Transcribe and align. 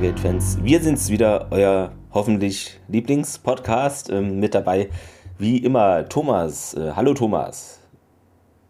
Stargate-Fans. 0.00 0.58
Wir 0.62 0.80
sind's 0.80 1.10
wieder, 1.10 1.48
euer 1.50 1.92
hoffentlich 2.14 2.80
Lieblingspodcast. 2.88 4.08
Ähm, 4.08 4.40
mit 4.40 4.54
dabei, 4.54 4.88
wie 5.36 5.58
immer, 5.58 6.08
Thomas. 6.08 6.72
Äh, 6.72 6.92
hallo, 6.96 7.12
Thomas. 7.12 7.80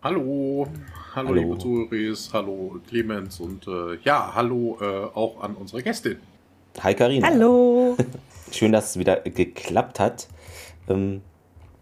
Hallo. 0.03 0.67
Hallo, 1.15 1.29
hallo. 1.29 1.33
liebe 1.33 1.57
Zuhörer. 1.57 2.17
Hallo, 2.33 2.81
Clemens. 2.89 3.39
Und 3.39 3.65
äh, 3.69 3.99
ja, 4.03 4.33
hallo 4.35 4.77
äh, 4.81 4.85
auch 5.17 5.41
an 5.41 5.55
unsere 5.55 5.85
Gästin. 5.85 6.17
Hi, 6.81 6.95
Karina. 6.95 7.29
Hallo. 7.29 7.97
Schön, 8.51 8.73
dass 8.73 8.91
es 8.91 8.99
wieder 8.99 9.21
geklappt 9.21 10.01
hat. 10.01 10.27
Ähm, 10.89 11.21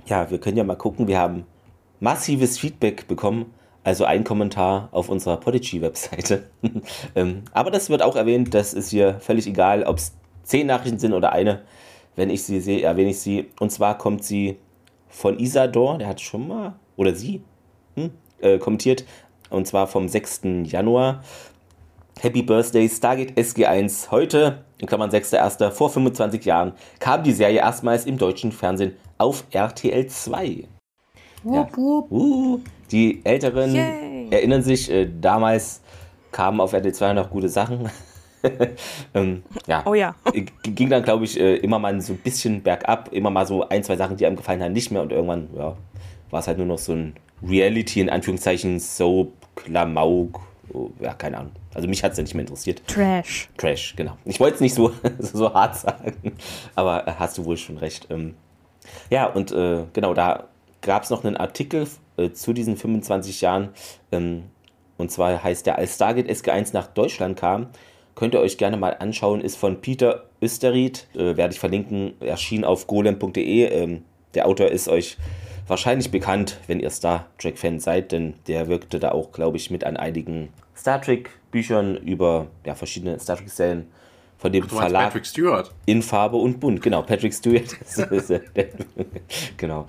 ja, 0.04 0.30
wir 0.30 0.38
können 0.40 0.58
ja 0.58 0.64
mal 0.64 0.76
gucken. 0.76 1.08
Wir 1.08 1.20
haben 1.20 1.46
massives 2.00 2.58
Feedback 2.58 3.08
bekommen 3.08 3.54
also 3.88 4.04
ein 4.04 4.22
Kommentar 4.22 4.90
auf 4.92 5.08
unserer 5.08 5.38
Podigy-Webseite. 5.38 6.44
ähm, 7.16 7.44
aber 7.52 7.70
das 7.70 7.88
wird 7.88 8.02
auch 8.02 8.16
erwähnt, 8.16 8.52
das 8.52 8.74
ist 8.74 8.90
hier 8.90 9.18
völlig 9.18 9.46
egal, 9.46 9.82
ob 9.84 9.96
es 9.96 10.12
zehn 10.42 10.66
Nachrichten 10.66 10.98
sind 10.98 11.14
oder 11.14 11.32
eine. 11.32 11.62
Wenn 12.14 12.28
ich 12.28 12.42
sie 12.42 12.60
sehe, 12.60 12.82
erwähne 12.82 13.10
ich 13.10 13.20
sie. 13.20 13.48
Und 13.58 13.72
zwar 13.72 13.96
kommt 13.96 14.24
sie 14.24 14.58
von 15.08 15.38
Isador, 15.38 15.96
der 15.96 16.08
hat 16.08 16.20
schon 16.20 16.48
mal, 16.48 16.74
oder 16.96 17.14
sie, 17.14 17.40
hm, 17.96 18.10
äh, 18.42 18.58
kommentiert. 18.58 19.06
Und 19.48 19.66
zwar 19.66 19.86
vom 19.86 20.06
6. 20.06 20.42
Januar. 20.64 21.24
Happy 22.20 22.42
Birthday 22.42 22.90
Stargate 22.90 23.38
SG1. 23.38 24.10
Heute, 24.10 24.64
in 24.76 24.86
Klammern 24.86 25.08
6.1., 25.08 25.70
vor 25.70 25.88
25 25.88 26.44
Jahren, 26.44 26.72
kam 26.98 27.22
die 27.22 27.32
Serie 27.32 27.60
erstmals 27.60 28.04
im 28.04 28.18
deutschen 28.18 28.52
Fernsehen 28.52 28.96
auf 29.16 29.44
RTL 29.50 30.06
2. 30.06 30.68
Wupp, 31.44 31.76
wupp. 31.78 32.12
Uh, 32.12 32.60
die 32.90 33.24
Älteren 33.24 33.74
Yay. 33.74 34.28
erinnern 34.30 34.62
sich, 34.62 34.90
äh, 34.90 35.08
damals 35.20 35.82
kamen 36.32 36.60
auf 36.60 36.72
RTL 36.72 36.92
2 36.92 37.12
noch 37.14 37.30
gute 37.30 37.48
Sachen. 37.48 37.90
ähm, 39.14 39.42
ja. 39.66 39.82
Oh 39.86 39.94
ja. 39.94 40.14
Ging 40.62 40.88
dann, 40.88 41.02
glaube 41.02 41.24
ich, 41.24 41.38
äh, 41.38 41.56
immer 41.56 41.78
mal 41.78 42.00
so 42.00 42.12
ein 42.12 42.18
bisschen 42.18 42.62
bergab, 42.62 43.12
immer 43.12 43.30
mal 43.30 43.46
so 43.46 43.68
ein, 43.68 43.82
zwei 43.82 43.96
Sachen, 43.96 44.16
die 44.16 44.26
einem 44.26 44.36
gefallen 44.36 44.62
haben, 44.62 44.72
nicht 44.72 44.90
mehr 44.90 45.02
und 45.02 45.12
irgendwann, 45.12 45.48
ja, 45.56 45.76
war 46.30 46.40
es 46.40 46.46
halt 46.46 46.58
nur 46.58 46.66
noch 46.66 46.78
so 46.78 46.92
ein 46.92 47.14
Reality, 47.46 48.00
in 48.00 48.10
Anführungszeichen, 48.10 48.80
Soap, 48.80 49.32
Klamauk, 49.56 50.40
oh, 50.72 50.90
ja, 51.00 51.14
keine 51.14 51.38
Ahnung. 51.38 51.52
Also 51.74 51.88
mich 51.88 52.02
hat 52.02 52.12
es 52.12 52.18
ja 52.18 52.22
nicht 52.22 52.34
mehr 52.34 52.42
interessiert. 52.42 52.82
Trash. 52.86 53.48
Trash, 53.56 53.94
genau. 53.96 54.16
Ich 54.24 54.40
wollte 54.40 54.56
es 54.56 54.60
nicht 54.60 54.74
so, 54.74 54.92
so 55.18 55.52
hart 55.52 55.76
sagen, 55.76 56.14
aber 56.74 57.06
äh, 57.06 57.12
hast 57.18 57.38
du 57.38 57.44
wohl 57.44 57.56
schon 57.56 57.78
recht. 57.78 58.08
Ähm, 58.10 58.34
ja, 59.10 59.26
und 59.26 59.52
äh, 59.52 59.84
genau, 59.92 60.14
da 60.14 60.48
gab 60.80 61.02
es 61.02 61.10
noch 61.10 61.24
einen 61.24 61.36
Artikel 61.36 61.86
äh, 62.18 62.32
zu 62.32 62.52
diesen 62.52 62.76
25 62.76 63.40
Jahren. 63.40 63.70
Ähm, 64.12 64.44
und 64.96 65.10
zwar 65.10 65.42
heißt 65.42 65.66
der, 65.66 65.78
als 65.78 65.94
Stargate 65.94 66.28
SG1 66.28 66.70
nach 66.72 66.88
Deutschland 66.88 67.38
kam, 67.38 67.68
könnt 68.14 68.34
ihr 68.34 68.40
euch 68.40 68.58
gerne 68.58 68.76
mal 68.76 68.96
anschauen, 68.98 69.40
ist 69.40 69.56
von 69.56 69.80
Peter 69.80 70.24
Österried, 70.42 71.06
äh, 71.14 71.36
werde 71.36 71.54
ich 71.54 71.60
verlinken, 71.60 72.20
erschien 72.20 72.64
auf 72.64 72.86
golem.de. 72.86 73.64
Ähm, 73.66 74.02
der 74.34 74.46
Autor 74.46 74.68
ist 74.68 74.88
euch 74.88 75.16
wahrscheinlich 75.68 76.10
bekannt, 76.10 76.58
wenn 76.66 76.80
ihr 76.80 76.90
Star 76.90 77.26
Trek-Fan 77.38 77.78
seid, 77.78 78.12
denn 78.12 78.34
der 78.48 78.68
wirkte 78.68 78.98
da 78.98 79.12
auch, 79.12 79.32
glaube 79.32 79.56
ich, 79.56 79.70
mit 79.70 79.84
an 79.84 79.96
einigen 79.96 80.48
Star 80.76 81.00
Trek-Büchern 81.00 81.96
über 81.96 82.48
ja, 82.66 82.74
verschiedene 82.74 83.18
Star 83.20 83.36
Trek-Serien 83.36 83.86
von 84.38 84.52
dem 84.52 84.64
Ach, 84.64 84.70
Verlag 84.70 85.04
Patrick 85.04 85.26
Stewart. 85.26 85.72
in 85.86 86.02
Farbe 86.02 86.36
und 86.36 86.60
bunt. 86.60 86.80
Genau, 86.80 87.02
Patrick 87.02 87.34
Stewart. 87.34 87.76
genau. 89.56 89.86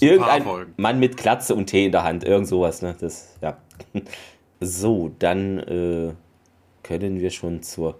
Irgendein 0.00 0.74
Mann 0.76 0.98
mit 1.00 1.16
Klatze 1.16 1.54
und 1.54 1.66
Tee 1.66 1.86
in 1.86 1.92
der 1.92 2.04
Hand, 2.04 2.24
irgend 2.24 2.48
sowas, 2.48 2.82
ne? 2.82 2.94
Das, 3.00 3.36
ja. 3.40 3.56
So, 4.60 5.12
dann 5.20 5.60
äh, 5.60 6.14
können 6.82 7.20
wir 7.20 7.30
schon 7.30 7.62
zur 7.62 7.96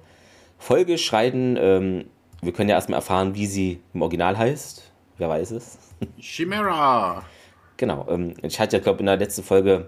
Folge 0.58 0.98
schreiten. 0.98 1.56
Ähm, 1.56 2.06
wir 2.42 2.52
können 2.52 2.68
ja 2.68 2.74
erstmal 2.74 2.98
erfahren, 2.98 3.36
wie 3.36 3.46
sie 3.46 3.80
im 3.94 4.02
Original 4.02 4.36
heißt. 4.36 4.90
Wer 5.18 5.28
weiß 5.28 5.52
es? 5.52 5.78
Chimera! 6.18 7.24
Genau. 7.76 8.06
Ähm, 8.10 8.34
ich 8.42 8.58
hatte 8.58 8.76
ja, 8.76 8.82
glaube 8.82 9.00
in 9.00 9.06
der 9.06 9.18
letzten 9.18 9.44
Folge 9.44 9.86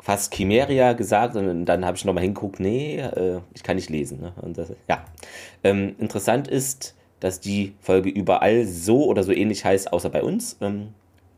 fast 0.00 0.34
Chimeria 0.34 0.94
gesagt 0.94 1.36
und 1.36 1.64
dann 1.64 1.84
habe 1.84 1.96
ich 1.96 2.04
nochmal 2.04 2.24
hingeguckt, 2.24 2.58
nee, 2.58 2.98
äh, 2.98 3.40
ich 3.54 3.62
kann 3.62 3.76
nicht 3.76 3.88
lesen. 3.88 4.20
Ne? 4.20 4.32
Und 4.42 4.58
das, 4.58 4.72
ja. 4.88 5.04
Ähm, 5.62 5.94
interessant 5.98 6.48
ist, 6.48 6.96
dass 7.22 7.38
die 7.38 7.72
Folge 7.80 8.10
überall 8.10 8.66
so 8.66 9.04
oder 9.04 9.22
so 9.22 9.30
ähnlich 9.30 9.64
heißt, 9.64 9.92
außer 9.92 10.10
bei 10.10 10.24
uns. 10.24 10.56
Ähm, 10.60 10.88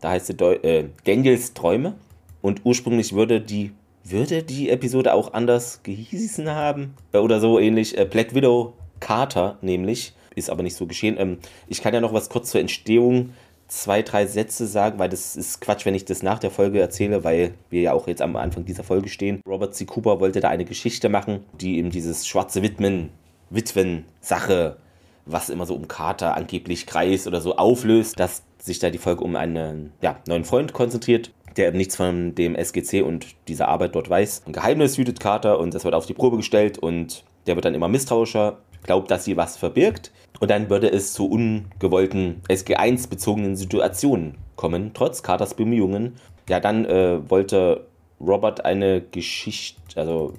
da 0.01 0.11
heißt 0.11 0.27
sie 0.27 0.35
Deu 0.35 0.55
äh, 0.55 0.87
Daniels 1.05 1.53
Träume. 1.53 1.95
Und 2.41 2.63
ursprünglich 2.65 3.13
würde 3.13 3.43
die, 3.43 3.73
würde 4.03 4.43
die 4.43 4.71
Episode 4.71 5.13
auch 5.13 5.35
anders 5.35 5.83
gehießen 5.83 6.49
haben. 6.49 6.95
Äh, 7.13 7.19
oder 7.19 7.39
so 7.39 7.59
ähnlich. 7.59 7.99
Äh, 7.99 8.07
Black 8.07 8.35
Widow 8.35 8.73
Carter 8.99 9.59
nämlich. 9.61 10.15
Ist 10.35 10.49
aber 10.49 10.63
nicht 10.63 10.75
so 10.75 10.87
geschehen. 10.87 11.17
Ähm, 11.19 11.37
ich 11.69 11.83
kann 11.83 11.93
ja 11.93 12.01
noch 12.01 12.15
was 12.15 12.31
kurz 12.31 12.51
zur 12.51 12.63
Entstehung 12.63 13.35
zwei, 13.69 14.01
drei 14.01 14.25
Sätze 14.25 14.67
sagen, 14.67 14.99
weil 14.99 15.11
das 15.11 15.37
ist 15.37 15.61
Quatsch, 15.61 15.85
wenn 15.85 15.95
ich 15.95 16.07
das 16.07 16.23
nach 16.23 16.39
der 16.39 16.51
Folge 16.51 16.81
erzähle, 16.81 17.25
weil 17.25 17.53
wir 17.69 17.83
ja 17.83 17.93
auch 17.93 18.09
jetzt 18.09 18.23
am 18.23 18.37
Anfang 18.37 18.65
dieser 18.65 18.85
Folge 18.85 19.11
stehen. 19.11 19.43
Robert 19.47 19.75
C. 19.75 19.85
Cooper 19.85 20.19
wollte 20.19 20.41
da 20.41 20.49
eine 20.49 20.65
Geschichte 20.65 21.11
machen, 21.11 21.45
die 21.61 21.77
ihm 21.77 21.91
dieses 21.91 22.27
schwarze 22.27 22.63
Widmen, 22.63 23.11
Witwen-Sache 23.51 24.79
was 25.27 25.51
immer 25.51 25.67
so 25.67 25.75
um 25.75 25.89
Carter 25.89 26.37
angeblich 26.37 26.87
kreist 26.87 27.27
oder 27.27 27.41
so 27.41 27.57
auflöst, 27.57 28.19
dass 28.19 28.43
sich 28.59 28.79
da 28.79 28.91
die 28.91 28.99
Folge 28.99 29.25
um 29.25 29.37
einen 29.37 29.93
ja, 30.01 30.17
neuen 30.27 30.45
Freund 30.45 30.73
konzentriert, 30.73 31.31
der 31.57 31.69
eben 31.69 31.77
nichts 31.77 31.97
von 31.97 32.35
dem 32.35 32.55
SGC 32.55 33.03
und 33.03 33.27
dieser 33.49 33.69
Arbeit 33.69 33.95
dort 33.95 34.11
weiß. 34.11 34.43
Ein 34.47 34.53
Geheimnis 34.53 34.97
hütet 34.97 35.21
Carter 35.21 35.59
und 35.59 35.75
das 35.75 35.85
wird 35.85 35.95
auf 35.95 36.07
die 36.07 36.15
Probe 36.15 36.37
gestellt 36.37 36.79
und 36.79 37.25
der 37.47 37.57
wird 37.57 37.65
dann 37.65 37.75
immer 37.75 37.89
misstrauischer, 37.89 38.59
glaubt, 38.83 39.11
dass 39.11 39.25
sie 39.25 39.37
was 39.37 39.57
verbirgt 39.57 40.13
und 40.41 40.51
dann 40.51 40.69
würde 40.71 40.91
es 40.91 41.13
zu 41.13 41.29
ungewollten 41.29 42.43
SG1-bezogenen 42.49 43.57
Situationen 43.57 44.37
kommen, 44.57 44.93
trotz 44.95 45.23
Carters 45.23 45.55
Bemühungen. 45.55 46.17
Ja, 46.49 46.61
dann 46.61 46.85
äh, 46.85 47.31
wollte 47.31 47.87
Robert 48.21 48.65
eine 48.65 49.01
Geschichte, 49.01 49.81
also 49.97 50.35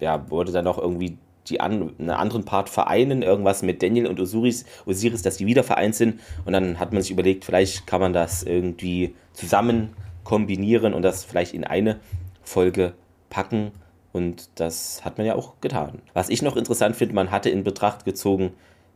ja, 0.00 0.30
wollte 0.30 0.52
dann 0.52 0.64
noch 0.64 0.78
irgendwie 0.78 1.18
die 1.48 1.60
an, 1.60 1.94
einen 1.98 2.10
anderen 2.10 2.44
Part 2.44 2.68
vereinen, 2.68 3.22
irgendwas 3.22 3.62
mit 3.62 3.82
Daniel 3.82 4.06
und 4.06 4.20
Osiris, 4.20 4.64
Osiris, 4.86 5.22
dass 5.22 5.36
die 5.36 5.46
wieder 5.46 5.64
vereint 5.64 5.94
sind. 5.94 6.20
Und 6.44 6.52
dann 6.52 6.78
hat 6.78 6.92
man 6.92 7.02
sich 7.02 7.10
überlegt, 7.10 7.44
vielleicht 7.44 7.86
kann 7.86 8.00
man 8.00 8.12
das 8.12 8.42
irgendwie 8.42 9.14
zusammen 9.32 9.90
kombinieren 10.24 10.94
und 10.94 11.02
das 11.02 11.24
vielleicht 11.24 11.54
in 11.54 11.64
eine 11.64 11.98
Folge 12.42 12.94
packen. 13.30 13.72
Und 14.12 14.50
das 14.56 15.04
hat 15.04 15.18
man 15.18 15.26
ja 15.26 15.34
auch 15.34 15.60
getan. 15.60 16.02
Was 16.12 16.28
ich 16.28 16.42
noch 16.42 16.56
interessant 16.56 16.96
finde, 16.96 17.14
man 17.14 17.30
hatte 17.30 17.50
in 17.50 17.64
Betracht 17.64 18.04
gezogen 18.04 18.52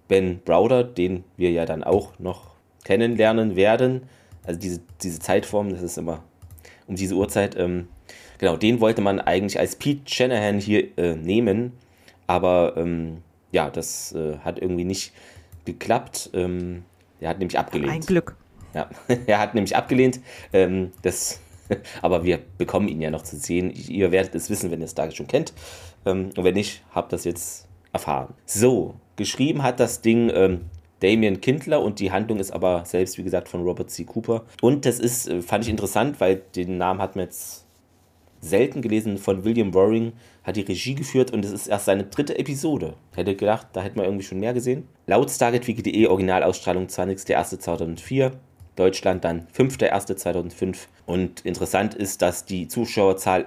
Ben 0.08 0.40
Browder, 0.44 0.84
den 0.84 1.24
wir 1.36 1.50
ja 1.50 1.64
dann 1.64 1.82
auch 1.82 2.18
noch 2.18 2.50
kennenlernen 2.84 3.56
werden. 3.56 4.02
Also 4.44 4.60
diese, 4.60 4.80
diese 5.02 5.18
Zeitform, 5.18 5.70
das 5.70 5.82
ist 5.82 5.98
immer 5.98 6.22
um 6.86 6.94
diese 6.94 7.16
Uhrzeit. 7.16 7.56
Ähm, 7.56 7.88
genau, 8.38 8.56
den 8.56 8.80
wollte 8.80 9.00
man 9.00 9.18
eigentlich 9.20 9.58
als 9.58 9.74
Pete 9.74 10.08
Shanahan 10.08 10.60
hier 10.60 10.96
äh, 10.96 11.16
nehmen 11.16 11.72
aber 12.26 12.74
ähm, 12.76 13.22
ja, 13.52 13.70
das 13.70 14.12
äh, 14.12 14.38
hat 14.38 14.58
irgendwie 14.58 14.84
nicht 14.84 15.12
geklappt. 15.64 16.30
Ähm, 16.34 16.84
er 17.20 17.30
hat 17.30 17.38
nämlich 17.38 17.58
abgelehnt. 17.58 17.92
Ein 17.92 18.00
Glück. 18.00 18.36
Ja, 18.74 18.88
er 19.26 19.38
hat 19.38 19.54
nämlich 19.54 19.76
abgelehnt. 19.76 20.20
Ähm, 20.52 20.92
das, 21.02 21.40
aber 22.02 22.24
wir 22.24 22.40
bekommen 22.58 22.88
ihn 22.88 23.00
ja 23.00 23.10
noch 23.10 23.22
zu 23.22 23.36
sehen. 23.36 23.70
Ihr 23.70 24.12
werdet 24.12 24.34
es 24.34 24.50
wissen, 24.50 24.70
wenn 24.70 24.80
ihr 24.80 24.86
es 24.86 24.94
da 24.94 25.10
schon 25.10 25.26
kennt. 25.26 25.52
Ähm, 26.04 26.30
und 26.36 26.44
wenn 26.44 26.54
nicht, 26.54 26.84
habt 26.92 27.12
das 27.12 27.24
jetzt 27.24 27.68
erfahren. 27.92 28.34
So, 28.44 28.94
geschrieben 29.16 29.62
hat 29.62 29.80
das 29.80 30.00
Ding 30.02 30.30
ähm, 30.34 30.66
Damien 31.00 31.40
Kindler 31.40 31.82
und 31.82 32.00
die 32.00 32.10
Handlung 32.10 32.38
ist 32.38 32.52
aber 32.52 32.84
selbst, 32.86 33.18
wie 33.18 33.22
gesagt, 33.22 33.48
von 33.48 33.62
Robert 33.62 33.90
C. 33.90 34.04
Cooper. 34.04 34.44
Und 34.62 34.86
das 34.86 34.98
ist, 34.98 35.28
äh, 35.28 35.42
fand 35.42 35.64
ich 35.64 35.70
interessant, 35.70 36.20
weil 36.20 36.36
den 36.54 36.78
Namen 36.78 37.00
hat 37.00 37.16
man 37.16 37.26
jetzt 37.26 37.65
selten 38.46 38.82
gelesen 38.82 39.18
von 39.18 39.44
William 39.44 39.74
Waring, 39.74 40.12
hat 40.44 40.56
die 40.56 40.62
Regie 40.62 40.94
geführt 40.94 41.32
und 41.32 41.44
es 41.44 41.52
ist 41.52 41.66
erst 41.66 41.86
seine 41.86 42.04
dritte 42.04 42.38
Episode. 42.38 42.94
Hätte 43.14 43.36
gedacht, 43.36 43.68
da 43.72 43.82
hätten 43.82 43.96
wir 43.96 44.04
irgendwie 44.04 44.24
schon 44.24 44.40
mehr 44.40 44.54
gesehen. 44.54 44.88
Laut 45.06 45.30
StargateWiki.de 45.30 46.06
Originalausstrahlung 46.06 46.86
20.01.2004. 46.86 48.32
Deutschland 48.76 49.24
dann 49.24 49.46
5.1.2005. 49.56 50.76
Und 51.06 51.44
interessant 51.44 51.94
ist, 51.94 52.22
dass 52.22 52.44
die 52.44 52.68
Zuschauerzahl 52.68 53.46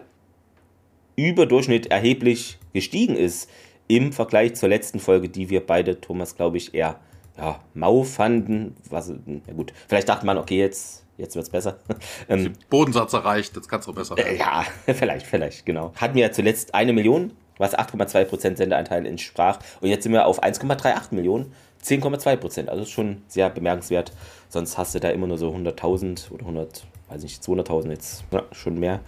über 1.15 1.45
Durchschnitt 1.45 1.87
erheblich 1.87 2.57
gestiegen 2.73 3.15
ist 3.15 3.49
im 3.87 4.13
Vergleich 4.13 4.55
zur 4.55 4.69
letzten 4.69 4.99
Folge, 4.99 5.29
die 5.29 5.49
wir 5.49 5.65
beide, 5.65 5.99
Thomas, 5.99 6.35
glaube 6.35 6.57
ich, 6.57 6.73
eher 6.73 6.99
ja, 7.37 7.59
mau 7.73 8.03
fanden. 8.03 8.75
Was, 8.89 9.09
ja 9.09 9.53
gut, 9.53 9.73
vielleicht 9.87 10.09
dachte 10.09 10.25
man, 10.25 10.37
okay, 10.37 10.59
jetzt, 10.59 11.05
jetzt 11.19 11.35
wird 11.35 11.43
es 11.43 11.49
besser. 11.51 11.79
ähm, 12.29 12.53
Bodensatz 12.69 13.13
erreicht, 13.13 13.55
jetzt 13.55 13.67
kann 13.67 13.79
es 13.79 13.87
auch 13.87 13.93
besser 13.93 14.17
werden. 14.17 14.35
Äh, 14.35 14.37
ja, 14.37 14.65
vielleicht, 14.93 15.25
vielleicht, 15.25 15.65
genau. 15.65 15.93
Hatten 15.95 16.15
wir 16.15 16.23
ja 16.23 16.31
zuletzt 16.31 16.73
eine 16.73 16.93
Million, 16.93 17.33
was 17.57 17.77
8,2% 17.77 18.57
Sendeanteil 18.57 19.05
entsprach. 19.05 19.59
Und 19.81 19.89
jetzt 19.89 20.03
sind 20.03 20.13
wir 20.13 20.25
auf 20.25 20.41
1,38 20.41 21.13
Millionen, 21.13 21.53
10,2%. 21.83 22.67
Also 22.67 22.85
schon 22.85 23.21
sehr 23.27 23.49
bemerkenswert. 23.49 24.11
Sonst 24.47 24.77
hast 24.77 24.95
du 24.95 24.99
da 24.99 25.09
immer 25.09 25.27
nur 25.27 25.37
so 25.37 25.49
100.000 25.51 26.31
oder 26.31 26.41
100, 26.41 26.85
weiß 27.09 27.21
nicht, 27.23 27.43
200.000 27.43 27.91
jetzt, 27.91 28.23
ja, 28.31 28.43
schon 28.51 28.79
mehr. 28.79 29.01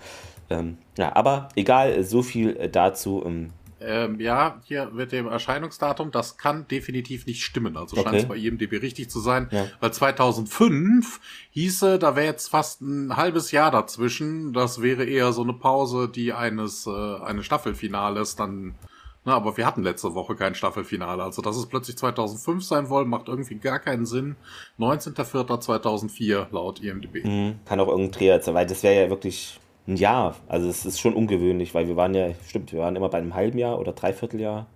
Ähm, 0.49 0.77
ja, 0.97 1.15
aber 1.15 1.49
egal, 1.55 2.03
so 2.03 2.21
viel 2.21 2.57
äh, 2.57 2.69
dazu. 2.69 3.23
Ähm, 3.25 3.51
ähm, 3.83 4.19
ja, 4.19 4.61
hier 4.63 4.91
mit 4.93 5.11
dem 5.11 5.27
Erscheinungsdatum, 5.27 6.11
das 6.11 6.37
kann 6.37 6.67
definitiv 6.67 7.25
nicht 7.25 7.43
stimmen. 7.43 7.77
Also 7.77 7.97
okay. 7.97 8.09
scheint 8.09 8.21
es 8.23 8.27
bei 8.27 8.37
IMDb 8.37 8.81
richtig 8.81 9.09
zu 9.09 9.19
sein, 9.19 9.49
ja. 9.51 9.67
weil 9.79 9.91
2005 9.91 11.19
hieße, 11.51 11.99
da 11.99 12.15
wäre 12.15 12.27
jetzt 12.27 12.49
fast 12.49 12.81
ein 12.81 13.15
halbes 13.15 13.51
Jahr 13.51 13.71
dazwischen. 13.71 14.53
Das 14.53 14.81
wäre 14.81 15.05
eher 15.05 15.33
so 15.33 15.43
eine 15.43 15.53
Pause, 15.53 16.09
die 16.09 16.33
eines 16.33 16.85
äh, 16.87 16.91
eines 16.91 17.45
Staffelfinales 17.45 18.35
dann. 18.35 18.75
Na, 19.23 19.35
aber 19.35 19.55
wir 19.55 19.67
hatten 19.67 19.83
letzte 19.83 20.15
Woche 20.15 20.35
kein 20.35 20.55
Staffelfinale. 20.55 21.21
Also, 21.21 21.43
dass 21.43 21.55
es 21.55 21.67
plötzlich 21.67 21.95
2005 21.95 22.63
sein 22.63 22.87
soll, 22.87 23.05
macht 23.05 23.27
irgendwie 23.27 23.55
gar 23.55 23.77
keinen 23.77 24.07
Sinn. 24.07 24.35
19.04.2004 24.79 26.47
laut 26.51 26.81
IMDb. 26.81 27.23
Mhm. 27.23 27.59
Kann 27.65 27.79
auch 27.79 27.87
irgendein 27.87 28.11
Dreher, 28.11 28.41
weil 28.55 28.65
das 28.65 28.81
wäre 28.81 29.03
ja 29.03 29.09
wirklich 29.11 29.59
ein 29.87 29.95
Jahr. 29.95 30.35
Also 30.47 30.69
es 30.69 30.85
ist 30.85 30.99
schon 30.99 31.13
ungewöhnlich, 31.13 31.73
weil 31.73 31.87
wir 31.87 31.95
waren 31.95 32.13
ja, 32.13 32.29
stimmt, 32.47 32.71
wir 32.71 32.79
waren 32.79 32.95
immer 32.95 33.09
bei 33.09 33.17
einem 33.17 33.33
halben 33.33 33.57
Jahr 33.57 33.79
oder 33.79 33.93
Dreivierteljahr 33.93 34.67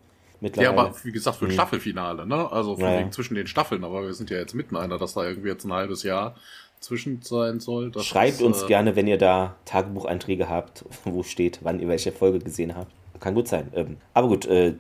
mittlerweile. 0.42 0.76
Ja, 0.76 0.82
aber 0.84 0.96
wie 1.04 1.12
gesagt, 1.12 1.38
für 1.38 1.46
ein 1.46 1.50
hm. 1.50 1.56
Staffelfinale, 1.56 2.26
ne? 2.26 2.52
Also 2.52 2.76
ja, 2.78 3.00
ja. 3.02 3.12
zwischen 3.12 3.36
den 3.36 3.48
Staffeln, 3.48 3.84
aber 3.84 4.04
wir 4.04 4.14
sind 4.14 4.30
ja 4.30 4.38
jetzt 4.38 4.54
mitten 4.54 4.76
einer, 4.76 4.98
dass 4.98 5.14
da 5.14 5.26
irgendwie 5.26 5.50
jetzt 5.50 5.66
ein 5.66 5.74
halbes 5.74 6.04
Jahr 6.04 6.36
zwischen 6.80 7.22
sein 7.22 7.60
soll. 7.60 7.92
Schreibt 8.02 8.36
ist, 8.36 8.42
uns 8.42 8.64
äh, 8.64 8.68
gerne, 8.68 8.96
wenn 8.96 9.08
ihr 9.08 9.18
da 9.18 9.56
Tagebucheinträge 9.66 10.50
habt, 10.50 10.86
wo 11.04 11.24
steht, 11.24 11.60
wann 11.64 11.80
ihr 11.80 11.88
welche 11.88 12.12
Folge 12.12 12.40
gesehen 12.40 12.76
habt. 12.76 12.92
Kann 13.20 13.34
gut 13.34 13.48
sein. 13.48 13.72
Ähm, 13.74 13.98
aber 14.14 14.28
gut, 14.28 14.46
äh, 14.46 14.74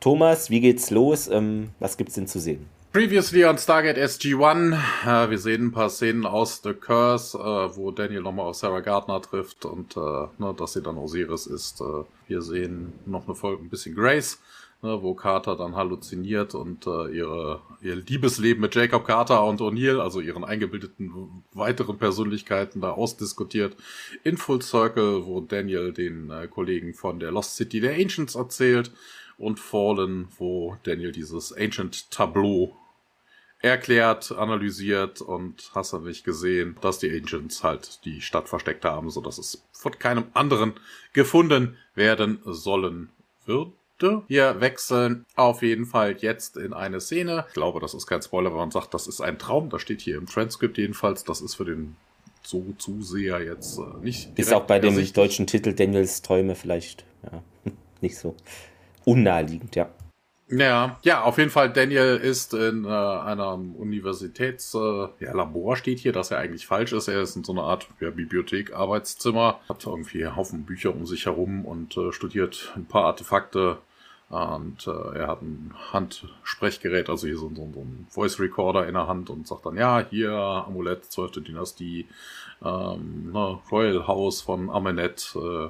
Thomas, 0.00 0.50
wie 0.50 0.60
geht's 0.60 0.90
los? 0.90 1.28
Ähm, 1.28 1.70
was 1.80 1.96
gibt's 1.96 2.14
denn 2.14 2.26
zu 2.26 2.38
sehen? 2.38 2.66
Previously 2.98 3.44
on 3.44 3.56
Stargate 3.58 3.96
SG-1, 3.96 4.76
äh, 5.06 5.30
wir 5.30 5.38
sehen 5.38 5.66
ein 5.66 5.70
paar 5.70 5.88
Szenen 5.88 6.26
aus 6.26 6.62
The 6.64 6.74
Curse, 6.74 7.38
äh, 7.38 7.76
wo 7.76 7.92
Daniel 7.92 8.22
nochmal 8.22 8.46
auf 8.46 8.56
Sarah 8.56 8.80
Gardner 8.80 9.22
trifft 9.22 9.64
und 9.66 9.96
äh, 9.96 10.00
ne, 10.00 10.52
dass 10.58 10.72
sie 10.72 10.82
dann 10.82 10.98
Osiris 10.98 11.46
ist. 11.46 11.80
Äh, 11.80 12.02
wir 12.26 12.42
sehen 12.42 12.92
noch 13.06 13.26
eine 13.26 13.36
Folge, 13.36 13.62
ein 13.62 13.68
bisschen 13.68 13.94
Grace, 13.94 14.40
ne, 14.82 15.00
wo 15.00 15.14
Carter 15.14 15.54
dann 15.54 15.76
halluziniert 15.76 16.56
und 16.56 16.88
äh, 16.88 17.16
ihre, 17.16 17.60
ihr 17.82 17.94
Liebesleben 17.94 18.60
mit 18.60 18.74
Jacob 18.74 19.06
Carter 19.06 19.44
und 19.44 19.60
O'Neill, 19.60 20.00
also 20.00 20.18
ihren 20.18 20.42
eingebildeten 20.42 21.44
weiteren 21.52 21.98
Persönlichkeiten, 21.98 22.80
da 22.80 22.90
ausdiskutiert. 22.90 23.76
In 24.24 24.36
Full 24.36 24.60
Circle, 24.60 25.24
wo 25.24 25.40
Daniel 25.40 25.92
den 25.92 26.32
äh, 26.32 26.48
Kollegen 26.48 26.94
von 26.94 27.20
der 27.20 27.30
Lost 27.30 27.54
City 27.54 27.78
der 27.78 27.94
Ancients 27.94 28.34
erzählt 28.34 28.90
und 29.38 29.60
Fallen, 29.60 30.26
wo 30.36 30.76
Daniel 30.82 31.12
dieses 31.12 31.52
Ancient 31.52 32.10
Tableau 32.10 32.76
erklärt, 33.60 34.32
analysiert 34.32 35.20
und 35.20 35.70
hast 35.74 35.92
du 35.92 35.98
nicht 35.98 36.24
gesehen, 36.24 36.76
dass 36.80 36.98
die 36.98 37.10
Ancients 37.10 37.64
halt 37.64 38.04
die 38.04 38.20
Stadt 38.20 38.48
versteckt 38.48 38.84
haben, 38.84 39.10
so 39.10 39.20
dass 39.20 39.38
es 39.38 39.64
von 39.72 39.98
keinem 39.98 40.24
anderen 40.34 40.74
gefunden 41.12 41.76
werden 41.94 42.40
sollen 42.44 43.10
würde. 43.46 43.72
Wir 44.28 44.60
wechseln 44.60 45.26
auf 45.34 45.62
jeden 45.62 45.86
Fall 45.86 46.16
jetzt 46.18 46.56
in 46.56 46.72
eine 46.72 47.00
Szene. 47.00 47.46
Ich 47.48 47.54
glaube, 47.54 47.80
das 47.80 47.94
ist 47.94 48.06
kein 48.06 48.22
Spoiler, 48.22 48.50
wenn 48.50 48.58
man 48.58 48.70
sagt, 48.70 48.94
das 48.94 49.08
ist 49.08 49.20
ein 49.20 49.38
Traum. 49.38 49.70
Das 49.70 49.82
steht 49.82 50.00
hier 50.00 50.16
im 50.18 50.26
Transkript 50.26 50.78
jedenfalls. 50.78 51.24
Das 51.24 51.40
ist 51.40 51.56
für 51.56 51.64
den 51.64 51.96
so 52.42 52.64
Zuseher 52.78 53.42
jetzt 53.42 53.78
äh, 53.78 53.82
nicht. 54.02 54.38
Ist 54.38 54.52
auch 54.52 54.66
bei 54.66 54.78
dem 54.78 55.12
deutschen 55.12 55.48
Titel 55.48 55.72
Daniels 55.72 56.22
Träume 56.22 56.54
vielleicht 56.54 57.04
ja, 57.24 57.42
nicht 58.00 58.16
so 58.16 58.36
unnaheliegend, 59.04 59.74
ja. 59.74 59.90
Ja, 60.50 60.98
ja, 61.02 61.22
auf 61.22 61.36
jeden 61.36 61.50
Fall. 61.50 61.70
Daniel 61.70 62.16
ist 62.16 62.54
in 62.54 62.86
äh, 62.86 62.88
einem 62.88 63.74
Universitätslabor, 63.74 65.14
äh, 65.20 65.24
ja, 65.24 65.34
Labor 65.34 65.76
steht 65.76 65.98
hier, 65.98 66.12
dass 66.12 66.30
er 66.30 66.38
eigentlich 66.38 66.66
falsch 66.66 66.92
ist. 66.92 67.08
Er 67.08 67.20
ist 67.20 67.36
in 67.36 67.44
so 67.44 67.52
einer 67.52 67.64
Art 67.64 67.86
ja, 68.00 68.08
Bibliothek, 68.10 68.72
Arbeitszimmer, 68.72 69.60
hat 69.68 69.86
irgendwie 69.86 70.24
einen 70.24 70.36
Haufen 70.36 70.64
Bücher 70.64 70.94
um 70.94 71.04
sich 71.04 71.26
herum 71.26 71.66
und 71.66 71.98
äh, 71.98 72.12
studiert 72.12 72.72
ein 72.76 72.86
paar 72.86 73.04
Artefakte. 73.04 73.78
Und 74.30 74.86
äh, 74.86 75.18
er 75.18 75.28
hat 75.28 75.42
ein 75.42 75.74
Handsprechgerät, 75.92 77.08
also 77.08 77.26
hier 77.26 77.38
so, 77.38 77.48
so, 77.48 77.68
so 77.72 77.80
ein 77.80 78.06
Voice 78.10 78.40
Recorder 78.40 78.86
in 78.86 78.94
der 78.94 79.06
Hand 79.06 79.30
und 79.30 79.46
sagt 79.46 79.66
dann, 79.66 79.76
ja, 79.76 80.06
hier 80.08 80.32
Amulett, 80.32 81.04
12. 81.06 81.44
Dynastie, 81.44 82.06
ähm, 82.62 83.32
ne, 83.32 83.58
Royal 83.70 84.06
House 84.06 84.42
von 84.42 84.68
Amenet, 84.70 85.34
äh, 85.36 85.68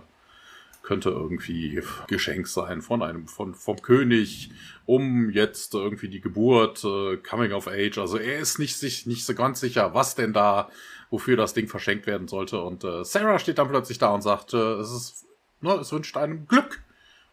könnte 0.88 1.10
irgendwie 1.10 1.82
Geschenk 2.06 2.48
sein 2.48 2.80
von 2.80 3.02
einem, 3.02 3.26
von, 3.28 3.54
vom 3.54 3.76
König, 3.82 4.50
um 4.86 5.28
jetzt 5.28 5.74
irgendwie 5.74 6.08
die 6.08 6.22
Geburt, 6.22 6.82
äh, 6.82 7.18
Coming 7.18 7.52
of 7.52 7.68
Age. 7.68 7.98
Also 7.98 8.16
er 8.16 8.38
ist 8.38 8.58
nicht, 8.58 8.74
sich, 8.78 9.04
nicht 9.04 9.26
so 9.26 9.34
ganz 9.34 9.60
sicher, 9.60 9.92
was 9.92 10.14
denn 10.14 10.32
da, 10.32 10.70
wofür 11.10 11.36
das 11.36 11.52
Ding 11.52 11.68
verschenkt 11.68 12.06
werden 12.06 12.26
sollte. 12.26 12.62
Und 12.62 12.84
äh, 12.84 13.04
Sarah 13.04 13.38
steht 13.38 13.58
dann 13.58 13.68
plötzlich 13.68 13.98
da 13.98 14.14
und 14.14 14.22
sagt, 14.22 14.54
äh, 14.54 14.56
es 14.56 14.90
ist, 14.90 15.26
ne, 15.60 15.74
es 15.74 15.92
wünscht 15.92 16.16
einem 16.16 16.46
Glück. 16.46 16.82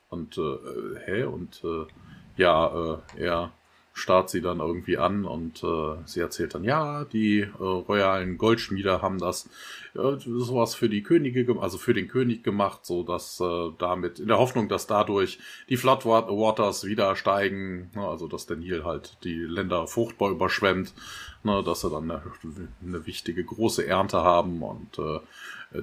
Und 0.09 0.37
äh, 0.37 0.99
hä? 1.05 1.23
Und 1.23 1.63
äh, 1.63 1.85
ja, 2.35 2.97
äh, 3.15 3.23
er 3.23 3.53
starrt 3.95 4.29
sie 4.29 4.41
dann 4.41 4.59
irgendwie 4.59 4.97
an 4.97 5.23
und 5.23 5.63
äh, 5.63 5.95
sie 6.03 6.19
erzählt 6.19 6.53
dann, 6.53 6.65
ja, 6.65 7.05
die 7.05 7.39
äh, 7.39 7.47
royalen 7.57 8.37
Goldschmiede 8.37 9.01
haben 9.01 9.19
das 9.19 9.49
äh, 9.95 10.17
sowas 10.17 10.75
für 10.75 10.89
die 10.89 11.01
Könige, 11.01 11.55
also 11.61 11.77
für 11.77 11.93
den 11.93 12.09
König 12.09 12.43
gemacht, 12.43 12.85
so 12.85 13.03
dass 13.03 13.39
äh, 13.39 13.71
damit, 13.77 14.19
in 14.19 14.27
der 14.27 14.37
Hoffnung, 14.37 14.67
dass 14.67 14.85
dadurch 14.85 15.39
die 15.69 15.77
Floodwaters 15.77 16.83
wieder 16.83 17.15
steigen, 17.15 17.89
ne, 17.95 18.05
also 18.05 18.27
dass 18.27 18.45
der 18.45 18.57
Nil 18.57 18.83
halt 18.83 19.17
die 19.23 19.39
Länder 19.39 19.87
fruchtbar 19.87 20.29
überschwemmt, 20.29 20.93
ne, 21.43 21.63
dass 21.63 21.79
sie 21.79 21.89
dann 21.89 22.11
eine, 22.11 22.21
eine 22.85 23.05
wichtige 23.07 23.45
große 23.45 23.87
Ernte 23.87 24.17
haben 24.17 24.61
und 24.61 24.99
äh, 24.99 25.19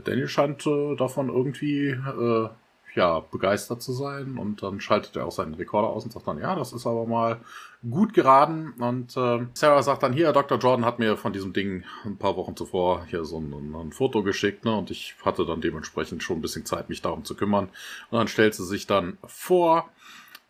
Daniel 0.04 0.28
scheint 0.28 0.66
äh, 0.66 0.96
davon 0.96 1.30
irgendwie 1.30 1.88
äh, 1.88 2.48
ja, 2.94 3.20
begeistert 3.20 3.82
zu 3.82 3.92
sein. 3.92 4.38
Und 4.38 4.62
dann 4.62 4.80
schaltet 4.80 5.16
er 5.16 5.26
auch 5.26 5.32
seinen 5.32 5.54
Rekorder 5.54 5.88
aus 5.88 6.04
und 6.04 6.12
sagt 6.12 6.26
dann, 6.26 6.38
ja, 6.38 6.54
das 6.54 6.72
ist 6.72 6.86
aber 6.86 7.06
mal 7.06 7.40
gut 7.88 8.14
geraden. 8.14 8.72
Und 8.78 9.16
äh, 9.16 9.46
Sarah 9.54 9.82
sagt 9.82 10.02
dann, 10.02 10.12
hier, 10.12 10.32
Dr. 10.32 10.58
Jordan 10.58 10.84
hat 10.84 10.98
mir 10.98 11.16
von 11.16 11.32
diesem 11.32 11.52
Ding 11.52 11.84
ein 12.04 12.16
paar 12.16 12.36
Wochen 12.36 12.56
zuvor 12.56 13.04
hier 13.06 13.24
so 13.24 13.38
ein, 13.38 13.74
ein 13.74 13.92
Foto 13.92 14.22
geschickt, 14.22 14.64
ne? 14.64 14.76
Und 14.76 14.90
ich 14.90 15.14
hatte 15.24 15.44
dann 15.46 15.60
dementsprechend 15.60 16.22
schon 16.22 16.38
ein 16.38 16.42
bisschen 16.42 16.64
Zeit, 16.64 16.88
mich 16.88 17.02
darum 17.02 17.24
zu 17.24 17.34
kümmern. 17.34 17.68
Und 18.10 18.18
dann 18.18 18.28
stellt 18.28 18.54
sie 18.54 18.64
sich 18.64 18.86
dann 18.86 19.18
vor, 19.26 19.88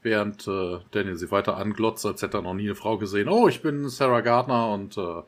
während 0.02 0.46
äh, 0.48 0.78
Daniel 0.90 1.16
sie 1.16 1.30
weiter 1.30 1.56
anglotzt, 1.56 2.04
als 2.04 2.22
hätte 2.22 2.38
er 2.38 2.42
noch 2.42 2.54
nie 2.54 2.64
eine 2.64 2.74
Frau 2.74 2.98
gesehen. 2.98 3.28
Oh, 3.28 3.48
ich 3.48 3.62
bin 3.62 3.88
Sarah 3.88 4.20
Gardner 4.20 4.72
und 4.72 4.98
äh, 4.98 5.22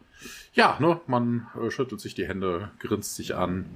ja, 0.53 0.77
ne, 0.81 1.01
man 1.07 1.47
äh, 1.61 1.71
schüttelt 1.71 2.01
sich 2.01 2.15
die 2.15 2.27
Hände, 2.27 2.71
grinst 2.81 3.15
sich 3.15 3.35
an 3.35 3.67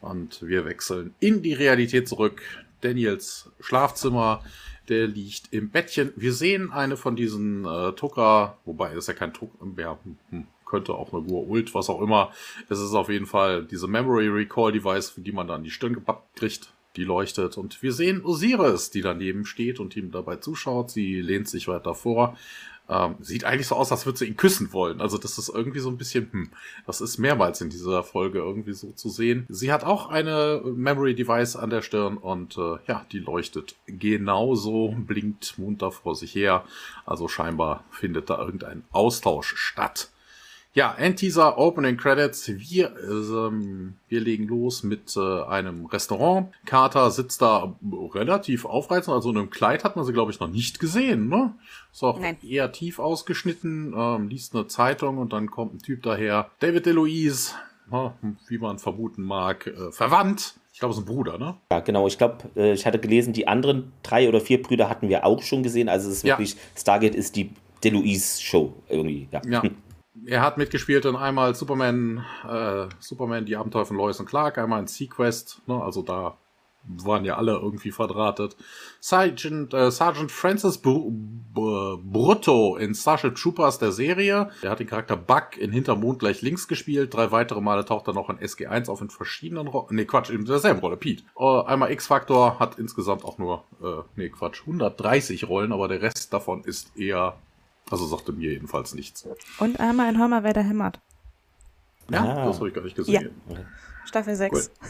und 0.00 0.42
wir 0.42 0.64
wechseln 0.64 1.14
in 1.20 1.42
die 1.42 1.54
Realität 1.54 2.08
zurück. 2.08 2.42
Daniels 2.80 3.50
Schlafzimmer. 3.60 4.42
Der 4.88 5.06
liegt 5.06 5.52
im 5.52 5.70
Bettchen. 5.70 6.12
Wir 6.16 6.32
sehen 6.32 6.72
eine 6.72 6.96
von 6.96 7.14
diesen 7.14 7.66
äh, 7.66 7.92
Tucker, 7.92 8.56
wobei 8.64 8.94
es 8.94 9.06
ja 9.06 9.12
kein 9.12 9.34
Tucker, 9.34 9.66
ja, 9.76 9.98
hm, 10.30 10.46
könnte 10.64 10.94
auch 10.94 11.12
eine 11.12 11.22
Ult, 11.22 11.74
was 11.74 11.90
auch 11.90 12.00
immer. 12.00 12.32
Es 12.68 12.78
ist 12.78 12.94
auf 12.94 13.08
jeden 13.08 13.26
Fall 13.26 13.64
diese 13.64 13.88
Memory 13.88 14.28
Recall 14.28 14.72
Device, 14.72 15.14
die 15.16 15.32
man 15.32 15.48
dann 15.48 15.64
die 15.64 15.70
Stirn 15.70 15.94
gepappt 15.94 16.36
kriegt. 16.36 16.72
Die 16.96 17.04
leuchtet 17.04 17.56
und 17.56 17.82
wir 17.82 17.92
sehen 17.92 18.24
Osiris, 18.24 18.90
die 18.90 19.02
daneben 19.02 19.44
steht 19.44 19.78
und 19.78 19.94
ihm 19.94 20.10
dabei 20.10 20.36
zuschaut. 20.36 20.90
Sie 20.90 21.20
lehnt 21.20 21.48
sich 21.48 21.68
weiter 21.68 21.94
vor. 21.94 22.36
Ähm, 22.90 23.16
sieht 23.20 23.44
eigentlich 23.44 23.66
so 23.66 23.74
aus, 23.74 23.92
als 23.92 24.06
würde 24.06 24.18
sie 24.18 24.26
ihn 24.26 24.36
küssen 24.36 24.72
wollen. 24.72 25.00
Also 25.00 25.18
das 25.18 25.36
ist 25.36 25.50
irgendwie 25.50 25.80
so 25.80 25.90
ein 25.90 25.98
bisschen, 25.98 26.28
hm, 26.32 26.50
das 26.86 27.00
ist 27.00 27.18
mehrmals 27.18 27.60
in 27.60 27.68
dieser 27.68 28.02
Folge 28.02 28.38
irgendwie 28.38 28.72
so 28.72 28.92
zu 28.92 29.10
sehen. 29.10 29.44
Sie 29.50 29.72
hat 29.72 29.84
auch 29.84 30.08
eine 30.08 30.62
Memory 30.64 31.14
Device 31.14 31.56
an 31.56 31.70
der 31.70 31.82
Stirn 31.82 32.16
und 32.16 32.56
äh, 32.56 32.76
ja, 32.86 33.04
die 33.12 33.18
leuchtet 33.18 33.76
genauso, 33.86 34.94
blinkt 34.96 35.58
munter 35.58 35.92
vor 35.92 36.14
sich 36.14 36.34
her. 36.34 36.64
Also 37.04 37.28
scheinbar 37.28 37.84
findet 37.90 38.30
da 38.30 38.38
irgendein 38.38 38.84
Austausch 38.90 39.54
statt. 39.56 40.08
Ja, 40.78 40.94
Endteaser, 40.96 41.58
Opening 41.58 41.96
Credits. 41.96 42.52
Wir, 42.54 42.94
ähm, 42.96 43.94
wir 44.06 44.20
legen 44.20 44.46
los 44.46 44.84
mit 44.84 45.16
äh, 45.16 45.42
einem 45.42 45.86
Restaurant. 45.86 46.52
Carter 46.66 47.10
sitzt 47.10 47.42
da 47.42 47.74
relativ 48.14 48.64
aufreizend, 48.64 49.16
also 49.16 49.30
in 49.30 49.38
einem 49.38 49.50
Kleid 49.50 49.82
hat 49.82 49.96
man 49.96 50.04
sie, 50.04 50.12
glaube 50.12 50.30
ich, 50.30 50.38
noch 50.38 50.46
nicht 50.46 50.78
gesehen, 50.78 51.28
ne? 51.28 51.52
Ist 51.92 52.04
auch 52.04 52.20
Nein. 52.20 52.36
eher 52.48 52.70
tief 52.70 53.00
ausgeschnitten, 53.00 53.92
ähm, 53.96 54.28
liest 54.28 54.54
eine 54.54 54.68
Zeitung 54.68 55.18
und 55.18 55.32
dann 55.32 55.50
kommt 55.50 55.74
ein 55.74 55.78
Typ 55.80 56.04
daher. 56.04 56.48
David 56.60 56.86
DeLuise, 56.86 57.54
ne, 57.90 58.12
wie 58.46 58.58
man 58.58 58.78
vermuten 58.78 59.24
mag, 59.24 59.66
äh, 59.66 59.90
verwandt. 59.90 60.60
Ich 60.72 60.78
glaube, 60.78 60.92
es 60.92 60.98
ist 60.98 61.08
ein 61.08 61.12
Bruder, 61.12 61.38
ne? 61.38 61.56
Ja, 61.72 61.80
genau. 61.80 62.06
Ich 62.06 62.18
glaube, 62.18 62.50
äh, 62.54 62.72
ich 62.72 62.86
hatte 62.86 63.00
gelesen, 63.00 63.32
die 63.32 63.48
anderen 63.48 63.90
drei 64.04 64.28
oder 64.28 64.40
vier 64.40 64.62
Brüder 64.62 64.88
hatten 64.88 65.08
wir 65.08 65.26
auch 65.26 65.42
schon 65.42 65.64
gesehen. 65.64 65.88
Also 65.88 66.08
es 66.08 66.18
ist 66.18 66.24
wirklich, 66.24 66.52
ja. 66.52 66.60
Stargate 66.76 67.16
ist 67.16 67.34
die 67.34 67.50
DeLuise-Show 67.82 68.74
irgendwie. 68.88 69.26
Ja. 69.32 69.42
ja. 69.44 69.62
er 70.26 70.42
hat 70.42 70.58
mitgespielt 70.58 71.04
in 71.04 71.16
einmal 71.16 71.54
Superman, 71.54 72.24
äh, 72.48 72.86
Superman, 72.98 73.46
die 73.46 73.56
Abenteuer 73.56 73.86
von 73.86 73.96
Lois 73.96 74.20
und 74.20 74.26
Clark, 74.26 74.58
einmal 74.58 74.80
in 74.80 74.86
Sequest, 74.86 75.62
ne, 75.66 75.82
also 75.82 76.02
da 76.02 76.36
waren 76.88 77.24
ja 77.24 77.36
alle 77.36 77.52
irgendwie 77.52 77.90
verdrahtet. 77.90 78.56
Sergeant, 79.00 79.74
äh, 79.74 79.90
Sergeant 79.90 80.30
Francis 80.30 80.78
Br 80.78 81.10
Br 81.10 81.98
Brutto 82.02 82.76
in 82.76 82.94
Starship 82.94 83.34
Troopers 83.34 83.78
der 83.78 83.92
Serie. 83.92 84.50
Er 84.62 84.70
hat 84.70 84.80
den 84.80 84.86
Charakter 84.86 85.16
Buck 85.16 85.56
in 85.58 85.72
Hintermond 85.72 86.20
gleich 86.20 86.40
links 86.40 86.68
gespielt. 86.68 87.12
Drei 87.12 87.30
weitere 87.30 87.60
Male 87.60 87.84
taucht 87.84 88.06
er 88.06 88.14
noch 88.14 88.30
in 88.30 88.38
SG1 88.38 88.88
auf 88.88 89.00
in 89.00 89.10
verschiedenen 89.10 89.66
Rollen. 89.66 89.88
Nee, 89.90 90.04
Quatsch, 90.04 90.30
in 90.30 90.44
derselben 90.44 90.80
Rolle, 90.80 90.96
Pete. 90.96 91.24
Uh, 91.36 91.62
einmal 91.62 91.90
X-Factor 91.90 92.58
hat 92.58 92.78
insgesamt 92.78 93.24
auch 93.24 93.38
nur, 93.38 93.64
äh, 93.82 94.02
nee, 94.16 94.28
Quatsch, 94.28 94.60
130 94.62 95.48
Rollen, 95.48 95.72
aber 95.72 95.88
der 95.88 96.02
Rest 96.02 96.32
davon 96.32 96.64
ist 96.64 96.96
eher 96.96 97.36
also 97.90 98.06
sagte 98.06 98.32
mir 98.32 98.52
jedenfalls 98.52 98.94
nichts. 98.94 99.26
Und 99.58 99.80
einmal 99.80 100.08
in 100.08 100.18
Hör 100.18 100.42
wer 100.42 100.52
der 100.52 100.64
hämmert. 100.64 101.00
Ja, 102.10 102.24
ah. 102.24 102.46
das 102.46 102.56
habe 102.56 102.68
ich 102.68 102.74
gar 102.74 102.82
nicht 102.82 102.96
gesehen. 102.96 103.30
Ja. 103.48 103.56
Staffel 104.04 104.34
6. 104.34 104.52
Cool. 104.52 104.88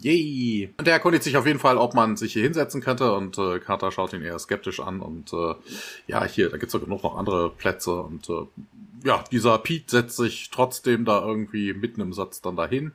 Yay! 0.00 0.72
Und 0.76 0.86
der 0.86 0.94
erkundigt 0.94 1.24
sich 1.24 1.36
auf 1.36 1.46
jeden 1.46 1.58
Fall, 1.58 1.76
ob 1.76 1.94
man 1.94 2.16
sich 2.16 2.32
hier 2.34 2.42
hinsetzen 2.42 2.80
könnte 2.80 3.14
und 3.14 3.36
äh, 3.38 3.58
Carter 3.58 3.90
schaut 3.90 4.12
ihn 4.12 4.22
eher 4.22 4.38
skeptisch 4.38 4.80
an 4.80 5.00
und 5.00 5.32
äh, 5.32 5.54
ja, 6.06 6.24
hier, 6.24 6.50
da 6.50 6.56
gibt's 6.56 6.74
ja 6.74 6.80
genug 6.80 7.02
noch 7.02 7.16
andere 7.16 7.50
Plätze 7.50 8.02
und 8.02 8.28
äh, 8.28 8.46
ja, 9.04 9.24
dieser 9.32 9.58
Pete 9.58 9.90
setzt 9.90 10.16
sich 10.16 10.50
trotzdem 10.50 11.04
da 11.04 11.24
irgendwie 11.24 11.72
mitten 11.72 12.00
im 12.00 12.12
Satz 12.12 12.40
dann 12.40 12.54
dahin 12.54 12.92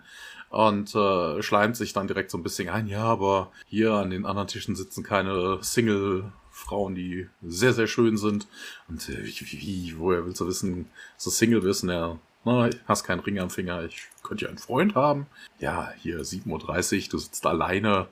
und 0.49 0.93
äh, 0.95 1.41
schleimt 1.41 1.75
sich 1.75 1.93
dann 1.93 2.07
direkt 2.07 2.31
so 2.31 2.37
ein 2.37 2.43
bisschen 2.43 2.69
ein, 2.69 2.87
ja, 2.87 3.03
aber 3.03 3.51
hier 3.65 3.93
an 3.93 4.11
den 4.11 4.25
anderen 4.25 4.47
Tischen 4.47 4.75
sitzen 4.75 5.03
keine 5.03 5.59
Single 5.61 6.31
Frauen, 6.63 6.95
die 6.95 7.27
sehr, 7.41 7.73
sehr 7.73 7.87
schön 7.87 8.17
sind. 8.17 8.47
Und 8.87 9.07
äh, 9.09 9.25
wie, 9.25 9.61
wie, 9.61 9.95
woher 9.97 10.25
willst 10.25 10.41
du 10.41 10.47
wissen, 10.47 10.87
dass 11.15 11.25
du 11.25 11.29
Single 11.29 11.61
bist? 11.61 11.83
Ja, 11.83 12.17
na, 12.45 12.69
hast 12.87 13.03
keinen 13.03 13.19
Ring 13.21 13.39
am 13.39 13.49
Finger, 13.49 13.83
ich 13.83 14.07
könnte 14.21 14.45
ja 14.45 14.49
einen 14.49 14.57
Freund 14.57 14.95
haben. 14.95 15.27
Ja, 15.59 15.91
hier 15.97 16.19
7.30 16.21 17.05
Uhr, 17.05 17.09
du 17.11 17.17
sitzt 17.17 17.45
alleine 17.45 18.07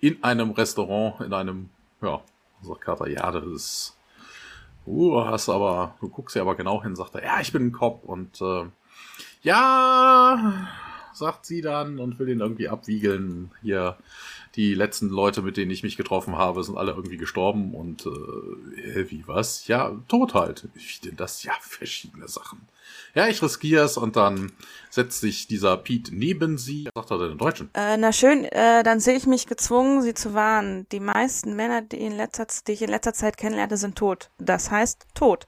in 0.00 0.22
einem 0.22 0.52
Restaurant, 0.52 1.20
in 1.20 1.32
einem, 1.32 1.68
ja, 2.00 2.22
sagt 2.62 2.80
Carter, 2.80 3.08
ja, 3.08 3.30
das 3.30 3.44
ist, 3.44 3.96
uh, 4.86 5.24
hast 5.24 5.48
aber, 5.48 5.96
du 6.00 6.08
guckst 6.08 6.36
ja 6.36 6.42
aber 6.42 6.54
genau 6.54 6.82
hin, 6.82 6.96
sagt 6.96 7.14
er, 7.14 7.24
ja, 7.24 7.40
ich 7.40 7.52
bin 7.52 7.66
ein 7.66 7.72
Cop 7.72 8.04
und, 8.04 8.40
äh, 8.40 8.64
ja, 9.42 10.68
sagt 11.12 11.46
sie 11.46 11.60
dann 11.60 11.98
und 11.98 12.18
will 12.18 12.28
ihn 12.28 12.40
irgendwie 12.40 12.68
abwiegeln. 12.68 13.50
Hier, 13.62 13.96
die 14.56 14.74
letzten 14.74 15.08
Leute, 15.08 15.42
mit 15.42 15.56
denen 15.56 15.70
ich 15.70 15.82
mich 15.82 15.96
getroffen 15.96 16.36
habe, 16.36 16.62
sind 16.62 16.78
alle 16.78 16.92
irgendwie 16.92 17.16
gestorben 17.16 17.74
und 17.74 18.06
äh, 18.06 19.10
wie 19.10 19.24
was? 19.26 19.66
Ja, 19.66 19.96
tot 20.08 20.34
halt. 20.34 20.68
Wie 20.74 21.08
denn 21.08 21.16
das? 21.16 21.42
Ja, 21.42 21.52
verschiedene 21.60 22.28
Sachen. 22.28 22.60
Ja, 23.14 23.28
ich 23.28 23.42
riskiere 23.42 23.84
es 23.84 23.96
und 23.96 24.16
dann 24.16 24.52
setzt 24.90 25.20
sich 25.20 25.46
dieser 25.46 25.76
Pete 25.76 26.14
neben 26.14 26.58
sie. 26.58 26.88
Was 26.94 27.08
sagt 27.08 27.10
er 27.12 27.18
denn 27.18 27.32
in 27.32 27.38
Deutschen? 27.38 27.70
Äh, 27.74 27.96
na 27.96 28.12
schön, 28.12 28.44
äh, 28.44 28.82
dann 28.82 29.00
sehe 29.00 29.16
ich 29.16 29.26
mich 29.26 29.46
gezwungen, 29.46 30.02
sie 30.02 30.14
zu 30.14 30.34
warnen. 30.34 30.86
Die 30.90 31.00
meisten 31.00 31.56
Männer, 31.56 31.82
die, 31.82 31.98
in 31.98 32.16
letzter, 32.16 32.46
die 32.66 32.72
ich 32.72 32.82
in 32.82 32.90
letzter 32.90 33.12
Zeit 33.12 33.36
kennenlernte, 33.36 33.76
sind 33.76 33.96
tot. 33.96 34.30
Das 34.38 34.70
heißt 34.70 35.06
tot. 35.14 35.46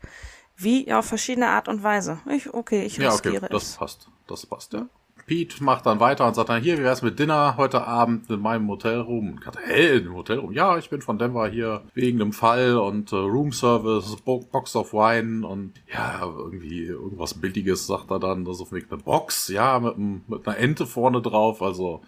Wie 0.56 0.90
auf 0.92 1.04
verschiedene 1.04 1.48
Art 1.48 1.68
und 1.68 1.82
Weise. 1.82 2.18
Ich, 2.30 2.52
okay, 2.54 2.84
ich 2.84 2.98
riskiere 2.98 3.34
ja, 3.34 3.40
okay, 3.40 3.52
das 3.52 3.62
es. 3.62 3.76
passt. 3.76 4.08
Das 4.26 4.46
passt, 4.46 4.72
ja. 4.72 4.88
Pete 5.26 5.62
macht 5.62 5.86
dann 5.86 5.98
weiter 5.98 6.26
und 6.26 6.34
sagt 6.34 6.48
dann, 6.48 6.62
hier, 6.62 6.78
wie 6.78 6.84
wär's 6.84 7.02
mit 7.02 7.18
Dinner 7.18 7.56
heute 7.56 7.84
Abend 7.84 8.30
in 8.30 8.40
meinem 8.40 8.68
Hotelroom? 8.68 9.30
Und 9.30 9.40
Katha, 9.40 9.58
hä, 9.64 9.96
im 9.96 10.14
Hotelroom? 10.14 10.52
Ja, 10.52 10.78
ich 10.78 10.88
bin 10.88 11.02
von 11.02 11.18
Denver 11.18 11.48
hier 11.48 11.82
wegen 11.94 12.20
einem 12.20 12.32
Fall 12.32 12.76
und 12.78 13.12
äh, 13.12 13.16
Room 13.16 13.50
Service, 13.50 14.16
Bo 14.24 14.46
Box 14.52 14.76
of 14.76 14.92
Wine 14.92 15.44
und 15.44 15.72
ja, 15.92 16.20
irgendwie 16.22 16.84
irgendwas 16.84 17.34
Billiges, 17.34 17.88
sagt 17.88 18.10
er 18.12 18.20
dann. 18.20 18.44
Das 18.44 18.60
ist 18.60 18.62
auf 18.62 19.04
Box, 19.04 19.48
ja, 19.48 19.80
mit, 19.80 19.98
mit 20.28 20.46
einer 20.46 20.58
Ente 20.58 20.86
vorne 20.86 21.20
drauf. 21.20 21.60
Also, 21.60 22.02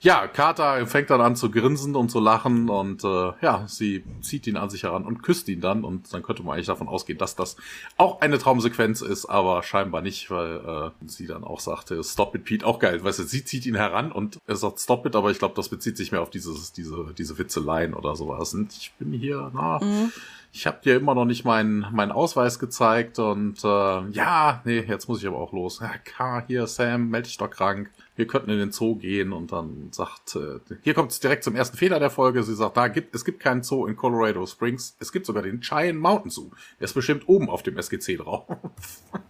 ja, 0.00 0.26
Carter 0.26 0.86
fängt 0.86 1.10
dann 1.10 1.20
an 1.20 1.36
zu 1.36 1.50
grinsen 1.50 1.94
und 1.94 2.10
zu 2.10 2.20
lachen 2.20 2.70
und 2.70 3.04
äh, 3.04 3.32
ja, 3.42 3.64
sie 3.66 4.02
zieht 4.22 4.46
ihn 4.46 4.56
an 4.56 4.70
sich 4.70 4.84
heran 4.84 5.04
und 5.04 5.22
küsst 5.22 5.48
ihn 5.48 5.60
dann 5.60 5.84
und 5.84 6.12
dann 6.14 6.22
könnte 6.22 6.42
man 6.42 6.54
eigentlich 6.54 6.66
davon 6.66 6.88
ausgehen, 6.88 7.18
dass 7.18 7.36
das 7.36 7.56
auch 7.98 8.22
eine 8.22 8.38
Traumsequenz 8.38 9.02
ist, 9.02 9.26
aber 9.26 9.62
scheinbar 9.62 10.00
nicht, 10.00 10.30
weil 10.30 10.56
äh, 10.56 11.06
sie 11.06 11.26
dann 11.26 11.44
auch 11.44 11.60
sagte, 11.60 12.02
stop 12.02 12.34
it, 12.34 12.44
Pete, 12.44 12.61
Lied 12.62 12.64
auch 12.64 12.78
geil. 12.78 13.02
Weißt 13.02 13.18
du, 13.18 13.24
sie 13.24 13.44
zieht 13.44 13.66
ihn 13.66 13.74
heran 13.74 14.12
und 14.12 14.38
er 14.46 14.56
sagt 14.56 14.80
Stop 14.80 15.06
it, 15.06 15.16
aber 15.16 15.30
ich 15.30 15.38
glaube, 15.38 15.54
das 15.54 15.68
bezieht 15.68 15.96
sich 15.96 16.12
mehr 16.12 16.22
auf 16.22 16.30
dieses, 16.30 16.72
diese, 16.72 17.12
diese 17.16 17.38
Witzeleien 17.38 17.94
oder 17.94 18.16
sowas. 18.16 18.54
Und 18.54 18.72
ich 18.72 18.92
bin 18.98 19.12
hier, 19.12 19.50
na, 19.54 19.78
mhm. 19.82 20.12
Ich 20.52 20.66
habe 20.66 20.80
dir 20.84 20.96
immer 20.96 21.14
noch 21.14 21.24
nicht 21.24 21.44
meinen 21.44 21.86
meinen 21.92 22.12
Ausweis 22.12 22.58
gezeigt 22.58 23.18
und 23.18 23.64
äh, 23.64 24.08
ja, 24.10 24.60
nee, 24.64 24.80
jetzt 24.80 25.08
muss 25.08 25.20
ich 25.20 25.26
aber 25.26 25.38
auch 25.38 25.52
los. 25.52 25.80
Ja, 25.80 25.92
K, 26.04 26.44
hier, 26.46 26.66
Sam, 26.66 27.08
melde 27.08 27.28
dich 27.28 27.38
doch 27.38 27.50
krank 27.50 27.90
wir 28.14 28.26
könnten 28.26 28.50
in 28.50 28.58
den 28.58 28.72
Zoo 28.72 28.96
gehen 28.96 29.32
und 29.32 29.52
dann 29.52 29.88
sagt, 29.90 30.36
äh, 30.36 30.60
hier 30.82 30.94
kommt 30.94 31.12
es 31.12 31.20
direkt 31.20 31.44
zum 31.44 31.56
ersten 31.56 31.76
Fehler 31.76 31.98
der 31.98 32.10
Folge. 32.10 32.42
Sie 32.42 32.54
sagt, 32.54 32.76
da 32.76 32.88
gibt, 32.88 33.14
es 33.14 33.24
gibt 33.24 33.40
keinen 33.40 33.62
Zoo 33.62 33.86
in 33.86 33.96
Colorado 33.96 34.44
Springs. 34.46 34.96
Es 35.00 35.12
gibt 35.12 35.24
sogar 35.24 35.42
den 35.42 35.60
Giant 35.60 35.98
Mountain 35.98 36.30
Zoo. 36.30 36.50
Der 36.78 36.84
ist 36.84 36.94
bestimmt 36.94 37.26
oben 37.26 37.48
auf 37.48 37.62
dem 37.62 37.76
SGC 37.76 38.16
drauf. 38.16 38.44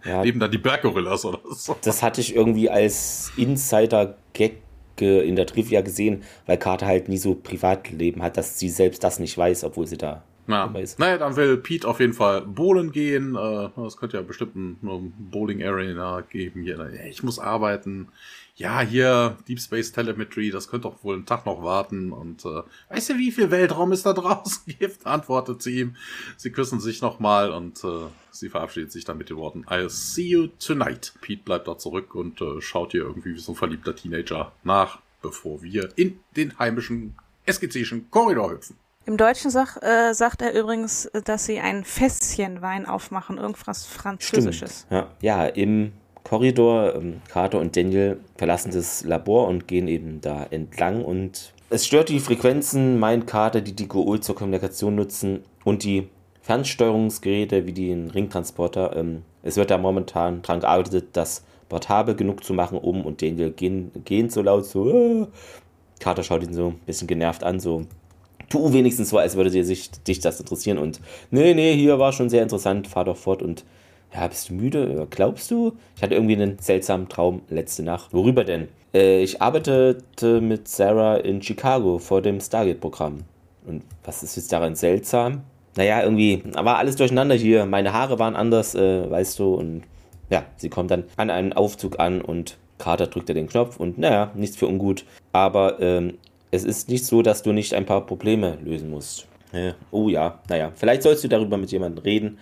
Ja, 0.05 0.21
Neben 0.21 0.39
dann 0.41 0.51
die 0.51 0.57
Berggorillas 0.57 1.23
oder 1.23 1.39
so. 1.51 1.77
Das 1.81 2.03
hatte 2.03 2.19
ich 2.19 2.35
irgendwie 2.35 2.69
als 2.69 3.31
Insider-Gag 3.37 4.61
in 4.99 5.37
der 5.37 5.45
Trivia 5.45 5.79
gesehen, 5.79 6.23
weil 6.45 6.57
Carter 6.57 6.87
halt 6.87 7.07
nie 7.07 7.17
so 7.17 7.35
Privatleben 7.35 8.21
hat, 8.21 8.35
dass 8.35 8.59
sie 8.59 8.67
selbst 8.67 9.03
das 9.03 9.19
nicht 9.19 9.37
weiß, 9.37 9.63
obwohl 9.63 9.87
sie 9.87 9.97
da 9.97 10.23
ja. 10.47 10.73
Naja, 10.97 11.17
dann 11.17 11.35
will 11.35 11.57
Pete 11.57 11.87
auf 11.87 11.99
jeden 11.99 12.13
Fall 12.13 12.41
bowlen 12.41 12.91
gehen. 12.91 13.35
Es 13.35 13.95
äh, 13.95 13.97
könnte 13.97 14.17
ja 14.17 14.23
bestimmt 14.23 14.55
ein 14.55 15.13
Bowling 15.31 15.63
Arena 15.63 16.21
geben 16.21 16.63
hier. 16.63 16.79
Ich 17.09 17.23
muss 17.23 17.39
arbeiten 17.39 18.09
ja, 18.55 18.81
hier 18.81 19.37
Deep 19.47 19.59
Space 19.59 19.91
Telemetry, 19.91 20.51
das 20.51 20.67
könnte 20.67 20.87
doch 20.87 21.03
wohl 21.03 21.15
einen 21.15 21.25
Tag 21.25 21.45
noch 21.45 21.63
warten. 21.63 22.11
Und 22.11 22.45
äh, 22.45 22.61
weißt 22.89 23.11
du, 23.11 23.17
wie 23.17 23.31
viel 23.31 23.49
Weltraum 23.49 23.91
es 23.91 24.03
da 24.03 24.13
draußen 24.13 24.63
gibt? 24.79 25.05
Antwortet 25.05 25.63
sie 25.63 25.79
ihm. 25.79 25.95
Sie 26.37 26.51
küssen 26.51 26.79
sich 26.79 27.01
nochmal 27.01 27.51
und 27.51 27.83
äh, 27.83 28.07
sie 28.31 28.49
verabschiedet 28.49 28.91
sich 28.91 29.05
dann 29.05 29.17
mit 29.17 29.29
den 29.29 29.37
Worten 29.37 29.65
I'll 29.65 29.89
see 29.89 30.27
you 30.27 30.47
tonight. 30.59 31.13
Pete 31.21 31.43
bleibt 31.43 31.67
da 31.67 31.77
zurück 31.77 32.13
und 32.13 32.41
äh, 32.41 32.61
schaut 32.61 32.93
ihr 32.93 33.01
irgendwie 33.01 33.33
wie 33.33 33.39
so 33.39 33.53
ein 33.53 33.55
verliebter 33.55 33.95
Teenager 33.95 34.51
nach, 34.63 34.99
bevor 35.21 35.63
wir 35.63 35.89
in 35.95 36.19
den 36.35 36.57
heimischen 36.59 37.15
SGC'schen 37.47 38.09
Korridor 38.11 38.51
hüpfen. 38.51 38.77
Im 39.05 39.17
Deutschen 39.17 39.51
sag, 39.51 39.81
äh, 39.83 40.13
sagt 40.13 40.41
er 40.41 40.53
übrigens, 40.53 41.11
dass 41.25 41.45
sie 41.45 41.59
ein 41.59 41.83
Fässchen 41.83 42.61
Wein 42.61 42.85
aufmachen, 42.85 43.37
irgendwas 43.37 43.85
Französisches. 43.85 44.85
Stimmt. 44.87 45.07
Ja, 45.21 45.43
ja 45.43 45.45
im 45.47 45.91
Korridor. 46.23 46.95
Ähm, 46.95 47.21
Carter 47.27 47.59
und 47.59 47.75
Daniel 47.75 48.19
verlassen 48.37 48.71
das 48.71 49.03
Labor 49.03 49.47
und 49.47 49.67
gehen 49.67 49.87
eben 49.87 50.21
da 50.21 50.45
entlang 50.49 51.03
und 51.03 51.53
es 51.69 51.87
stört 51.87 52.09
die 52.09 52.19
Frequenzen, 52.19 52.99
meint 52.99 53.25
Carter, 53.25 53.59
die 53.59 53.75
die 53.75 53.87
Goul 53.87 54.19
zur 54.19 54.35
Kommunikation 54.35 54.93
nutzen 54.93 55.43
und 55.63 55.83
die 55.83 56.07
Fernsteuerungsgeräte 56.43 57.65
wie 57.65 57.73
den 57.73 58.11
Ringtransporter. 58.11 58.95
Ähm, 58.95 59.23
es 59.41 59.57
wird 59.57 59.71
da 59.71 59.79
momentan 59.79 60.43
dran 60.43 60.59
gearbeitet, 60.59 61.07
das 61.13 61.43
portabel 61.69 62.13
genug 62.13 62.43
zu 62.43 62.53
machen, 62.53 62.77
um 62.77 63.03
und 63.03 63.23
Daniel 63.23 63.49
gehen, 63.49 63.91
gehen 64.05 64.29
so 64.29 64.43
laut 64.43 64.65
so. 64.65 64.87
Äh. 64.87 65.27
Carter 65.99 66.21
schaut 66.21 66.43
ihn 66.43 66.53
so 66.53 66.67
ein 66.67 66.79
bisschen 66.85 67.07
genervt 67.07 67.43
an, 67.43 67.59
so 67.59 67.87
tu 68.53 68.71
wenigstens 68.71 69.09
so, 69.09 69.17
als 69.17 69.35
würde 69.35 69.49
dir 69.49 69.65
sich, 69.65 69.89
dich 69.91 70.19
das 70.19 70.39
interessieren 70.39 70.77
und 70.77 71.01
nee, 71.31 71.55
nee, 71.55 71.75
hier 71.75 71.97
war 71.97 72.13
schon 72.13 72.29
sehr 72.29 72.43
interessant, 72.43 72.87
fahr 72.87 73.05
doch 73.05 73.17
fort 73.17 73.41
und 73.41 73.65
ja, 74.13 74.27
bist 74.27 74.49
du 74.49 74.53
müde? 74.53 75.07
Glaubst 75.09 75.49
du? 75.49 75.73
Ich 75.95 76.03
hatte 76.03 76.13
irgendwie 76.13 76.35
einen 76.35 76.59
seltsamen 76.59 77.09
Traum 77.09 77.41
letzte 77.49 77.81
Nacht. 77.81 78.13
Worüber 78.13 78.43
denn? 78.43 78.67
Äh, 78.93 79.23
ich 79.23 79.41
arbeitete 79.41 80.39
mit 80.39 80.67
Sarah 80.67 81.15
in 81.15 81.41
Chicago 81.41 81.97
vor 81.97 82.21
dem 82.21 82.39
Stargate-Programm. 82.39 83.21
Und 83.65 83.81
was 84.03 84.21
ist 84.21 84.35
jetzt 84.35 84.53
daran 84.53 84.75
seltsam? 84.75 85.41
Naja, 85.75 86.03
irgendwie 86.03 86.43
war 86.53 86.77
alles 86.77 86.95
durcheinander 86.95 87.33
hier. 87.33 87.65
Meine 87.65 87.91
Haare 87.91 88.19
waren 88.19 88.35
anders, 88.35 88.75
äh, 88.75 89.09
weißt 89.09 89.39
du. 89.39 89.55
Und 89.55 89.81
ja, 90.29 90.43
sie 90.57 90.69
kommt 90.69 90.91
dann 90.91 91.05
an 91.17 91.31
einen 91.31 91.53
Aufzug 91.53 91.99
an 91.99 92.21
und 92.21 92.57
Carter 92.77 93.07
drückt 93.07 93.29
er 93.29 93.35
den 93.35 93.47
Knopf 93.47 93.77
und 93.77 93.97
naja, 93.97 94.29
nichts 94.35 94.57
für 94.57 94.67
ungut. 94.67 95.05
Aber 95.31 95.79
ähm, 95.79 96.19
es 96.53 96.63
ist 96.63 96.87
nicht 96.87 97.05
so, 97.05 97.23
dass 97.23 97.41
du 97.41 97.51
nicht 97.51 97.73
ein 97.73 97.85
paar 97.85 98.05
Probleme 98.05 98.59
lösen 98.63 98.91
musst. 98.91 99.27
Äh, 99.53 99.73
oh 99.89 100.07
ja, 100.07 100.39
naja, 100.49 100.71
vielleicht 100.75 101.01
sollst 101.01 101.23
du 101.23 101.27
darüber 101.27 101.57
mit 101.57 101.71
jemandem 101.71 102.03
reden. 102.03 102.37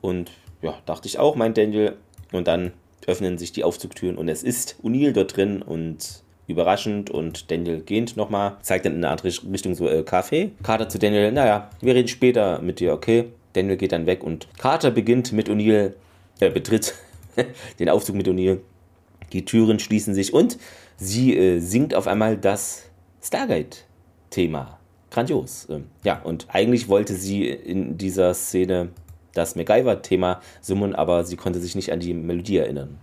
Und 0.00 0.30
ja, 0.62 0.74
dachte 0.86 1.06
ich 1.06 1.18
auch, 1.18 1.36
meint 1.36 1.58
Daniel. 1.58 1.96
Und 2.32 2.48
dann 2.48 2.72
öffnen 3.06 3.36
sich 3.36 3.52
die 3.52 3.62
Aufzugtüren 3.62 4.16
und 4.16 4.28
es 4.28 4.42
ist 4.42 4.76
O'Neill 4.82 5.12
dort 5.12 5.36
drin 5.36 5.60
und 5.60 6.22
überraschend 6.46 7.10
und 7.10 7.50
Daniel 7.50 7.80
gehend 7.80 8.16
nochmal, 8.16 8.56
zeigt 8.62 8.86
dann 8.86 8.94
in 8.94 9.04
eine 9.04 9.10
andere 9.10 9.28
Richtung 9.28 9.74
so 9.74 9.86
äh, 9.86 10.02
Kaffee. 10.02 10.52
Carter 10.62 10.88
zu 10.88 10.98
Daniel, 10.98 11.30
naja, 11.32 11.68
wir 11.80 11.94
reden 11.94 12.08
später 12.08 12.60
mit 12.62 12.80
dir, 12.80 12.94
okay. 12.94 13.26
Daniel 13.52 13.76
geht 13.76 13.92
dann 13.92 14.06
weg 14.06 14.24
und 14.24 14.48
Carter 14.56 14.90
beginnt 14.90 15.32
mit 15.32 15.50
O'Neill, 15.50 15.92
äh, 16.40 16.50
betritt 16.50 16.94
den 17.78 17.90
Aufzug 17.90 18.16
mit 18.16 18.28
O'Neill. 18.28 18.60
Die 19.32 19.44
Türen 19.44 19.78
schließen 19.78 20.14
sich 20.14 20.32
und 20.32 20.58
sie 20.96 21.36
äh, 21.36 21.58
singt 21.58 21.94
auf 21.94 22.06
einmal 22.06 22.38
das 22.38 22.84
Stargate-Thema. 23.22 24.78
Grandios. 25.10 25.66
Ähm, 25.70 25.86
ja, 26.04 26.20
und 26.22 26.46
eigentlich 26.48 26.88
wollte 26.88 27.14
sie 27.14 27.48
in 27.48 27.98
dieser 27.98 28.34
Szene 28.34 28.88
das 29.34 29.56
MacGyver-Thema 29.56 30.40
summen, 30.60 30.94
aber 30.94 31.24
sie 31.24 31.36
konnte 31.36 31.60
sich 31.60 31.74
nicht 31.74 31.92
an 31.92 32.00
die 32.00 32.14
Melodie 32.14 32.58
erinnern. 32.58 32.98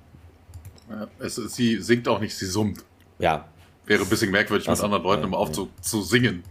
Es, 1.20 1.36
sie 1.36 1.82
singt 1.82 2.08
auch 2.08 2.20
nicht, 2.20 2.36
sie 2.36 2.48
summt. 2.48 2.84
Ja. 3.20 3.46
Wäre 3.86 4.04
ein 4.04 4.10
bisschen 4.10 4.32
merkwürdig, 4.32 4.68
also, 4.68 4.84
mit 4.84 4.86
anderen 4.86 5.04
Leuten 5.04 5.24
im 5.24 5.34
Aufzug 5.34 5.70
ja. 5.76 5.82
zu 5.82 6.02
singen. 6.02 6.44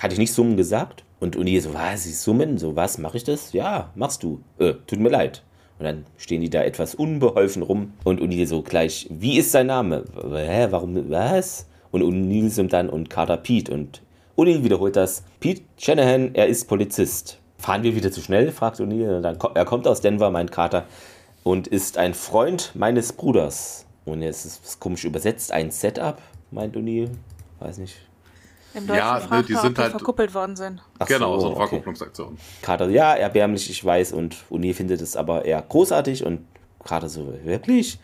Hatte 0.00 0.12
ich 0.12 0.18
nicht 0.18 0.32
summen 0.32 0.56
gesagt? 0.56 1.04
Und 1.18 1.36
Uni 1.36 1.58
so, 1.60 1.72
was, 1.74 2.04
sie 2.04 2.12
summen? 2.12 2.58
So, 2.58 2.76
was, 2.76 2.98
mache 2.98 3.16
ich 3.16 3.24
das? 3.24 3.52
Ja, 3.52 3.90
machst 3.94 4.22
du. 4.22 4.42
Äh, 4.58 4.74
tut 4.86 5.00
mir 5.00 5.08
leid. 5.08 5.42
Und 5.78 5.84
dann 5.84 6.06
stehen 6.16 6.40
die 6.40 6.50
da 6.50 6.62
etwas 6.62 6.94
unbeholfen 6.94 7.62
rum 7.62 7.92
und 8.04 8.20
Uni 8.20 8.46
so 8.46 8.62
gleich, 8.62 9.08
wie 9.10 9.38
ist 9.38 9.52
sein 9.52 9.66
Name? 9.66 10.04
Hä, 10.14 10.68
warum, 10.70 11.10
was? 11.10 11.66
Und 11.96 12.02
O'Neill 12.02 12.50
sind 12.50 12.74
dann 12.74 12.90
und 12.90 13.08
Carter 13.08 13.38
Pete 13.38 13.72
und 13.72 14.02
O'Neill 14.36 14.62
wiederholt 14.62 14.96
das. 14.96 15.22
Pete 15.40 15.62
Shanahan, 15.78 16.34
er 16.34 16.46
ist 16.46 16.68
Polizist. 16.68 17.38
Fahren 17.56 17.84
wir 17.84 17.96
wieder 17.96 18.12
zu 18.12 18.20
schnell? 18.20 18.52
fragt 18.52 18.80
O'Neill. 18.80 19.22
Er 19.54 19.64
kommt 19.64 19.88
aus 19.88 20.02
Denver, 20.02 20.30
meint 20.30 20.52
Carter, 20.52 20.84
und 21.42 21.66
ist 21.66 21.96
ein 21.96 22.12
Freund 22.12 22.72
meines 22.74 23.14
Bruders. 23.14 23.86
Und 24.04 24.20
jetzt 24.20 24.44
ist 24.44 24.62
es 24.62 24.78
komisch 24.78 25.06
übersetzt, 25.06 25.52
ein 25.52 25.70
Setup, 25.70 26.18
meint 26.50 26.76
O'Neill. 26.76 27.08
Weiß 27.60 27.78
nicht. 27.78 27.96
Im 28.74 28.86
Deutschen 28.86 28.98
ja, 28.98 29.26
ne, 29.30 29.42
die 29.42 29.54
sind 29.54 29.78
halt 29.78 29.92
verkuppelt 29.92 30.34
worden 30.34 30.54
sind. 30.54 30.82
Ach 30.98 31.06
genau, 31.06 31.36
so, 31.36 31.40
so 31.40 31.46
eine 31.46 31.56
okay. 31.56 31.68
Verkupplungsaktion. 31.68 32.36
Carter, 32.60 32.90
ja, 32.90 33.14
erbärmlich, 33.14 33.70
ich 33.70 33.82
weiß, 33.82 34.12
und 34.12 34.36
O'Neill 34.50 34.74
findet 34.74 35.00
es 35.00 35.16
aber 35.16 35.46
eher 35.46 35.62
großartig 35.62 36.26
und 36.26 36.40
Carter 36.84 37.08
so, 37.08 37.32
wirklich? 37.42 37.98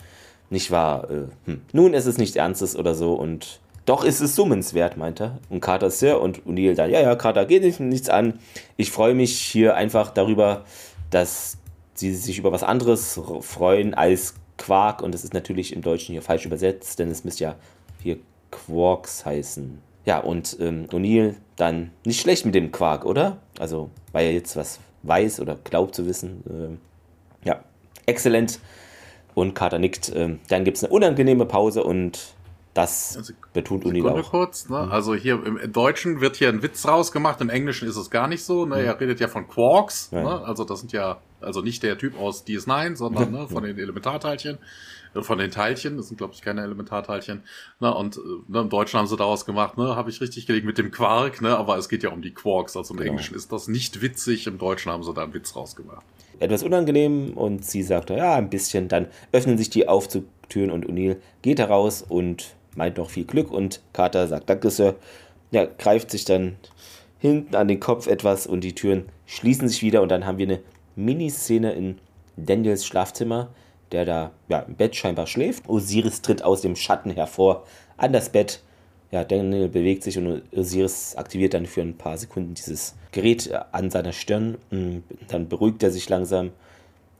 Nicht 0.49 0.71
wahr? 0.71 1.11
Äh, 1.11 1.25
hm. 1.45 1.61
Nun, 1.75 1.93
es 1.93 2.07
ist 2.07 2.17
nicht 2.17 2.37
Ernstes 2.37 2.75
oder 2.75 2.95
so 2.95 3.13
und 3.13 3.61
doch 3.85 4.05
ist 4.05 4.21
es 4.21 4.37
summenswert, 4.37 4.97
meint 4.97 5.21
er. 5.21 5.39
Und 5.51 5.61
Carter 5.61 5.91
Sir 5.91 6.21
und 6.21 6.43
O'Neill 6.47 6.75
dann, 6.75 6.91
ja, 6.91 7.01
ja, 7.01 7.17
Carter, 7.17 7.47
geht 7.47 7.63
nicht, 7.63 7.81
nichts 7.81 8.09
an. 8.09 8.39
Ich 8.77 8.91
freue 8.91 9.15
mich 9.15 9.39
hier 9.39 9.75
einfach 9.75 10.11
darüber, 10.11 10.65
dass 11.11 11.59
sie 11.95 12.15
sich 12.15 12.39
über 12.39 12.53
was 12.53 12.63
anderes 12.63 13.21
freuen 13.41 13.95
als 13.95 14.35
Quark. 14.57 15.03
Und 15.03 15.13
das 15.15 15.25
ist 15.25 15.35
natürlich 15.35 15.73
im 15.73 15.83
Deutschen 15.83 16.13
hier 16.13 16.23
falsch 16.23 16.47
übersetzt, 16.47 16.99
denn 16.99 17.11
es 17.11 17.25
müsste 17.25 17.45
ja 17.45 17.57
hier 18.03 18.19
Quarks 18.51 19.27
heißen. 19.27 19.79
Ja, 20.05 20.19
und 20.19 20.57
ähm, 20.61 20.87
O'Neill 20.91 21.35
dann 21.57 21.91
nicht 22.05 22.21
schlecht 22.21 22.45
mit 22.45 22.55
dem 22.55 22.73
Quark, 22.73 23.05
oder? 23.05 23.39
Also, 23.59 23.91
weil 24.13 24.27
er 24.27 24.33
jetzt 24.33 24.57
was 24.57 24.79
weiß 25.03 25.41
oder 25.41 25.57
glaubt 25.63 25.95
zu 25.95 26.07
wissen. 26.07 26.43
Ähm, 26.49 26.79
ja, 27.45 27.63
exzellent. 28.07 28.61
Und 29.35 29.55
Carter 29.55 29.79
nickt. 29.79 30.13
Ähm, 30.15 30.41
dann 30.49 30.65
gibt 30.65 30.77
es 30.77 30.85
eine 30.85 30.93
unangenehme 30.93 31.47
Pause 31.47 31.83
und 31.85 32.35
das 32.75 33.19
also, 33.19 33.35
betont 33.53 33.85
Uni 33.85 34.03
auch. 34.03 34.31
kurz, 34.31 34.69
ne? 34.71 34.87
Mhm. 34.87 34.93
Also 34.93 35.15
hier 35.15 35.45
im 35.45 35.73
Deutschen 35.73 36.21
wird 36.21 36.37
hier 36.37 36.49
ein 36.49 36.63
Witz 36.63 36.87
rausgemacht, 36.87 37.41
im 37.43 37.51
Englischen 37.51 37.87
ist 37.87 37.97
es 37.97 38.11
gar 38.11 38.29
nicht 38.29 38.45
so. 38.45 38.65
Ne? 38.65 38.77
Mhm. 38.77 38.85
Er 38.85 39.01
redet 39.01 39.21
ja 39.21 39.29
von 39.29 39.47
Quarks, 39.47 40.09
ja. 40.11 40.23
ne? 40.23 40.45
also 40.45 40.65
das 40.65 40.81
sind 40.81 40.93
ja, 40.93 41.19
also 41.41 41.61
nicht 41.61 41.83
der 41.83 41.99
Typ 41.99 42.19
aus 42.19 42.47
DS9, 42.47 42.97
sondern 42.97 43.31
ne, 43.33 43.47
von 43.49 43.63
den 43.63 43.79
Elementarteilchen, 43.79 44.57
äh, 45.15 45.21
von 45.21 45.37
den 45.37 45.51
Teilchen, 45.51 45.99
das 45.99 46.09
sind 46.09 46.17
glaube 46.17 46.33
ich 46.33 46.41
keine 46.41 46.63
Elementarteilchen. 46.63 47.43
Ne? 47.81 47.95
Und 47.95 48.19
ne, 48.49 48.61
im 48.61 48.71
Deutschen 48.71 48.99
haben 48.99 49.07
sie 49.07 49.17
daraus 49.17 49.45
gemacht, 49.45 49.77
ne, 49.77 49.95
habe 49.95 50.09
ich 50.09 50.23
richtig 50.23 50.47
gelegt 50.47 50.65
mit 50.65 50.79
dem 50.79 50.91
Quark, 50.91 51.43
ne? 51.43 51.57
aber 51.59 51.77
es 51.77 51.91
geht 51.91 52.03
ja 52.03 52.09
um 52.09 52.23
die 52.23 52.33
Quarks, 52.33 52.75
also 52.75 52.95
im 52.95 53.01
genau. 53.01 53.11
Englischen 53.11 53.35
ist 53.35 53.53
das 53.53 53.69
nicht 53.69 54.01
witzig, 54.01 54.47
im 54.47 54.57
Deutschen 54.57 54.91
haben 54.91 55.03
sie 55.03 55.13
da 55.13 55.25
einen 55.25 55.35
Witz 55.35 55.55
rausgemacht. 55.55 56.07
Etwas 56.39 56.63
unangenehm 56.63 57.35
und 57.35 57.67
sie 57.67 57.83
sagt, 57.83 58.09
ja, 58.09 58.35
ein 58.35 58.49
bisschen, 58.49 58.89
dann 58.89 59.09
öffnen 59.31 59.59
sich 59.59 59.69
die 59.69 59.87
Aufzugtüren 59.89 60.71
und 60.71 60.87
O'Neill 60.87 61.19
geht 61.43 61.59
heraus 61.59 62.03
und 62.03 62.57
meint 62.75 62.97
noch 62.99 63.11
viel 63.11 63.25
Glück 63.25 63.51
und 63.51 63.81
Carter 63.93 64.29
sagt 64.29 64.49
Danke, 64.49 64.71
Sir. 64.71 64.97
Ja, 65.51 65.67
greift 65.67 66.11
sich 66.11 66.25
dann 66.25 66.57
hinten 67.19 67.55
an 67.55 67.69
den 67.69 67.79
Kopf 67.79 68.07
etwas 68.07 68.47
und 68.47 68.65
die 68.65 68.75
Türen 68.75 69.09
schließen 69.27 69.69
sich 69.69 69.83
wieder 69.83 70.03
und 70.03 70.09
dann 70.09 70.27
haben 70.27 70.39
wir 70.39 70.47
eine 70.47 70.61
Miniszene 70.97 71.73
in 71.73 71.99
Daniels 72.37 72.87
Schlafzimmer, 72.87 73.51
der 73.93 74.05
da 74.05 74.31
ja, 74.49 74.61
im 74.61 74.75
Bett 74.75 74.97
scheinbar 74.97 75.27
schläft. 75.27 75.69
Osiris 75.69 76.23
tritt 76.23 76.43
aus 76.43 76.63
dem 76.63 76.77
Schatten 76.77 77.11
hervor 77.11 77.65
an 77.97 78.13
das 78.13 78.31
Bett. 78.31 78.63
Ja, 79.11 79.25
Daniel 79.25 79.69
bewegt 79.69 80.03
sich 80.03 80.17
und 80.17 80.43
Osiris 80.57 81.17
aktiviert 81.17 81.53
dann 81.53 81.67
für 81.67 81.83
ein 81.83 81.99
paar 81.99 82.17
Sekunden 82.17 82.55
dieses 82.55 82.95
Gerät 83.13 83.53
an 83.73 83.91
seiner 83.91 84.13
Stirn. 84.13 84.57
Dann 85.29 85.49
beruhigt 85.49 85.83
er 85.83 85.91
sich 85.91 86.09
langsam 86.09 86.51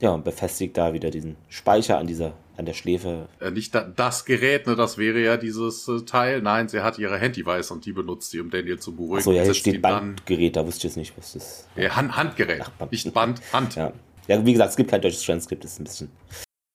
ja, 0.01 0.09
und 0.09 0.25
befestigt 0.25 0.75
da 0.75 0.93
wieder 0.93 1.11
diesen 1.11 1.35
Speicher 1.49 1.99
an 1.99 2.07
dieser, 2.07 2.33
an 2.57 2.65
der 2.65 2.73
Schläfe. 2.73 3.27
Äh, 3.39 3.51
nicht 3.51 3.73
da, 3.73 3.81
das 3.81 4.25
Gerät, 4.25 4.67
ne, 4.67 4.75
das 4.75 4.97
wäre 4.97 5.19
ja 5.19 5.37
dieses 5.37 5.87
äh, 5.87 6.01
Teil. 6.05 6.41
Nein, 6.41 6.69
sie 6.69 6.81
hat 6.81 6.99
ihre 6.99 7.17
Handyweis 7.17 7.71
und 7.71 7.85
die 7.85 7.93
benutzt 7.93 8.31
sie, 8.31 8.39
um 8.39 8.49
Daniel 8.49 8.79
zu 8.79 8.95
beruhigen. 8.95 9.17
Achso, 9.17 9.31
ja, 9.31 9.43
hier 9.43 9.53
steht 9.53 9.81
Bandgerät, 9.81 10.55
da 10.55 10.65
wusste 10.65 10.79
ich 10.79 10.83
jetzt 10.83 10.97
nicht, 10.97 11.17
was 11.17 11.33
das 11.33 11.43
ist. 11.43 11.67
Ja, 11.75 11.95
Hand, 11.95 12.15
Handgerät, 12.15 12.61
Ach, 12.63 12.69
Band. 12.71 12.91
nicht 12.91 13.13
Band, 13.13 13.41
Hand. 13.51 13.75
Ja. 13.75 13.93
ja, 14.27 14.45
wie 14.45 14.51
gesagt, 14.51 14.71
es 14.71 14.75
gibt 14.75 14.91
kein 14.91 15.01
deutsches 15.01 15.23
Transkript, 15.23 15.63
das 15.63 15.73
ist 15.73 15.79
ein 15.79 15.83
bisschen. 15.85 16.11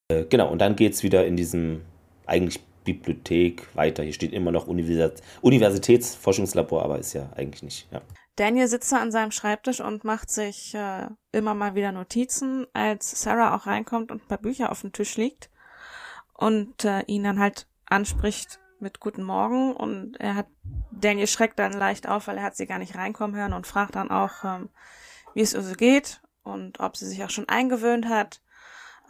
Äh, 0.09 0.25
genau, 0.25 0.51
und 0.51 0.59
dann 0.59 0.75
geht's 0.75 1.03
wieder 1.03 1.27
in 1.27 1.37
diesem 1.37 1.83
eigentlich 2.27 2.61
Bibliothek 2.85 3.69
weiter. 3.75 4.03
Hier 4.03 4.13
steht 4.13 4.33
immer 4.33 4.51
noch 4.51 4.67
Universität, 4.67 5.23
Universitätsforschungslabor, 5.43 6.83
aber 6.83 6.99
ist 6.99 7.13
ja 7.13 7.31
eigentlich 7.37 7.63
nicht. 7.63 7.89
Ja. 7.93 8.01
Daniel 8.37 8.69
sitzt 8.69 8.93
da 8.93 8.99
an 8.99 9.11
seinem 9.11 9.33
Schreibtisch 9.33 9.81
und 9.81 10.05
macht 10.05 10.31
sich 10.31 10.73
äh, 10.75 11.09
immer 11.33 11.55
mal 11.55 11.75
wieder 11.75 11.93
Notizen, 11.93 12.67
als 12.73 13.21
Sarah 13.21 13.57
auch 13.57 13.67
reinkommt 13.67 14.11
und 14.11 14.23
ein 14.23 14.29
paar 14.29 14.39
Bücher 14.39 14.71
auf 14.71 14.81
dem 14.81 14.93
Tisch 14.93 15.17
liegt 15.17 15.51
und 16.39 16.85
äh, 16.85 17.03
ihn 17.03 17.25
dann 17.25 17.41
halt 17.41 17.67
anspricht 17.87 18.61
mit 18.79 19.01
Guten 19.01 19.25
Morgen 19.25 19.75
und 19.75 20.19
er 20.21 20.37
hat 20.37 20.47
Daniel 20.93 21.27
schreckt 21.27 21.59
dann 21.59 21.73
leicht 21.73 22.09
auf, 22.09 22.29
weil 22.29 22.39
er 22.39 22.45
hat 22.45 22.57
sie 22.57 22.67
gar 22.67 22.79
nicht 22.79 22.95
reinkommen 22.95 23.37
hören 23.37 23.53
und 23.53 23.67
fragt 23.67 23.97
dann 23.97 24.11
auch, 24.11 24.45
ähm, 24.45 24.69
wie 25.35 25.41
es 25.41 25.53
ihr 25.53 25.63
so 25.63 25.75
geht 25.75 26.23
und 26.45 26.79
ob 26.79 26.97
sie 26.97 27.07
sich 27.07 27.25
auch 27.25 27.31
schon 27.31 27.49
eingewöhnt 27.49 28.09
hat. 28.09 28.41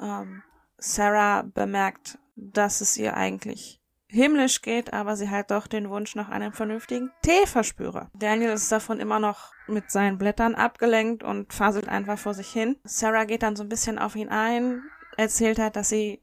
Ähm, 0.00 0.42
Sarah 0.78 1.42
bemerkt, 1.42 2.18
dass 2.34 2.80
es 2.80 2.96
ihr 2.96 3.14
eigentlich 3.14 3.82
himmlisch 4.06 4.62
geht, 4.62 4.94
aber 4.94 5.14
sie 5.14 5.28
halt 5.28 5.50
doch 5.50 5.66
den 5.66 5.90
Wunsch 5.90 6.14
nach 6.14 6.30
einem 6.30 6.54
vernünftigen 6.54 7.10
Tee 7.20 7.46
verspüre. 7.46 8.08
Daniel 8.14 8.52
ist 8.52 8.72
davon 8.72 9.00
immer 9.00 9.18
noch 9.18 9.52
mit 9.66 9.90
seinen 9.90 10.16
Blättern 10.16 10.54
abgelenkt 10.54 11.22
und 11.22 11.52
faselt 11.52 11.90
einfach 11.90 12.18
vor 12.18 12.32
sich 12.32 12.48
hin. 12.48 12.76
Sarah 12.84 13.24
geht 13.24 13.42
dann 13.42 13.56
so 13.56 13.64
ein 13.64 13.68
bisschen 13.68 13.98
auf 13.98 14.16
ihn 14.16 14.30
ein, 14.30 14.82
erzählt 15.18 15.58
hat, 15.58 15.76
dass 15.76 15.90
sie 15.90 16.22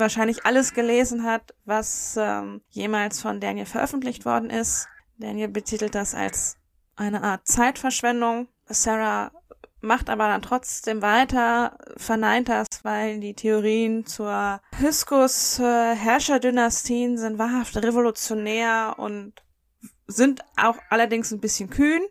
wahrscheinlich 0.00 0.44
alles 0.44 0.74
gelesen 0.74 1.24
hat, 1.24 1.54
was 1.64 2.16
ähm, 2.18 2.62
jemals 2.70 3.20
von 3.20 3.40
Daniel 3.40 3.66
veröffentlicht 3.66 4.24
worden 4.24 4.50
ist. 4.50 4.88
Daniel 5.18 5.48
betitelt 5.48 5.94
das 5.94 6.14
als 6.14 6.56
eine 6.96 7.22
Art 7.22 7.46
Zeitverschwendung. 7.46 8.48
Sarah 8.66 9.32
macht 9.80 10.10
aber 10.10 10.28
dann 10.28 10.42
trotzdem 10.42 11.02
weiter, 11.02 11.78
verneint 11.96 12.48
das, 12.48 12.66
weil 12.82 13.20
die 13.20 13.34
Theorien 13.34 14.06
zur 14.06 14.60
Hyskus 14.78 15.58
äh, 15.58 15.94
Herrscherdynastien 15.94 17.16
sind 17.16 17.38
wahrhaft 17.38 17.76
revolutionär 17.76 18.94
und 18.98 19.42
sind 20.06 20.42
auch 20.56 20.76
allerdings 20.90 21.30
ein 21.30 21.40
bisschen 21.40 21.70
kühn. 21.70 22.02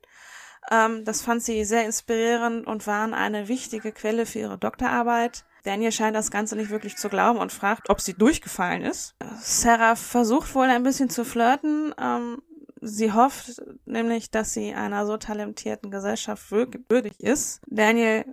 Ähm, 0.71 1.06
das 1.06 1.21
fand 1.21 1.43
sie 1.43 1.63
sehr 1.65 1.86
inspirierend 1.86 2.65
und 2.65 2.88
waren 2.88 3.13
eine 3.13 3.47
wichtige 3.47 3.91
Quelle 3.91 4.25
für 4.25 4.39
ihre 4.39 4.58
Doktorarbeit. 4.58 5.45
Daniel 5.63 5.91
scheint 5.91 6.15
das 6.15 6.32
Ganze 6.32 6.56
nicht 6.56 6.69
wirklich 6.69 6.98
zu 6.98 7.10
glauben 7.10 7.39
und 7.39 7.52
fragt, 7.52 7.89
ob 7.89 8.02
sie 8.02 8.13
durchgefallen 8.13 8.84
ist. 8.84 9.15
Sarah 9.41 9.95
versucht 9.95 10.54
wohl 10.56 10.67
ein 10.67 10.84
bisschen 10.84 11.10
zu 11.10 11.26
flirten, 11.26 11.93
ähm, 12.00 12.41
Sie 12.82 13.12
hofft 13.12 13.62
nämlich, 13.86 14.32
dass 14.32 14.54
sie 14.54 14.74
einer 14.74 15.06
so 15.06 15.17
talentierten 15.17 15.91
Gesellschaft 15.91 16.50
würdig 16.52 17.19
ist. 17.19 17.62
Daniel 17.67 18.26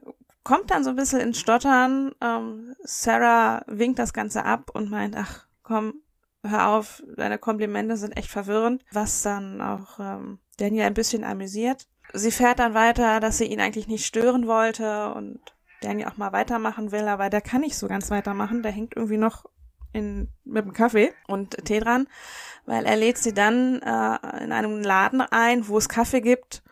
kommt 0.45 0.71
dann 0.71 0.85
so 0.85 0.91
ein 0.91 0.97
bisschen 0.97 1.21
ins 1.21 1.41
Stottern. 1.41 2.13
Ähm, 2.21 2.75
Sarah 2.85 3.65
winkt 3.67 3.99
das 3.99 4.13
Ganze 4.13 4.45
ab 4.45 4.71
und 4.73 4.91
meint, 4.91 5.17
ach 5.17 5.47
komm, 5.63 5.95
hör 6.45 6.69
auf, 6.69 7.03
deine 7.17 7.39
Komplimente 7.39 7.97
sind 7.97 8.17
echt 8.17 8.31
verwirrend, 8.31 8.85
was 8.93 9.23
dann 9.23 9.61
auch 9.61 9.99
ähm, 9.99 10.39
Daniel 10.59 10.85
ein 10.85 10.95
bisschen 10.95 11.25
amüsiert. 11.25 11.89
Sie 12.13 12.31
fährt 12.31 12.61
dann 12.61 12.75
weiter, 12.75 13.19
dass 13.19 13.39
sie 13.39 13.47
ihn 13.47 13.61
eigentlich 13.61 13.89
nicht 13.89 14.07
stören 14.07 14.47
wollte 14.47 15.13
und 15.15 15.41
Daniel 15.83 16.09
auch 16.09 16.17
mal 16.17 16.33
weitermachen 16.33 16.93
will, 16.93 17.09
aber 17.09 17.31
der 17.31 17.41
kann 17.41 17.61
nicht 17.61 17.77
so 17.77 17.89
ganz 17.89 18.11
weitermachen, 18.11 18.63
der 18.63 18.73
hängt 18.73 18.97
irgendwie 18.97 19.19
noch 19.19 19.45
in, 19.93 20.29
mit 20.45 20.65
dem 20.65 20.73
Kaffee 20.73 21.13
und 21.27 21.57
Tee 21.65 21.81
dran 21.81 22.07
weil 22.67 22.85
er 22.85 22.97
lädt 22.97 23.19
sie 23.19 23.33
dann 23.33 23.81
äh, 23.81 24.45
in 24.45 24.53
einem 24.53 24.83
Laden 24.83 25.21
ein, 25.21 25.69
wo 25.69 25.79
es 25.79 25.89
Kaffee 25.89 26.21
gibt 26.21 26.63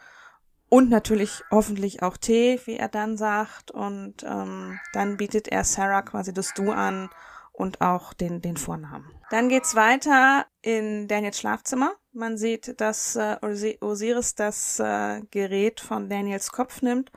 Und 0.69 0.91
natürlich 0.91 1.43
hoffentlich 1.51 2.03
auch 2.03 2.17
Tee, 2.17 2.61
wie 2.65 2.77
er 2.77 2.89
dann 2.89 3.17
sagt. 3.17 3.71
Und 3.71 4.25
ähm, 4.25 4.79
dann 4.93 5.17
bietet 5.17 5.49
er 5.49 5.65
Sarah 5.65 6.03
quasi 6.03 6.35
das 6.35 6.53
Du 6.55 6.73
an 6.73 7.11
und 7.53 7.81
auch 7.81 8.13
den, 8.13 8.43
den 8.43 8.57
Vornamen. 8.57 9.09
Dann 9.31 9.49
geht's 9.49 9.77
weiter 9.77 10.47
in 10.63 11.07
Daniels 11.07 11.39
Schlafzimmer. 11.39 11.93
Man 12.13 12.37
sieht, 12.37 12.81
dass 12.81 13.15
äh, 13.15 13.37
Osiris 13.81 14.35
das 14.35 14.81
äh, 14.81 15.21
Gerät 15.31 15.81
von 15.81 16.09
Daniels 16.09 16.51
Kopf 16.51 16.83
nimmt 16.83 17.13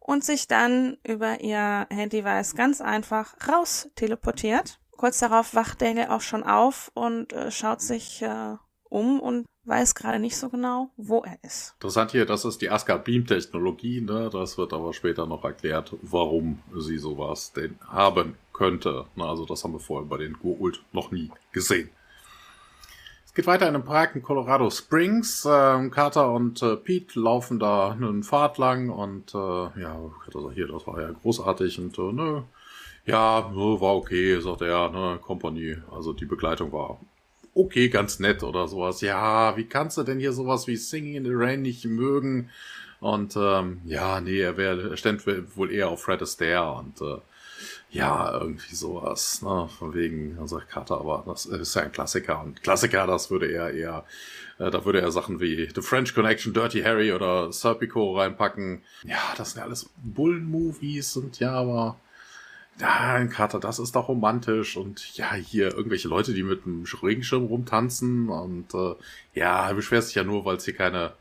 und 0.00 0.24
sich 0.24 0.48
dann 0.48 0.96
über 1.06 1.40
ihr 1.40 1.86
Handyweis 1.90 2.56
ganz 2.56 2.80
einfach 2.80 3.34
raus 3.48 3.88
teleportiert. 3.94 4.80
Kurz 4.96 5.20
darauf 5.20 5.54
wacht 5.54 5.80
Daniel 5.80 6.08
auch 6.08 6.20
schon 6.20 6.42
auf 6.42 6.90
und 6.94 7.32
äh, 7.32 7.50
schaut 7.50 7.80
sich 7.80 8.20
äh, 8.22 8.56
um 8.88 9.20
und 9.20 9.46
weiß 9.64 9.94
gerade 9.94 10.18
nicht 10.18 10.36
so 10.36 10.48
genau, 10.48 10.90
wo 10.96 11.22
er 11.22 11.38
ist. 11.42 11.74
Interessant 11.74 12.10
hier, 12.10 12.26
das 12.26 12.44
ist 12.44 12.60
die 12.60 12.70
Asgard 12.70 13.04
Beam 13.04 13.26
Technologie, 13.26 14.00
ne? 14.00 14.28
Das 14.32 14.58
wird 14.58 14.72
aber 14.72 14.92
später 14.92 15.26
noch 15.26 15.44
erklärt, 15.44 15.94
warum 16.02 16.58
sie 16.76 16.98
sowas 16.98 17.52
denn 17.52 17.78
haben 17.86 18.36
könnte. 18.52 19.06
Ne? 19.14 19.24
Also 19.24 19.46
das 19.46 19.64
haben 19.64 19.72
wir 19.72 19.80
vorher 19.80 20.08
bei 20.08 20.18
den 20.18 20.34
Goult 20.34 20.82
noch 20.92 21.10
nie 21.12 21.30
gesehen. 21.52 21.90
Es 23.30 23.34
geht 23.34 23.46
weiter 23.46 23.68
in 23.68 23.76
einem 23.76 23.84
Park 23.84 24.16
in 24.16 24.22
Colorado 24.22 24.68
Springs. 24.70 25.46
Ähm, 25.48 25.92
Carter 25.92 26.32
und 26.32 26.60
äh, 26.62 26.74
Pete 26.74 27.16
laufen 27.20 27.60
da 27.60 27.92
einen 27.92 28.24
Pfad 28.24 28.58
lang 28.58 28.90
und 28.90 29.32
äh, 29.36 29.80
ja, 29.80 30.00
also 30.26 30.50
hier, 30.50 30.66
das 30.66 30.84
war 30.88 31.00
ja 31.00 31.12
großartig 31.12 31.78
und 31.78 31.96
äh, 31.96 32.12
ne, 32.12 32.42
ja, 33.06 33.48
war 33.54 33.94
okay, 33.94 34.40
sagt 34.40 34.62
er, 34.62 34.90
ne, 34.90 35.20
Company, 35.22 35.76
also 35.92 36.12
die 36.12 36.24
Begleitung 36.24 36.72
war 36.72 36.98
okay, 37.54 37.88
ganz 37.88 38.18
nett 38.18 38.42
oder 38.42 38.66
sowas. 38.66 39.00
Ja, 39.00 39.56
wie 39.56 39.66
kannst 39.66 39.96
du 39.96 40.02
denn 40.02 40.18
hier 40.18 40.32
sowas 40.32 40.66
wie 40.66 40.74
Singing 40.74 41.14
in 41.14 41.24
the 41.24 41.30
Rain 41.32 41.62
nicht 41.62 41.84
mögen? 41.84 42.50
Und 42.98 43.36
ähm, 43.36 43.80
ja, 43.84 44.20
nee, 44.20 44.40
er 44.40 44.56
wäre, 44.56 44.96
stände 44.96 45.46
wohl 45.54 45.70
eher 45.70 45.88
auf 45.90 46.02
Fred 46.02 46.20
Astaire 46.20 46.72
und 46.72 47.00
äh, 47.00 47.18
ja, 47.90 48.32
irgendwie 48.32 48.74
sowas, 48.74 49.42
ne? 49.42 49.68
Von 49.78 49.94
wegen, 49.94 50.36
dann 50.36 50.46
sagt 50.46 50.70
Carter, 50.70 51.00
aber 51.00 51.24
das 51.26 51.46
ist 51.46 51.74
ja 51.74 51.82
ein 51.82 51.92
Klassiker. 51.92 52.42
Und 52.42 52.62
Klassiker, 52.62 53.06
das 53.06 53.30
würde 53.30 53.50
er 53.50 53.72
eher, 53.72 54.04
äh, 54.58 54.70
da 54.70 54.84
würde 54.84 55.00
er 55.00 55.10
Sachen 55.10 55.40
wie 55.40 55.68
The 55.74 55.82
French 55.82 56.14
Connection, 56.14 56.54
Dirty 56.54 56.82
Harry 56.82 57.12
oder 57.12 57.52
Serpico 57.52 58.16
reinpacken. 58.16 58.82
Ja, 59.04 59.34
das 59.36 59.50
sind 59.52 59.58
ja 59.58 59.64
alles 59.64 59.90
Bullen-Movies 60.04 61.16
und 61.16 61.40
ja, 61.40 61.52
aber 61.52 61.96
ja, 62.78 63.26
Carter, 63.26 63.60
das 63.60 63.78
ist 63.78 63.94
doch 63.94 64.08
romantisch 64.08 64.76
und 64.76 65.16
ja, 65.16 65.34
hier 65.34 65.74
irgendwelche 65.74 66.08
Leute, 66.08 66.32
die 66.32 66.42
mit 66.42 66.64
einem 66.64 66.84
Regenschirm 67.02 67.44
rumtanzen 67.44 68.28
und 68.28 68.72
äh, 68.72 68.94
ja, 69.34 69.68
er 69.68 69.74
beschwert 69.74 70.04
sich 70.04 70.14
ja 70.14 70.24
nur, 70.24 70.44
weil 70.44 70.56
es 70.56 70.64
hier 70.64 70.74
keine 70.74 71.12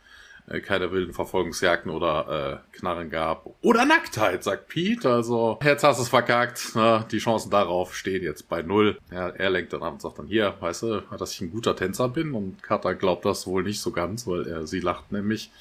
keine 0.62 0.91
wilden 0.91 1.13
Verfolgungsjagden 1.13 1.91
oder 1.91 2.63
äh, 2.73 2.77
Knarren 2.77 3.09
gab. 3.09 3.45
Oder 3.62 3.85
Nacktheit, 3.85 4.43
sagt 4.43 4.67
Pete. 4.67 5.09
Also, 5.09 5.59
jetzt 5.63 5.83
hast 5.83 5.97
du 5.97 6.03
es 6.03 6.09
verkackt. 6.09 6.75
Ne? 6.75 7.05
Die 7.12 7.19
Chancen 7.19 7.51
darauf 7.51 7.95
stehen 7.95 8.23
jetzt 8.23 8.49
bei 8.49 8.62
null. 8.62 8.97
Ja, 9.12 9.29
er 9.29 9.49
lenkt 9.51 9.73
dann 9.73 9.83
ab 9.83 9.93
und 9.93 10.01
sagt 10.01 10.19
dann, 10.19 10.27
hier, 10.27 10.55
weißt 10.59 10.83
du, 10.83 11.01
dass 11.17 11.33
ich 11.33 11.41
ein 11.41 11.51
guter 11.51 11.75
Tänzer 11.75 12.09
bin. 12.09 12.33
Und 12.33 12.63
Carter 12.63 12.95
glaubt 12.95 13.25
das 13.25 13.45
wohl 13.45 13.63
nicht 13.63 13.81
so 13.81 13.91
ganz, 13.91 14.25
weil 14.25 14.47
er 14.47 14.65
sie 14.65 14.79
lacht 14.79 15.12
nämlich. 15.12 15.51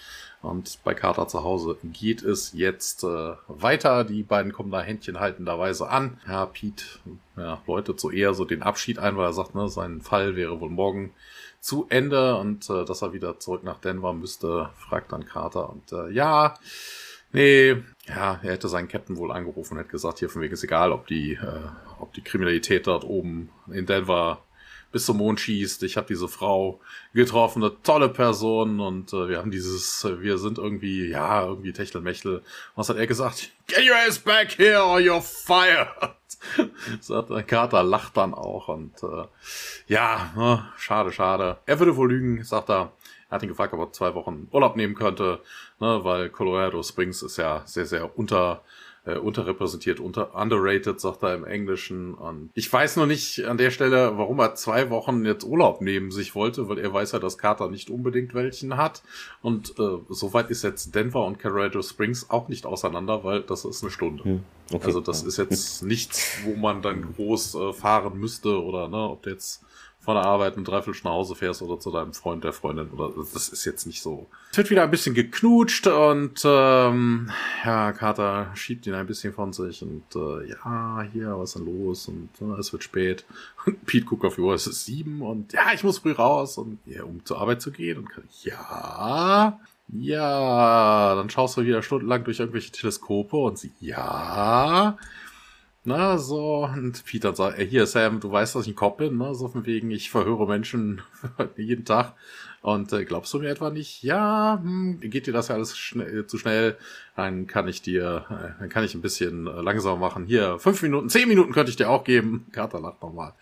Und 0.40 0.78
bei 0.84 0.94
Carter 0.94 1.26
zu 1.26 1.42
Hause 1.42 1.76
geht 1.82 2.22
es 2.22 2.52
jetzt 2.52 3.02
äh, 3.02 3.32
weiter. 3.48 4.04
Die 4.04 4.22
beiden 4.22 4.52
kommen 4.52 4.70
da 4.70 4.80
händchenhaltenderweise 4.80 5.88
an. 5.88 6.18
Ja, 6.28 6.46
Pete 6.46 6.84
ja, 7.36 7.60
läutet 7.66 7.98
so 7.98 8.10
eher 8.10 8.34
so 8.34 8.44
den 8.44 8.62
Abschied 8.62 8.98
ein, 8.98 9.16
weil 9.16 9.26
er 9.26 9.32
sagt, 9.32 9.54
ne, 9.54 9.68
sein 9.68 10.00
Fall 10.00 10.36
wäre 10.36 10.60
wohl 10.60 10.70
morgen 10.70 11.12
zu 11.60 11.86
Ende 11.88 12.36
und 12.36 12.68
äh, 12.70 12.84
dass 12.84 13.02
er 13.02 13.12
wieder 13.12 13.38
zurück 13.38 13.64
nach 13.64 13.78
Denver 13.78 14.12
müsste, 14.12 14.70
fragt 14.76 15.12
dann 15.12 15.26
Carter 15.26 15.70
und 15.70 15.92
äh, 15.92 16.10
ja, 16.10 16.54
nee, 17.32 17.76
ja, 18.06 18.40
er 18.42 18.52
hätte 18.52 18.68
seinen 18.68 18.88
Captain 18.88 19.16
wohl 19.16 19.32
angerufen 19.32 19.74
und 19.74 19.80
hätte 19.80 19.90
gesagt, 19.90 20.18
hier 20.18 20.30
von 20.30 20.42
wegen 20.42 20.54
ist 20.54 20.64
egal, 20.64 20.92
ob 20.92 21.06
die, 21.06 21.32
äh, 21.32 21.68
ob 22.00 22.12
die 22.14 22.22
Kriminalität 22.22 22.86
dort 22.86 23.04
oben 23.04 23.50
in 23.70 23.86
Denver 23.86 24.42
bis 24.92 25.04
zum 25.04 25.18
Mond 25.18 25.40
schießt. 25.40 25.82
Ich 25.82 25.96
habe 25.96 26.06
diese 26.06 26.28
Frau 26.28 26.80
getroffen, 27.12 27.62
eine 27.62 27.82
tolle 27.82 28.08
Person 28.08 28.80
und 28.80 29.12
äh, 29.12 29.28
wir 29.28 29.38
haben 29.38 29.50
dieses, 29.50 30.06
wir 30.20 30.38
sind 30.38 30.58
irgendwie, 30.58 31.08
ja, 31.08 31.44
irgendwie 31.44 31.72
Techtelmechtel. 31.72 32.42
Was 32.74 32.88
hat 32.88 32.96
er 32.96 33.06
gesagt? 33.06 33.50
Get 33.66 33.86
your 33.86 33.96
ass 33.96 34.18
back 34.18 34.52
here 34.52 34.82
or 34.82 34.98
you're 34.98 35.20
fired. 35.20 36.17
Sagt 37.00 37.30
der 37.30 37.42
Kater, 37.42 37.82
lacht 37.82 38.16
dann 38.16 38.34
auch 38.34 38.68
und 38.68 39.02
äh, 39.02 39.24
ja, 39.86 40.32
ne, 40.36 40.64
schade, 40.76 41.12
schade. 41.12 41.58
Er 41.66 41.78
würde 41.78 41.96
wohl 41.96 42.10
lügen, 42.10 42.44
sagt 42.44 42.70
er. 42.70 42.92
Er 43.30 43.34
hat 43.34 43.42
ihn 43.42 43.50
gefragt, 43.50 43.74
ob 43.74 43.80
er 43.80 43.92
zwei 43.92 44.14
Wochen 44.14 44.48
Urlaub 44.52 44.76
nehmen 44.76 44.94
könnte, 44.94 45.40
ne, 45.80 46.02
weil 46.02 46.30
Colorado 46.30 46.82
Springs 46.82 47.22
ist 47.22 47.36
ja 47.36 47.62
sehr, 47.66 47.84
sehr 47.84 48.18
unter 48.18 48.62
äh, 49.08 49.18
unterrepräsentiert, 49.18 50.00
unter 50.00 50.34
underrated, 50.34 51.00
sagt 51.00 51.22
er 51.22 51.34
im 51.34 51.44
Englischen. 51.44 52.14
Und 52.14 52.50
ich 52.54 52.70
weiß 52.70 52.96
noch 52.96 53.06
nicht 53.06 53.44
an 53.46 53.56
der 53.56 53.70
Stelle, 53.70 54.18
warum 54.18 54.38
er 54.38 54.54
zwei 54.54 54.90
Wochen 54.90 55.24
jetzt 55.24 55.44
Urlaub 55.44 55.80
nehmen 55.80 56.10
sich 56.10 56.34
wollte, 56.34 56.68
weil 56.68 56.78
er 56.78 56.92
weiß 56.92 57.12
ja, 57.12 57.18
dass 57.18 57.38
Carter 57.38 57.70
nicht 57.70 57.90
unbedingt 57.90 58.34
welchen 58.34 58.76
hat. 58.76 59.02
Und 59.40 59.78
äh, 59.78 59.98
soweit 60.10 60.50
ist 60.50 60.62
jetzt 60.62 60.94
Denver 60.94 61.24
und 61.24 61.38
Colorado 61.38 61.80
Springs 61.80 62.28
auch 62.28 62.48
nicht 62.48 62.66
auseinander, 62.66 63.24
weil 63.24 63.42
das 63.42 63.64
ist 63.64 63.82
eine 63.82 63.90
Stunde. 63.90 64.24
Hm, 64.24 64.40
okay. 64.72 64.86
Also 64.86 65.00
das 65.00 65.22
ist 65.22 65.38
jetzt 65.38 65.82
nichts, 65.84 66.38
wo 66.44 66.54
man 66.54 66.82
dann 66.82 67.14
groß 67.14 67.54
äh, 67.54 67.72
fahren 67.72 68.18
müsste 68.18 68.62
oder 68.62 68.88
ne, 68.88 69.08
ob 69.08 69.26
jetzt 69.26 69.64
von 70.00 70.14
der 70.14 70.24
Arbeit 70.24 70.56
mit 70.56 70.66
Dreiviertel 70.66 71.00
nach 71.04 71.12
Hause 71.12 71.34
fährst 71.34 71.60
oder 71.60 71.78
zu 71.78 71.90
deinem 71.90 72.14
Freund, 72.14 72.44
der 72.44 72.52
Freundin 72.52 72.88
oder 72.90 73.12
das 73.32 73.48
ist 73.48 73.64
jetzt 73.64 73.86
nicht 73.86 74.00
so. 74.00 74.26
Es 74.52 74.56
wird 74.56 74.70
wieder 74.70 74.82
ein 74.82 74.90
bisschen 74.90 75.14
geknutscht 75.14 75.86
und 75.86 76.40
ähm, 76.44 77.30
ja, 77.64 77.92
Carter 77.92 78.50
schiebt 78.54 78.86
ihn 78.86 78.94
ein 78.94 79.06
bisschen 79.06 79.32
von 79.34 79.52
sich 79.52 79.82
und 79.82 80.04
äh, 80.14 80.48
ja, 80.48 81.04
hier, 81.12 81.38
was 81.38 81.50
ist 81.50 81.58
denn 81.58 81.66
los? 81.66 82.08
Und 82.08 82.30
äh, 82.40 82.58
es 82.58 82.72
wird 82.72 82.84
spät. 82.84 83.24
Und 83.66 83.84
Pete 83.84 84.06
guckt 84.06 84.24
auf 84.24 84.36
die 84.36 84.40
Uhr, 84.40 84.54
es 84.54 84.66
ist 84.66 84.86
sieben 84.86 85.20
und 85.20 85.52
ja, 85.52 85.72
ich 85.74 85.84
muss 85.84 85.98
früh 85.98 86.12
raus 86.12 86.56
und 86.58 86.78
ja, 86.86 87.02
um 87.02 87.24
zur 87.24 87.40
Arbeit 87.40 87.60
zu 87.60 87.70
gehen 87.70 87.98
und 87.98 88.08
kann 88.08 88.24
ja, 88.42 89.58
ja, 89.88 91.14
dann 91.14 91.30
schaust 91.30 91.56
du 91.56 91.62
wieder 91.62 91.82
stundenlang 91.82 92.24
durch 92.24 92.40
irgendwelche 92.40 92.70
Teleskope 92.70 93.36
und 93.36 93.58
sie, 93.58 93.72
ja, 93.80 94.96
na, 95.88 96.18
so, 96.18 96.64
und 96.66 97.04
Peter 97.04 97.34
sagt, 97.34 97.58
ey, 97.58 97.68
hier, 97.68 97.86
Sam, 97.86 98.20
du 98.20 98.30
weißt, 98.30 98.54
dass 98.54 98.66
ich 98.66 98.72
ein 98.72 98.76
Kopf 98.76 98.98
bin, 98.98 99.16
ne? 99.16 99.34
So 99.34 99.48
von 99.48 99.66
wegen, 99.66 99.90
ich 99.90 100.10
verhöre 100.10 100.46
Menschen 100.46 101.02
jeden 101.56 101.84
Tag. 101.84 102.14
Und 102.60 102.92
äh, 102.92 103.04
glaubst 103.04 103.32
du 103.32 103.38
mir 103.38 103.48
etwa 103.48 103.70
nicht? 103.70 104.02
Ja, 104.02 104.60
hm, 104.62 105.00
geht 105.00 105.26
dir 105.26 105.32
das 105.32 105.48
ja 105.48 105.54
alles 105.54 105.76
schnell, 105.76 106.26
zu 106.26 106.38
schnell? 106.38 106.76
Dann 107.16 107.46
kann 107.46 107.68
ich 107.68 107.82
dir, 107.82 108.26
äh, 108.30 108.60
dann 108.60 108.68
kann 108.68 108.84
ich 108.84 108.94
ein 108.94 109.00
bisschen 109.00 109.46
äh, 109.46 109.60
langsamer 109.62 109.96
machen. 109.96 110.26
Hier, 110.26 110.58
fünf 110.58 110.82
Minuten, 110.82 111.08
zehn 111.08 111.28
Minuten 111.28 111.52
könnte 111.52 111.70
ich 111.70 111.76
dir 111.76 111.88
auch 111.88 112.04
geben. 112.04 112.46
Carter 112.52 112.80
lacht 112.80 113.02
nochmal. 113.02 113.32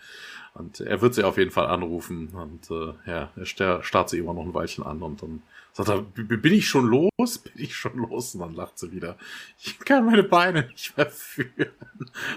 Und 0.53 0.79
er 0.79 1.01
wird 1.01 1.13
sie 1.13 1.23
auf 1.23 1.37
jeden 1.37 1.51
Fall 1.51 1.67
anrufen. 1.67 2.29
Und 2.29 2.71
äh, 2.71 2.93
ja, 3.09 3.29
er 3.35 3.83
starrt 3.83 4.09
sie 4.09 4.19
immer 4.19 4.33
noch 4.33 4.43
ein 4.43 4.53
Weilchen 4.53 4.85
an 4.85 5.01
und 5.01 5.21
dann 5.21 5.41
sagt 5.85 6.17
er, 6.17 6.37
bin 6.37 6.53
ich 6.53 6.67
schon 6.67 6.87
los? 6.87 7.37
Bin 7.43 7.53
ich 7.55 7.75
schon 7.75 7.97
los? 7.97 8.35
Und 8.35 8.41
dann 8.41 8.55
lacht 8.55 8.79
sie 8.79 8.91
wieder. 8.91 9.17
Ich 9.59 9.79
kann 9.79 10.05
meine 10.05 10.23
Beine 10.23 10.67
nicht 10.67 10.97
mehr 10.97 11.07
führen. 11.07 11.71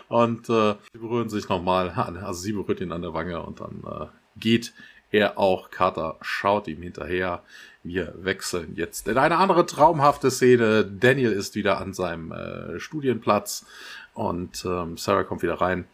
Und 0.09 0.49
äh, 0.49 0.75
sie 0.93 0.99
berühren 0.99 1.29
sich 1.29 1.49
nochmal 1.49 1.91
an. 1.91 2.17
Also 2.19 2.43
sie 2.43 2.53
berührt 2.53 2.81
ihn 2.81 2.93
an 2.93 3.03
der 3.03 3.15
Wange 3.15 3.43
und 3.43 3.61
dann 3.61 3.83
äh, 3.85 4.07
geht 4.39 4.73
er 5.11 5.39
auch. 5.39 5.71
Carter 5.71 6.17
schaut 6.21 6.69
ihm 6.69 6.83
hinterher. 6.83 7.43
Wir 7.83 8.15
wechseln 8.19 8.75
jetzt 8.77 9.09
in 9.09 9.17
eine 9.17 9.39
andere 9.39 9.65
traumhafte 9.65 10.31
Szene. 10.31 10.85
Daniel 10.85 11.33
ist 11.33 11.55
wieder 11.55 11.81
an 11.81 11.95
seinem 11.95 12.33
äh, 12.33 12.79
Studienplatz 12.79 13.65
und 14.13 14.65
ähm, 14.67 14.99
Sarah 14.99 15.25
kommt 15.25 15.43
wieder 15.43 15.61
rein 15.61 15.87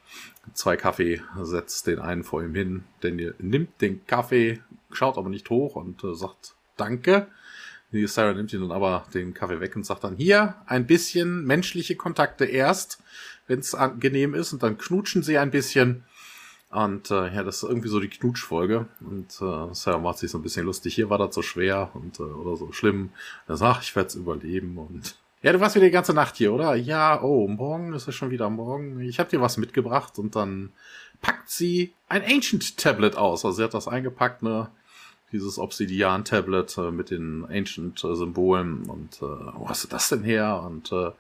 zwei 0.55 0.77
Kaffee, 0.77 1.23
setzt 1.41 1.87
den 1.87 1.99
einen 1.99 2.25
vor 2.25 2.43
ihm 2.43 2.55
hin. 2.55 2.85
Daniel 3.01 3.35
nimmt 3.39 3.81
den 3.81 4.07
Kaffee, 4.07 4.61
schaut 4.91 5.19
aber 5.19 5.29
nicht 5.29 5.51
hoch 5.51 5.77
und 5.77 6.03
äh, 6.05 6.15
sagt 6.15 6.56
Danke. 6.77 7.29
Die 7.93 8.07
Sarah 8.07 8.35
nimmt 8.35 8.53
ihn 8.53 8.61
dann 8.61 8.73
aber 8.73 9.07
den 9.15 9.33
Kaffee 9.33 9.61
weg 9.61 9.77
und 9.77 9.87
sagt 9.87 10.05
dann 10.05 10.17
hier 10.17 10.57
ein 10.67 10.87
bisschen 10.87 11.45
menschliche 11.45 11.97
Kontakte 11.97 12.45
erst, 12.45 13.01
wenn 13.47 13.61
es 13.61 13.75
angenehm 13.75 14.35
ist 14.35 14.53
und 14.53 14.63
dann 14.63 14.77
knutschen 14.77 15.23
sie 15.23 15.39
ein 15.39 15.51
bisschen. 15.51 16.05
Und 16.71 17.11
äh, 17.11 17.33
ja, 17.35 17.43
das 17.43 17.63
ist 17.63 17.69
irgendwie 17.69 17.89
so 17.89 18.01
die 18.01 18.09
Knutschfolge. 18.09 18.87
Und 19.01 19.31
äh, 19.41 19.73
Sarah 19.75 19.99
macht 19.99 20.19
sich 20.19 20.31
so 20.31 20.39
ein 20.39 20.43
bisschen 20.43 20.67
lustig. 20.67 20.95
Hier 20.95 21.09
war 21.09 21.19
das 21.19 21.35
so 21.35 21.43
schwer 21.43 21.91
und 21.95 22.19
äh, 22.19 22.25
oder 22.25 22.57
so 22.57 22.73
schlimm. 22.73 23.11
Er 23.47 23.57
sagt, 23.57 23.85
ich 23.85 23.95
werde 23.95 24.09
es 24.09 24.15
überleben 24.17 24.77
und 24.77 25.17
ja, 25.43 25.53
du 25.53 25.61
warst 25.61 25.77
wieder 25.77 25.85
die 25.85 25.93
ganze 25.93 26.13
Nacht 26.13 26.37
hier, 26.37 26.53
oder? 26.53 26.75
Ja, 26.75 27.23
oh, 27.23 27.47
morgen 27.47 27.93
ist 27.93 28.09
es 28.09 28.15
schon 28.15 28.31
wieder 28.31 28.51
morgen. 28.51 29.01
Ich 29.01 29.21
habe 29.21 29.31
dir 29.31 29.41
was 29.41 29.59
mitgebracht 29.59 30.19
und 30.19 30.35
dann 30.35 30.73
packt 31.21 31.49
sie 31.51 31.93
ein 32.09 32.25
Ancient 32.25 32.77
Tablet 32.79 33.17
aus. 33.17 33.45
Also 33.45 33.59
sie 33.59 33.63
hat 33.63 33.75
das 33.75 33.87
eingepackt, 33.87 34.43
ne? 34.43 34.71
Dieses 35.37 35.59
Obsidian 35.59 36.25
Tablet 36.25 36.79
äh, 36.79 36.91
mit 36.91 37.11
den 37.11 37.45
Ancient 37.45 38.03
äh, 38.03 38.07
und 38.07 39.17
äh, 39.21 39.27
wo 39.55 39.69
hast 39.69 39.85
du 39.85 39.89
das 39.89 40.09
denn 40.09 40.25
her? 40.25 40.63
Und 40.67 40.91
äh, 40.93 41.11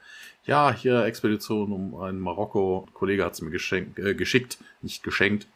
ja, 0.47 0.73
hier 0.73 1.05
Expedition 1.05 1.71
um 1.71 2.01
ein 2.01 2.19
Marokko. 2.19 2.87
Ein 2.89 2.95
Kollege 2.95 3.27
hat 3.27 3.35
es 3.35 3.43
mir 3.43 3.51
geschenkt, 3.51 3.99
äh, 3.99 4.15
geschickt, 4.15 4.57
nicht 4.81 5.03
geschenkt. 5.03 5.47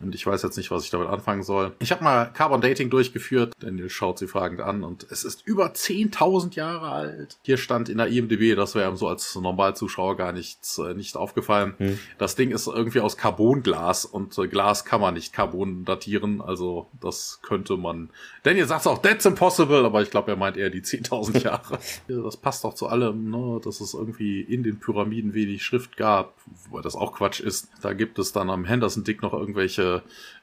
Und 0.00 0.14
ich 0.14 0.26
weiß 0.26 0.42
jetzt 0.42 0.56
nicht, 0.56 0.70
was 0.70 0.84
ich 0.84 0.90
damit 0.90 1.08
anfangen 1.08 1.42
soll. 1.42 1.72
Ich 1.78 1.92
habe 1.92 2.02
mal 2.02 2.26
Carbon 2.32 2.60
Dating 2.60 2.88
durchgeführt. 2.88 3.52
Daniel 3.60 3.90
schaut 3.90 4.18
sie 4.18 4.26
fragend 4.26 4.60
an 4.60 4.82
und 4.82 5.06
es 5.10 5.24
ist 5.24 5.46
über 5.46 5.66
10.000 5.72 6.54
Jahre 6.54 6.90
alt. 6.90 7.38
Hier 7.42 7.58
stand 7.58 7.88
in 7.88 7.98
der 7.98 8.06
IMDb, 8.06 8.56
das 8.56 8.74
wäre 8.74 8.90
ihm 8.90 8.96
so 8.96 9.08
als 9.08 9.34
Normalzuschauer 9.34 10.16
gar 10.16 10.32
nichts, 10.32 10.78
äh, 10.78 10.94
nicht 10.94 11.16
aufgefallen. 11.16 11.74
Hm. 11.76 11.98
Das 12.18 12.34
Ding 12.34 12.50
ist 12.50 12.66
irgendwie 12.66 13.00
aus 13.00 13.18
Carbonglas 13.18 14.06
und 14.06 14.36
äh, 14.38 14.48
Glas 14.48 14.84
kann 14.84 15.02
man 15.02 15.14
nicht 15.14 15.32
Carbon 15.32 15.84
datieren. 15.84 16.40
Also 16.40 16.88
das 17.00 17.40
könnte 17.42 17.76
man. 17.76 18.10
Daniel 18.42 18.66
sagt 18.66 18.86
auch, 18.86 19.02
that's 19.02 19.26
impossible, 19.26 19.84
aber 19.84 20.00
ich 20.00 20.10
glaube, 20.10 20.30
er 20.30 20.36
meint 20.36 20.56
eher 20.56 20.70
die 20.70 20.82
10.000 20.82 21.38
Jahre. 21.44 21.78
das 22.08 22.36
passt 22.38 22.64
doch 22.64 22.74
zu 22.74 22.86
allem, 22.86 23.30
ne? 23.30 23.60
dass 23.62 23.80
es 23.80 23.92
irgendwie 23.92 24.40
in 24.40 24.62
den 24.62 24.80
Pyramiden 24.80 25.34
wenig 25.34 25.62
Schrift 25.62 25.98
gab, 25.98 26.34
wobei 26.68 26.80
das 26.80 26.94
auch 26.94 27.12
Quatsch 27.12 27.40
ist. 27.40 27.68
Da 27.82 27.92
gibt 27.92 28.18
es 28.18 28.32
dann 28.32 28.48
am 28.48 28.64
Henderson 28.64 29.04
Dick 29.04 29.20
noch 29.20 29.34
irgendwelche 29.34 29.89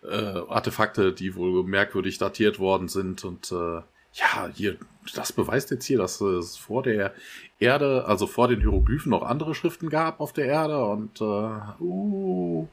äh, 0.03 0.39
Artefakte, 0.49 1.13
die 1.13 1.35
wohl 1.35 1.63
merkwürdig 1.63 2.17
datiert 2.17 2.59
worden 2.59 2.87
sind. 2.87 3.23
Und 3.23 3.51
äh, 3.51 3.81
ja, 4.13 4.49
hier, 4.53 4.77
das 5.15 5.31
beweist 5.33 5.71
jetzt 5.71 5.85
hier, 5.85 5.97
dass 5.97 6.21
es 6.21 6.57
vor 6.57 6.83
der 6.83 7.13
Erde, 7.59 8.05
also 8.05 8.27
vor 8.27 8.47
den 8.47 8.61
Hieroglyphen 8.61 9.11
noch 9.11 9.23
andere 9.23 9.55
Schriften 9.55 9.89
gab 9.89 10.19
auf 10.19 10.33
der 10.33 10.45
Erde. 10.45 10.85
Und 10.85 11.21
äh, 11.21 11.83
uh, 11.83 12.67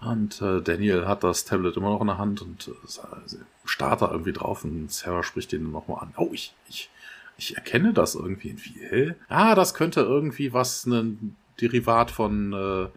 und 0.00 0.40
äh, 0.42 0.60
Daniel 0.60 1.06
hat 1.06 1.24
das 1.24 1.44
Tablet 1.44 1.76
immer 1.76 1.90
noch 1.90 2.00
in 2.00 2.06
der 2.06 2.18
Hand 2.18 2.42
und 2.42 2.68
äh, 2.68 3.36
da 3.78 4.10
irgendwie 4.10 4.32
drauf 4.32 4.64
und 4.64 4.92
Sarah 4.92 5.22
spricht 5.22 5.52
ihn 5.52 5.70
nochmal 5.70 6.02
an. 6.02 6.14
Oh, 6.16 6.30
ich, 6.32 6.54
ich, 6.68 6.90
ich 7.38 7.56
erkenne 7.56 7.92
das 7.92 8.14
irgendwie. 8.14 8.56
Wie, 8.58 9.14
ah, 9.28 9.54
das 9.54 9.74
könnte 9.74 10.00
irgendwie 10.00 10.52
was, 10.52 10.86
ein 10.86 11.36
Derivat 11.60 12.10
von 12.10 12.52
äh, 12.52 12.88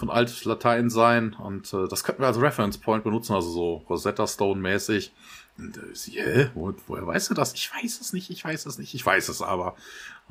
von 0.00 0.10
altes 0.10 0.46
Latein 0.46 0.88
sein 0.88 1.34
und 1.34 1.72
äh, 1.74 1.86
das 1.86 2.04
könnten 2.04 2.22
wir 2.22 2.26
als 2.26 2.40
Reference 2.40 2.78
Point 2.78 3.04
benutzen, 3.04 3.34
also 3.34 3.50
so 3.50 3.74
Rosetta 3.88 4.26
Stone 4.26 4.58
mäßig. 4.58 5.12
Und 5.58 5.76
äh, 5.76 5.94
sie, 5.94 6.12
hä? 6.12 6.48
Wo, 6.54 6.72
woher 6.86 7.06
weißt 7.06 7.28
du 7.28 7.34
das? 7.34 7.52
Ich 7.52 7.70
weiß 7.70 8.00
es 8.00 8.14
nicht, 8.14 8.30
ich 8.30 8.42
weiß 8.42 8.64
es 8.64 8.78
nicht, 8.78 8.94
ich 8.94 9.04
weiß 9.04 9.28
es 9.28 9.42
aber. 9.42 9.76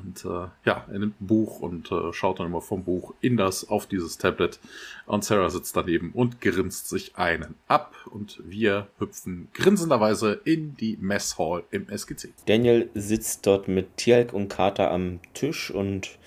Und 0.00 0.24
äh, 0.24 0.48
ja, 0.64 0.86
er 0.90 0.98
nimmt 0.98 1.20
ein 1.20 1.26
Buch 1.26 1.60
und 1.60 1.92
äh, 1.92 2.12
schaut 2.12 2.40
dann 2.40 2.48
immer 2.48 2.60
vom 2.60 2.82
Buch 2.82 3.14
in 3.20 3.36
das, 3.36 3.68
auf 3.68 3.86
dieses 3.86 4.18
Tablet. 4.18 4.58
Und 5.06 5.24
Sarah 5.24 5.50
sitzt 5.50 5.76
daneben 5.76 6.10
und 6.14 6.40
grinst 6.40 6.88
sich 6.88 7.16
einen 7.16 7.54
ab. 7.68 7.94
Und 8.10 8.42
wir 8.44 8.88
hüpfen 8.98 9.48
grinsenderweise 9.54 10.40
in 10.44 10.76
die 10.76 10.96
Messhall 11.00 11.62
im 11.70 11.88
SGC. 11.88 12.32
Daniel 12.46 12.90
sitzt 12.94 13.46
dort 13.46 13.68
mit 13.68 13.98
Tjalk 13.98 14.32
und 14.32 14.48
Carter 14.48 14.90
am 14.90 15.20
Tisch 15.34 15.70
und 15.70 16.18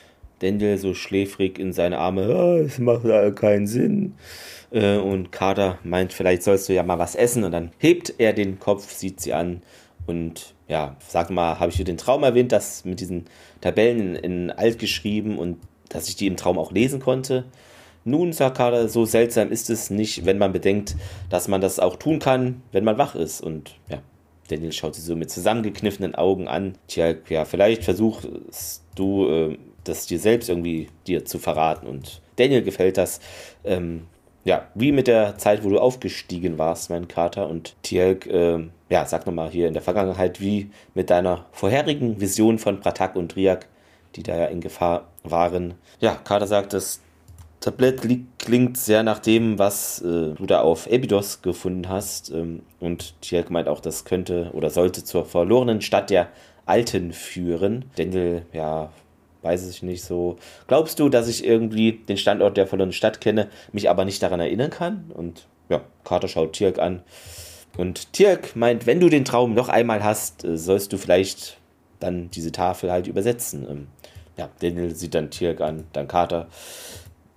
Daniel 0.44 0.78
so 0.78 0.94
schläfrig 0.94 1.58
in 1.58 1.74
seine 1.74 1.98
Arme, 1.98 2.28
oh, 2.36 2.58
es 2.58 2.80
macht 2.80 3.04
keinen 3.36 3.68
Sinn. 3.68 4.16
Äh, 4.72 4.98
und 4.98 5.32
Kader 5.32 5.80
meint, 5.84 6.14
vielleicht 6.14 6.44
sollst 6.44 6.68
du 6.68 6.74
ja 6.74 6.84
mal 6.84 7.00
was 7.00 7.16
essen. 7.16 7.44
Und 7.44 7.52
dann 7.52 7.72
hebt 7.78 8.14
er 8.18 8.34
den 8.34 8.60
Kopf, 8.60 8.92
sieht 8.92 9.22
sie 9.22 9.34
an 9.34 9.62
und 10.06 10.54
ja, 10.68 10.96
sag 11.08 11.30
mal, 11.30 11.60
habe 11.60 11.72
ich 11.72 11.78
dir 11.78 11.86
den 11.86 11.98
Traum 11.98 12.24
erwähnt, 12.24 12.52
das 12.52 12.84
mit 12.86 13.00
diesen 13.00 13.26
Tabellen 13.62 14.16
in, 14.16 14.16
in 14.16 14.52
alt 14.52 14.80
geschrieben 14.80 15.38
und 15.38 15.58
dass 15.90 16.08
ich 16.08 16.16
die 16.16 16.28
im 16.28 16.38
Traum 16.38 16.58
auch 16.58 16.72
lesen 16.72 17.00
konnte. 17.00 17.46
Nun, 18.06 18.34
sagt 18.34 18.58
Kader, 18.58 18.90
so 18.90 19.06
seltsam 19.06 19.52
ist 19.52 19.70
es 19.70 19.90
nicht, 19.90 20.26
wenn 20.26 20.38
man 20.38 20.52
bedenkt, 20.52 20.96
dass 21.30 21.48
man 21.48 21.62
das 21.62 21.80
auch 21.80 21.96
tun 21.96 22.20
kann, 22.20 22.62
wenn 22.72 22.84
man 22.84 22.98
wach 22.98 23.16
ist. 23.16 23.42
Und 23.42 23.76
ja, 23.90 24.02
Daniel 24.50 24.74
schaut 24.74 24.96
sie 24.96 25.02
so 25.02 25.16
mit 25.16 25.30
zusammengekniffenen 25.30 26.16
Augen 26.16 26.48
an. 26.48 26.76
Tja, 26.88 27.14
ja, 27.30 27.46
vielleicht 27.46 27.84
versuchst 27.84 28.82
du 28.96 29.28
äh, 29.30 29.58
das 29.84 30.06
dir 30.08 30.20
selbst 30.20 30.50
irgendwie 30.50 30.90
dir 31.08 31.26
zu 31.26 31.40
verraten. 31.40 31.88
Und 31.88 32.22
Daniel 32.36 32.64
gefällt 32.64 32.98
das. 32.98 33.20
Ähm, 33.64 34.08
ja, 34.46 34.68
wie 34.76 34.92
mit 34.92 35.08
der 35.08 35.38
Zeit, 35.38 35.64
wo 35.64 35.70
du 35.70 35.80
aufgestiegen 35.80 36.58
warst, 36.58 36.90
mein 36.90 37.08
Kater. 37.08 37.48
Und 37.50 37.76
Tjelk, 37.84 38.28
äh, 38.28 38.60
ja, 38.90 39.06
sag 39.06 39.26
nochmal 39.26 39.50
hier 39.50 39.68
in 39.68 39.74
der 39.74 39.82
Vergangenheit, 39.82 40.42
wie 40.42 40.70
mit 40.94 41.10
deiner 41.10 41.46
vorherigen 41.52 42.20
Vision 42.20 42.60
von 42.60 42.80
Pratak 42.80 43.16
und 43.16 43.36
Riak, 43.36 43.68
die 44.16 44.24
da 44.24 44.38
ja 44.38 44.46
in 44.46 44.62
Gefahr 44.62 45.08
waren. 45.24 45.76
Ja, 46.00 46.16
Kater 46.16 46.48
sagt, 46.48 46.74
das 46.74 47.00
Tablett 47.62 48.02
klingt 48.38 48.78
sehr 48.78 49.04
nach 49.04 49.20
dem, 49.20 49.58
was 49.58 50.02
äh, 50.02 50.34
du 50.34 50.46
da 50.46 50.60
auf 50.62 50.88
Ebidos 50.88 51.42
gefunden 51.42 51.88
hast. 51.88 52.30
Ähm, 52.30 52.64
und 52.82 53.20
Tjelk 53.22 53.50
meint 53.50 53.70
auch, 53.70 53.80
das 53.80 54.04
könnte 54.04 54.50
oder 54.52 54.70
sollte 54.70 55.06
zur 55.06 55.26
verlorenen 55.26 55.80
Stadt 55.80 56.10
der 56.10 56.28
Alten 56.66 57.14
führen. 57.14 57.86
Daniel, 57.96 58.46
ja, 58.52 58.92
weiß 59.44 59.68
ich 59.70 59.84
nicht 59.84 60.04
so. 60.04 60.38
Glaubst 60.68 61.00
du, 61.00 61.10
dass 61.10 61.28
ich 61.28 61.46
irgendwie 61.46 61.92
den 61.92 62.18
Standort 62.18 62.58
der 62.58 62.68
verlorenen 62.68 62.94
Stadt 62.94 63.22
kenne, 63.22 63.50
mich 63.72 63.90
aber 63.90 64.06
nicht 64.06 64.24
daran 64.24 64.40
erinnern 64.40 64.72
kann? 64.72 65.12
Und 65.14 65.48
ja, 65.70 65.82
Carter 66.04 66.28
schaut 66.28 66.54
Tirk 66.54 66.80
an. 66.80 67.04
Und 67.78 68.14
Tirk 68.14 68.56
meint, 68.56 68.86
wenn 68.86 69.00
du 69.00 69.10
den 69.10 69.26
Traum 69.26 69.54
noch 69.54 69.70
einmal 69.70 70.04
hast, 70.04 70.44
äh, 70.44 70.58
sollst 70.58 70.94
du 70.94 70.98
vielleicht 70.98 71.58
dann 72.00 72.30
diese 72.32 72.52
Tafel 72.52 72.92
halt 72.92 73.08
übersetzen. 73.08 73.66
Ähm, 73.70 73.88
ja, 74.38 74.50
Daniel 74.60 74.96
sieht 74.96 75.16
dann 75.16 75.32
Tirk 75.32 75.62
an, 75.62 75.86
dann 75.94 76.08
Carter. 76.08 76.48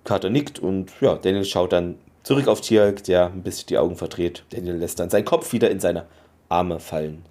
Carter 0.03 0.29
nickt 0.29 0.59
und 0.59 0.91
ja, 1.01 1.15
Daniel 1.15 1.43
schaut 1.43 1.73
dann 1.73 1.95
zurück 2.23 2.47
auf 2.47 2.61
Tirk, 2.61 3.03
der 3.03 3.27
ein 3.27 3.43
bisschen 3.43 3.67
die 3.67 3.77
Augen 3.77 3.97
verdreht. 3.97 4.43
Daniel 4.51 4.75
lässt 4.75 4.99
dann 4.99 5.09
seinen 5.09 5.25
Kopf 5.25 5.51
wieder 5.51 5.69
in 5.69 5.79
seine 5.79 6.05
Arme 6.49 6.79
fallen. 6.79 7.23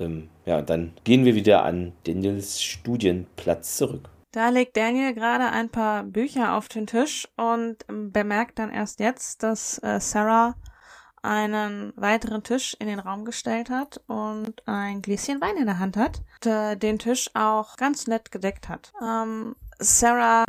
Ähm, 0.00 0.28
ja, 0.44 0.62
dann 0.62 0.92
gehen 1.04 1.24
wir 1.24 1.34
wieder 1.34 1.64
an 1.64 1.92
Daniels 2.04 2.62
Studienplatz 2.62 3.76
zurück. 3.76 4.08
Da 4.32 4.50
legt 4.50 4.76
Daniel 4.76 5.14
gerade 5.14 5.50
ein 5.50 5.70
paar 5.70 6.04
Bücher 6.04 6.54
auf 6.54 6.68
den 6.68 6.86
Tisch 6.86 7.26
und 7.36 7.78
bemerkt 7.88 8.58
dann 8.58 8.70
erst 8.70 9.00
jetzt, 9.00 9.42
dass 9.42 9.82
äh, 9.82 10.00
Sarah 10.00 10.54
einen 11.22 11.92
weiteren 11.96 12.42
Tisch 12.42 12.76
in 12.78 12.86
den 12.86 13.00
Raum 13.00 13.24
gestellt 13.24 13.70
hat 13.70 14.00
und 14.06 14.66
ein 14.66 15.02
Gläschen 15.02 15.40
Wein 15.40 15.56
in 15.56 15.66
der 15.66 15.78
Hand 15.78 15.96
hat, 15.96 16.22
äh, 16.44 16.76
den 16.76 16.98
Tisch 16.98 17.30
auch 17.34 17.76
ganz 17.76 18.06
nett 18.06 18.30
gedeckt 18.30 18.68
hat. 18.68 18.92
Ähm, 19.02 19.56
Sarah 19.78 20.44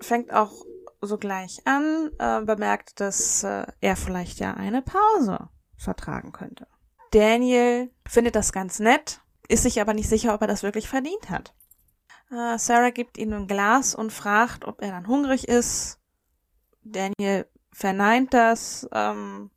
fängt 0.00 0.32
auch 0.32 0.52
sogleich 1.00 1.60
an, 1.64 2.10
äh, 2.18 2.42
bemerkt, 2.42 3.00
dass 3.00 3.42
äh, 3.44 3.66
er 3.80 3.96
vielleicht 3.96 4.38
ja 4.38 4.54
eine 4.54 4.82
Pause 4.82 5.48
vertragen 5.76 6.32
könnte. 6.32 6.66
Daniel 7.16 7.90
findet 8.06 8.36
das 8.36 8.52
ganz 8.52 8.78
nett, 8.78 9.20
ist 9.48 9.62
sich 9.62 9.80
aber 9.80 9.94
nicht 9.94 10.06
sicher, 10.06 10.34
ob 10.34 10.42
er 10.42 10.48
das 10.48 10.62
wirklich 10.62 10.86
verdient 10.86 11.30
hat. 11.30 11.54
Äh, 12.30 12.58
Sarah 12.58 12.90
gibt 12.90 13.16
ihm 13.16 13.32
ein 13.32 13.46
Glas 13.46 13.94
und 13.94 14.12
fragt, 14.12 14.66
ob 14.66 14.82
er 14.82 14.90
dann 14.90 15.06
hungrig 15.06 15.48
ist. 15.48 15.98
Daniel 16.82 17.46
verneint 17.72 18.34
das, 18.34 18.86
ähm, 18.92 19.50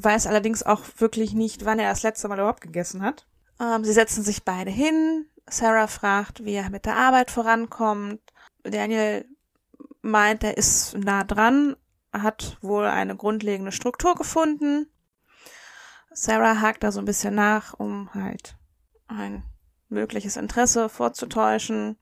weiß 0.00 0.26
allerdings 0.26 0.62
auch 0.62 0.80
wirklich 0.96 1.34
nicht, 1.34 1.66
wann 1.66 1.78
er 1.78 1.90
das 1.90 2.04
letzte 2.04 2.28
Mal 2.28 2.38
überhaupt 2.38 2.62
gegessen 2.62 3.02
hat. 3.02 3.26
Ähm, 3.60 3.84
sie 3.84 3.92
setzen 3.92 4.22
sich 4.22 4.42
beide 4.42 4.70
hin. 4.70 5.26
Sarah 5.50 5.88
fragt, 5.88 6.42
wie 6.46 6.54
er 6.54 6.70
mit 6.70 6.86
der 6.86 6.96
Arbeit 6.96 7.30
vorankommt. 7.30 8.22
Daniel 8.62 9.26
meint, 10.00 10.42
er 10.42 10.56
ist 10.56 10.96
nah 10.96 11.22
dran, 11.22 11.76
hat 12.14 12.56
wohl 12.62 12.86
eine 12.86 13.14
grundlegende 13.14 13.72
Struktur 13.72 14.14
gefunden. 14.14 14.86
Sarah 16.14 16.60
hakt 16.60 16.82
da 16.82 16.92
so 16.92 17.00
ein 17.00 17.04
bisschen 17.04 17.34
nach, 17.34 17.74
um 17.78 18.12
halt 18.14 18.56
ein 19.08 19.42
mögliches 19.88 20.36
Interesse 20.36 20.88
vorzutäuschen. 20.88 21.98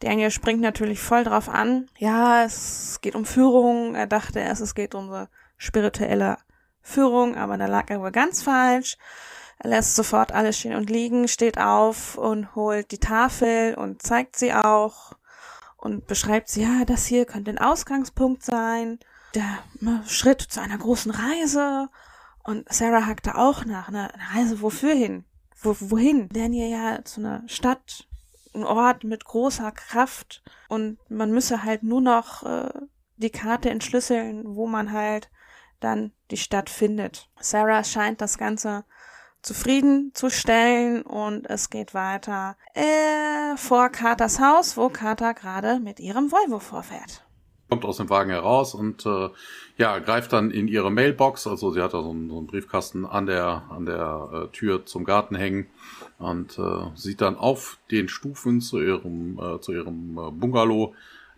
Daniel 0.00 0.30
springt 0.30 0.60
natürlich 0.60 1.00
voll 1.00 1.24
drauf 1.24 1.48
an. 1.48 1.88
Ja, 1.98 2.44
es 2.44 2.98
geht 3.00 3.14
um 3.14 3.24
Führung. 3.24 3.94
Er 3.94 4.06
dachte 4.06 4.40
erst, 4.40 4.60
es 4.60 4.74
geht 4.74 4.94
um 4.94 5.08
so 5.10 5.26
spirituelle 5.56 6.38
Führung, 6.82 7.36
aber 7.36 7.56
da 7.56 7.66
lag 7.66 7.90
er 7.90 8.00
wohl 8.00 8.10
ganz 8.10 8.42
falsch. 8.42 8.98
Er 9.58 9.70
lässt 9.70 9.94
sofort 9.94 10.32
alles 10.32 10.58
stehen 10.58 10.74
und 10.74 10.90
liegen, 10.90 11.28
steht 11.28 11.58
auf 11.58 12.18
und 12.18 12.54
holt 12.54 12.90
die 12.90 12.98
Tafel 12.98 13.74
und 13.74 14.02
zeigt 14.02 14.36
sie 14.36 14.52
auch 14.52 15.12
und 15.76 16.06
beschreibt 16.06 16.48
sie, 16.48 16.62
ja, 16.62 16.84
das 16.84 17.06
hier 17.06 17.24
könnte 17.24 17.50
ein 17.50 17.58
Ausgangspunkt 17.58 18.42
sein, 18.42 18.98
der 19.34 19.58
ne, 19.80 20.02
Schritt 20.06 20.42
zu 20.42 20.60
einer 20.60 20.78
großen 20.78 21.12
Reise. 21.12 21.88
Und 22.44 22.70
Sarah 22.72 23.06
hackte 23.06 23.36
auch 23.36 23.64
nach, 23.64 23.88
eine 23.88 24.10
Reise 24.34 24.60
wofür 24.60 24.94
hin? 24.94 25.24
wo, 25.64 25.76
wohin? 25.78 26.28
Lernen 26.30 26.54
ja 26.54 27.04
zu 27.04 27.20
einer 27.20 27.42
Stadt, 27.46 28.06
ein 28.54 28.64
Ort 28.64 29.04
mit 29.04 29.24
großer 29.24 29.72
Kraft 29.72 30.42
und 30.68 30.98
man 31.08 31.32
müsse 31.32 31.64
halt 31.64 31.82
nur 31.82 32.00
noch 32.00 32.44
äh, 32.44 32.70
die 33.16 33.30
Karte 33.30 33.70
entschlüsseln, 33.70 34.54
wo 34.54 34.66
man 34.66 34.92
halt 34.92 35.30
dann 35.80 36.12
die 36.30 36.36
Stadt 36.36 36.70
findet. 36.70 37.28
Sarah 37.40 37.82
scheint 37.82 38.20
das 38.20 38.38
Ganze 38.38 38.84
zufriedenzustellen 39.42 41.02
und 41.02 41.46
es 41.50 41.68
geht 41.68 41.94
weiter 41.94 42.56
äh, 42.74 43.56
vor 43.56 43.90
Carters 43.90 44.40
Haus, 44.40 44.76
wo 44.76 44.88
Carter 44.88 45.34
gerade 45.34 45.80
mit 45.80 46.00
ihrem 46.00 46.30
Volvo 46.32 46.60
vorfährt 46.60 47.24
kommt 47.68 47.84
aus 47.84 47.96
dem 47.96 48.10
Wagen 48.10 48.30
heraus 48.30 48.74
und 48.74 49.04
äh, 49.06 49.30
ja, 49.76 49.98
greift 49.98 50.32
dann 50.32 50.50
in 50.50 50.68
ihre 50.68 50.90
Mailbox, 50.90 51.46
also 51.46 51.70
sie 51.72 51.82
hat 51.82 51.94
da 51.94 52.02
so 52.02 52.10
einen, 52.10 52.28
so 52.28 52.38
einen 52.38 52.46
Briefkasten 52.46 53.04
an 53.06 53.26
der, 53.26 53.64
an 53.70 53.86
der 53.86 54.30
äh, 54.32 54.56
Tür 54.56 54.86
zum 54.86 55.04
Garten 55.04 55.34
hängen 55.34 55.66
und 56.18 56.58
äh, 56.58 56.90
sieht 56.94 57.20
dann 57.20 57.36
auf 57.36 57.78
den 57.90 58.08
Stufen 58.08 58.60
zu 58.60 58.80
ihrem, 58.80 59.38
äh, 59.38 59.60
zu 59.60 59.72
ihrem 59.72 60.18
äh, 60.18 60.30
Bungalow 60.30 60.94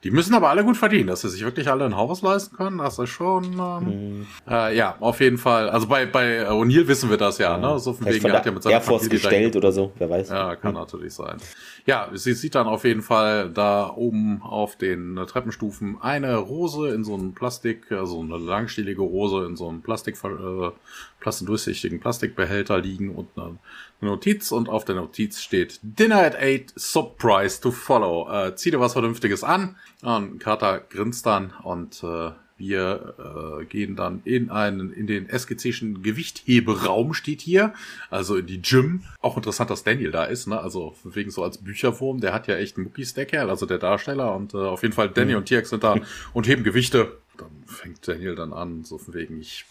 Die 0.07 0.13
müssen 0.13 0.35
aber 0.35 0.51
alle 0.51 0.63
gut 0.63 0.77
verdienen, 0.77 1.09
dass 1.09 1.23
sie 1.23 1.29
sich 1.29 1.43
wirklich 1.43 1.69
alle 1.69 1.85
ein 1.85 1.97
Haus 1.97 2.23
leisten 2.23 2.57
können. 2.57 2.79
Das 2.79 2.97
ist 2.97 3.11
schon, 3.11 3.43
ähm, 3.55 4.19
mhm. 4.21 4.27
äh, 4.49 4.77
ja, 4.77 4.95
auf 5.01 5.19
jeden 5.19 5.37
Fall. 5.37 5.69
Also 5.69 5.89
bei, 5.89 6.07
bei 6.07 6.49
O'Neill 6.49 6.87
wissen 6.87 7.11
wir 7.11 7.17
das 7.17 7.39
ja, 7.39 7.59
ja. 7.59 7.73
ne? 7.73 7.81
So 7.81 7.93
von 7.93 8.07
wegen, 8.07 8.25
er 8.25 8.35
hat 8.35 8.47
ja 8.47 8.53
mit 8.53 8.63
seiner 8.63 8.77
Air 8.77 8.83
Force 8.83 9.09
gestellt 9.09 9.57
oder 9.57 9.73
so, 9.73 9.91
wer 9.99 10.09
weiß. 10.09 10.29
Ja, 10.29 10.55
kann 10.55 10.75
mhm. 10.75 10.79
natürlich 10.79 11.13
sein. 11.13 11.39
Ja, 11.87 12.09
sie 12.15 12.35
sieht 12.35 12.55
dann 12.55 12.69
auf 12.69 12.85
jeden 12.85 13.03
Fall 13.03 13.51
da 13.51 13.93
oben 13.97 14.43
auf 14.43 14.77
den 14.77 15.17
Treppenstufen 15.27 15.99
eine 16.01 16.37
Rose 16.37 16.91
in 16.91 17.03
so 17.03 17.15
einem 17.15 17.35
Plastik, 17.35 17.91
also 17.91 18.21
eine 18.21 18.39
langstielige 18.39 19.03
Rose 19.03 19.45
in 19.45 19.57
so 19.57 19.69
einem 19.69 19.83
Plastik, 19.83 20.15
äh, 20.23 20.71
plastendurchsichtigen 21.19 21.99
Plastikbehälter 21.99 22.79
liegen 22.79 23.13
und 23.13 23.27
eine 23.37 23.57
Notiz 24.01 24.53
und 24.53 24.69
auf 24.69 24.85
der 24.85 24.95
Notiz 24.95 25.41
steht 25.41 25.81
Dinner 25.83 26.23
at 26.23 26.37
8, 26.37 26.79
Surprise 26.79 27.61
to 27.61 27.71
follow. 27.71 28.29
Äh, 28.31 28.55
zieh 28.57 28.71
dir 28.71 28.81
was 28.81 28.93
Vernünftiges 28.93 29.43
an. 29.43 29.77
Und 30.03 30.39
Carter 30.39 30.81
grinst 30.81 31.27
dann 31.27 31.53
und 31.63 32.03
äh, 32.03 32.31
wir 32.59 33.61
äh, 33.61 33.65
gehen 33.67 33.97
dann 33.97 34.23
in 34.25 34.51
einen, 34.51 34.93
in 34.93 35.07
den 35.07 35.29
SGC'schen 35.29 36.03
Gewichtheberaum 36.03 37.13
steht 37.13 37.43
hier, 37.43 37.75
also 38.09 38.37
in 38.37 38.47
die 38.47 38.63
Gym. 38.63 39.03
Auch 39.21 39.37
interessant, 39.37 39.69
dass 39.69 39.85
Daniel 39.85 40.11
da 40.11 40.25
ist, 40.25 40.47
ne? 40.47 40.59
Also 40.59 40.95
wegen 41.05 41.31
so 41.31 41.45
als 41.45 41.59
Bücherwurm, 41.59 42.21
der 42.21 42.33
hat 42.33 42.47
ja 42.47 42.57
echt 42.57 42.79
Muckis, 42.79 43.13
der 43.13 43.27
Kerl, 43.27 43.51
also 43.51 43.67
der 43.67 43.79
Darsteller. 43.79 44.35
Und 44.35 44.55
äh, 44.55 44.59
auf 44.59 44.83
jeden 44.83 44.95
Fall 44.95 45.11
Daniel 45.11 45.37
mhm. 45.37 45.41
und 45.41 45.49
TX 45.49 45.71
sind 45.71 45.85
da 45.85 45.97
und 46.33 46.49
heben 46.49 46.65
Gewichte. 46.65 47.19
Dann 47.37 47.51
fängt 47.67 48.07
Daniel 48.09 48.35
dann 48.35 48.55
an, 48.55 48.85
so 48.85 48.97
von 48.97 49.13
wegen, 49.13 49.39
ich 49.39 49.67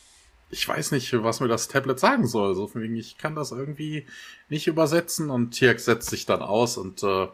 ich 0.50 0.68
weiß 0.68 0.92
nicht, 0.92 1.12
was 1.24 1.40
mir 1.40 1.48
das 1.48 1.68
Tablet 1.68 2.00
sagen 2.00 2.28
soll. 2.28 2.56
So 2.56 2.68
von 2.68 2.82
wegen, 2.82 2.96
ich 2.96 3.18
kann 3.18 3.36
das 3.36 3.52
irgendwie 3.52 4.06
nicht 4.50 4.68
übersetzen 4.68 5.30
und 5.30 5.52
TX 5.52 5.86
setzt 5.86 6.10
sich 6.10 6.26
dann 6.26 6.42
aus 6.42 6.78
und 6.78 7.04
äh, 7.04 7.28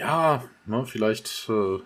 ja, 0.00 0.42
ne, 0.64 0.86
vielleicht 0.86 1.46
äh, 1.50 1.78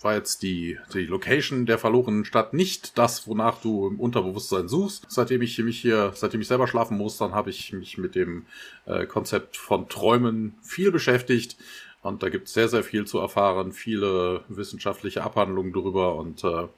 war 0.00 0.14
jetzt 0.14 0.42
die, 0.42 0.78
die 0.94 1.04
Location 1.04 1.66
der 1.66 1.76
verlorenen 1.76 2.24
Stadt 2.24 2.54
nicht 2.54 2.96
das, 2.96 3.28
wonach 3.28 3.60
du 3.60 3.86
im 3.88 4.00
Unterbewusstsein 4.00 4.68
suchst. 4.68 5.04
Seitdem 5.08 5.42
ich 5.42 5.58
mich 5.58 5.78
hier, 5.78 6.12
seitdem 6.14 6.40
ich 6.40 6.48
selber 6.48 6.66
schlafen 6.66 6.96
muss, 6.96 7.18
dann 7.18 7.34
habe 7.34 7.50
ich 7.50 7.74
mich 7.74 7.98
mit 7.98 8.14
dem 8.14 8.46
äh, 8.86 9.04
Konzept 9.04 9.58
von 9.58 9.86
Träumen 9.86 10.56
viel 10.62 10.90
beschäftigt. 10.90 11.58
Und 12.00 12.22
da 12.22 12.30
gibt 12.30 12.48
es 12.48 12.54
sehr, 12.54 12.70
sehr 12.70 12.84
viel 12.84 13.06
zu 13.06 13.18
erfahren, 13.18 13.72
viele 13.72 14.44
wissenschaftliche 14.48 15.22
Abhandlungen 15.22 15.74
darüber 15.74 16.14
und 16.14 16.44
äh, 16.44 16.68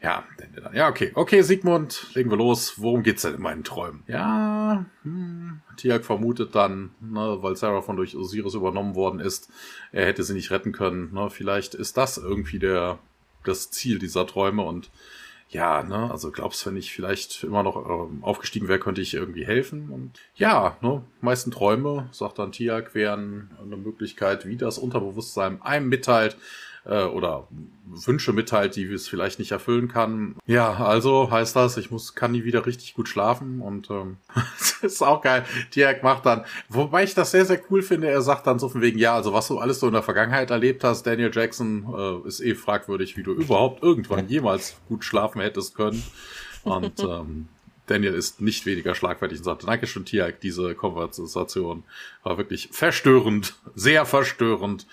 ja, 0.00 0.24
dann, 0.36 0.74
ja, 0.74 0.88
okay. 0.88 1.10
Okay, 1.14 1.42
Sigmund, 1.42 2.14
legen 2.14 2.30
wir 2.30 2.36
los. 2.36 2.74
Worum 2.80 3.02
geht's 3.02 3.22
denn 3.22 3.34
in 3.34 3.42
meinen 3.42 3.64
Träumen? 3.64 4.04
Ja, 4.06 4.84
hm, 5.02 5.60
Tiak 5.76 6.04
vermutet 6.04 6.54
dann, 6.54 6.90
ne, 7.00 7.38
weil 7.40 7.56
Sarah 7.56 7.82
von 7.82 7.96
durch 7.96 8.16
Osiris 8.16 8.54
übernommen 8.54 8.94
worden 8.94 9.18
ist, 9.18 9.50
er 9.90 10.06
hätte 10.06 10.22
sie 10.22 10.34
nicht 10.34 10.50
retten 10.50 10.72
können. 10.72 11.12
Ne, 11.12 11.30
vielleicht 11.30 11.74
ist 11.74 11.96
das 11.96 12.16
irgendwie 12.16 12.60
der, 12.60 12.98
das 13.44 13.70
Ziel 13.70 13.98
dieser 13.98 14.26
Träume 14.26 14.62
und 14.62 14.90
ja, 15.50 15.82
ne, 15.82 16.10
also 16.10 16.30
glaubst, 16.30 16.64
wenn 16.66 16.76
ich 16.76 16.92
vielleicht 16.92 17.42
immer 17.42 17.62
noch 17.62 17.76
äh, 17.76 18.24
aufgestiegen 18.24 18.68
wäre, 18.68 18.78
könnte 18.78 19.00
ich 19.00 19.14
irgendwie 19.14 19.46
helfen. 19.46 19.88
Und 19.90 20.12
ja, 20.36 20.76
ne, 20.82 21.02
meisten 21.22 21.50
Träume, 21.50 22.08
sagt 22.12 22.38
dann 22.38 22.52
Tiak, 22.52 22.94
wären 22.94 23.50
eine 23.60 23.78
Möglichkeit, 23.78 24.46
wie 24.46 24.56
das 24.56 24.78
Unterbewusstsein 24.78 25.62
einem 25.62 25.88
mitteilt, 25.88 26.36
äh, 26.84 27.04
oder 27.04 27.48
Wünsche 27.84 28.32
mitteilt, 28.32 28.76
die 28.76 28.84
es 28.84 29.08
vielleicht 29.08 29.38
nicht 29.38 29.52
erfüllen 29.52 29.88
kann. 29.88 30.36
Ja, 30.46 30.74
also 30.74 31.30
heißt 31.30 31.56
das, 31.56 31.76
ich 31.76 31.90
muss, 31.90 32.14
kann 32.14 32.32
nie 32.32 32.44
wieder 32.44 32.66
richtig 32.66 32.94
gut 32.94 33.08
schlafen 33.08 33.60
und 33.60 33.90
ähm, 33.90 34.18
das 34.34 34.94
ist 34.94 35.02
auch 35.02 35.22
geil. 35.22 35.44
Dirk 35.74 36.02
macht 36.02 36.26
dann, 36.26 36.44
wobei 36.68 37.04
ich 37.04 37.14
das 37.14 37.30
sehr, 37.30 37.44
sehr 37.44 37.60
cool 37.70 37.82
finde, 37.82 38.08
er 38.08 38.22
sagt 38.22 38.46
dann 38.46 38.58
so 38.58 38.68
von 38.68 38.80
wegen, 38.80 38.98
ja, 38.98 39.14
also 39.14 39.32
was 39.32 39.48
du 39.48 39.58
alles 39.58 39.80
so 39.80 39.86
in 39.86 39.94
der 39.94 40.02
Vergangenheit 40.02 40.50
erlebt 40.50 40.84
hast, 40.84 41.06
Daniel 41.06 41.30
Jackson, 41.32 41.86
äh, 41.96 42.28
ist 42.28 42.40
eh 42.40 42.54
fragwürdig, 42.54 43.16
wie 43.16 43.22
du 43.22 43.32
überhaupt 43.32 43.82
irgendwann 43.82 44.28
jemals 44.28 44.76
gut 44.88 45.04
schlafen 45.04 45.40
hättest 45.40 45.74
können. 45.74 46.02
Und 46.64 47.00
ähm, 47.00 47.48
Daniel 47.90 48.14
ist 48.14 48.40
nicht 48.40 48.66
weniger 48.66 48.94
schlagfertig 48.94 49.38
und 49.38 49.44
sagt, 49.44 49.66
Dankeschön, 49.66 50.04
Tiag, 50.04 50.40
diese 50.40 50.74
Konversation 50.74 51.84
war 52.22 52.38
wirklich 52.38 52.68
verstörend, 52.72 53.54
sehr 53.74 54.06
verstörend. 54.06 54.86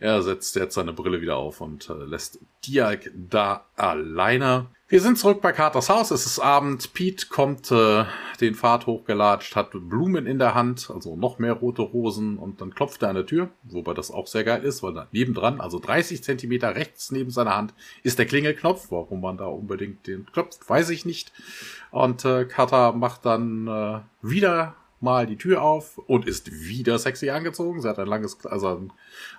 Er 0.00 0.22
setzt 0.22 0.56
jetzt 0.56 0.74
seine 0.74 0.92
Brille 0.92 1.20
wieder 1.20 1.36
auf 1.36 1.60
und 1.60 1.88
äh, 1.88 2.04
lässt 2.04 2.38
Tiag 2.62 3.10
da 3.14 3.66
alleine. 3.76 4.66
Wir 4.90 5.02
sind 5.02 5.18
zurück 5.18 5.42
bei 5.42 5.52
Carters 5.52 5.90
Haus. 5.90 6.10
Es 6.10 6.24
ist 6.24 6.38
Abend. 6.38 6.94
Pete 6.94 7.26
kommt 7.26 7.70
äh, 7.70 8.06
den 8.40 8.54
Pfad 8.54 8.86
hochgelatscht, 8.86 9.54
hat 9.54 9.72
Blumen 9.72 10.24
in 10.24 10.38
der 10.38 10.54
Hand, 10.54 10.90
also 10.90 11.14
noch 11.14 11.38
mehr 11.38 11.52
rote 11.52 11.82
Rosen 11.82 12.38
und 12.38 12.62
dann 12.62 12.74
klopft 12.74 13.02
er 13.02 13.10
an 13.10 13.16
der 13.16 13.26
Tür, 13.26 13.50
wobei 13.64 13.92
das 13.92 14.10
auch 14.10 14.26
sehr 14.26 14.44
geil 14.44 14.64
ist, 14.64 14.82
weil 14.82 14.94
da 14.94 15.06
nebendran, 15.12 15.60
also 15.60 15.78
30 15.78 16.24
Zentimeter 16.24 16.74
rechts 16.74 17.10
neben 17.10 17.30
seiner 17.30 17.54
Hand, 17.54 17.74
ist 18.02 18.18
der 18.18 18.24
Klingelknopf. 18.24 18.90
Warum 18.90 19.20
man 19.20 19.36
da 19.36 19.44
unbedingt 19.44 20.06
den 20.06 20.24
klopft, 20.32 20.66
weiß 20.66 20.88
ich 20.88 21.04
nicht. 21.04 21.34
Und 21.90 22.24
äh, 22.24 22.46
Carter 22.46 22.94
macht 22.94 23.26
dann 23.26 23.68
äh, 23.68 24.00
wieder 24.22 24.74
mal 25.00 25.26
die 25.26 25.36
Tür 25.36 25.62
auf 25.62 25.98
und 25.98 26.26
ist 26.26 26.50
wieder 26.50 26.98
sexy 26.98 27.30
angezogen. 27.30 27.82
Sie 27.82 27.88
hat 27.88 27.98
ein 27.98 28.06
langes, 28.06 28.44
also 28.46 28.68
ein, 28.68 28.92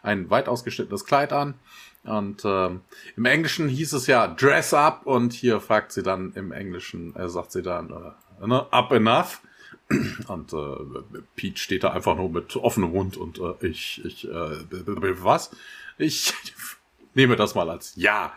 ein 0.03 0.29
weit 0.29 0.47
ausgeschnittenes 0.47 1.05
Kleid 1.05 1.33
an. 1.33 1.55
Und 2.03 2.43
ähm, 2.45 2.81
im 3.15 3.25
Englischen 3.25 3.67
hieß 3.67 3.93
es 3.93 4.07
ja 4.07 4.27
Dress 4.27 4.73
up 4.73 5.05
und 5.05 5.33
hier 5.33 5.59
fragt 5.59 5.91
sie 5.91 6.03
dann 6.03 6.33
im 6.33 6.51
Englischen, 6.51 7.15
äh, 7.15 7.29
sagt 7.29 7.51
sie 7.51 7.61
dann 7.61 7.89
äh, 8.41 8.47
ne, 8.47 8.71
Up 8.71 8.91
enough. 8.91 9.41
Und 10.27 10.53
äh, 10.53 11.21
Pete 11.35 11.57
steht 11.57 11.83
da 11.83 11.91
einfach 11.91 12.15
nur 12.15 12.29
mit 12.29 12.55
offenem 12.55 12.91
Mund 12.91 13.17
und 13.17 13.39
äh, 13.39 13.65
ich, 13.65 14.05
ich, 14.05 14.27
äh, 14.27 14.31
was? 14.31 15.49
Ich 15.97 16.31
nehme 17.15 17.35
das 17.35 17.55
mal 17.55 17.71
als 17.71 17.95
Ja. 17.95 18.33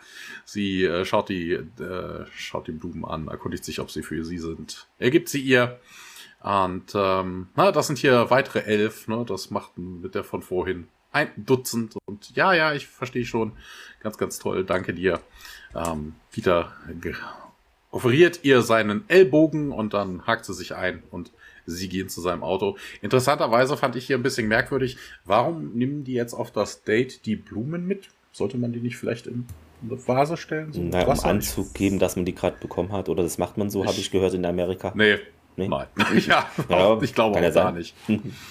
Sie 0.46 0.85
äh, 0.85 1.05
schaut 1.05 1.29
die, 1.29 1.53
äh, 1.53 2.27
schaut 2.35 2.68
die 2.68 2.72
Blumen 2.72 3.05
an, 3.05 3.29
erkundigt 3.29 3.66
sich, 3.66 3.81
ob 3.81 3.90
sie 3.90 4.03
für 4.03 4.25
sie 4.25 4.38
sind. 4.38 4.88
Er 4.98 5.11
gibt 5.11 5.29
sie 5.29 5.42
ihr. 5.42 5.79
Und 6.40 6.92
ähm, 6.94 7.48
na, 7.55 7.70
das 7.70 7.87
sind 7.87 7.98
hier 7.98 8.31
weitere 8.31 8.61
elf, 8.61 9.07
ne? 9.07 9.25
Das 9.27 9.51
macht 9.51 9.77
mit 9.77 10.14
der 10.14 10.25
von 10.25 10.42
vorhin 10.42 10.88
ein 11.12 11.29
Dutzend. 11.37 11.96
Und 12.07 12.35
ja, 12.35 12.53
ja, 12.53 12.75
ich 12.75 12.87
verstehe 12.87 13.25
schon. 13.25 13.53
Ganz, 14.01 14.18
ganz 14.18 14.38
toll. 14.38 14.64
Danke 14.64 14.94
dir. 14.94 15.20
Ähm, 15.75 16.14
Peter 16.33 16.72
offeriert 17.90 18.40
ihr 18.42 18.62
seinen 18.62 19.05
Ellbogen 19.09 19.70
und 19.70 19.94
dann 19.94 20.27
hakt 20.27 20.44
sie 20.44 20.55
sich 20.55 20.75
ein 20.75 21.03
und 21.11 21.31
sie 21.66 21.88
gehen 21.88 22.09
zu 22.09 22.20
seinem 22.20 22.42
Auto. 22.42 22.77
Interessanterweise 23.03 23.77
fand 23.77 23.96
ich 23.96 24.07
hier 24.07 24.16
ein 24.16 24.22
bisschen 24.22 24.48
merkwürdig. 24.48 24.96
Warum 25.25 25.72
nehmen 25.75 26.03
die 26.05 26.14
jetzt 26.14 26.35
auf 26.35 26.51
das 26.51 26.83
Date 26.83 27.25
die 27.27 27.37
Blumen 27.37 27.87
mit? 27.87 28.09
Sollte 28.33 28.59
man 28.59 28.72
die 28.72 28.81
nicht 28.81 28.96
vielleicht 28.96 29.27
in 29.27 29.46
eine 29.83 30.09
Vase 30.09 30.37
stellen? 30.37 30.72
So 30.72 30.81
naja, 30.81 31.07
um 31.07 31.20
anzugeben, 31.20 31.98
dass 31.98 32.16
man 32.16 32.25
die 32.25 32.35
gerade 32.35 32.57
bekommen 32.59 32.92
hat. 32.92 33.09
Oder 33.09 33.22
das 33.22 33.38
macht 33.38 33.59
man 33.59 33.70
so, 33.70 33.85
habe 33.85 33.98
ich 33.98 34.11
gehört 34.11 34.35
in 34.35 34.44
Amerika. 34.44 34.92
Nee, 34.96 35.18
Nee? 35.57 35.69
Nein. 35.69 35.87
Ja, 36.27 36.47
ja, 36.69 37.03
ich 37.03 37.15
glaube 37.15 37.38
auch 37.38 37.55
gar 37.55 37.73
nicht. 37.73 37.95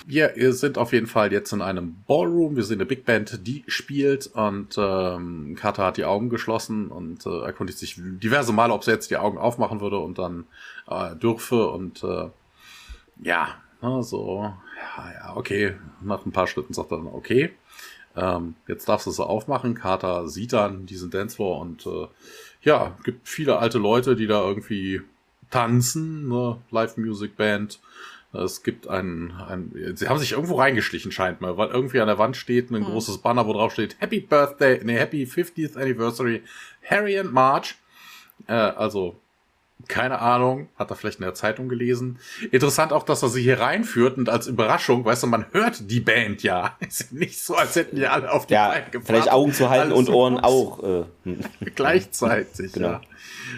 Wir 0.05 0.53
sind 0.53 0.77
auf 0.77 0.93
jeden 0.93 1.07
Fall 1.07 1.31
jetzt 1.31 1.51
in 1.51 1.61
einem 1.61 2.03
Ballroom. 2.07 2.55
Wir 2.55 2.63
sehen 2.63 2.77
eine 2.77 2.85
Big 2.85 3.05
Band, 3.05 3.47
die 3.47 3.63
spielt 3.67 4.27
und 4.27 4.75
ähm, 4.77 5.55
Carter 5.59 5.85
hat 5.85 5.97
die 5.97 6.05
Augen 6.05 6.29
geschlossen 6.29 6.87
und 6.87 7.25
äh, 7.25 7.43
erkundigt 7.45 7.79
sich 7.79 7.95
diverse 7.97 8.53
Male, 8.53 8.73
ob 8.73 8.83
sie 8.83 8.91
jetzt 8.91 9.09
die 9.09 9.17
Augen 9.17 9.37
aufmachen 9.37 9.81
würde 9.81 9.97
und 9.99 10.17
dann 10.17 10.45
äh, 10.89 11.15
dürfe 11.15 11.69
und 11.69 12.03
äh, 12.03 12.29
ja, 13.23 13.49
ne, 13.81 14.03
so, 14.03 14.43
ja, 14.43 15.11
ja, 15.13 15.35
okay. 15.35 15.75
Nach 16.01 16.25
ein 16.25 16.31
paar 16.31 16.47
Schritten 16.47 16.73
sagt 16.73 16.91
er 16.91 16.97
dann, 16.97 17.07
okay. 17.07 17.51
Ähm, 18.15 18.55
jetzt 18.67 18.89
darfst 18.89 19.07
du 19.07 19.11
sie 19.11 19.25
aufmachen. 19.25 19.73
Carter 19.73 20.27
sieht 20.27 20.53
dann 20.53 20.85
diesen 20.85 21.11
Dancefloor 21.11 21.61
und 21.61 21.85
äh, 21.85 22.07
ja, 22.63 22.97
gibt 23.03 23.27
viele 23.27 23.57
alte 23.59 23.77
Leute, 23.77 24.15
die 24.15 24.27
da 24.27 24.41
irgendwie 24.41 25.01
tanzen, 25.51 26.27
ne? 26.27 26.57
Live-Music-Band. 26.71 27.79
Es 28.33 28.63
gibt 28.63 28.87
ein, 28.87 29.33
ein, 29.47 29.93
sie 29.95 30.07
haben 30.07 30.17
sich 30.17 30.31
irgendwo 30.31 30.55
reingeschlichen, 30.55 31.11
scheint 31.11 31.41
mir, 31.41 31.57
weil 31.57 31.67
irgendwie 31.67 31.99
an 31.99 32.07
der 32.07 32.17
Wand 32.17 32.37
steht 32.37 32.71
ein 32.71 32.77
hm. 32.77 32.85
großes 32.85 33.17
Banner, 33.17 33.45
wo 33.45 33.53
drauf 33.53 33.73
steht 33.73 33.97
Happy 33.99 34.21
Birthday, 34.21 34.79
nee, 34.83 34.97
Happy 34.97 35.25
50th 35.25 35.75
Anniversary, 35.75 36.41
Harry 36.83 37.19
and 37.19 37.33
March. 37.33 37.75
Äh, 38.47 38.53
also 38.53 39.17
keine 39.87 40.19
Ahnung, 40.19 40.69
hat 40.77 40.89
er 40.89 40.95
vielleicht 40.95 41.19
in 41.19 41.25
der 41.25 41.33
Zeitung 41.33 41.69
gelesen. 41.69 42.19
Interessant 42.51 42.93
auch, 42.93 43.03
dass 43.03 43.23
er 43.23 43.29
sie 43.29 43.41
hier 43.41 43.59
reinführt 43.59 44.17
und 44.17 44.29
als 44.29 44.47
Überraschung, 44.47 45.05
weißt 45.05 45.23
du, 45.23 45.27
man 45.27 45.45
hört 45.51 45.89
die 45.89 45.99
Band 45.99 46.43
ja. 46.43 46.77
Ist 46.79 47.11
nicht 47.13 47.41
so, 47.41 47.55
als 47.55 47.75
hätten 47.75 47.95
die 47.95 48.07
alle 48.07 48.31
auf 48.31 48.47
die 48.47 48.53
ja, 48.53 48.69
Band 48.69 48.91
gefahren. 48.91 49.05
Vielleicht 49.05 49.31
Augen 49.31 49.53
zu 49.53 49.69
halten 49.69 49.91
und 49.91 50.09
Ohren 50.09 50.39
auch. 50.39 50.83
Äh. 50.83 51.03
Gleichzeitig, 51.75 52.73
genau. 52.73 52.87
ja. 52.87 53.01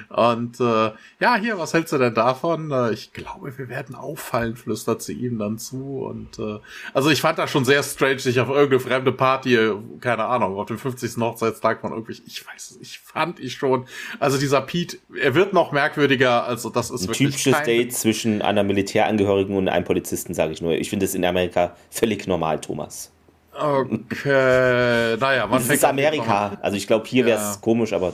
Und 0.09 0.59
äh, 0.59 0.91
ja, 1.19 1.36
hier, 1.36 1.57
was 1.57 1.74
hältst 1.74 1.93
du 1.93 1.97
denn 1.97 2.13
davon? 2.13 2.71
Äh, 2.71 2.91
ich 2.91 3.13
glaube, 3.13 3.57
wir 3.57 3.69
werden 3.69 3.95
auffallen, 3.95 4.55
flüstert 4.55 5.01
sie 5.01 5.13
ihm 5.13 5.38
dann 5.39 5.57
zu. 5.57 6.05
Und 6.05 6.39
äh, 6.39 6.59
also 6.93 7.09
ich 7.09 7.21
fand 7.21 7.39
das 7.39 7.51
schon 7.51 7.65
sehr 7.65 7.84
strange, 7.84 8.19
sich 8.19 8.39
auf 8.39 8.49
irgendeine 8.49 8.80
fremde 8.80 9.11
Party, 9.11 9.71
keine 10.01 10.26
Ahnung, 10.26 10.57
auf 10.57 10.67
dem 10.67 10.78
50. 10.78 11.17
Hochzeitstag 11.17 11.82
von 11.82 11.91
irgendwie, 11.91 12.21
ich 12.26 12.45
weiß, 12.45 12.80
ich 12.82 12.99
fand 12.99 13.39
ich 13.39 13.53
schon. 13.53 13.86
Also 14.19 14.38
dieser 14.38 14.61
Pete, 14.61 14.97
er 15.19 15.36
wird 15.36 15.53
noch 15.53 15.71
merkwürdiger, 16.14 16.43
also 16.45 16.70
das 16.70 16.89
ist 16.89 17.01
Ein 17.01 17.07
wirklich. 17.09 17.30
Typisches 17.30 17.53
kein... 17.53 17.66
Date 17.66 17.93
zwischen 17.93 18.41
einer 18.41 18.64
Militärangehörigen 18.64 19.55
und 19.55 19.68
einem 19.68 19.86
Polizisten, 19.86 20.34
sage 20.34 20.53
ich 20.53 20.61
nur. 20.61 20.74
Ich 20.74 20.89
finde 20.89 21.05
es 21.05 21.16
in 21.16 21.26
Amerika 21.26 21.76
völlig 21.89 22.28
normal, 22.28 22.59
Thomas. 22.61 23.11
Okay, 23.53 25.16
naja, 25.20 25.45
man 25.45 25.59
das 25.59 25.70
ist 25.70 25.86
Amerika. 25.86 26.57
Also 26.61 26.76
ich 26.76 26.88
glaube, 26.88 27.05
hier 27.07 27.26
wäre 27.26 27.39
es 27.39 27.55
ja. 27.55 27.61
komisch, 27.61 27.93
aber 27.93 28.14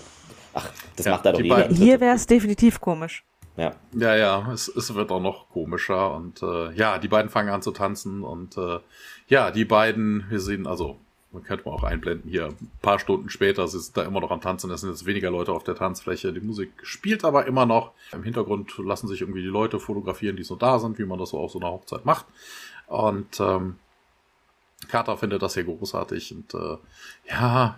ach, 0.54 0.70
das 0.98 1.06
ja, 1.06 1.14
macht 1.14 1.26
da 1.26 1.32
doch 1.32 1.40
jeder. 1.40 1.70
Hier 1.70 2.00
wäre 2.02 2.16
es 2.16 2.28
definitiv 2.28 2.82
komisch. 2.82 3.24
Ja, 3.56 3.74
ja, 3.94 4.16
ja 4.16 4.52
es, 4.54 4.68
es 4.68 4.94
wird 4.94 5.12
auch 5.12 5.22
noch 5.22 5.50
komischer 5.50 6.14
und 6.14 6.42
äh, 6.44 6.74
ja, 6.74 6.98
die 6.98 7.08
beiden 7.08 7.30
fangen 7.30 7.50
an 7.50 7.62
zu 7.62 7.72
tanzen 7.72 8.24
und 8.24 8.58
äh, 8.58 8.80
ja, 9.28 9.52
die 9.52 9.66
beiden, 9.66 10.26
wir 10.30 10.40
sehen 10.40 10.68
also 10.68 10.98
man 11.32 11.44
könnte 11.44 11.66
mal 11.66 11.76
auch 11.76 11.84
einblenden 11.84 12.30
hier, 12.30 12.48
ein 12.48 12.72
paar 12.82 13.00
Stunden 13.00 13.30
später 13.30 13.68
sind 13.68 13.96
da 13.96 14.04
immer 14.04 14.20
noch 14.20 14.32
am 14.32 14.42
Tanzen, 14.42 14.72
es 14.72 14.82
sind 14.82 14.90
jetzt 14.90 15.06
weniger 15.06 15.30
Leute 15.30 15.52
auf 15.52 15.64
der 15.64 15.76
Tanzfläche, 15.76 16.34
die 16.34 16.40
Musik 16.40 16.72
spielt 16.82 17.24
aber 17.24 17.46
immer 17.46 17.66
noch. 17.66 17.92
Im 18.14 18.24
Hintergrund 18.24 18.76
lassen 18.80 19.08
sich 19.08 19.22
irgendwie 19.22 19.42
die 19.44 19.48
Leute 19.48 19.80
fotografieren, 19.80 20.36
die 20.36 20.44
so 20.44 20.56
da 20.56 20.80
sind, 20.80 20.98
wie 20.98 21.06
man 21.06 21.20
das 21.20 21.30
so 21.30 21.40
auf 21.40 21.52
so 21.52 21.60
einer 21.60 21.70
Hochzeit 21.70 22.06
macht. 22.06 22.26
Und 22.88 23.40
ähm, 23.40 23.76
Carter 24.88 25.18
findet 25.18 25.42
das 25.42 25.54
hier 25.54 25.66
großartig 25.66 26.34
und 26.34 26.54
äh, 26.56 26.78
ja, 27.30 27.78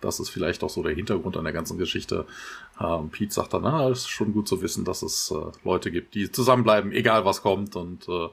das 0.00 0.20
ist 0.20 0.28
vielleicht 0.28 0.62
auch 0.62 0.68
so 0.68 0.82
der 0.82 0.94
Hintergrund 0.94 1.38
an 1.38 1.44
der 1.44 1.54
ganzen 1.54 1.78
Geschichte. 1.78 2.26
Ähm, 2.78 3.08
Pete 3.08 3.32
sagt 3.32 3.54
dann, 3.54 3.62
na, 3.62 3.88
ist 3.88 4.08
schon 4.08 4.34
gut 4.34 4.46
zu 4.46 4.60
wissen, 4.60 4.84
dass 4.84 5.02
es 5.02 5.30
äh, 5.30 5.52
Leute 5.64 5.90
gibt, 5.90 6.14
die 6.14 6.30
zusammenbleiben, 6.30 6.92
egal 6.92 7.24
was 7.24 7.40
kommt 7.40 7.76
und 7.76 8.06
äh, 8.08 8.28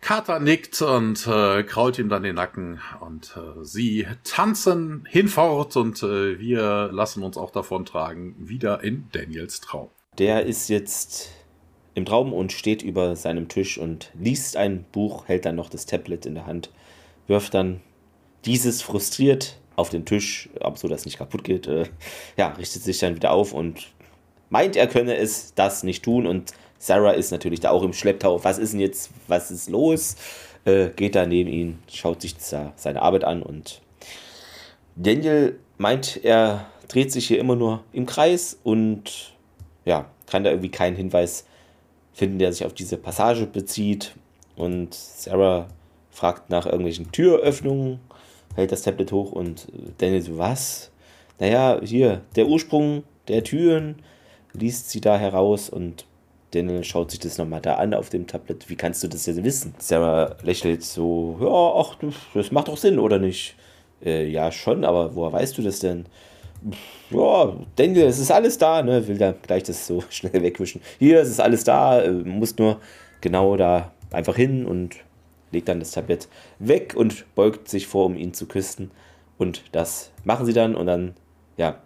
Carter 0.00 0.38
nickt 0.38 0.80
und 0.80 1.26
äh, 1.26 1.62
krault 1.64 1.98
ihm 1.98 2.08
dann 2.08 2.22
den 2.22 2.36
Nacken 2.36 2.80
und 3.00 3.36
äh, 3.36 3.64
sie 3.64 4.06
tanzen 4.24 5.06
hinfort 5.10 5.76
und 5.76 6.02
äh, 6.02 6.38
wir 6.38 6.90
lassen 6.92 7.22
uns 7.22 7.36
auch 7.36 7.50
davon 7.50 7.84
tragen, 7.84 8.34
wieder 8.38 8.82
in 8.84 9.08
Daniels 9.12 9.60
Traum. 9.60 9.88
Der 10.18 10.46
ist 10.46 10.68
jetzt 10.68 11.30
im 11.94 12.06
Traum 12.06 12.32
und 12.32 12.52
steht 12.52 12.82
über 12.82 13.16
seinem 13.16 13.48
Tisch 13.48 13.76
und 13.76 14.12
liest 14.18 14.56
ein 14.56 14.84
Buch, 14.92 15.26
hält 15.26 15.44
dann 15.44 15.56
noch 15.56 15.68
das 15.68 15.84
Tablet 15.84 16.26
in 16.26 16.34
der 16.34 16.46
Hand, 16.46 16.70
wirft 17.26 17.54
dann 17.54 17.80
dieses 18.44 18.82
frustriert 18.82 19.58
auf 19.74 19.90
den 19.90 20.04
Tisch, 20.04 20.48
ab 20.60 20.78
so 20.78 20.88
dass 20.88 21.04
nicht 21.04 21.18
kaputt 21.18 21.44
geht, 21.44 21.66
äh, 21.66 21.86
ja, 22.36 22.48
richtet 22.48 22.82
sich 22.82 22.98
dann 22.98 23.16
wieder 23.16 23.32
auf 23.32 23.52
und 23.52 23.88
meint, 24.48 24.76
er 24.76 24.86
könne 24.86 25.16
es 25.16 25.54
das 25.54 25.82
nicht 25.82 26.04
tun 26.04 26.26
und 26.26 26.52
Sarah 26.78 27.12
ist 27.12 27.30
natürlich 27.30 27.60
da 27.60 27.70
auch 27.70 27.82
im 27.82 27.92
Schlepptau. 27.92 28.42
Was 28.44 28.58
ist 28.58 28.72
denn 28.72 28.80
jetzt, 28.80 29.10
was 29.26 29.50
ist 29.50 29.68
los? 29.68 30.16
Äh, 30.64 30.88
geht 30.90 31.14
da 31.14 31.26
neben 31.26 31.50
ihn, 31.50 31.78
schaut 31.90 32.20
sich 32.20 32.36
seine 32.38 33.02
Arbeit 33.02 33.24
an 33.24 33.42
und 33.42 33.80
Daniel 34.96 35.58
meint, 35.76 36.24
er 36.24 36.66
dreht 36.88 37.12
sich 37.12 37.26
hier 37.28 37.38
immer 37.38 37.54
nur 37.54 37.84
im 37.92 38.04
Kreis 38.06 38.58
und 38.64 39.32
ja, 39.84 40.10
kann 40.26 40.44
da 40.44 40.50
irgendwie 40.50 40.70
keinen 40.70 40.96
Hinweis 40.96 41.46
finden, 42.12 42.38
der 42.38 42.52
sich 42.52 42.66
auf 42.66 42.74
diese 42.74 42.96
Passage 42.96 43.46
bezieht. 43.46 44.14
Und 44.56 44.92
Sarah 44.94 45.68
fragt 46.10 46.50
nach 46.50 46.66
irgendwelchen 46.66 47.12
Türöffnungen, 47.12 48.00
hält 48.56 48.72
das 48.72 48.82
Tablet 48.82 49.12
hoch 49.12 49.30
und 49.30 49.68
Daniel 49.98 50.22
so, 50.22 50.36
was? 50.36 50.90
Naja, 51.38 51.80
hier, 51.82 52.22
der 52.34 52.48
Ursprung 52.48 53.04
der 53.28 53.44
Türen 53.44 54.02
liest 54.52 54.90
sie 54.90 55.00
da 55.00 55.16
heraus 55.16 55.70
und 55.70 56.06
Daniel 56.52 56.82
schaut 56.82 57.10
sich 57.10 57.20
das 57.20 57.36
nochmal 57.36 57.60
da 57.60 57.74
an 57.74 57.92
auf 57.92 58.08
dem 58.08 58.26
Tablet. 58.26 58.68
Wie 58.68 58.76
kannst 58.76 59.02
du 59.02 59.08
das 59.08 59.24
denn 59.24 59.44
wissen? 59.44 59.74
Sarah 59.78 60.36
lächelt 60.42 60.82
so, 60.82 61.36
ja, 61.40 61.48
ach, 61.48 61.98
das 62.34 62.50
macht 62.52 62.68
doch 62.68 62.76
Sinn, 62.76 62.98
oder 62.98 63.18
nicht? 63.18 63.54
Äh, 64.02 64.28
ja, 64.28 64.50
schon, 64.50 64.84
aber 64.84 65.14
woher 65.14 65.32
weißt 65.32 65.58
du 65.58 65.62
das 65.62 65.80
denn? 65.80 66.06
Ja, 67.10 67.54
Daniel, 67.76 68.06
es 68.06 68.18
ist 68.18 68.30
alles 68.30 68.58
da, 68.58 68.82
ne? 68.82 69.06
Will 69.06 69.18
da 69.18 69.32
gleich 69.32 69.64
das 69.64 69.86
so 69.86 70.02
schnell 70.10 70.42
wegwischen. 70.42 70.80
Hier, 70.98 71.20
es 71.20 71.28
ist 71.28 71.40
alles 71.40 71.64
da, 71.64 72.02
äh, 72.02 72.10
muss 72.10 72.56
nur 72.56 72.80
genau 73.20 73.56
da 73.56 73.92
einfach 74.10 74.36
hin 74.36 74.64
und 74.64 74.96
legt 75.50 75.68
dann 75.68 75.80
das 75.80 75.92
Tablett 75.92 76.28
weg 76.58 76.94
und 76.96 77.34
beugt 77.34 77.68
sich 77.68 77.86
vor, 77.86 78.06
um 78.06 78.16
ihn 78.16 78.32
zu 78.32 78.46
küssen. 78.46 78.90
Und 79.36 79.62
das 79.72 80.10
machen 80.24 80.46
sie 80.46 80.52
dann 80.52 80.74
und 80.74 80.86
dann, 80.86 81.14
ja, 81.56 81.82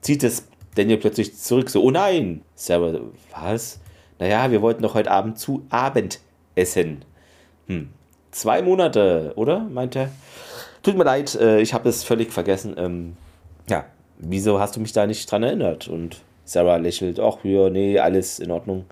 zieht 0.00 0.22
es 0.22 0.46
Daniel 0.74 0.98
plötzlich 0.98 1.36
zurück, 1.36 1.68
so, 1.70 1.82
oh 1.82 1.90
nein! 1.90 2.42
Sarah, 2.54 3.00
was? 3.32 3.80
Naja, 4.18 4.50
wir 4.50 4.62
wollten 4.62 4.82
doch 4.82 4.94
heute 4.94 5.10
Abend 5.10 5.38
zu 5.38 5.64
Abend 5.70 6.20
essen. 6.54 7.04
Hm. 7.66 7.90
Zwei 8.30 8.62
Monate, 8.62 9.32
oder? 9.36 9.60
Meint 9.60 9.96
er. 9.96 10.10
Tut 10.82 10.96
mir 10.96 11.04
leid, 11.04 11.34
äh, 11.34 11.60
ich 11.60 11.74
habe 11.74 11.88
es 11.88 12.04
völlig 12.04 12.32
vergessen. 12.32 12.74
Ähm, 12.78 13.16
ja, 13.68 13.84
wieso 14.18 14.60
hast 14.60 14.76
du 14.76 14.80
mich 14.80 14.92
da 14.92 15.06
nicht 15.06 15.30
dran 15.30 15.42
erinnert? 15.42 15.88
Und 15.88 16.22
Sarah 16.44 16.76
lächelt, 16.76 17.20
ach 17.20 17.38
ja, 17.44 17.70
nee, 17.70 17.98
alles 17.98 18.38
in 18.38 18.50
Ordnung. 18.50 18.86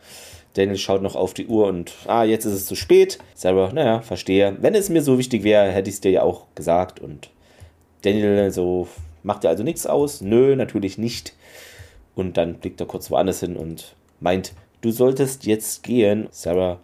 Daniel 0.54 0.78
schaut 0.78 1.02
noch 1.02 1.16
auf 1.16 1.34
die 1.34 1.46
Uhr 1.46 1.66
und, 1.66 1.92
ah, 2.06 2.24
jetzt 2.24 2.44
ist 2.46 2.54
es 2.54 2.66
zu 2.66 2.76
spät. 2.76 3.18
Sarah, 3.34 3.72
naja, 3.72 4.00
verstehe. 4.00 4.56
Wenn 4.60 4.74
es 4.74 4.88
mir 4.88 5.02
so 5.02 5.18
wichtig 5.18 5.42
wäre, 5.44 5.70
hätte 5.70 5.90
ich 5.90 5.96
es 5.96 6.00
dir 6.00 6.10
ja 6.12 6.22
auch 6.22 6.46
gesagt. 6.54 7.00
Und 7.00 7.30
Daniel 8.02 8.50
so, 8.50 8.88
macht 9.22 9.44
dir 9.44 9.50
also 9.50 9.62
nichts 9.62 9.86
aus? 9.86 10.20
Nö, 10.22 10.56
natürlich 10.56 10.98
nicht. 10.98 11.34
Und 12.14 12.36
dann 12.36 12.54
blickt 12.54 12.80
er 12.80 12.86
kurz 12.86 13.10
woanders 13.10 13.40
hin 13.40 13.56
und 13.56 13.94
meint, 14.20 14.54
du 14.86 14.92
solltest 14.92 15.44
jetzt 15.44 15.82
gehen. 15.82 16.28
Sarah 16.30 16.78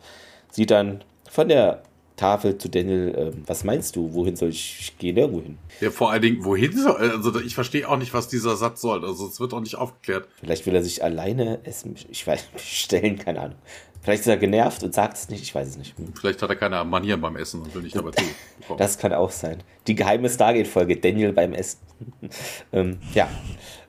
sieht 0.50 0.70
dann 0.70 1.02
von 1.30 1.48
der 1.48 1.82
Tafel 2.16 2.58
zu 2.58 2.68
Daniel, 2.68 3.14
äh, 3.14 3.32
was 3.46 3.64
meinst 3.64 3.96
du, 3.96 4.12
wohin 4.12 4.36
soll 4.36 4.50
ich, 4.50 4.76
ich 4.78 4.98
gehen? 4.98 5.16
Irgendwo 5.16 5.40
hin. 5.40 5.58
Ja, 5.80 5.90
vor 5.90 6.12
allen 6.12 6.22
Dingen, 6.22 6.44
wohin 6.44 6.76
soll, 6.76 6.96
also 6.96 7.40
ich 7.40 7.54
verstehe 7.54 7.88
auch 7.88 7.96
nicht, 7.96 8.12
was 8.12 8.28
dieser 8.28 8.56
Satz 8.56 8.80
soll, 8.80 9.04
also 9.04 9.26
es 9.26 9.40
wird 9.40 9.54
auch 9.54 9.60
nicht 9.60 9.76
aufgeklärt. 9.76 10.28
Vielleicht 10.40 10.66
will 10.66 10.74
er 10.74 10.84
sich 10.84 11.02
alleine 11.02 11.60
essen, 11.64 11.96
ich 12.10 12.26
weiß, 12.26 12.48
stellen, 12.56 13.18
keine 13.18 13.40
Ahnung. 13.40 13.58
Vielleicht 14.02 14.22
ist 14.22 14.26
er 14.26 14.36
genervt 14.36 14.82
und 14.82 14.92
sagt 14.92 15.16
es 15.16 15.28
nicht, 15.28 15.42
ich 15.42 15.54
weiß 15.54 15.68
es 15.68 15.76
nicht. 15.76 15.96
Hm. 15.96 16.12
Vielleicht 16.14 16.42
hat 16.42 16.50
er 16.50 16.56
keine 16.56 16.84
Manieren 16.84 17.20
beim 17.20 17.36
Essen 17.36 17.62
und 17.62 17.74
will 17.74 17.82
nicht 17.82 17.96
dabei 17.96 18.10
zu. 18.66 18.74
Das 18.76 18.98
kann 18.98 19.12
auch 19.12 19.30
sein. 19.30 19.62
Die 19.86 19.94
geheime 19.94 20.28
Stargate-Folge, 20.28 20.96
Daniel 20.96 21.32
beim 21.32 21.52
Essen. 21.52 21.78
ähm, 22.72 22.98
ja, 23.14 23.28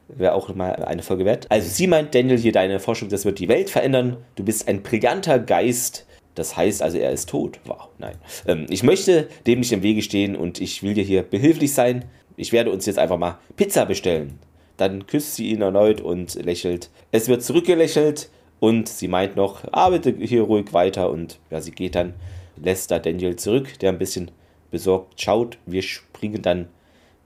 wäre 0.07 0.33
auch 0.33 0.53
mal 0.53 0.75
eine 0.75 1.03
Folge 1.03 1.25
wert. 1.25 1.47
Also 1.49 1.69
sie 1.69 1.87
meint, 1.87 2.13
Daniel, 2.13 2.37
hier 2.37 2.51
deine 2.51 2.79
Forschung, 2.79 3.09
das 3.09 3.25
wird 3.25 3.39
die 3.39 3.47
Welt 3.47 3.69
verändern. 3.69 4.17
Du 4.35 4.43
bist 4.43 4.67
ein 4.67 4.83
brillanter 4.83 5.39
Geist. 5.39 6.05
Das 6.35 6.57
heißt 6.57 6.81
also, 6.81 6.97
er 6.97 7.11
ist 7.11 7.29
tot. 7.29 7.59
Wow, 7.65 7.89
nein. 7.99 8.15
Ähm, 8.47 8.65
ich 8.69 8.83
möchte 8.83 9.27
dem 9.45 9.59
nicht 9.59 9.71
im 9.71 9.83
Wege 9.83 10.01
stehen 10.01 10.35
und 10.35 10.59
ich 10.59 10.81
will 10.81 10.93
dir 10.93 11.03
hier 11.03 11.23
behilflich 11.23 11.73
sein. 11.73 12.05
Ich 12.35 12.51
werde 12.51 12.71
uns 12.71 12.85
jetzt 12.85 12.97
einfach 12.97 13.19
mal 13.19 13.37
Pizza 13.55 13.85
bestellen. 13.85 14.39
Dann 14.77 15.05
küsst 15.05 15.35
sie 15.35 15.49
ihn 15.49 15.61
erneut 15.61 16.01
und 16.01 16.33
lächelt. 16.43 16.89
Es 17.11 17.27
wird 17.27 17.43
zurückgelächelt 17.43 18.29
und 18.59 18.89
sie 18.89 19.07
meint 19.07 19.35
noch, 19.35 19.61
arbeite 19.71 20.15
hier 20.17 20.41
ruhig 20.41 20.73
weiter 20.73 21.11
und 21.11 21.37
ja, 21.51 21.61
sie 21.61 21.71
geht 21.71 21.93
dann, 21.93 22.15
lässt 22.55 22.89
da 22.89 22.97
Daniel 22.97 23.35
zurück, 23.35 23.77
der 23.79 23.91
ein 23.91 23.99
bisschen 23.99 24.31
besorgt 24.71 25.21
schaut. 25.21 25.59
Wir 25.67 25.83
springen 25.83 26.41
dann 26.41 26.69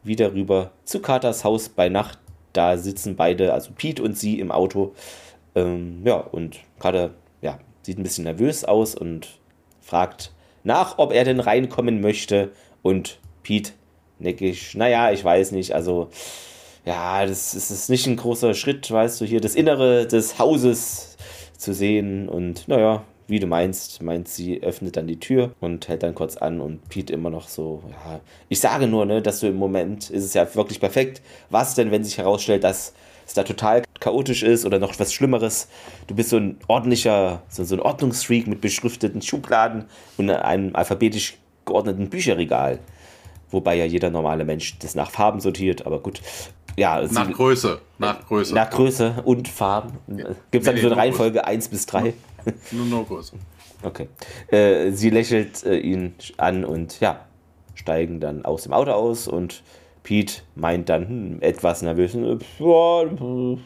wieder 0.04 0.34
rüber 0.34 0.72
zu 0.84 1.00
Carters 1.00 1.46
Haus 1.46 1.70
bei 1.70 1.88
Nacht 1.88 2.20
da 2.58 2.78
sitzen 2.78 3.16
beide, 3.16 3.54
also 3.54 3.72
Pete 3.76 4.02
und 4.02 4.18
sie 4.18 4.40
im 4.40 4.52
Auto. 4.52 4.94
Ähm, 5.56 6.02
ja, 6.04 6.16
und 6.16 6.58
gerade 6.80 7.12
ja, 7.42 7.60
sieht 7.84 8.00
ein 8.00 8.04
bisschen 8.04 8.24
nervös 8.24 8.66
aus 8.66 8.96
und 8.96 9.40
fragt 9.82 10.32
nach, 10.64 10.98
ob 10.98 11.14
er 11.14 11.24
denn 11.24 11.40
reinkommen 11.40 12.02
möchte. 12.02 12.52
Und 12.82 13.20
Pete 13.44 13.72
neckig, 14.20 14.76
naja, 14.76 15.12
ich 15.12 15.24
weiß 15.24 15.52
nicht, 15.52 15.74
also 15.74 16.10
ja, 16.86 17.26
das 17.26 17.54
ist 17.54 17.90
nicht 17.90 18.08
ein 18.08 18.16
großer 18.16 18.54
Schritt, 18.54 18.90
weißt 18.90 19.22
du, 19.22 19.26
hier 19.26 19.42
das 19.42 19.56
Innere 19.56 20.08
des 20.08 20.40
Hauses 20.40 21.18
zu 21.58 21.74
sehen. 21.74 22.30
Und 22.30 22.68
naja, 22.68 23.04
wie 23.28 23.40
du 23.40 23.48
meinst, 23.48 24.02
meint 24.02 24.28
sie, 24.28 24.64
öffnet 24.64 24.96
dann 24.96 25.08
die 25.08 25.20
Tür 25.20 25.52
und 25.60 25.88
hält 25.88 26.04
dann 26.04 26.16
kurz 26.16 26.38
an 26.38 26.62
und 26.62 26.88
Pete 26.90 27.14
immer 27.14 27.30
noch 27.30 27.48
so, 27.48 27.84
ja, 27.90 28.22
ich 28.48 28.60
sage 28.60 28.88
nur, 28.88 29.06
ne, 29.06 29.22
dass 29.22 29.42
du 29.42 29.48
im 29.48 29.58
Moment 29.58 30.10
ist 30.10 30.24
es 30.24 30.34
ja 30.34 30.56
wirklich 30.56 30.80
perfekt. 30.80 31.22
Was 31.50 31.76
denn, 31.76 31.92
wenn 31.92 32.04
sich 32.04 32.18
herausstellt, 32.18 32.64
dass 32.64 32.94
es 33.26 33.34
da 33.34 33.44
total 33.44 33.84
chaotisch 34.00 34.44
ist 34.44 34.66
oder 34.66 34.80
noch 34.80 34.98
was 34.98 35.14
Schlimmeres? 35.14 35.68
Du 36.08 36.16
bist 36.16 36.30
so 36.30 36.38
ein 36.38 36.58
ordentlicher, 36.68 37.42
so, 37.50 37.66
so 37.66 37.76
ein 37.76 37.82
Ordnungsfreak 37.82 38.48
mit 38.48 38.62
beschrifteten 38.62 39.22
Schubladen 39.22 39.86
und 40.16 40.30
einem 40.30 40.76
alphabetisch 40.76 41.38
geordneten 41.66 42.10
Bücherregal. 42.10 42.80
Wobei 43.52 43.76
ja 43.76 43.86
jeder 43.86 44.10
normale 44.10 44.46
Mensch 44.46 44.78
das 44.80 44.96
nach 44.96 45.12
Farben 45.12 45.40
sortiert, 45.40 45.86
aber 45.86 46.00
gut. 46.00 46.22
Ja, 46.78 47.02
nach 47.12 47.32
Größe. 47.32 47.80
Nach 47.98 48.26
Größe. 48.28 48.54
Nach 48.54 48.70
Größe 48.70 49.16
und 49.26 49.48
Farben. 49.48 49.98
Gibt 50.52 50.66
es 50.66 50.66
dann 50.66 50.78
so 50.78 50.88
eine 50.88 50.98
Reihenfolge 50.98 51.46
1 51.46 51.70
bis 51.70 51.86
3? 51.88 52.14
Nur 52.72 52.86
no 52.86 53.04
größer. 53.04 53.38
Okay. 53.84 54.08
Äh, 54.50 54.92
sie 54.92 55.10
lächelt 55.10 55.64
äh, 55.64 55.78
ihn 55.78 56.16
an 56.38 56.66
und 56.66 57.00
ja, 57.00 57.26
steigen 57.76 58.20
dann 58.20 58.46
aus 58.46 58.64
dem 58.64 58.74
Auto 58.74 58.92
aus 58.92 59.28
und 59.28 59.64
Pete 60.04 60.42
meint 60.56 60.90
dann 60.90 61.08
hm, 61.08 61.38
etwas 61.42 61.82
nervös, 61.82 62.16
äh, 62.16 62.38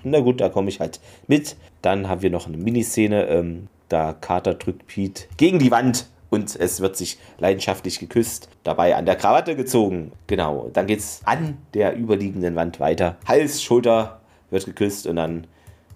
na 0.04 0.20
gut, 0.20 0.42
da 0.42 0.50
komme 0.50 0.70
ich 0.70 0.80
halt 0.80 1.00
mit. 1.28 1.56
Dann 1.82 2.10
haben 2.10 2.22
wir 2.22 2.30
noch 2.30 2.48
eine 2.48 2.58
Miniszene, 2.58 3.28
ähm, 3.28 3.68
da 3.90 4.14
Carter 4.14 4.56
drückt 4.56 4.88
Pete 4.88 5.26
gegen 5.38 5.60
die 5.60 5.72
Wand 5.72 6.08
und 6.32 6.56
es 6.56 6.80
wird 6.82 6.98
sich 6.98 7.20
leidenschaftlich 7.38 8.00
geküsst, 8.00 8.50
dabei 8.64 8.96
an 8.96 9.06
der 9.06 9.18
Krawatte 9.18 9.56
gezogen. 9.56 10.14
Genau, 10.28 10.70
dann 10.74 10.88
geht 10.88 11.00
es 11.00 11.22
an 11.26 11.58
der 11.74 11.96
überliegenden 11.96 12.56
Wand 12.56 12.80
weiter. 12.80 13.18
Hals, 13.28 13.62
Schulter 13.62 14.22
wird 14.50 14.66
geküsst 14.66 15.06
und 15.08 15.18
dann, 15.18 15.46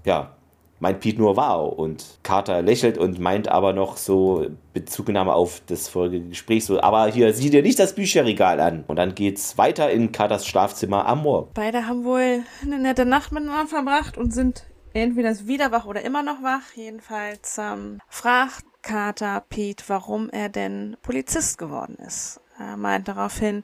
ja, 0.04 0.35
meint 0.80 1.00
Pete 1.00 1.20
nur 1.20 1.38
wow. 1.38 1.72
Und 1.72 2.20
Carter 2.24 2.62
lächelt 2.62 2.98
und 2.98 3.20
meint 3.20 3.48
aber 3.48 3.74
noch 3.74 3.98
so 3.98 4.48
Bezugnahme 4.74 5.34
auf 5.34 5.62
das 5.68 5.88
vorige 5.88 6.22
Gespräch 6.22 6.66
so, 6.66 6.82
aber 6.82 7.08
hier 7.08 7.34
sieh 7.34 7.50
dir 7.50 7.62
nicht 7.62 7.80
das 7.80 7.96
Bücherregal 7.96 8.60
an. 8.60 8.84
Und 8.88 8.98
dann 8.98 9.16
geht's 9.16 9.58
weiter 9.58 9.90
in 9.90 10.12
Carters 10.12 10.46
Schlafzimmer 10.46 11.06
am 11.06 11.24
Morgen. 11.24 11.52
Beide 11.54 11.88
haben 11.88 12.04
wohl 12.04 12.44
eine 12.62 12.80
nette 12.80 13.06
Nacht 13.06 13.32
miteinander 13.32 13.68
verbracht 13.68 14.18
und 14.18 14.34
sind 14.34 14.66
entweder 14.94 15.36
wieder 15.48 15.72
wach 15.72 15.86
oder 15.86 16.04
immer 16.04 16.24
noch 16.24 16.42
wach. 16.42 16.74
Jedenfalls 16.76 17.58
ähm, 17.58 18.00
fragt 18.08 18.64
Carter 18.82 19.44
Pete, 19.50 19.84
warum 19.88 20.30
er 20.30 20.50
denn 20.50 20.98
Polizist 21.02 21.58
geworden 21.58 21.98
ist. 22.06 22.40
Er 22.58 22.78
meint 22.78 23.08
daraufhin, 23.08 23.64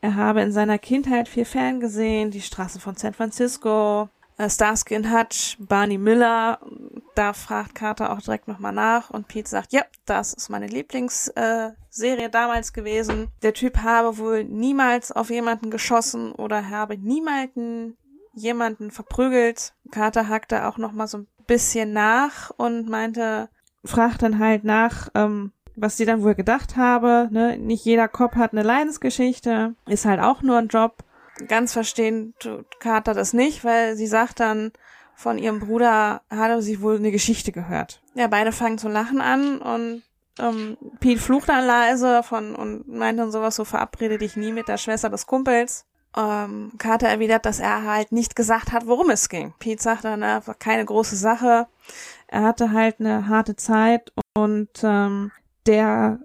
er 0.00 0.16
habe 0.16 0.40
in 0.40 0.50
seiner 0.50 0.78
Kindheit 0.78 1.28
viel 1.28 1.44
Fern 1.44 1.78
gesehen, 1.78 2.30
die 2.30 2.40
Straßen 2.40 2.80
von 2.80 2.96
San 2.96 3.12
Francisco, 3.12 4.08
Starsky 4.48 4.96
und 4.96 5.12
Hutch, 5.12 5.56
Barney 5.58 5.98
Miller. 5.98 6.60
Da 7.14 7.32
fragt 7.32 7.74
Carter 7.74 8.12
auch 8.12 8.20
direkt 8.20 8.48
nochmal 8.48 8.72
nach 8.72 9.10
und 9.10 9.28
Pete 9.28 9.48
sagt, 9.48 9.72
ja, 9.72 9.82
das 10.06 10.32
ist 10.32 10.48
meine 10.48 10.66
Lieblingsserie 10.66 11.74
äh, 11.94 12.30
damals 12.30 12.72
gewesen. 12.72 13.28
Der 13.42 13.52
Typ 13.52 13.78
habe 13.78 14.16
wohl 14.18 14.44
niemals 14.44 15.12
auf 15.12 15.30
jemanden 15.30 15.70
geschossen 15.70 16.32
oder 16.32 16.70
habe 16.70 16.96
niemanden 16.96 17.96
jemanden 18.32 18.90
verprügelt. 18.90 19.74
Carter 19.90 20.28
hackte 20.28 20.66
auch 20.66 20.78
nochmal 20.78 21.08
so 21.08 21.18
ein 21.18 21.26
bisschen 21.46 21.92
nach 21.92 22.50
und 22.56 22.88
meinte, 22.88 23.48
fragt 23.84 24.22
dann 24.22 24.38
halt 24.38 24.64
nach, 24.64 25.08
ähm, 25.14 25.52
was 25.76 25.96
sie 25.96 26.04
dann 26.04 26.22
wohl 26.22 26.34
gedacht 26.34 26.76
habe. 26.76 27.28
Ne? 27.30 27.58
Nicht 27.58 27.84
jeder 27.84 28.08
Cop 28.08 28.36
hat 28.36 28.52
eine 28.52 28.62
Leidensgeschichte, 28.62 29.74
ist 29.86 30.04
halt 30.04 30.20
auch 30.20 30.42
nur 30.42 30.58
ein 30.58 30.68
Job. 30.68 30.98
Ganz 31.48 31.72
verstehen 31.72 32.34
tut 32.38 32.80
Carter 32.80 33.14
das 33.14 33.32
nicht, 33.32 33.64
weil 33.64 33.96
sie 33.96 34.06
sagt 34.06 34.40
dann, 34.40 34.72
von 35.14 35.38
ihrem 35.38 35.60
Bruder 35.60 36.22
hatte 36.30 36.62
sie 36.62 36.80
wohl 36.80 36.96
eine 36.96 37.10
Geschichte 37.10 37.52
gehört. 37.52 38.02
Ja, 38.14 38.26
beide 38.26 38.52
fangen 38.52 38.78
zu 38.78 38.88
lachen 38.88 39.20
an 39.20 39.58
und 39.58 40.02
ähm, 40.38 40.76
Pete 41.00 41.20
flucht 41.20 41.48
dann 41.48 41.66
leise 41.66 42.22
von 42.22 42.54
und 42.54 42.88
meint 42.88 43.18
dann 43.18 43.30
sowas 43.30 43.56
so, 43.56 43.64
verabrede 43.64 44.18
dich 44.18 44.36
nie 44.36 44.52
mit 44.52 44.68
der 44.68 44.78
Schwester 44.78 45.10
des 45.10 45.26
Kumpels. 45.26 45.84
Ähm, 46.16 46.72
Carter 46.78 47.08
erwidert, 47.08 47.46
dass 47.46 47.60
er 47.60 47.84
halt 47.84 48.12
nicht 48.12 48.34
gesagt 48.34 48.72
hat, 48.72 48.86
worum 48.86 49.10
es 49.10 49.28
ging. 49.28 49.52
Pete 49.58 49.82
sagt 49.82 50.04
dann, 50.04 50.20
na, 50.20 50.46
war 50.46 50.54
keine 50.54 50.84
große 50.84 51.16
Sache. 51.16 51.66
Er 52.26 52.42
hatte 52.42 52.72
halt 52.72 53.00
eine 53.00 53.28
harte 53.28 53.56
Zeit 53.56 54.12
und 54.34 54.70
ähm, 54.82 55.30
der 55.66 56.20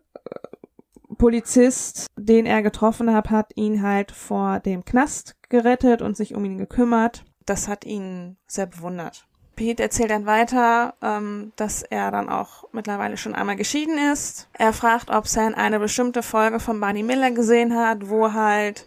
Polizist, 1.16 2.08
den 2.18 2.46
er 2.46 2.62
getroffen 2.62 3.14
hat, 3.14 3.30
hat 3.30 3.52
ihn 3.56 3.82
halt 3.82 4.12
vor 4.12 4.60
dem 4.60 4.86
Knast 4.86 5.36
gerettet 5.50 6.02
und 6.02 6.18
sich 6.18 6.36
um 6.36 6.46
ihn 6.46 6.58
gekümmert. 6.58 7.24
Das 7.46 7.68
hat 7.68 7.86
ihn 7.86 8.38
sehr 8.48 8.66
bewundert. 8.66 9.28
Pete 9.56 9.84
erzählt 9.84 10.12
dann 10.12 10.26
weiter, 10.26 10.96
ähm, 11.02 11.54
dass 11.56 11.84
er 11.84 12.12
dann 12.12 12.30
auch 12.30 12.66
mittlerweile 12.74 13.18
schon 13.18 13.36
einmal 13.36 13.56
geschieden 13.56 13.98
ist. 14.12 14.50
Er 14.54 14.74
fragt, 14.74 15.10
ob 15.10 15.28
Sam 15.28 15.54
eine 15.56 15.80
bestimmte 15.80 16.24
Folge 16.24 16.60
von 16.60 16.80
Barney 16.80 17.04
Miller 17.04 17.32
gesehen 17.32 17.76
hat, 17.76 18.10
wo 18.10 18.34
halt 18.34 18.86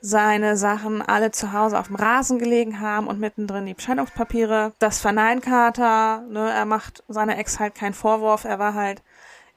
seine 0.00 0.56
Sachen 0.56 1.02
alle 1.02 1.30
zu 1.30 1.52
Hause 1.52 1.78
auf 1.78 1.88
dem 1.88 1.96
Rasen 1.96 2.38
gelegen 2.38 2.80
haben 2.80 3.06
und 3.06 3.20
mittendrin 3.20 3.66
die 3.66 3.76
Scheidungspapiere. 3.76 4.72
Das 4.78 5.00
verneint 5.00 5.42
Carter, 5.42 6.22
ne, 6.28 6.50
er 6.50 6.64
macht 6.64 7.04
seiner 7.08 7.38
Ex 7.38 7.60
halt 7.60 7.74
keinen 7.74 7.92
Vorwurf, 7.92 8.44
er 8.44 8.58
war 8.58 8.72
halt 8.72 9.02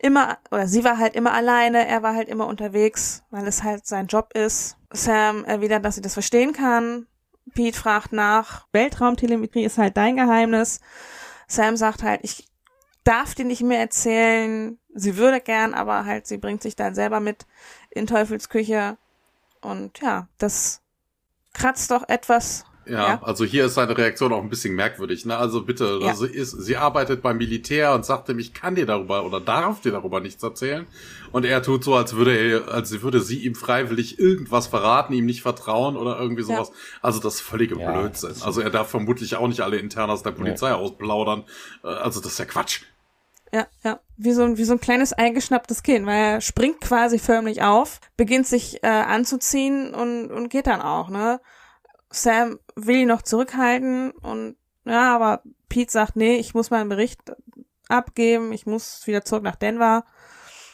immer, 0.04 0.38
oder 0.52 0.68
sie 0.68 0.84
war 0.84 0.98
halt 0.98 1.16
immer 1.16 1.34
alleine, 1.34 1.88
er 1.88 2.04
war 2.04 2.14
halt 2.14 2.28
immer 2.28 2.46
unterwegs, 2.48 3.24
weil 3.30 3.48
es 3.48 3.64
halt 3.64 3.88
sein 3.88 4.08
Job 4.08 4.32
ist. 4.34 4.78
Sam 4.92 5.46
erwidert, 5.46 5.84
dass 5.86 5.96
sie 5.96 6.02
das 6.02 6.14
verstehen 6.14 6.52
kann. 6.52 7.08
Pete 7.54 7.78
fragt 7.78 8.12
nach, 8.12 8.68
Weltraumtelemetrie 8.74 9.64
ist 9.64 9.78
halt 9.78 9.96
dein 9.96 10.18
Geheimnis. 10.18 10.82
Sam 11.48 11.78
sagt 11.78 12.04
halt, 12.04 12.20
ich 12.24 12.48
darf 13.06 13.34
dir 13.34 13.46
nicht 13.46 13.64
mehr 13.64 13.80
erzählen, 13.80 14.78
sie 14.94 15.16
würde 15.16 15.40
gern, 15.40 15.74
aber 15.74 16.06
halt, 16.06 16.28
sie 16.28 16.38
bringt 16.38 16.62
sich 16.62 16.76
dann 16.76 16.96
selber 16.96 17.22
mit 17.22 17.46
in 17.90 18.06
Teufels 18.06 18.50
Küche. 18.50 18.98
Und 19.62 20.00
ja, 20.00 20.28
das 20.38 20.82
kratzt 21.54 21.92
doch 21.92 22.08
etwas 22.10 22.66
ja, 22.86 23.08
ja, 23.08 23.24
also 23.24 23.46
hier 23.46 23.66
ist 23.66 23.76
seine 23.76 23.98
Reaktion 23.98 24.34
auch 24.34 24.42
ein 24.42 24.50
bisschen 24.50 24.76
merkwürdig. 24.76 25.26
Ne? 25.26 25.38
Also 25.38 25.64
bitte, 25.64 26.00
ja. 26.02 26.08
also 26.08 26.26
ist, 26.26 26.52
sie 26.52 26.78
arbeitet 26.78 27.22
beim 27.22 27.38
Militär 27.38 27.94
und 27.94 28.06
sagte, 28.06 28.34
ich 28.38 28.54
kann 28.54 28.76
dir 28.76 28.86
darüber 28.86 29.26
oder 29.26 29.40
darf 29.40 29.82
dir 29.82 29.92
darüber 29.92 30.20
nichts 30.20 30.44
erzählen. 30.44 30.86
Und 31.32 31.46
er 31.46 31.64
tut 31.64 31.84
so, 31.84 31.96
als 31.96 32.16
würde 32.16 32.36
er, 32.36 32.74
als 32.74 33.02
würde 33.02 33.20
sie 33.20 33.40
ihm 33.40 33.56
freiwillig 33.56 34.20
irgendwas 34.20 34.68
verraten, 34.68 35.14
ihm 35.14 35.26
nicht 35.26 35.42
vertrauen 35.42 35.96
oder 35.96 36.20
irgendwie 36.20 36.44
sowas. 36.44 36.70
Ja. 36.70 37.00
Also 37.02 37.20
das 37.20 37.36
ist 37.36 37.42
völlige 37.42 37.80
ja, 37.80 37.92
Blödsinn. 37.92 38.36
Also 38.44 38.62
er 38.62 38.70
darf 38.70 38.90
vermutlich 38.90 39.36
auch 39.36 39.48
nicht 39.48 39.62
alle 39.62 39.78
Internas 39.78 40.24
der 40.24 40.32
Polizei 40.32 40.70
ja. 40.70 40.76
ausplaudern. 40.76 41.44
Äh, 41.84 41.88
also 41.88 42.20
das 42.20 42.34
ist 42.34 42.40
ja 42.40 42.46
Quatsch. 42.46 42.82
Ja, 43.54 43.68
ja. 43.84 44.00
Wie 44.18 44.32
so, 44.32 44.44
ein 44.44 44.58
wie 44.58 44.64
so 44.64 44.74
ein 44.74 44.80
kleines 44.80 45.14
eingeschnapptes 45.14 45.84
Kind, 45.84 46.08
weil 46.08 46.36
er 46.36 46.42
springt 46.42 46.82
quasi 46.82 47.20
förmlich 47.20 47.62
auf, 47.62 48.00
beginnt 48.18 48.48
sich 48.48 48.84
äh, 48.84 48.88
anzuziehen 48.88 49.94
und, 49.94 50.32
und 50.32 50.50
geht 50.50 50.66
dann 50.66 50.82
auch, 50.82 51.10
ne? 51.10 51.40
Sam 52.14 52.60
will 52.76 52.98
ihn 52.98 53.08
noch 53.08 53.24
zurückhalten 53.24 54.12
und 54.12 54.56
ja, 54.86 55.16
aber 55.16 55.42
Pete 55.68 55.92
sagt, 55.92 56.16
nee, 56.16 56.36
ich 56.36 56.54
muss 56.54 56.70
meinen 56.70 56.90
Bericht 56.90 57.20
abgeben, 57.88 58.52
ich 58.54 58.66
muss 58.66 59.08
wieder 59.08 59.26
zurück 59.26 59.44
nach 59.44 59.56
Denver. 59.56 60.06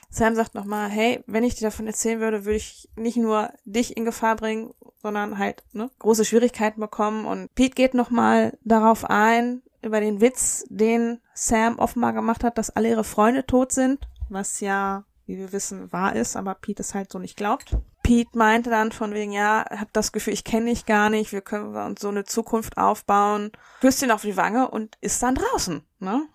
Sam 0.09 0.35
sagt 0.35 0.55
nochmal, 0.55 0.89
hey, 0.89 1.23
wenn 1.27 1.43
ich 1.43 1.55
dir 1.55 1.67
davon 1.67 1.87
erzählen 1.87 2.19
würde, 2.19 2.43
würde 2.43 2.57
ich 2.57 2.89
nicht 2.95 3.17
nur 3.17 3.51
dich 3.63 3.95
in 3.95 4.05
Gefahr 4.05 4.35
bringen, 4.35 4.73
sondern 5.01 5.37
halt 5.37 5.63
ne, 5.71 5.89
große 5.99 6.25
Schwierigkeiten 6.25 6.81
bekommen. 6.81 7.25
Und 7.25 7.53
Pete 7.55 7.75
geht 7.75 7.93
nochmal 7.93 8.57
darauf 8.63 9.05
ein, 9.05 9.61
über 9.81 10.01
den 10.01 10.19
Witz, 10.19 10.65
den 10.69 11.19
Sam 11.33 11.79
offenbar 11.79 12.13
gemacht 12.13 12.43
hat, 12.43 12.57
dass 12.57 12.71
alle 12.71 12.89
ihre 12.89 13.03
Freunde 13.03 13.45
tot 13.45 13.71
sind, 13.71 13.99
was 14.27 14.59
ja, 14.59 15.05
wie 15.25 15.37
wir 15.37 15.53
wissen, 15.53 15.93
wahr 15.93 16.15
ist, 16.15 16.35
aber 16.35 16.55
Pete 16.55 16.81
es 16.81 16.95
halt 16.95 17.11
so 17.11 17.19
nicht 17.19 17.37
glaubt. 17.37 17.77
Pete 18.09 18.35
meinte 18.35 18.71
dann 18.71 18.91
von 18.91 19.13
wegen, 19.13 19.31
ja, 19.31 19.63
hab 19.69 19.93
das 19.93 20.11
Gefühl, 20.11 20.33
ich 20.33 20.43
kenne 20.43 20.71
dich 20.71 20.87
gar 20.87 21.11
nicht, 21.11 21.31
wir 21.31 21.41
können 21.41 21.75
uns 21.75 22.01
so 22.01 22.07
eine 22.07 22.23
Zukunft 22.23 22.75
aufbauen. 22.75 23.51
Küsst 23.81 24.01
ihn 24.01 24.09
auf 24.09 24.23
die 24.23 24.35
Wange 24.35 24.71
und 24.71 24.97
ist 24.99 25.21
dann 25.21 25.35
draußen, 25.35 25.85
ne? 25.99 26.27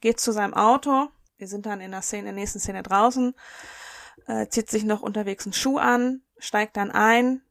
Geht 0.00 0.18
zu 0.18 0.32
seinem 0.32 0.52
Auto. 0.52 1.10
Wir 1.38 1.46
sind 1.46 1.64
dann 1.66 1.80
in 1.80 1.92
der 1.92 2.02
Szene, 2.02 2.30
in 2.30 2.34
der 2.34 2.34
nächsten 2.34 2.58
Szene 2.58 2.82
draußen, 2.82 3.36
äh, 4.26 4.48
zieht 4.48 4.68
sich 4.68 4.82
noch 4.82 5.00
unterwegs 5.00 5.46
einen 5.46 5.52
Schuh 5.52 5.78
an, 5.78 6.22
steigt 6.38 6.76
dann 6.76 6.90
ein, 6.90 7.42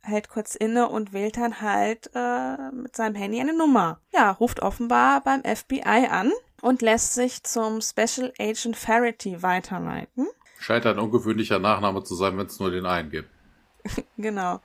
hält 0.00 0.30
kurz 0.30 0.54
inne 0.54 0.88
und 0.88 1.12
wählt 1.12 1.36
dann 1.36 1.60
halt 1.60 2.10
äh, 2.14 2.70
mit 2.72 2.96
seinem 2.96 3.14
Handy 3.14 3.42
eine 3.42 3.54
Nummer. 3.54 4.00
Ja, 4.14 4.30
ruft 4.30 4.60
offenbar 4.60 5.22
beim 5.22 5.42
FBI 5.42 6.08
an 6.10 6.32
und 6.62 6.80
lässt 6.80 7.12
sich 7.12 7.42
zum 7.42 7.82
Special 7.82 8.32
Agent 8.38 8.78
Farity 8.78 9.42
weiterleiten. 9.42 10.28
Scheint 10.62 10.86
ein 10.86 10.98
ungewöhnlicher 10.98 11.58
Nachname 11.58 12.04
zu 12.04 12.14
sein, 12.14 12.38
wenn 12.38 12.46
es 12.46 12.60
nur 12.60 12.70
den 12.70 12.86
einen 12.86 13.10
gibt. 13.10 13.28
genau. 14.16 14.60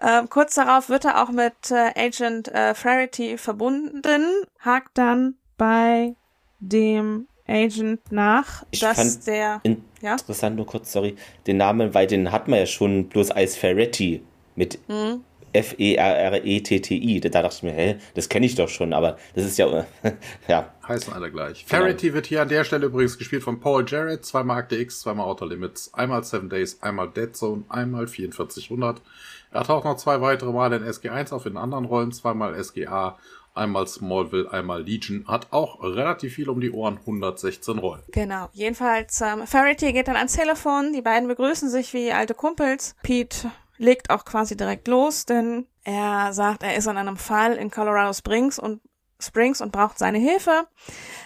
Ähm, 0.00 0.28
kurz 0.30 0.54
darauf 0.54 0.88
wird 0.88 1.04
er 1.04 1.22
auch 1.22 1.30
mit 1.30 1.70
äh, 1.70 1.92
Agent 1.94 2.48
äh, 2.48 2.74
Flaherty 2.74 3.36
verbunden, 3.36 4.24
hakt 4.60 4.96
dann 4.96 5.34
bei 5.58 6.14
dem 6.60 7.28
Agent 7.46 8.10
nach, 8.10 8.64
ich 8.70 8.80
dass 8.80 8.96
fand 8.96 9.26
der. 9.26 9.60
In 9.64 9.84
ja? 10.00 10.12
Interessant, 10.12 10.56
nur 10.56 10.66
kurz, 10.66 10.92
sorry. 10.92 11.16
Den 11.46 11.58
Namen, 11.58 11.92
weil 11.92 12.06
den 12.06 12.32
hat 12.32 12.48
man 12.48 12.60
ja 12.60 12.66
schon 12.66 13.08
bloß 13.08 13.30
als 13.30 13.56
Ferretti 13.56 14.22
mit 14.56 14.78
mhm. 14.88 15.24
F-E-R-R-E-T-T-I. 15.52 17.20
Da 17.20 17.28
dachte 17.28 17.56
ich 17.56 17.62
mir, 17.62 17.72
hä, 17.72 17.96
das 18.14 18.28
kenne 18.28 18.46
ich 18.46 18.54
doch 18.54 18.68
schon, 18.68 18.92
aber 18.92 19.16
das 19.34 19.44
ist 19.44 19.58
ja, 19.58 19.86
ja. 20.48 20.72
Heißen 20.86 21.12
alle 21.12 21.30
gleich. 21.30 21.66
Genau. 21.66 21.82
Farity 21.82 22.14
wird 22.14 22.26
hier 22.26 22.42
an 22.42 22.48
der 22.48 22.64
Stelle 22.64 22.86
übrigens 22.86 23.18
gespielt 23.18 23.42
von 23.42 23.60
Paul 23.60 23.84
Jarrett, 23.86 24.24
zweimal 24.24 24.58
Akte 24.58 24.76
X, 24.76 25.00
zweimal 25.00 25.26
Outer 25.26 25.46
Limits, 25.46 25.92
einmal 25.94 26.24
Seven 26.24 26.48
Days, 26.48 26.82
einmal 26.82 27.10
Dead 27.10 27.34
Zone, 27.36 27.64
einmal 27.68 28.06
4400. 28.06 29.02
Er 29.50 29.64
taucht 29.64 29.84
noch 29.84 29.96
zwei 29.96 30.20
weitere 30.20 30.52
Male 30.52 30.76
in 30.76 30.84
SG1 30.84 31.32
auf 31.32 31.46
in 31.46 31.56
anderen 31.56 31.86
Rollen, 31.86 32.12
zweimal 32.12 32.62
SGA, 32.62 33.18
einmal 33.54 33.86
Smallville, 33.86 34.50
einmal 34.50 34.82
Legion, 34.82 35.26
hat 35.26 35.48
auch 35.50 35.82
relativ 35.82 36.34
viel 36.34 36.48
um 36.48 36.60
die 36.60 36.70
Ohren, 36.70 36.98
116 36.98 37.78
Rollen. 37.78 38.02
Genau, 38.12 38.48
jedenfalls, 38.52 39.20
ähm, 39.20 39.46
Farity 39.46 39.92
geht 39.92 40.08
dann 40.08 40.16
ans 40.16 40.34
Telefon, 40.34 40.92
die 40.92 41.02
beiden 41.02 41.28
begrüßen 41.28 41.68
sich 41.68 41.92
wie 41.92 42.12
alte 42.12 42.34
Kumpels. 42.34 42.94
Pete 43.02 43.50
legt 43.78 44.10
auch 44.10 44.24
quasi 44.24 44.56
direkt 44.56 44.88
los, 44.88 45.24
denn 45.24 45.66
er 45.84 46.32
sagt, 46.32 46.62
er 46.62 46.76
ist 46.76 46.88
an 46.88 46.98
einem 46.98 47.16
Fall 47.16 47.54
in 47.54 47.70
Colorado 47.70 48.12
Springs 48.12 48.58
und 48.58 48.80
Springs 49.20 49.60
und 49.60 49.72
braucht 49.72 49.98
seine 49.98 50.18
Hilfe. 50.18 50.68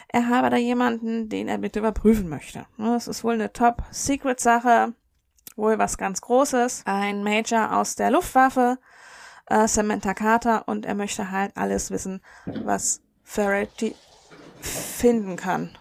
Er 0.08 0.28
habe 0.28 0.50
da 0.50 0.56
jemanden, 0.56 1.28
den 1.28 1.48
er 1.48 1.58
bitte 1.58 1.80
überprüfen 1.80 2.28
möchte. 2.28 2.66
Das 2.78 3.08
ist 3.08 3.24
wohl 3.24 3.34
eine 3.34 3.52
Top-Secret-Sache, 3.52 4.94
wohl 5.56 5.78
was 5.78 5.98
ganz 5.98 6.20
Großes. 6.20 6.82
Ein 6.86 7.22
Major 7.22 7.76
aus 7.76 7.96
der 7.96 8.10
Luftwaffe, 8.10 8.78
äh, 9.46 9.66
Samantha 9.68 10.14
Carter, 10.14 10.68
und 10.68 10.86
er 10.86 10.94
möchte 10.94 11.30
halt 11.30 11.56
alles 11.56 11.90
wissen, 11.90 12.22
was 12.46 13.02
Ferretti 13.24 13.94
finden 14.60 15.36
kann. 15.36 15.76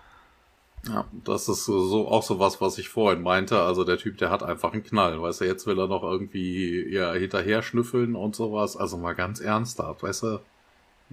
Ja, 0.88 1.06
das 1.26 1.48
ist 1.48 1.66
so 1.66 2.08
auch 2.08 2.24
so 2.24 2.40
was, 2.40 2.60
was 2.60 2.78
ich 2.78 2.90
vorhin 2.90 3.22
meinte. 3.22 3.60
Also 3.62 3.84
der 3.84 3.98
Typ, 3.98 4.18
der 4.18 4.32
hat 4.32 4.42
einfach 4.42 4.74
einen 4.74 4.84
Knall. 4.84 5.22
Weißt 5.22 5.42
du, 5.42 5.46
jetzt 5.46 5.68
will 5.68 5.80
er 5.80 5.88
noch 5.88 6.04
irgendwie 6.04 6.92
ja 6.92 7.14
hinterher 7.14 7.62
schnüffeln 7.62 8.16
und 8.16 8.36
sowas. 8.36 8.76
Also 8.76 8.98
mal 8.98 9.14
ganz 9.14 9.40
ernsthaft, 9.40 10.04
weißt 10.04 10.24
du? 10.24 10.40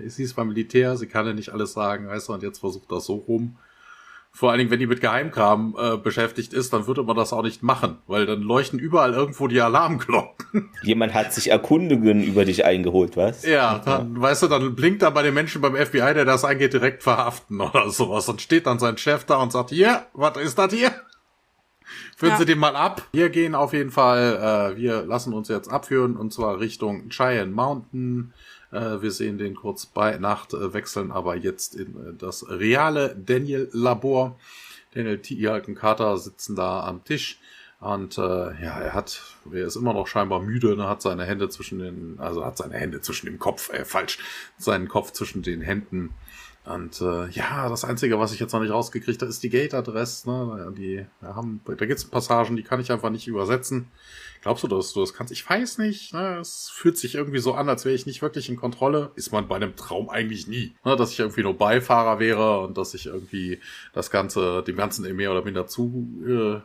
sie 0.06 0.22
ist 0.22 0.34
beim 0.34 0.48
Militär, 0.48 0.96
sie 0.96 1.06
kann 1.06 1.26
ja 1.26 1.32
nicht 1.32 1.50
alles 1.50 1.72
sagen, 1.72 2.08
weißt 2.08 2.28
du, 2.28 2.34
und 2.34 2.42
jetzt 2.42 2.60
versucht 2.60 2.90
das 2.90 3.06
so 3.06 3.16
rum. 3.16 3.56
Vor 4.38 4.52
allen 4.52 4.58
Dingen, 4.58 4.70
wenn 4.70 4.78
die 4.78 4.86
mit 4.86 5.00
Geheimkram 5.00 5.74
äh, 5.76 5.96
beschäftigt 5.96 6.52
ist, 6.52 6.72
dann 6.72 6.86
würde 6.86 7.02
man 7.02 7.16
das 7.16 7.32
auch 7.32 7.42
nicht 7.42 7.64
machen, 7.64 7.98
weil 8.06 8.24
dann 8.24 8.40
leuchten 8.40 8.78
überall 8.78 9.12
irgendwo 9.12 9.48
die 9.48 9.60
Alarmglocken. 9.60 10.70
Jemand 10.84 11.12
hat 11.12 11.32
sich 11.32 11.50
Erkundungen 11.50 12.22
über 12.22 12.44
dich 12.44 12.64
eingeholt, 12.64 13.16
was? 13.16 13.44
Ja, 13.44 13.80
dann, 13.84 14.14
ja. 14.14 14.22
weißt 14.22 14.44
du, 14.44 14.46
dann 14.46 14.76
blinkt 14.76 15.02
er 15.02 15.10
bei 15.10 15.24
den 15.24 15.34
Menschen 15.34 15.60
beim 15.60 15.74
FBI, 15.74 16.14
der 16.14 16.24
das 16.24 16.44
angeht, 16.44 16.72
direkt 16.72 17.02
verhaften 17.02 17.60
oder 17.60 17.90
sowas. 17.90 18.26
Dann 18.26 18.38
steht 18.38 18.68
dann 18.68 18.78
sein 18.78 18.96
Chef 18.96 19.24
da 19.24 19.38
und 19.38 19.50
sagt, 19.50 19.70
hier, 19.70 20.06
was 20.12 20.36
ist 20.36 20.56
das 20.56 20.72
hier? 20.72 20.92
Führen 22.16 22.34
ja. 22.34 22.38
Sie 22.38 22.44
den 22.44 22.60
mal 22.60 22.76
ab. 22.76 23.02
Wir 23.10 23.30
gehen 23.30 23.56
auf 23.56 23.72
jeden 23.72 23.90
Fall, 23.90 24.74
äh, 24.76 24.76
wir 24.76 25.02
lassen 25.02 25.34
uns 25.34 25.48
jetzt 25.48 25.68
abführen 25.68 26.16
und 26.16 26.32
zwar 26.32 26.60
Richtung 26.60 27.08
Cheyenne 27.08 27.50
Mountain. 27.50 28.32
Äh, 28.70 29.00
wir 29.02 29.10
sehen 29.10 29.38
den 29.38 29.54
kurz 29.54 29.86
bei 29.86 30.18
Nacht 30.18 30.54
äh, 30.54 30.72
wechseln, 30.72 31.10
aber 31.10 31.36
jetzt 31.36 31.74
in 31.74 31.88
äh, 31.88 32.14
das 32.16 32.48
reale 32.48 33.16
Daniel-Labor. 33.16 34.38
Daniel 34.94 35.18
Tialken 35.18 35.74
Carter 35.74 36.16
sitzen 36.18 36.56
da 36.56 36.84
am 36.84 37.04
Tisch. 37.04 37.38
Und 37.80 38.18
äh, 38.18 38.20
ja, 38.20 38.80
er 38.80 38.92
hat, 38.92 39.22
er 39.52 39.66
ist 39.66 39.76
immer 39.76 39.92
noch 39.92 40.08
scheinbar 40.08 40.40
müde, 40.40 40.76
ne, 40.76 40.88
hat 40.88 41.00
seine 41.00 41.24
Hände 41.24 41.48
zwischen 41.48 41.78
den, 41.78 42.18
also 42.18 42.44
hat 42.44 42.56
seine 42.56 42.74
Hände 42.74 43.00
zwischen 43.00 43.26
dem 43.26 43.38
Kopf, 43.38 43.72
äh, 43.72 43.84
falsch, 43.84 44.18
seinen 44.56 44.88
Kopf 44.88 45.12
zwischen 45.12 45.42
den 45.42 45.60
Händen 45.60 46.10
und 46.68 47.00
äh, 47.00 47.28
ja, 47.30 47.68
das 47.68 47.84
Einzige, 47.84 48.18
was 48.18 48.32
ich 48.32 48.40
jetzt 48.40 48.52
noch 48.52 48.60
nicht 48.60 48.72
rausgekriegt 48.72 49.22
habe, 49.22 49.30
ist 49.30 49.42
die 49.42 49.48
Gate-Adresse. 49.48 50.28
Ne? 50.28 50.74
Die 50.76 51.06
wir 51.20 51.34
haben, 51.34 51.60
da 51.64 51.86
gibt 51.86 51.98
es 51.98 52.04
Passagen, 52.04 52.56
die 52.56 52.62
kann 52.62 52.80
ich 52.80 52.92
einfach 52.92 53.10
nicht 53.10 53.26
übersetzen. 53.26 53.88
Glaubst 54.42 54.64
du, 54.64 54.68
dass 54.68 54.92
du 54.92 55.00
das 55.00 55.14
kannst? 55.14 55.32
Ich 55.32 55.48
weiß 55.48 55.78
nicht. 55.78 56.12
Ne? 56.12 56.38
Es 56.40 56.70
fühlt 56.70 56.98
sich 56.98 57.14
irgendwie 57.14 57.38
so 57.38 57.54
an, 57.54 57.68
als 57.68 57.84
wäre 57.84 57.94
ich 57.94 58.06
nicht 58.06 58.22
wirklich 58.22 58.48
in 58.48 58.56
Kontrolle. 58.56 59.12
Ist 59.14 59.32
man 59.32 59.48
bei 59.48 59.56
einem 59.56 59.76
Traum 59.76 60.10
eigentlich 60.10 60.46
nie. 60.46 60.74
Ne? 60.84 60.96
Dass 60.96 61.12
ich 61.12 61.18
irgendwie 61.18 61.42
nur 61.42 61.56
Beifahrer 61.56 62.18
wäre 62.18 62.60
und 62.60 62.76
dass 62.76 62.92
ich 62.92 63.06
irgendwie 63.06 63.60
das 63.94 64.10
Ganze, 64.10 64.62
dem 64.62 64.76
Ganzen 64.76 65.10
mehr 65.16 65.30
oder 65.30 65.42
minder 65.42 65.66
zu 65.66 66.06
äh, 66.26 66.60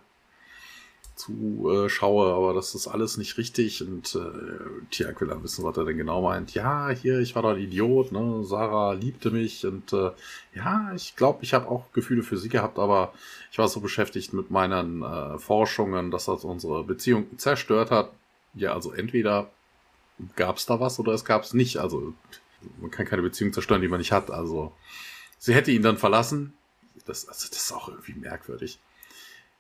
zuschaue, 1.16 2.34
aber 2.34 2.54
das 2.54 2.74
ist 2.76 2.88
alles 2.88 3.18
nicht 3.18 3.38
richtig 3.38 3.84
und 3.84 4.16
äh, 4.16 4.90
Tiak 4.90 5.22
will 5.22 5.28
dann 5.28 5.44
wissen, 5.44 5.64
was 5.64 5.78
er 5.78 5.86
denn 5.86 5.98
genau 5.98 6.22
meint. 6.22 6.54
Ja, 6.54 6.90
hier, 6.90 7.20
ich 7.20 7.36
war 7.36 7.44
doch 7.44 7.52
ein 7.52 7.62
Idiot, 7.62 8.12
ne? 8.12 8.44
Sarah 8.44 8.94
liebte 8.94 9.30
mich 9.30 9.66
und 9.66 9.94
äh, 9.94 10.12
ja, 10.56 10.92
ich 10.96 11.16
glaube, 11.16 11.44
ich 11.44 11.54
habe 11.54 11.68
auch 11.68 11.92
Gefühle 11.94 12.24
für 12.24 12.38
sie 12.38 12.50
gehabt, 12.50 12.80
aber 12.80 13.14
ich 13.52 13.58
war 13.60 13.68
so 13.68 13.80
beschäftigt 13.80 14.34
mit 14.34 14.50
meinen 14.50 15.04
äh, 15.04 15.38
Forschungen, 15.38 16.10
dass 16.10 16.26
das 16.26 16.44
unsere 16.44 16.84
Beziehung 16.84 17.38
zerstört 17.38 17.92
hat. 17.92 18.12
Ja, 18.56 18.74
also 18.74 18.92
entweder 18.92 19.52
gab 20.36 20.58
es 20.58 20.66
da 20.66 20.80
was 20.80 21.00
oder 21.00 21.14
es 21.14 21.26
gab 21.26 21.44
es 21.44 21.54
nicht. 21.54 21.78
Also 21.78 22.14
man 22.82 22.92
kann 22.92 23.06
keine 23.06 23.22
Beziehung 23.22 23.54
zerstören, 23.54 23.82
die 23.82 23.88
man 23.88 24.00
nicht 24.00 24.12
hat. 24.12 24.32
Also 24.32 24.74
sie 25.38 25.54
hätte 25.54 25.72
ihn 25.72 25.84
dann 25.84 25.98
verlassen. 25.98 26.54
Das, 27.06 27.28
also, 27.28 27.48
das 27.50 27.58
ist 27.58 27.72
auch 27.72 27.90
irgendwie 27.90 28.14
merkwürdig 28.14 28.80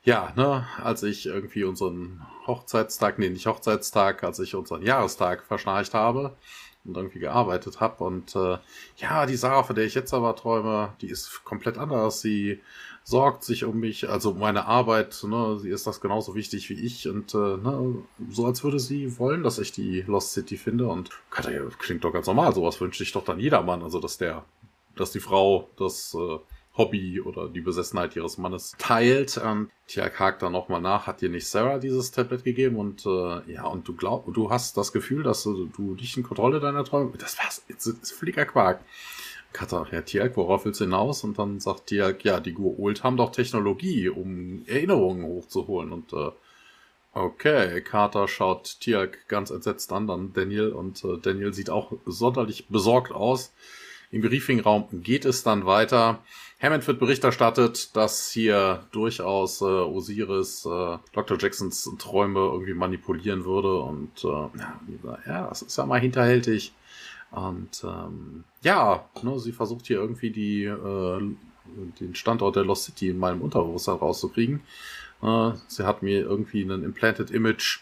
ja, 0.04 0.34
ne, 0.36 0.68
als 0.82 1.04
ich 1.04 1.26
irgendwie 1.26 1.64
unseren 1.64 2.26
Hochzeitstag, 2.46 3.20
nee, 3.20 3.30
nicht 3.30 3.48
Hochzeitstag, 3.48 4.24
als 4.24 4.40
ich 4.40 4.56
unseren 4.56 4.82
Jahrestag 4.82 5.46
verschnarcht 5.46 5.94
habe 5.94 6.36
und 6.84 6.98
irgendwie 6.98 7.20
gearbeitet 7.20 7.80
habe. 7.80 8.04
Und 8.04 8.36
äh, 8.36 8.58
ja, 8.98 9.26
die 9.26 9.38
Sarah, 9.38 9.64
von 9.64 9.76
der 9.76 9.86
ich 9.86 9.96
jetzt 9.96 10.14
aber 10.14 10.36
träume, 10.36 10.94
die 11.02 11.08
ist 11.08 11.44
komplett 11.46 11.78
anders. 11.78 12.20
Sie 12.20 12.60
sorgt 13.06 13.44
sich 13.44 13.64
um 13.64 13.80
mich, 13.80 14.10
also 14.10 14.34
meine 14.34 14.66
Arbeit, 14.66 15.24
ne, 15.24 15.58
sie 15.60 15.70
ist 15.70 15.88
das 15.88 16.02
genauso 16.02 16.36
wichtig 16.36 16.70
wie 16.70 16.86
ich 16.86 17.08
und 17.08 17.34
äh, 17.34 17.38
ne, 17.38 17.96
so 18.30 18.46
als 18.46 18.64
würde 18.64 18.80
sie 18.80 19.18
wollen, 19.20 19.44
dass 19.44 19.60
ich 19.60 19.72
die 19.72 20.02
Lost 20.02 20.34
City 20.34 20.58
finde 20.58 20.88
und 20.88 21.10
klingt 21.80 22.04
doch 22.04 22.14
ganz 22.14 22.28
normal, 22.28 22.54
sowas 22.54 22.80
wünscht 22.80 23.00
sich 23.00 23.12
doch 23.12 23.26
dann 23.26 23.40
jedermann, 23.40 23.84
also 23.84 24.00
dass 24.00 24.18
der, 24.18 24.46
dass 24.96 25.12
die 25.12 25.20
Frau 25.20 25.70
das 25.78 26.14
äh, 26.14 26.40
Hobby 26.76 27.22
oder 27.22 27.50
die 27.50 27.62
Besessenheit 27.62 28.16
ihres 28.16 28.38
Mannes 28.38 28.74
teilt. 28.78 29.40
Ähm, 29.44 29.70
Tiak 29.88 30.20
hakt 30.20 30.42
da 30.42 30.50
nochmal 30.50 30.82
nach, 30.82 31.06
hat 31.06 31.22
dir 31.22 31.30
nicht 31.30 31.48
Sarah 31.48 31.78
dieses 31.78 32.12
Tablet 32.12 32.44
gegeben 32.44 32.78
und 32.78 33.06
äh, 33.06 33.52
ja, 33.52 33.66
und 33.66 33.88
du 33.88 33.96
glaubst, 33.96 34.36
du 34.36 34.50
hast 34.50 34.76
das 34.78 34.92
Gefühl, 34.92 35.24
dass 35.24 35.44
du, 35.44 35.68
du 35.68 35.96
dich 35.96 36.18
in 36.18 36.24
Kontrolle 36.24 36.60
deiner 36.60 36.84
Träume. 36.84 37.12
Das 37.18 37.38
war's, 37.38 37.64
das 37.68 37.86
ist 37.86 38.12
völliger 38.12 38.46
Quark. 38.46 38.82
Kata, 39.54 39.86
ja, 39.92 40.02
Tiak, 40.02 40.36
worauf 40.36 40.66
willst 40.66 40.80
du 40.80 40.86
hinaus? 40.86 41.24
Und 41.24 41.38
dann 41.38 41.60
sagt 41.60 41.88
Tiak, 41.88 42.26
ja, 42.26 42.40
die 42.40 42.54
Guoult 42.54 43.04
haben 43.04 43.18
doch 43.18 43.32
Technologie, 43.32 44.10
um 44.10 44.64
Erinnerungen 44.66 45.26
hochzuholen. 45.26 45.92
Und 45.92 46.12
äh, 46.12 46.32
okay, 47.14 47.82
Carter 47.82 48.28
schaut 48.28 48.80
Tiak 48.80 49.28
ganz 49.28 49.52
entsetzt 49.52 49.94
an, 49.94 50.08
dann 50.08 50.34
Daniel 50.34 50.72
und 50.72 51.04
äh, 51.04 51.20
Daniel 51.22 51.54
sieht 51.54 51.70
auch 51.70 51.94
sonderlich 52.08 52.68
besorgt 52.68 53.12
aus. 53.12 53.54
Im 54.10 54.22
Briefingraum 54.22 54.88
geht 55.04 55.26
es 55.26 55.44
dann 55.44 55.66
weiter. 55.66 56.24
Hammond 56.64 56.88
wird 56.88 57.00
Bericht 57.00 57.26
erstattet, 57.26 57.94
dass 57.94 58.32
hier 58.32 58.86
durchaus 58.92 59.60
äh, 59.60 59.66
Osiris 59.66 60.66
äh, 60.66 60.98
Dr. 61.12 61.38
Jacksons 61.38 61.92
Träume 62.00 62.40
irgendwie 62.40 62.74
manipulieren 62.74 63.44
würde 63.44 63.82
und 63.82 64.24
äh, 64.24 65.28
ja, 65.28 65.48
das 65.50 65.62
ist 65.62 65.78
ja 65.78 65.86
mal 65.86 66.00
hinterhältig. 66.00 66.72
Und 67.32 67.84
ähm, 67.84 68.46
ja, 68.62 69.04
ne, 69.24 69.40
sie 69.40 69.52
versucht 69.52 69.88
hier 69.88 69.98
irgendwie 69.98 70.30
die, 70.30 70.64
äh, 70.64 71.36
den 72.00 72.16
Standort 72.16 72.56
der 72.56 72.64
Lost 72.64 72.86
City 72.86 73.10
in 73.10 73.18
meinem 73.18 73.42
Unterbewusstsein 73.42 73.98
rauszukriegen. 73.98 74.62
Äh, 75.22 75.52
sie 75.68 75.86
hat 75.86 76.02
mir 76.02 76.22
irgendwie 76.22 76.64
einen 76.64 76.86
Implanted 76.86 77.30
Image 77.32 77.82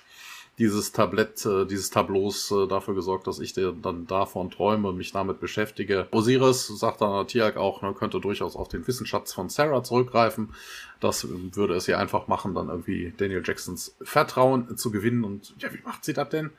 dieses 0.61 0.91
Tablett, 0.91 1.43
äh, 1.45 1.65
dieses 1.65 1.89
Tableaus 1.89 2.51
äh, 2.51 2.67
dafür 2.67 2.93
gesorgt, 2.93 3.25
dass 3.25 3.39
ich 3.39 3.53
dann 3.53 4.05
davon 4.05 4.51
träume, 4.51 4.93
mich 4.93 5.11
damit 5.11 5.39
beschäftige. 5.39 6.07
Osiris, 6.11 6.67
sagt 6.67 7.01
dann 7.01 7.27
Tiak 7.27 7.57
auch, 7.57 7.81
ne, 7.81 7.93
könnte 7.93 8.19
durchaus 8.19 8.55
auf 8.55 8.67
den 8.67 8.87
Wissensschatz 8.87 9.33
von 9.33 9.49
Sarah 9.49 9.83
zurückgreifen. 9.83 10.53
Das 10.99 11.27
würde 11.27 11.73
es 11.73 11.87
ihr 11.87 11.97
einfach 11.97 12.27
machen, 12.27 12.53
dann 12.53 12.69
irgendwie 12.69 13.11
Daniel 13.17 13.41
Jacksons 13.43 13.95
Vertrauen 14.03 14.77
zu 14.77 14.91
gewinnen. 14.91 15.23
Und 15.23 15.55
ja, 15.57 15.73
wie 15.73 15.81
macht 15.83 16.05
sie 16.05 16.13
das 16.13 16.29
denn? 16.29 16.51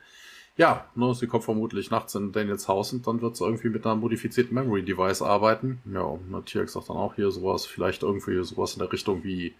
Ja, 0.57 0.85
ne, 0.95 1.15
sie 1.15 1.27
kommt 1.27 1.45
vermutlich 1.45 1.89
nachts 1.89 2.13
in 2.13 2.33
Daniels 2.33 2.67
Haus 2.67 2.91
und 2.91 3.07
dann 3.07 3.21
wird 3.21 3.37
sie 3.37 3.45
irgendwie 3.45 3.69
mit 3.69 3.85
einer 3.85 3.95
modifizierten 3.95 4.53
Memory 4.53 4.83
Device 4.83 5.21
arbeiten. 5.21 5.81
Ja, 5.91 6.19
ne, 6.29 6.43
Tiak 6.43 6.69
sagt 6.69 6.89
dann 6.89 6.97
auch 6.97 7.15
hier 7.15 7.31
sowas, 7.31 7.65
vielleicht 7.65 8.03
irgendwie 8.03 8.43
sowas 8.43 8.73
in 8.73 8.79
der 8.79 8.91
Richtung 8.91 9.23
wie 9.23 9.55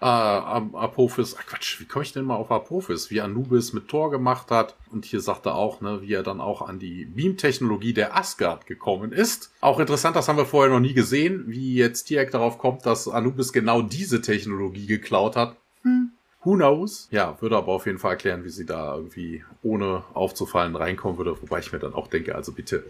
äh, 0.00 0.04
Apophis, 0.04 1.36
ach 1.38 1.46
Quatsch, 1.46 1.80
wie 1.80 1.84
komme 1.84 2.04
ich 2.04 2.12
denn 2.12 2.24
mal 2.24 2.36
auf 2.36 2.52
Apophis? 2.52 3.10
Wie 3.10 3.20
Anubis 3.20 3.72
mit 3.72 3.88
Thor 3.88 4.10
gemacht 4.10 4.50
hat. 4.50 4.76
Und 4.92 5.04
hier 5.04 5.20
sagt 5.20 5.46
er 5.46 5.56
auch, 5.56 5.80
ne, 5.80 6.02
wie 6.02 6.12
er 6.12 6.22
dann 6.22 6.40
auch 6.40 6.62
an 6.62 6.78
die 6.78 7.04
Beam-Technologie 7.04 7.94
der 7.94 8.16
Asgard 8.16 8.66
gekommen 8.66 9.12
ist. 9.12 9.50
Auch 9.60 9.80
interessant, 9.80 10.14
das 10.14 10.28
haben 10.28 10.36
wir 10.36 10.46
vorher 10.46 10.72
noch 10.72 10.80
nie 10.80 10.94
gesehen, 10.94 11.44
wie 11.48 11.74
jetzt 11.74 12.04
Tiak 12.04 12.30
darauf 12.30 12.58
kommt, 12.58 12.86
dass 12.86 13.08
Anubis 13.08 13.52
genau 13.52 13.82
diese 13.82 14.22
Technologie 14.22 14.86
geklaut 14.86 15.34
hat. 15.34 15.56
Hm. 15.82 16.12
Who 16.44 16.54
knows? 16.54 17.08
Ja, 17.10 17.36
würde 17.40 17.56
aber 17.56 17.72
auf 17.72 17.86
jeden 17.86 17.98
Fall 17.98 18.12
erklären, 18.12 18.44
wie 18.44 18.50
sie 18.50 18.66
da 18.66 18.94
irgendwie 18.94 19.42
ohne 19.62 20.04
aufzufallen 20.14 20.76
reinkommen 20.76 21.18
würde. 21.18 21.36
Wobei 21.42 21.58
ich 21.58 21.72
mir 21.72 21.80
dann 21.80 21.94
auch 21.94 22.06
denke, 22.06 22.36
also 22.36 22.52
bitte, 22.52 22.84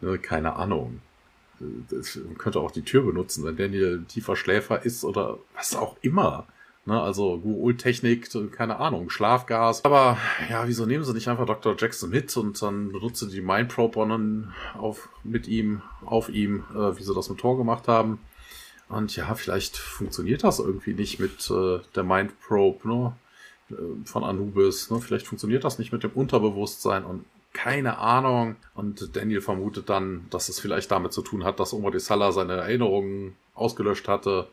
ne, 0.00 0.18
keine 0.18 0.56
Ahnung 0.56 1.00
das 1.90 2.18
könnte 2.38 2.60
auch 2.60 2.70
die 2.70 2.82
Tür 2.82 3.02
benutzen, 3.02 3.44
wenn 3.44 3.56
Daniel 3.56 4.04
tiefer 4.08 4.36
Schläfer 4.36 4.84
ist 4.84 5.04
oder 5.04 5.38
was 5.54 5.74
auch 5.74 5.96
immer. 6.02 6.46
Ne, 6.84 7.00
also 7.00 7.38
Guul-Technik, 7.38 8.28
keine 8.50 8.80
Ahnung, 8.80 9.08
Schlafgas. 9.08 9.84
Aber 9.84 10.18
ja, 10.50 10.66
wieso 10.66 10.84
nehmen 10.84 11.04
sie 11.04 11.12
nicht 11.12 11.28
einfach 11.28 11.46
Dr. 11.46 11.76
Jackson 11.78 12.10
mit 12.10 12.36
und 12.36 12.60
dann 12.60 12.90
benutzen 12.90 13.30
die 13.30 13.40
Mindprobe 13.40 14.00
und 14.00 14.52
auf, 14.76 15.08
mit 15.22 15.46
ihm, 15.46 15.82
auf 16.04 16.28
ihm, 16.28 16.64
äh, 16.74 16.98
wie 16.98 17.02
sie 17.04 17.14
das 17.14 17.30
mit 17.30 17.38
Tor 17.38 17.56
gemacht 17.56 17.86
haben. 17.86 18.18
Und 18.88 19.14
ja, 19.14 19.32
vielleicht 19.36 19.76
funktioniert 19.76 20.42
das 20.42 20.58
irgendwie 20.58 20.94
nicht 20.94 21.20
mit 21.20 21.48
äh, 21.50 21.78
der 21.94 22.02
Mindprobe, 22.02 22.88
ne? 22.88 23.16
Äh, 23.72 24.04
von 24.04 24.24
Anubis. 24.24 24.90
Ne? 24.90 25.00
Vielleicht 25.00 25.26
funktioniert 25.26 25.64
das 25.64 25.78
nicht 25.78 25.92
mit 25.92 26.02
dem 26.02 26.12
Unterbewusstsein 26.12 27.04
und 27.04 27.24
keine 27.52 27.98
Ahnung. 27.98 28.56
Und 28.74 29.14
Daniel 29.16 29.40
vermutet 29.40 29.88
dann, 29.88 30.26
dass 30.30 30.48
es 30.48 30.60
vielleicht 30.60 30.90
damit 30.90 31.12
zu 31.12 31.22
tun 31.22 31.44
hat, 31.44 31.60
dass 31.60 31.72
Omar 31.72 31.90
de 31.90 32.00
seine 32.00 32.54
Erinnerungen 32.54 33.36
ausgelöscht 33.54 34.08
hatte. 34.08 34.48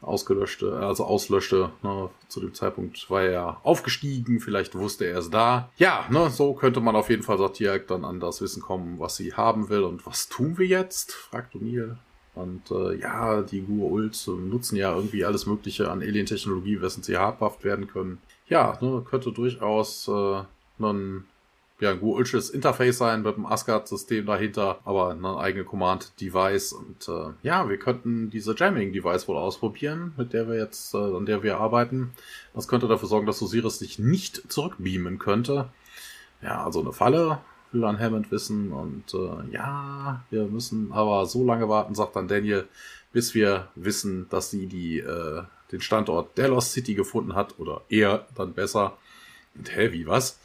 Ausgelöschte, 0.00 0.80
also 0.80 1.04
auslöschte. 1.04 1.70
Ne? 1.82 2.10
Zu 2.26 2.40
dem 2.40 2.54
Zeitpunkt 2.54 3.08
war 3.08 3.22
er 3.22 3.60
aufgestiegen, 3.62 4.40
vielleicht 4.40 4.74
wusste 4.74 5.04
er 5.04 5.18
es 5.18 5.30
da. 5.30 5.70
Ja, 5.76 6.06
ne, 6.10 6.28
so 6.28 6.54
könnte 6.54 6.80
man 6.80 6.96
auf 6.96 7.08
jeden 7.08 7.22
Fall, 7.22 7.38
sagt 7.38 7.60
Dirk, 7.60 7.86
dann 7.86 8.04
an 8.04 8.18
das 8.18 8.40
Wissen 8.40 8.62
kommen, 8.62 8.98
was 8.98 9.14
sie 9.14 9.34
haben 9.34 9.68
will. 9.68 9.84
Und 9.84 10.04
was 10.04 10.28
tun 10.28 10.58
wir 10.58 10.66
jetzt? 10.66 11.12
fragt 11.12 11.54
O'Neill. 11.54 11.98
Und 12.34 12.70
äh, 12.72 12.98
ja, 12.98 13.42
die 13.42 13.60
Gur-Ult 13.60 14.26
nutzen 14.26 14.74
ja 14.76 14.92
irgendwie 14.92 15.24
alles 15.24 15.46
Mögliche 15.46 15.88
an 15.90 16.00
Alien-Technologie, 16.00 16.80
wessen 16.80 17.04
sie 17.04 17.16
habhaft 17.16 17.62
werden 17.62 17.86
können. 17.86 18.18
Ja, 18.48 18.78
ne, 18.80 19.04
könnte 19.08 19.30
durchaus 19.30 20.08
äh, 20.08 20.42
ein 20.80 21.24
ja, 21.82 21.90
ein 21.90 22.00
Guulches 22.00 22.48
Interface 22.48 22.98
sein 22.98 23.22
mit 23.22 23.36
dem 23.36 23.44
Asgard-System 23.44 24.24
dahinter, 24.24 24.78
aber 24.84 25.10
eine 25.10 25.36
eigene 25.36 25.64
Command-Device. 25.64 26.72
Und 26.72 27.08
äh, 27.08 27.32
ja, 27.42 27.68
wir 27.68 27.76
könnten 27.76 28.30
diese 28.30 28.54
Jamming-Device 28.56 29.26
wohl 29.26 29.36
ausprobieren, 29.36 30.12
mit 30.16 30.32
der 30.32 30.48
wir 30.48 30.56
jetzt, 30.56 30.94
äh, 30.94 30.98
an 30.98 31.26
der 31.26 31.42
wir 31.42 31.58
arbeiten. 31.58 32.12
Das 32.54 32.68
könnte 32.68 32.86
dafür 32.86 33.08
sorgen, 33.08 33.26
dass 33.26 33.42
Osiris 33.42 33.80
sich 33.80 33.98
nicht 33.98 34.52
zurückbeamen 34.52 35.18
könnte. 35.18 35.70
Ja, 36.40 36.64
also 36.64 36.80
eine 36.80 36.92
Falle 36.92 37.38
will 37.72 37.84
an 37.84 37.98
Hammond 37.98 38.30
wissen 38.30 38.72
und 38.72 39.12
äh, 39.14 39.52
ja, 39.52 40.22
wir 40.30 40.44
müssen 40.44 40.92
aber 40.92 41.26
so 41.26 41.44
lange 41.44 41.68
warten, 41.68 41.96
sagt 41.96 42.14
dann 42.14 42.28
Daniel, 42.28 42.68
bis 43.12 43.34
wir 43.34 43.68
wissen, 43.74 44.28
dass 44.28 44.50
sie 44.50 44.66
die, 44.66 44.98
äh, 44.98 45.42
den 45.72 45.80
Standort 45.80 46.38
der 46.38 46.48
Lost 46.48 46.72
City 46.72 46.94
gefunden 46.94 47.34
hat 47.34 47.58
oder 47.58 47.80
eher 47.88 48.26
dann 48.36 48.52
besser. 48.52 48.96
Und 49.56 49.74
hä, 49.74 49.90
wie 49.92 50.06
was? 50.06 50.38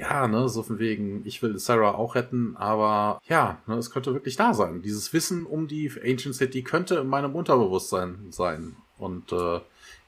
Ja, 0.00 0.26
ne, 0.26 0.48
so 0.48 0.62
von 0.62 0.78
wegen, 0.78 1.20
ich 1.26 1.42
will 1.42 1.58
Sarah 1.58 1.94
auch 1.94 2.14
retten, 2.14 2.56
aber 2.56 3.20
ja, 3.28 3.58
ne, 3.66 3.74
es 3.74 3.90
könnte 3.90 4.14
wirklich 4.14 4.34
da 4.34 4.54
sein. 4.54 4.80
Dieses 4.80 5.12
Wissen 5.12 5.44
um 5.44 5.68
die 5.68 5.92
Ancient 6.02 6.34
City 6.34 6.62
könnte 6.62 6.94
in 6.94 7.06
meinem 7.06 7.34
Unterbewusstsein 7.34 8.16
sein. 8.30 8.76
Und 8.96 9.30
äh, 9.30 9.60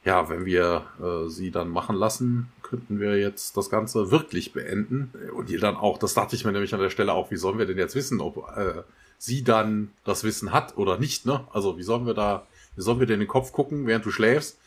ja, 0.03 0.29
wenn 0.29 0.45
wir 0.45 0.85
äh, 0.99 1.29
sie 1.29 1.51
dann 1.51 1.69
machen 1.69 1.95
lassen, 1.95 2.51
könnten 2.63 2.99
wir 2.99 3.19
jetzt 3.19 3.55
das 3.55 3.69
Ganze 3.69 4.09
wirklich 4.09 4.51
beenden. 4.51 5.13
Und 5.35 5.51
ihr 5.51 5.59
dann 5.59 5.75
auch, 5.75 5.99
das 5.99 6.15
dachte 6.15 6.35
ich 6.35 6.43
mir 6.43 6.53
nämlich 6.53 6.73
an 6.73 6.81
der 6.81 6.89
Stelle 6.89 7.13
auch, 7.13 7.29
wie 7.29 7.37
sollen 7.37 7.59
wir 7.59 7.67
denn 7.67 7.77
jetzt 7.77 7.93
wissen, 7.93 8.19
ob 8.19 8.49
äh, 8.57 8.81
sie 9.19 9.43
dann 9.43 9.91
das 10.05 10.23
Wissen 10.23 10.51
hat 10.51 10.75
oder 10.75 10.97
nicht, 10.97 11.27
ne? 11.27 11.45
Also 11.53 11.77
wie 11.77 11.83
sollen 11.83 12.07
wir 12.07 12.15
da, 12.15 12.47
wie 12.75 12.81
sollen 12.81 12.99
wir 12.99 13.05
denn 13.05 13.15
in 13.15 13.27
den 13.27 13.27
Kopf 13.27 13.51
gucken, 13.51 13.85
während 13.85 14.07
du 14.07 14.09
schläfst? 14.09 14.57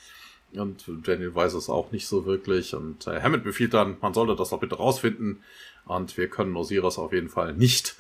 Und 0.58 0.84
Daniel 1.04 1.34
weiß 1.34 1.54
es 1.54 1.68
auch 1.68 1.92
nicht 1.92 2.06
so 2.06 2.26
wirklich. 2.26 2.74
Und 2.74 3.06
äh, 3.06 3.20
Hammond 3.20 3.44
befiehlt 3.44 3.74
dann, 3.74 3.96
man 4.00 4.14
sollte 4.14 4.36
das 4.36 4.50
doch 4.50 4.60
bitte 4.60 4.76
rausfinden. 4.76 5.42
Und 5.84 6.16
wir 6.16 6.28
können 6.28 6.56
Osiris 6.56 6.98
auf 6.98 7.12
jeden 7.12 7.28
Fall 7.28 7.54
nicht 7.54 7.96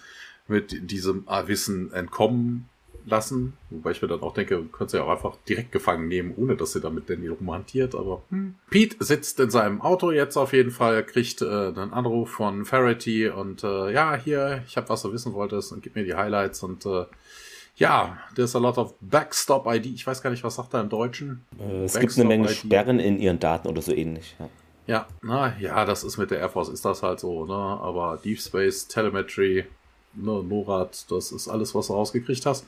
mit 0.48 0.90
diesem 0.90 1.26
Wissen 1.46 1.92
entkommen 1.92 2.68
lassen. 3.06 3.54
Wobei 3.70 3.92
ich 3.92 4.02
mir 4.02 4.08
dann 4.08 4.20
auch 4.20 4.34
denke, 4.34 4.62
könnt 4.72 4.92
ihr 4.92 4.98
ja 4.98 5.04
auch 5.04 5.10
einfach 5.10 5.36
direkt 5.48 5.72
gefangen 5.72 6.08
nehmen, 6.08 6.34
ohne 6.36 6.56
dass 6.56 6.74
ihr 6.74 6.80
damit 6.80 7.08
Danny 7.08 7.28
rumhantiert. 7.28 7.94
Aber 7.94 8.22
hm. 8.30 8.54
Pete 8.68 8.96
sitzt 9.00 9.40
in 9.40 9.50
seinem 9.50 9.80
Auto 9.80 10.10
jetzt 10.10 10.36
auf 10.36 10.52
jeden 10.52 10.72
Fall, 10.72 11.04
kriegt 11.04 11.40
äh, 11.42 11.46
einen 11.46 11.92
Anruf 11.92 12.30
von 12.30 12.64
Farity 12.64 13.28
und 13.28 13.64
äh, 13.64 13.92
ja, 13.92 14.16
hier, 14.16 14.62
ich 14.66 14.76
habe 14.76 14.88
was 14.88 15.02
du 15.02 15.12
wissen 15.12 15.32
wolltest 15.32 15.72
und 15.72 15.82
gib 15.82 15.94
mir 15.94 16.04
die 16.04 16.14
Highlights 16.14 16.62
und 16.62 16.84
äh, 16.84 17.04
ja, 17.76 18.18
there's 18.34 18.54
a 18.54 18.58
lot 18.58 18.78
of 18.78 18.94
Backstop 19.00 19.66
ID. 19.66 19.86
Ich 19.86 20.06
weiß 20.06 20.22
gar 20.22 20.30
nicht, 20.30 20.42
was 20.44 20.56
sagt 20.56 20.74
er 20.74 20.80
im 20.80 20.88
Deutschen? 20.88 21.44
Äh, 21.58 21.84
es 21.84 21.92
Backstop 21.92 22.00
gibt 22.00 22.18
eine 22.18 22.28
Menge 22.28 22.50
ID. 22.50 22.56
Sperren 22.56 22.98
in 22.98 23.18
ihren 23.18 23.38
Daten 23.38 23.68
oder 23.68 23.82
so 23.82 23.92
ähnlich. 23.92 24.34
Ja. 24.38 24.48
Ja, 24.88 25.06
na, 25.20 25.56
ja, 25.58 25.84
das 25.84 26.04
ist 26.04 26.16
mit 26.16 26.30
der 26.30 26.38
Air 26.38 26.48
Force 26.48 26.68
ist 26.68 26.84
das 26.84 27.02
halt 27.02 27.18
so, 27.18 27.44
ne? 27.44 27.54
Aber 27.54 28.20
Deep 28.22 28.40
Space, 28.40 28.86
Telemetry, 28.86 29.66
ne, 30.14 30.44
NORAD, 30.44 31.10
das 31.10 31.32
ist 31.32 31.48
alles, 31.48 31.74
was 31.74 31.88
du 31.88 31.94
rausgekriegt 31.94 32.46
hast 32.46 32.64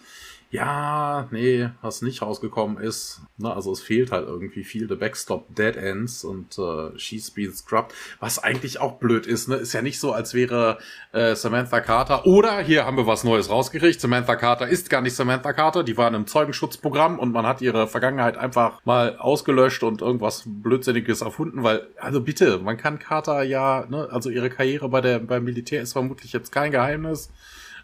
ja, 0.50 1.28
nee, 1.30 1.68
was 1.82 2.00
nicht 2.00 2.22
rausgekommen 2.22 2.78
ist. 2.78 3.20
Ne, 3.36 3.54
also 3.54 3.70
es 3.70 3.80
fehlt 3.80 4.10
halt 4.12 4.26
irgendwie 4.26 4.64
viel. 4.64 4.88
The 4.88 4.94
Backstop 4.94 5.54
Dead 5.54 5.76
Ends 5.76 6.24
und 6.24 6.58
äh, 6.58 6.98
She's 6.98 7.30
Been 7.30 7.52
Scrubbed. 7.52 7.92
Was 8.18 8.38
eigentlich 8.42 8.80
auch 8.80 8.98
blöd 8.98 9.26
ist. 9.26 9.48
Ne? 9.48 9.56
Ist 9.56 9.74
ja 9.74 9.82
nicht 9.82 10.00
so, 10.00 10.12
als 10.12 10.32
wäre 10.32 10.78
äh, 11.12 11.34
Samantha 11.34 11.80
Carter. 11.80 12.26
Oder 12.26 12.60
hier 12.60 12.86
haben 12.86 12.96
wir 12.96 13.06
was 13.06 13.24
Neues 13.24 13.50
rausgekriegt. 13.50 14.00
Samantha 14.00 14.36
Carter 14.36 14.68
ist 14.68 14.88
gar 14.88 15.02
nicht 15.02 15.14
Samantha 15.14 15.52
Carter. 15.52 15.84
Die 15.84 15.98
war 15.98 16.08
in 16.08 16.14
einem 16.14 16.26
Zeugenschutzprogramm 16.26 17.18
und 17.18 17.30
man 17.32 17.46
hat 17.46 17.60
ihre 17.60 17.86
Vergangenheit 17.86 18.38
einfach 18.38 18.80
mal 18.86 19.18
ausgelöscht 19.18 19.82
und 19.82 20.00
irgendwas 20.00 20.44
Blödsinniges 20.46 21.20
erfunden. 21.20 21.62
Weil, 21.62 21.88
also 21.98 22.22
bitte, 22.22 22.58
man 22.58 22.78
kann 22.78 22.98
Carter 22.98 23.42
ja, 23.42 23.84
ne, 23.90 24.08
also 24.10 24.30
ihre 24.30 24.48
Karriere 24.48 24.88
bei 24.88 25.02
der 25.02 25.18
beim 25.18 25.44
Militär 25.44 25.82
ist 25.82 25.92
vermutlich 25.92 26.32
jetzt 26.32 26.52
kein 26.52 26.72
Geheimnis 26.72 27.30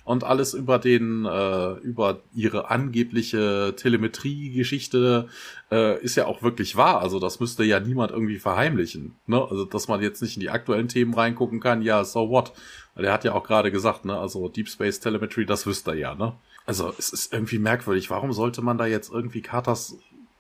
und 0.05 0.23
alles 0.23 0.55
über 0.55 0.79
den, 0.79 1.25
äh, 1.25 1.73
über 1.79 2.21
ihre 2.35 2.71
angebliche 2.71 3.75
Telemetrie-Geschichte 3.77 5.29
äh, 5.71 6.01
ist 6.03 6.17
ja 6.17 6.27
auch 6.27 6.43
wirklich 6.43 6.77
wahr. 6.77 7.01
Also 7.01 7.19
das 7.19 7.41
müsste 7.41 7.65
ja 7.65 7.81
niemand 7.81 8.13
irgendwie 8.13 8.39
verheimlichen. 8.39 9.17
Ne? 9.27 9.43
Also 9.43 9.65
dass 9.65 9.89
man 9.89 10.03
jetzt 10.03 10.21
nicht 10.21 10.37
in 10.37 10.41
die 10.41 10.51
aktuellen 10.51 10.89
Themen 10.89 11.15
reingucken 11.15 11.61
kann, 11.61 11.83
ja, 11.83 12.05
so 12.05 12.29
what? 12.29 12.53
Weil 12.95 13.07
er 13.07 13.13
hat 13.13 13.25
ja 13.25 13.33
auch 13.33 13.45
gerade 13.45 13.73
gesagt, 13.73 14.05
ne, 14.05 14.17
also 14.17 14.49
Deep 14.49 14.69
Space 14.69 15.01
Telemetry, 15.01 15.47
das 15.47 15.67
wüsste 15.67 15.93
er 15.93 15.97
ja, 15.97 16.15
ne? 16.15 16.35
Also 16.67 16.95
es 16.97 17.11
ist 17.11 17.33
irgendwie 17.33 17.59
merkwürdig. 17.59 18.09
Warum 18.11 18.33
sollte 18.33 18.63
man 18.63 18.79
da 18.79 18.87
jetzt 18.87 19.13
irgendwie 19.13 19.43
Carters 19.43 19.97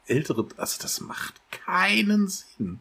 ältere, 0.06 0.46
also 0.56 0.82
das 0.82 1.00
macht 1.00 1.34
keinen 1.50 2.28
Sinn. 2.28 2.80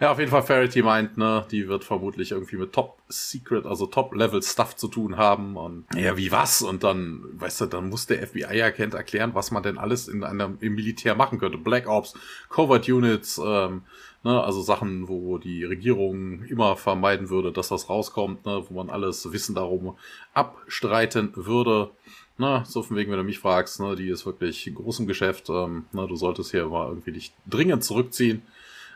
Ja, 0.00 0.10
auf 0.10 0.18
jeden 0.18 0.30
Fall 0.30 0.42
Farity 0.42 0.82
meint, 0.82 1.16
ne, 1.16 1.46
die 1.50 1.68
wird 1.68 1.84
vermutlich 1.84 2.32
irgendwie 2.32 2.56
mit 2.56 2.72
Top 2.72 2.98
Secret, 3.08 3.64
also 3.64 3.86
Top 3.86 4.14
Level 4.14 4.42
Stuff 4.42 4.74
zu 4.74 4.88
tun 4.88 5.16
haben 5.16 5.56
und 5.56 5.86
ja, 5.94 6.16
wie 6.16 6.32
was? 6.32 6.62
Und 6.62 6.82
dann, 6.82 7.22
weißt 7.34 7.62
du, 7.62 7.66
dann 7.66 7.90
muss 7.90 8.06
der 8.06 8.26
FBI-Agent 8.26 8.94
erklären, 8.94 9.34
was 9.34 9.50
man 9.50 9.62
denn 9.62 9.78
alles 9.78 10.08
in 10.08 10.24
einem 10.24 10.58
im 10.60 10.74
Militär 10.74 11.14
machen 11.14 11.38
könnte. 11.38 11.58
Black 11.58 11.88
Ops, 11.88 12.14
Covert 12.48 12.88
Units, 12.88 13.40
ähm, 13.44 13.82
ne, 14.24 14.42
also 14.42 14.62
Sachen, 14.62 15.06
wo 15.08 15.38
die 15.38 15.64
Regierung 15.64 16.42
immer 16.44 16.76
vermeiden 16.76 17.30
würde, 17.30 17.52
dass 17.52 17.68
das 17.68 17.88
rauskommt, 17.88 18.44
ne, 18.46 18.64
wo 18.68 18.74
man 18.74 18.90
alles 18.90 19.32
Wissen 19.32 19.54
darum 19.54 19.96
abstreiten 20.32 21.30
würde. 21.36 21.90
Na, 22.36 22.64
so 22.64 22.82
von 22.82 22.96
wegen, 22.96 23.12
wenn 23.12 23.18
du 23.18 23.24
mich 23.24 23.38
fragst, 23.38 23.78
ne, 23.78 23.94
die 23.94 24.08
ist 24.08 24.26
wirklich 24.26 24.68
groß 24.74 25.00
im 25.00 25.06
Geschäft, 25.06 25.50
ähm, 25.50 25.84
na, 25.92 26.06
du 26.06 26.16
solltest 26.16 26.50
hier 26.50 26.66
mal 26.66 26.88
irgendwie 26.88 27.12
dich 27.12 27.32
dringend 27.46 27.84
zurückziehen. 27.84 28.42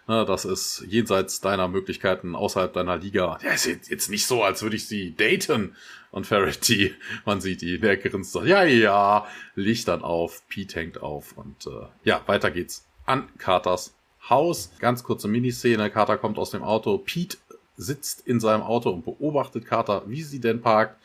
Ne, 0.08 0.24
das 0.24 0.46
ist 0.46 0.86
jenseits 0.88 1.42
deiner 1.42 1.68
Möglichkeiten, 1.68 2.34
außerhalb 2.34 2.72
deiner 2.72 2.96
Liga. 2.96 3.38
Ja, 3.42 3.52
ist 3.52 3.66
jetzt 3.66 4.08
nicht 4.08 4.26
so, 4.26 4.42
als 4.42 4.62
würde 4.62 4.76
ich 4.76 4.88
sie 4.88 5.14
daten. 5.14 5.76
Und 6.10 6.26
Ferretti, 6.26 6.94
man 7.26 7.42
sieht 7.42 7.60
die, 7.60 7.78
der 7.78 7.98
grinst 7.98 8.32
so, 8.32 8.42
ja, 8.42 8.64
ja, 8.64 9.26
Licht 9.54 9.86
dann 9.86 10.00
auf, 10.00 10.48
Pete 10.48 10.80
hängt 10.80 11.02
auf 11.02 11.36
und 11.36 11.66
äh, 11.66 11.86
ja, 12.04 12.22
weiter 12.24 12.50
geht's 12.50 12.86
an 13.04 13.28
Carters 13.36 13.92
Haus. 14.30 14.70
Ganz 14.78 15.04
kurze 15.04 15.28
Miniszene, 15.28 15.90
Carter 15.90 16.16
kommt 16.16 16.38
aus 16.38 16.52
dem 16.52 16.62
Auto, 16.62 16.96
Pete 16.96 17.36
sitzt 17.76 18.26
in 18.26 18.40
seinem 18.40 18.62
Auto 18.62 18.88
und 18.88 19.04
beobachtet 19.04 19.66
Carter, 19.66 20.04
wie 20.06 20.22
sie 20.22 20.40
denn 20.40 20.62
parkt. 20.62 20.96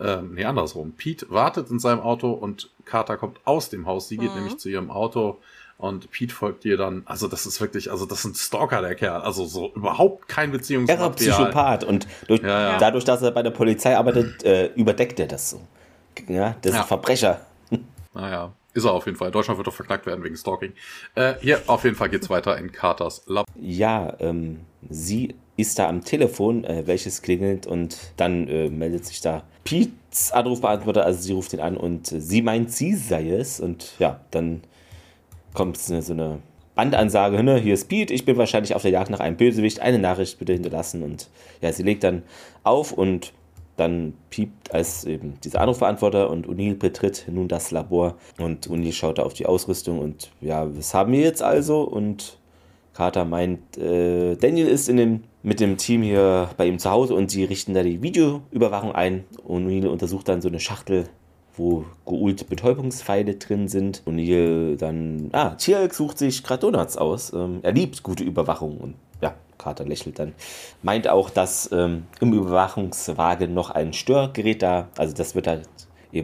Ähm, 0.00 0.32
nee, 0.32 0.44
andersrum. 0.46 0.92
Pete 0.92 1.28
wartet 1.28 1.70
in 1.70 1.78
seinem 1.78 2.00
Auto 2.00 2.30
und 2.32 2.70
Carter 2.86 3.18
kommt 3.18 3.38
aus 3.44 3.68
dem 3.68 3.86
Haus. 3.86 4.08
Sie 4.08 4.16
geht 4.16 4.30
mhm. 4.30 4.36
nämlich 4.36 4.56
zu 4.56 4.70
ihrem 4.70 4.90
Auto 4.90 5.38
und 5.80 6.10
Pete 6.10 6.34
folgt 6.34 6.64
dir 6.64 6.76
dann, 6.76 7.02
also 7.06 7.26
das 7.26 7.46
ist 7.46 7.60
wirklich, 7.60 7.90
also 7.90 8.06
das 8.06 8.20
ist 8.20 8.24
ein 8.26 8.34
Stalker, 8.34 8.82
der 8.82 8.94
Kerl. 8.94 9.22
Also 9.22 9.46
so 9.46 9.72
überhaupt 9.74 10.28
kein 10.28 10.52
Beziehungsmaterial. 10.52 11.08
Er 11.08 11.16
ist 11.16 11.36
Psychopath 11.36 11.84
und 11.84 12.06
durch, 12.28 12.42
ja, 12.42 12.72
ja. 12.72 12.78
dadurch, 12.78 13.04
dass 13.04 13.22
er 13.22 13.30
bei 13.30 13.42
der 13.42 13.50
Polizei 13.50 13.96
arbeitet, 13.96 14.44
äh, 14.44 14.66
überdeckt 14.74 15.18
er 15.18 15.26
das 15.26 15.50
so. 15.50 15.60
Ja, 16.28 16.54
das 16.60 16.72
ist 16.72 16.78
ein 16.80 16.86
Verbrecher. 16.86 17.40
Naja, 18.12 18.52
ist 18.74 18.84
er 18.84 18.92
auf 18.92 19.06
jeden 19.06 19.16
Fall. 19.16 19.30
Deutschland 19.30 19.58
wird 19.58 19.66
doch 19.66 19.72
verknackt 19.72 20.06
werden 20.06 20.22
wegen 20.22 20.36
Stalking. 20.36 20.72
Äh, 21.14 21.34
hier, 21.40 21.62
auf 21.66 21.84
jeden 21.84 21.96
Fall 21.96 22.08
geht's 22.08 22.28
weiter 22.28 22.58
in 22.58 22.72
Carters 22.72 23.22
Lab. 23.26 23.46
Ja, 23.58 24.16
ähm, 24.20 24.60
sie 24.88 25.34
ist 25.56 25.78
da 25.78 25.88
am 25.88 26.04
Telefon, 26.04 26.64
äh, 26.64 26.86
welches 26.86 27.22
klingelt 27.22 27.66
und 27.66 27.96
dann 28.16 28.48
äh, 28.48 28.68
meldet 28.68 29.06
sich 29.06 29.20
da 29.20 29.44
Pete's 29.64 30.32
Anrufbeantworter, 30.32 31.04
also 31.04 31.20
sie 31.20 31.32
ruft 31.32 31.52
ihn 31.52 31.60
an 31.60 31.76
und 31.76 32.10
äh, 32.12 32.20
sie 32.20 32.42
meint, 32.42 32.72
sie 32.72 32.94
sei 32.94 33.30
es 33.30 33.60
und 33.60 33.94
ja, 33.98 34.20
dann 34.30 34.62
kommt 35.54 35.76
so 35.78 35.94
eine 36.12 36.38
Bandansage, 36.74 37.42
ne, 37.42 37.58
hier 37.58 37.74
ist 37.74 37.88
Pete, 37.88 38.14
ich 38.14 38.24
bin 38.24 38.36
wahrscheinlich 38.36 38.74
auf 38.74 38.82
der 38.82 38.90
Jagd 38.90 39.10
nach 39.10 39.20
einem 39.20 39.36
Bösewicht, 39.36 39.80
eine 39.80 39.98
Nachricht 39.98 40.38
bitte 40.38 40.52
hinterlassen 40.52 41.02
und 41.02 41.28
ja, 41.60 41.72
sie 41.72 41.82
legt 41.82 42.04
dann 42.04 42.22
auf 42.62 42.92
und 42.92 43.32
dann 43.76 44.14
piept 44.28 44.72
als 44.74 45.04
eben 45.04 45.38
dieser 45.42 45.60
Anrufbeantworter 45.62 46.30
und 46.30 46.46
O'Neill 46.46 46.76
betritt 46.76 47.26
nun 47.30 47.48
das 47.48 47.70
Labor 47.70 48.16
und 48.38 48.68
O'Neill 48.68 48.92
schaut 48.92 49.18
da 49.18 49.22
auf 49.22 49.32
die 49.32 49.46
Ausrüstung 49.46 49.98
und 49.98 50.30
ja, 50.40 50.74
was 50.76 50.92
haben 50.94 51.12
wir 51.12 51.20
jetzt 51.20 51.42
also? 51.42 51.82
Und 51.82 52.38
Carter 52.92 53.24
meint, 53.24 53.78
äh, 53.78 54.36
Daniel 54.36 54.68
ist 54.68 54.88
in 54.88 54.98
dem, 54.98 55.24
mit 55.42 55.60
dem 55.60 55.78
Team 55.78 56.02
hier 56.02 56.50
bei 56.58 56.66
ihm 56.66 56.78
zu 56.78 56.90
Hause 56.90 57.14
und 57.14 57.30
sie 57.30 57.44
richten 57.44 57.72
da 57.72 57.82
die 57.82 58.02
Videoüberwachung 58.02 58.92
ein. 58.92 59.24
O'Neill 59.48 59.86
untersucht 59.86 60.28
dann 60.28 60.42
so 60.42 60.48
eine 60.48 60.60
Schachtel 60.60 61.08
wo 61.56 61.84
geühlte 62.06 62.44
Betäubungspfeile 62.44 63.34
drin 63.36 63.68
sind. 63.68 64.02
Hier 64.06 64.76
dann, 64.76 65.30
ah, 65.32 65.50
Tierk 65.50 65.94
sucht 65.94 66.18
sich 66.18 66.42
gerade 66.42 66.60
Donuts 66.60 66.96
aus. 66.96 67.32
Ähm, 67.32 67.60
er 67.62 67.72
liebt 67.72 68.02
gute 68.02 68.24
Überwachung 68.24 68.78
und 68.78 68.94
ja, 69.20 69.34
Carter 69.58 69.84
lächelt 69.84 70.18
dann. 70.18 70.34
Meint 70.82 71.08
auch, 71.08 71.30
dass 71.30 71.70
ähm, 71.72 72.04
im 72.20 72.32
Überwachungswagen 72.32 73.52
noch 73.52 73.70
ein 73.70 73.92
Störgerät 73.92 74.62
da, 74.62 74.88
also 74.96 75.14
das 75.14 75.34
wird 75.34 75.46
halt 75.46 75.68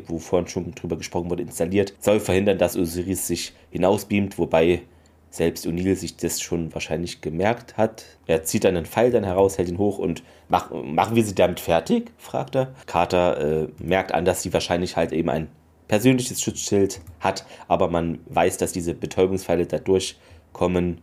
wo 0.09 0.19
vorhin 0.19 0.49
schon 0.49 0.75
drüber 0.75 0.97
gesprochen 0.97 1.31
wurde, 1.31 1.43
installiert, 1.43 1.95
soll 2.01 2.21
verhindern, 2.21 2.59
dass 2.59 2.77
Osiris 2.77 3.27
sich 3.27 3.53
hinausbeamt, 3.71 4.39
wobei 4.39 4.83
selbst 5.31 5.67
O'Neill 5.67 5.95
sich 5.95 6.17
das 6.17 6.41
schon 6.41 6.73
wahrscheinlich 6.73 7.21
gemerkt 7.21 7.77
hat. 7.77 8.05
Er 8.27 8.43
zieht 8.45 8.65
dann 8.65 8.77
einen 8.77 8.87
Pfeil 8.87 9.11
dann 9.11 9.25
heraus, 9.25 9.59
hält 9.59 9.69
ihn 9.69 9.79
hoch 9.79 9.99
und 9.99 10.23
mach, 10.49 10.71
machen 10.71 11.17
wir 11.17 11.25
sie 11.25 11.35
damit 11.35 11.61
fertig? 11.61 12.13
fragt 12.19 12.57
er. 12.57 12.75
Carter 12.87 13.65
äh, 13.65 13.69
merkt 13.79 14.13
an, 14.13 14.25
dass 14.25 14.43
sie 14.43 14.53
wahrscheinlich 14.53 14.97
halt 14.97 15.13
eben 15.13 15.29
ein 15.29 15.49
persönliches 15.89 16.43
Schutzschild 16.43 17.01
hat, 17.21 17.45
aber 17.69 17.89
man 17.89 18.19
weiß, 18.27 18.59
dass 18.59 18.73
diese 18.73 18.95
Betäubungspfeile 18.95 19.67
da 19.67 19.79
durchkommen 19.79 20.99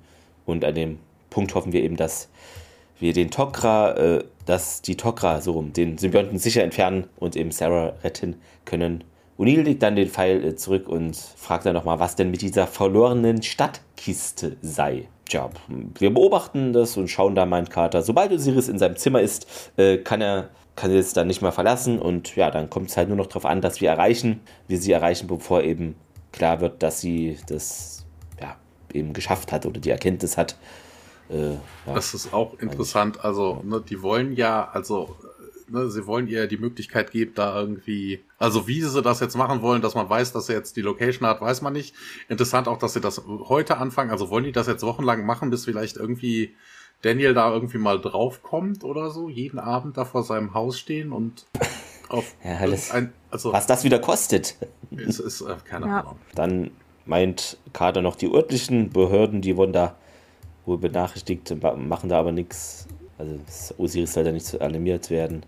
und 0.45 0.65
an 0.65 0.75
dem 0.75 0.99
Punkt 1.29 1.55
hoffen 1.55 1.73
wir 1.73 1.83
eben, 1.83 1.95
dass 1.95 2.29
wir 2.99 3.13
den 3.13 3.29
Tok'ra, 3.29 3.95
äh, 3.95 4.23
dass 4.45 4.81
die 4.81 4.95
Tok'ra 4.95 5.41
so 5.41 5.61
den 5.61 5.97
Symbionten 5.97 6.37
sicher 6.37 6.63
entfernen 6.63 7.07
und 7.17 7.35
eben 7.35 7.51
Sarah 7.51 7.93
retten 8.03 8.35
können. 8.65 9.03
O'Neill 9.37 9.63
legt 9.63 9.81
dann 9.81 9.95
den 9.95 10.09
Pfeil 10.09 10.43
äh, 10.43 10.55
zurück 10.55 10.87
und 10.87 11.15
fragt 11.15 11.65
dann 11.65 11.73
nochmal, 11.73 11.99
was 11.99 12.15
denn 12.15 12.29
mit 12.29 12.41
dieser 12.41 12.67
verlorenen 12.67 13.41
Stadtkiste 13.41 14.57
sei. 14.61 15.07
Tja, 15.29 15.49
wir 15.97 16.13
beobachten 16.13 16.73
das 16.73 16.97
und 16.97 17.07
schauen 17.07 17.35
da, 17.35 17.45
meint 17.45 17.69
Carter. 17.69 18.01
Sobald 18.01 18.31
Osiris 18.31 18.67
in 18.67 18.77
seinem 18.77 18.97
Zimmer 18.97 19.21
ist, 19.21 19.71
äh, 19.77 19.97
kann 19.97 20.21
er 20.21 20.49
kann 20.75 20.89
sie 20.89 20.97
jetzt 20.97 21.15
dann 21.17 21.27
nicht 21.27 21.41
mehr 21.41 21.51
verlassen 21.51 21.99
und 21.99 22.35
ja, 22.35 22.49
dann 22.49 22.69
kommt 22.69 22.89
es 22.89 22.97
halt 22.97 23.07
nur 23.07 23.17
noch 23.17 23.27
darauf 23.27 23.45
an, 23.45 23.61
dass 23.61 23.79
wir 23.79 23.89
erreichen, 23.89 24.41
wir 24.67 24.79
sie 24.79 24.91
erreichen, 24.91 25.27
bevor 25.27 25.61
eben 25.61 25.95
klar 26.31 26.61
wird, 26.61 26.81
dass 26.81 26.99
sie 26.99 27.37
das 27.47 28.05
ja, 28.41 28.55
eben 28.91 29.13
geschafft 29.13 29.51
hat 29.51 29.65
oder 29.65 29.79
die 29.79 29.91
Erkenntnis 29.91 30.37
hat. 30.37 30.57
Äh, 31.29 31.51
ja, 31.51 31.59
das 31.93 32.13
ist 32.13 32.33
auch 32.33 32.57
interessant. 32.59 33.23
Also, 33.23 33.61
ne, 33.63 33.83
die 33.87 34.01
wollen 34.01 34.33
ja, 34.33 34.67
also, 34.73 35.15
ne, 35.73 35.89
sie 35.89 36.07
wollen 36.07 36.27
ihr 36.27 36.47
die 36.47 36.57
Möglichkeit 36.57 37.11
geben, 37.11 37.33
da 37.35 37.59
irgendwie, 37.59 38.23
also 38.37 38.67
wie 38.67 38.81
sie 38.81 39.01
das 39.01 39.19
jetzt 39.19 39.35
machen 39.35 39.61
wollen, 39.61 39.81
dass 39.81 39.95
man 39.95 40.09
weiß, 40.09 40.31
dass 40.31 40.47
sie 40.47 40.53
jetzt 40.53 40.77
die 40.77 40.81
Location 40.81 41.27
hat, 41.27 41.41
weiß 41.41 41.61
man 41.61 41.73
nicht. 41.73 41.95
Interessant 42.29 42.67
auch, 42.67 42.77
dass 42.77 42.93
sie 42.93 43.01
das 43.01 43.23
heute 43.27 43.77
anfangen. 43.77 44.11
Also 44.11 44.29
wollen 44.29 44.45
die 44.45 44.51
das 44.51 44.67
jetzt 44.67 44.83
wochenlang 44.83 45.25
machen, 45.25 45.49
bis 45.49 45.65
vielleicht 45.65 45.97
irgendwie 45.97 46.55
Daniel 47.01 47.33
da 47.33 47.51
irgendwie 47.51 47.77
mal 47.77 47.99
draufkommt 47.99 48.83
oder 48.83 49.11
so, 49.11 49.29
jeden 49.29 49.59
Abend 49.59 49.97
da 49.97 50.05
vor 50.05 50.23
seinem 50.23 50.53
Haus 50.53 50.79
stehen 50.79 51.11
und 51.11 51.45
auf 52.09 52.33
ja, 52.43 52.65
das, 52.65 52.91
ein, 52.91 53.11
also 53.29 53.51
was 53.51 53.67
das 53.67 53.83
wieder 53.83 53.99
kostet. 53.99 54.55
Ist, 54.91 55.19
ist 55.19 55.41
äh, 55.41 55.55
keine 55.65 55.87
ja. 55.87 55.99
Ahnung. 56.01 56.19
Dann 56.35 56.71
meint 57.05 57.57
Kader 57.73 58.03
noch 58.03 58.15
die 58.15 58.31
örtlichen 58.31 58.91
Behörden, 58.91 59.41
die 59.41 59.57
wurden 59.57 59.73
da 59.73 59.95
wohl 60.65 60.77
benachrichtigt, 60.77 61.55
machen 61.61 62.09
da 62.09 62.19
aber 62.19 62.31
nichts. 62.31 62.87
Also 63.17 63.39
Osiris 63.77 64.13
soll 64.13 64.23
da 64.23 64.31
nicht 64.31 64.45
so 64.45 64.59
alarmiert 64.59 65.09
werden. 65.09 65.43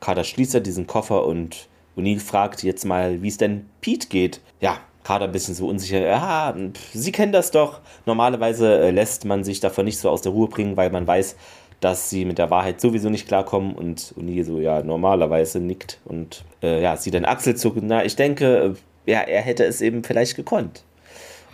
Kader 0.00 0.24
schließt 0.24 0.54
ja 0.54 0.60
diesen 0.60 0.86
Koffer 0.86 1.26
und 1.26 1.68
O'Neill 1.96 2.20
fragt 2.20 2.62
jetzt 2.62 2.84
mal, 2.84 3.22
wie 3.22 3.28
es 3.28 3.36
denn 3.36 3.66
Pete 3.80 4.08
geht. 4.08 4.40
Ja, 4.60 4.78
Kader 5.04 5.26
ein 5.26 5.32
bisschen 5.32 5.54
so 5.54 5.68
unsicher. 5.68 6.00
Ja, 6.00 6.54
Sie 6.92 7.12
kennen 7.12 7.32
das 7.32 7.50
doch. 7.50 7.80
Normalerweise 8.06 8.80
äh, 8.80 8.90
lässt 8.90 9.24
man 9.24 9.44
sich 9.44 9.60
davon 9.60 9.84
nicht 9.84 9.98
so 9.98 10.10
aus 10.10 10.22
der 10.22 10.32
Ruhe 10.32 10.48
bringen, 10.48 10.76
weil 10.76 10.90
man 10.90 11.06
weiß, 11.06 11.36
dass 11.80 12.10
sie 12.10 12.24
mit 12.24 12.38
der 12.38 12.50
Wahrheit 12.50 12.80
sowieso 12.80 13.08
nicht 13.08 13.26
klarkommen 13.26 13.74
und 13.74 14.12
Uni 14.16 14.42
so, 14.44 14.60
ja, 14.60 14.82
normalerweise 14.82 15.60
nickt 15.60 15.98
und 16.04 16.44
äh, 16.62 16.82
ja, 16.82 16.96
sie 16.96 17.10
dann 17.10 17.24
Axel 17.24 17.56
zuckt. 17.56 17.78
Na, 17.82 18.04
ich 18.04 18.16
denke, 18.16 18.76
äh, 19.06 19.10
ja, 19.10 19.20
er 19.20 19.40
hätte 19.40 19.64
es 19.64 19.80
eben 19.80 20.04
vielleicht 20.04 20.36
gekonnt. 20.36 20.84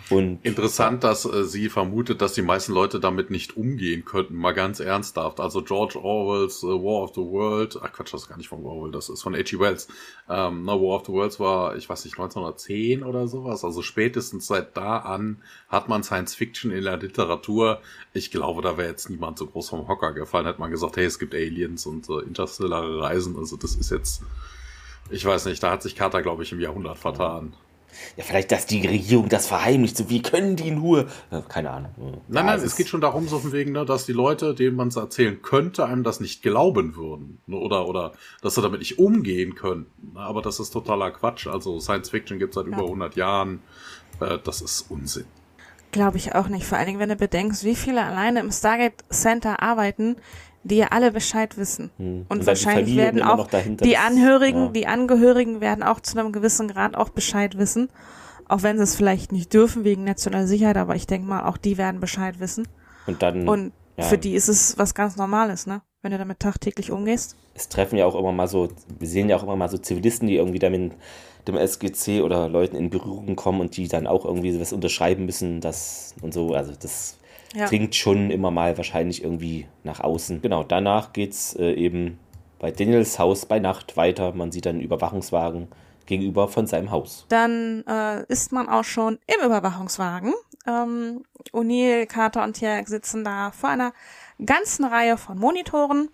Und 0.09 0.39
Interessant, 0.43 1.03
dass 1.03 1.25
äh, 1.25 1.43
sie 1.43 1.67
vermutet, 1.67 2.21
dass 2.21 2.33
die 2.33 2.41
meisten 2.41 2.71
Leute 2.71 2.99
damit 2.99 3.29
nicht 3.29 3.57
umgehen 3.57 4.05
könnten, 4.05 4.35
mal 4.35 4.53
ganz 4.53 4.79
ernsthaft. 4.79 5.39
Also 5.39 5.61
George 5.61 5.99
Orwells 6.01 6.63
uh, 6.63 6.81
War 6.81 7.03
of 7.03 7.11
the 7.13 7.21
World, 7.21 7.77
ach 7.81 7.91
Quatsch, 7.91 8.13
das 8.13 8.23
ist 8.23 8.29
gar 8.29 8.37
nicht 8.37 8.47
von 8.47 8.63
Orwell, 8.63 8.91
das 8.91 9.09
ist 9.09 9.21
von 9.21 9.35
H.G. 9.35 9.59
Wells. 9.59 9.87
Ähm, 10.29 10.63
na, 10.63 10.73
War 10.73 10.95
of 10.95 11.05
the 11.07 11.11
Worlds 11.11 11.39
war, 11.39 11.75
ich 11.75 11.89
weiß 11.89 12.05
nicht, 12.05 12.17
1910 12.17 13.03
oder 13.03 13.27
sowas. 13.27 13.65
Also 13.65 13.81
spätestens 13.81 14.47
seit 14.47 14.77
da 14.77 14.97
an 14.99 15.41
hat 15.67 15.89
man 15.89 16.03
Science 16.03 16.35
Fiction 16.35 16.71
in 16.71 16.83
der 16.85 16.97
Literatur. 16.97 17.81
Ich 18.13 18.31
glaube, 18.31 18.61
da 18.61 18.77
wäre 18.77 18.89
jetzt 18.89 19.09
niemand 19.09 19.37
so 19.37 19.45
groß 19.47 19.69
vom 19.69 19.87
Hocker 19.89 20.13
gefallen, 20.13 20.45
hätte 20.45 20.59
man 20.59 20.71
gesagt, 20.71 20.95
hey, 20.95 21.05
es 21.05 21.19
gibt 21.19 21.35
Aliens 21.35 21.85
und 21.85 22.09
äh, 22.09 22.19
interstellare 22.19 23.01
Reisen. 23.01 23.35
Also 23.35 23.57
das 23.57 23.75
ist 23.75 23.91
jetzt, 23.91 24.21
ich 25.09 25.25
weiß 25.25 25.45
nicht, 25.47 25.61
da 25.61 25.71
hat 25.71 25.83
sich 25.83 25.95
Carter, 25.95 26.21
glaube 26.21 26.43
ich, 26.43 26.53
im 26.53 26.61
Jahrhundert 26.61 26.97
vertan. 26.97 27.53
Ja, 27.53 27.66
vielleicht, 28.17 28.51
dass 28.51 28.65
die 28.65 28.85
Regierung 28.85 29.29
das 29.29 29.47
verheimlicht. 29.47 29.97
So, 29.97 30.09
wie 30.09 30.21
können 30.21 30.55
die 30.55 30.71
nur? 30.71 31.07
Keine 31.49 31.71
Ahnung. 31.71 31.91
Nein, 32.27 32.45
nein, 32.45 32.59
es 32.59 32.75
geht 32.75 32.87
schon 32.87 33.01
darum, 33.01 33.27
so 33.27 33.39
von 33.39 33.51
wegen, 33.51 33.71
ne, 33.71 33.85
dass 33.85 34.05
die 34.05 34.13
Leute, 34.13 34.53
denen 34.53 34.75
man 34.75 34.89
es 34.89 34.95
erzählen 34.95 35.41
könnte, 35.41 35.85
einem 35.85 36.03
das 36.03 36.19
nicht 36.19 36.41
glauben 36.41 36.95
würden. 36.95 37.39
Ne, 37.47 37.57
oder, 37.57 37.87
oder, 37.87 38.13
dass 38.41 38.55
sie 38.55 38.61
damit 38.61 38.79
nicht 38.79 38.99
umgehen 38.99 39.55
könnten. 39.55 40.13
Ne, 40.13 40.19
aber 40.19 40.41
das 40.41 40.59
ist 40.59 40.71
totaler 40.71 41.11
Quatsch. 41.11 41.47
Also, 41.47 41.79
Science 41.79 42.09
Fiction 42.09 42.39
gibt 42.39 42.51
es 42.51 42.55
seit 42.55 42.67
ja. 42.67 42.73
über 42.73 42.83
100 42.83 43.15
Jahren. 43.15 43.61
Äh, 44.19 44.37
das 44.43 44.61
ist 44.61 44.89
Unsinn. 44.89 45.25
Glaube 45.91 46.17
ich 46.17 46.35
auch 46.35 46.49
nicht. 46.49 46.65
Vor 46.65 46.77
allen 46.77 46.87
Dingen, 46.87 46.99
wenn 46.99 47.09
du 47.09 47.15
bedenkst, 47.15 47.63
wie 47.63 47.75
viele 47.75 48.03
alleine 48.03 48.41
im 48.41 48.51
Stargate 48.51 49.05
Center 49.09 49.63
arbeiten, 49.63 50.17
die 50.67 50.77
ja 50.77 50.87
alle 50.91 51.11
Bescheid 51.11 51.57
wissen. 51.57 51.89
Hm. 51.97 52.25
Und, 52.29 52.39
und 52.39 52.47
wahrscheinlich 52.47 52.95
werden 52.95 53.21
auch 53.21 53.47
die 53.47 53.97
Angehörigen, 53.97 54.65
ja. 54.65 54.71
die 54.71 54.87
Angehörigen 54.87 55.61
werden 55.61 55.83
auch 55.83 55.99
zu 55.99 56.17
einem 56.17 56.31
gewissen 56.31 56.67
Grad 56.67 56.95
auch 56.95 57.09
Bescheid 57.09 57.57
wissen. 57.57 57.89
Auch 58.47 58.63
wenn 58.63 58.77
sie 58.77 58.83
es 58.83 58.95
vielleicht 58.95 59.31
nicht 59.31 59.53
dürfen 59.53 59.83
wegen 59.83 60.05
nationaler 60.05 60.47
Sicherheit, 60.47 60.77
aber 60.77 60.95
ich 60.95 61.05
denke 61.05 61.27
mal, 61.27 61.45
auch 61.45 61.57
die 61.57 61.77
werden 61.77 61.99
Bescheid 61.99 62.39
wissen. 62.39 62.67
Und 63.05 63.21
dann. 63.21 63.47
Und 63.47 63.73
ja. 63.97 64.03
für 64.03 64.17
die 64.17 64.35
ist 64.35 64.47
es 64.47 64.77
was 64.77 64.93
ganz 64.93 65.17
Normales, 65.17 65.67
ne? 65.67 65.81
Wenn 66.01 66.11
du 66.11 66.17
damit 66.17 66.39
tagtäglich 66.39 66.91
umgehst. 66.91 67.35
Es 67.55 67.67
treffen 67.67 67.97
ja 67.97 68.05
auch 68.05 68.15
immer 68.15 68.31
mal 68.31 68.47
so, 68.47 68.69
wir 68.99 69.07
sehen 69.07 69.29
ja 69.29 69.35
auch 69.35 69.43
immer 69.43 69.55
mal 69.55 69.67
so 69.67 69.77
Zivilisten, 69.77 70.27
die 70.27 70.35
irgendwie 70.35 70.59
damit 70.59 70.93
dem 71.47 71.57
SGC 71.57 72.21
oder 72.21 72.47
Leuten 72.49 72.75
in 72.75 72.89
Berührung 72.89 73.35
kommen 73.35 73.61
und 73.61 73.77
die 73.77 73.87
dann 73.87 74.05
auch 74.05 74.25
irgendwie 74.25 74.59
was 74.59 74.73
unterschreiben 74.73 75.25
müssen, 75.25 75.59
das 75.61 76.13
und 76.21 76.33
so. 76.33 76.53
Also 76.53 76.73
das 76.79 77.16
ja. 77.53 77.67
dringt 77.67 77.95
schon 77.95 78.31
immer 78.31 78.51
mal 78.51 78.77
wahrscheinlich 78.77 79.23
irgendwie 79.23 79.67
nach 79.83 79.99
außen. 79.99 80.41
Genau, 80.41 80.63
danach 80.63 81.13
geht 81.13 81.31
es 81.31 81.55
äh, 81.55 81.71
eben 81.73 82.19
bei 82.59 82.71
Daniels 82.71 83.19
Haus 83.19 83.45
bei 83.45 83.59
Nacht 83.59 83.97
weiter. 83.97 84.33
Man 84.33 84.51
sieht 84.51 84.67
einen 84.67 84.81
Überwachungswagen 84.81 85.67
gegenüber 86.05 86.47
von 86.47 86.67
seinem 86.67 86.91
Haus. 86.91 87.25
Dann 87.29 87.83
äh, 87.87 88.23
ist 88.31 88.51
man 88.51 88.69
auch 88.69 88.83
schon 88.83 89.19
im 89.27 89.45
Überwachungswagen. 89.45 90.33
Ähm, 90.65 91.23
O'Neill, 91.53 92.05
Carter 92.07 92.43
und 92.43 92.53
Tierk 92.53 92.87
sitzen 92.87 93.23
da 93.23 93.51
vor 93.51 93.69
einer 93.69 93.93
ganzen 94.43 94.85
Reihe 94.85 95.17
von 95.17 95.37
Monitoren. 95.37 96.09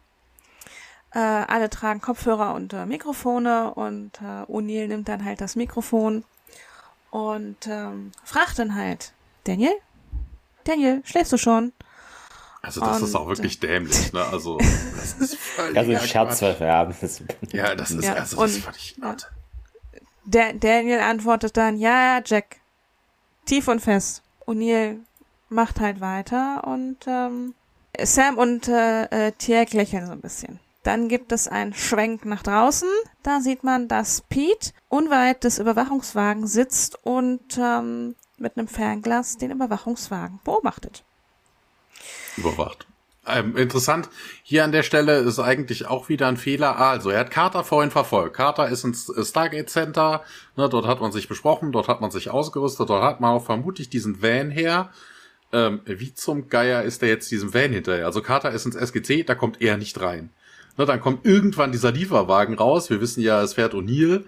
Äh, 1.13 1.19
alle 1.19 1.69
tragen 1.69 2.01
Kopfhörer 2.01 2.55
und 2.55 2.73
äh, 2.73 2.85
Mikrofone 2.85 3.73
und 3.73 4.19
äh, 4.21 4.51
O'Neill 4.51 4.87
nimmt 4.87 5.07
dann 5.07 5.23
halt 5.23 5.41
das 5.41 5.55
Mikrofon 5.55 6.23
und 7.11 7.67
ähm, 7.67 8.11
fragt 8.23 8.57
dann 8.57 8.75
halt, 8.75 9.13
Daniel, 9.43 9.73
Daniel, 10.63 11.01
schläfst 11.05 11.31
du 11.33 11.37
schon? 11.37 11.73
Also 12.61 12.79
das 12.79 13.01
und, 13.01 13.07
ist 13.09 13.15
auch 13.15 13.27
wirklich 13.27 13.59
dämlich, 13.59 14.13
ne? 14.13 14.23
Also 14.25 14.57
das 14.95 15.13
ist 15.19 15.35
völlig 15.35 15.77
Also 15.77 15.91
ein 15.91 15.99
Scherz, 16.07 16.39
ja. 16.39 16.51
ja, 16.61 16.85
das 17.75 17.91
ist, 17.91 18.05
ja, 18.05 18.13
also 18.13 18.41
das 18.41 18.51
ist 18.51 18.63
völlig 18.63 18.95
Art. 19.01 19.31
Der, 20.23 20.53
Daniel 20.53 20.99
antwortet 20.99 21.57
dann, 21.57 21.77
ja, 21.77 22.21
Jack, 22.25 22.57
tief 23.45 23.67
und 23.67 23.81
fest. 23.81 24.23
O'Neill 24.47 24.99
macht 25.49 25.81
halt 25.81 25.99
weiter 25.99 26.65
und 26.65 26.97
ähm, 27.05 27.53
Sam 28.01 28.37
und 28.37 28.67
äh, 28.69 29.27
äh, 29.27 29.31
Tierk 29.33 29.73
lächeln 29.73 30.05
so 30.05 30.13
ein 30.13 30.21
bisschen. 30.21 30.59
Dann 30.83 31.07
gibt 31.07 31.31
es 31.31 31.47
einen 31.47 31.73
Schwenk 31.73 32.25
nach 32.25 32.43
draußen. 32.43 32.89
Da 33.23 33.39
sieht 33.39 33.63
man, 33.63 33.87
dass 33.87 34.21
Pete 34.21 34.71
unweit 34.89 35.43
des 35.43 35.59
Überwachungswagens 35.59 36.51
sitzt 36.51 36.97
und 37.05 37.57
ähm, 37.57 38.15
mit 38.43 38.57
einem 38.57 38.67
Fernglas 38.67 39.37
den 39.37 39.49
Überwachungswagen 39.49 40.39
beobachtet. 40.43 41.03
Überwacht. 42.37 42.85
Ähm, 43.25 43.55
interessant, 43.55 44.09
hier 44.43 44.65
an 44.65 44.73
der 44.73 44.83
Stelle 44.83 45.19
ist 45.19 45.39
eigentlich 45.39 45.87
auch 45.87 46.09
wieder 46.09 46.27
ein 46.27 46.35
Fehler. 46.35 46.77
Also, 46.77 47.09
er 47.09 47.21
hat 47.21 47.31
Carter 47.31 47.63
vorhin 47.63 47.89
verfolgt. 47.89 48.35
Carter 48.35 48.67
ist 48.67 48.83
ins 48.83 49.09
Stargate 49.21 49.69
Center, 49.69 50.23
ne, 50.57 50.67
dort 50.67 50.85
hat 50.85 50.99
man 50.99 51.13
sich 51.13 51.29
besprochen, 51.29 51.71
dort 51.71 51.87
hat 51.87 52.01
man 52.01 52.11
sich 52.11 52.29
ausgerüstet, 52.29 52.89
dort 52.89 53.01
hat 53.01 53.21
man 53.21 53.31
auch 53.31 53.45
vermutlich 53.45 53.89
diesen 53.89 54.21
Van 54.21 54.51
her. 54.51 54.91
Ähm, 55.53 55.79
wie 55.85 56.13
zum 56.13 56.49
Geier 56.49 56.83
ist 56.83 57.01
er 57.01 57.09
jetzt 57.09 57.31
diesem 57.31 57.53
Van 57.53 57.71
hinterher? 57.71 58.05
Also 58.05 58.21
Carter 58.21 58.51
ist 58.51 58.65
ins 58.65 58.75
SGC, 58.75 59.23
da 59.23 59.35
kommt 59.35 59.61
er 59.61 59.77
nicht 59.77 60.01
rein. 60.01 60.31
Ne, 60.77 60.85
dann 60.85 60.99
kommt 60.99 61.25
irgendwann 61.25 61.71
dieser 61.71 61.93
Lieferwagen 61.93 62.55
raus. 62.55 62.89
Wir 62.89 62.99
wissen 62.99 63.21
ja, 63.21 63.41
es 63.41 63.53
fährt 63.53 63.73
O'Neill. 63.73 64.25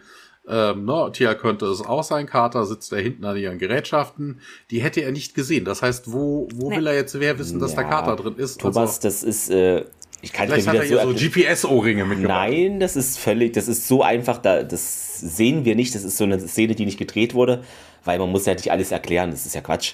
Ähm, 0.47 0.85
ne, 0.85 1.09
Tia 1.11 1.33
könnte 1.33 1.65
es 1.65 1.81
auch 1.81 2.03
sein. 2.03 2.27
Carter 2.27 2.65
sitzt 2.65 2.91
da 2.91 2.97
hinten 2.97 3.25
an 3.25 3.35
ihren 3.37 3.57
Gerätschaften. 3.57 4.41
Die 4.69 4.81
hätte 4.81 5.01
er 5.01 5.11
nicht 5.11 5.33
gesehen. 5.33 5.65
Das 5.65 5.81
heißt, 5.81 6.11
wo, 6.11 6.47
wo 6.53 6.69
nee. 6.69 6.77
will 6.77 6.87
er 6.87 6.95
jetzt 6.95 7.19
wer 7.19 7.39
wissen, 7.39 7.59
dass 7.59 7.71
ja, 7.71 7.81
der 7.81 7.89
Carter 7.89 8.15
drin 8.15 8.35
ist? 8.37 8.61
Thomas, 8.61 8.77
also, 8.77 9.01
das 9.01 9.23
ist, 9.23 9.49
äh, 9.49 9.85
ich 10.21 10.33
kann 10.33 10.47
Vielleicht 10.47 10.67
hat 10.67 10.75
er 10.75 10.83
hier 10.83 11.01
so, 11.01 11.11
so 11.11 11.15
GPS-Ohrringe 11.15 12.05
mitgebracht. 12.05 12.49
Nein, 12.49 12.79
das 12.79 12.95
ist 12.95 13.17
völlig, 13.17 13.53
das 13.53 13.67
ist 13.67 13.87
so 13.87 14.03
einfach, 14.03 14.37
da, 14.37 14.63
das 14.63 15.19
sehen 15.19 15.65
wir 15.65 15.75
nicht. 15.75 15.95
Das 15.95 16.03
ist 16.03 16.17
so 16.17 16.23
eine 16.23 16.39
Szene, 16.39 16.75
die 16.75 16.85
nicht 16.85 16.97
gedreht 16.97 17.33
wurde, 17.33 17.63
weil 18.03 18.19
man 18.19 18.31
muss 18.31 18.45
ja 18.45 18.53
nicht 18.53 18.71
alles 18.71 18.91
erklären. 18.91 19.31
Das 19.31 19.45
ist 19.45 19.55
ja 19.55 19.61
Quatsch. 19.61 19.93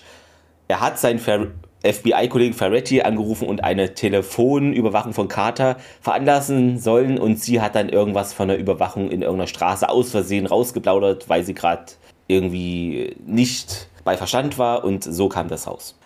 Er 0.67 0.81
hat 0.81 0.99
sein 0.99 1.19
Ver 1.19 1.47
FBI-Kollegen 1.83 2.53
Ferretti 2.53 3.01
angerufen 3.01 3.47
und 3.47 3.63
eine 3.63 3.93
Telefonüberwachung 3.93 5.13
von 5.13 5.27
Carter 5.27 5.77
veranlassen 6.01 6.77
sollen 6.77 7.17
und 7.17 7.39
sie 7.39 7.61
hat 7.61 7.75
dann 7.75 7.89
irgendwas 7.89 8.33
von 8.33 8.47
der 8.47 8.57
Überwachung 8.57 9.05
in 9.09 9.21
irgendeiner 9.21 9.47
Straße 9.47 9.89
aus 9.89 10.11
Versehen 10.11 10.45
rausgeplaudert, 10.45 11.27
weil 11.29 11.43
sie 11.43 11.53
gerade 11.53 11.85
irgendwie 12.27 13.15
nicht 13.25 13.89
bei 14.03 14.17
Verstand 14.17 14.57
war 14.57 14.83
und 14.83 15.03
so 15.03 15.29
kam 15.29 15.47
das 15.47 15.67
raus. 15.67 15.97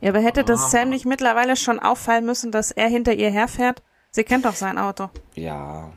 Ja, 0.00 0.10
aber 0.10 0.20
hätte 0.20 0.44
das 0.44 0.70
Sam 0.70 0.90
nicht 0.90 1.04
mittlerweile 1.04 1.56
schon 1.56 1.78
auffallen 1.78 2.24
müssen, 2.24 2.52
dass 2.52 2.70
er 2.70 2.88
hinter 2.88 3.12
ihr 3.12 3.30
herfährt? 3.30 3.82
Sie 4.10 4.24
kennt 4.24 4.44
doch 4.44 4.54
sein 4.54 4.78
Auto. 4.78 5.10
Ja. 5.34 5.90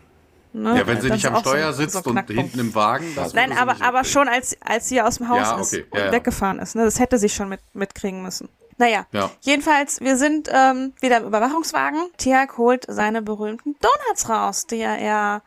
Ne? 0.53 0.77
Ja, 0.77 0.85
wenn 0.85 1.01
sie 1.01 1.09
nicht 1.09 1.25
am 1.25 1.37
Steuer 1.37 1.73
so, 1.73 1.81
sitzt 1.81 2.03
so 2.03 2.09
und 2.09 2.29
hinten 2.29 2.59
im 2.59 2.75
Wagen. 2.75 3.05
Nein, 3.33 3.57
aber, 3.57 3.77
aber 3.81 4.03
schon 4.03 4.27
als, 4.27 4.55
als 4.61 4.87
sie 4.87 5.01
aus 5.01 5.17
dem 5.17 5.29
Haus 5.29 5.39
ja, 5.39 5.53
okay. 5.53 5.61
ist 5.61 5.73
und 5.91 5.99
ja, 5.99 6.11
weggefahren 6.11 6.59
ist. 6.59 6.75
Ne? 6.75 6.83
Das 6.83 6.99
hätte 6.99 7.17
sie 7.17 7.29
schon 7.29 7.49
mit, 7.49 7.61
mitkriegen 7.73 8.21
müssen. 8.21 8.49
Naja, 8.77 9.05
ja. 9.11 9.29
jedenfalls, 9.41 10.01
wir 10.01 10.17
sind 10.17 10.49
ähm, 10.51 10.93
wieder 10.99 11.17
im 11.17 11.27
Überwachungswagen. 11.27 11.99
Tiag 12.17 12.57
holt 12.57 12.85
seine 12.87 13.21
berühmten 13.21 13.75
Donuts 13.79 14.29
raus, 14.29 14.67
die 14.67 14.79
er, 14.79 14.97
er 14.97 15.41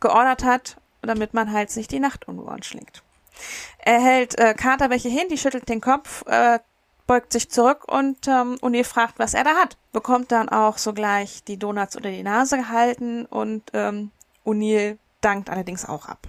geordert 0.00 0.44
hat, 0.44 0.76
damit 1.02 1.34
man 1.34 1.52
halt 1.52 1.70
sich 1.70 1.88
die 1.88 2.00
Nacht 2.00 2.28
Ohren 2.28 2.62
schlägt. 2.62 3.02
Er 3.78 4.00
hält 4.00 4.38
äh, 4.38 4.54
Carter 4.54 4.90
welche 4.90 5.08
hin, 5.08 5.28
die 5.30 5.38
schüttelt 5.38 5.68
den 5.68 5.80
Kopf, 5.80 6.26
äh, 6.26 6.58
beugt 7.06 7.32
sich 7.32 7.50
zurück 7.50 7.90
und 7.90 8.28
ähm, 8.28 8.56
O'Neill 8.60 8.84
fragt, 8.84 9.18
was 9.18 9.34
er 9.34 9.44
da 9.44 9.54
hat. 9.54 9.76
Bekommt 9.92 10.30
dann 10.30 10.48
auch 10.48 10.78
sogleich 10.78 11.42
die 11.44 11.56
Donuts 11.56 11.96
unter 11.96 12.10
die 12.10 12.22
Nase 12.22 12.58
gehalten 12.58 13.26
und 13.26 13.64
ähm, 13.72 14.10
O'Neill 14.44 14.98
dankt 15.20 15.50
allerdings 15.50 15.84
auch 15.84 16.06
ab. 16.06 16.28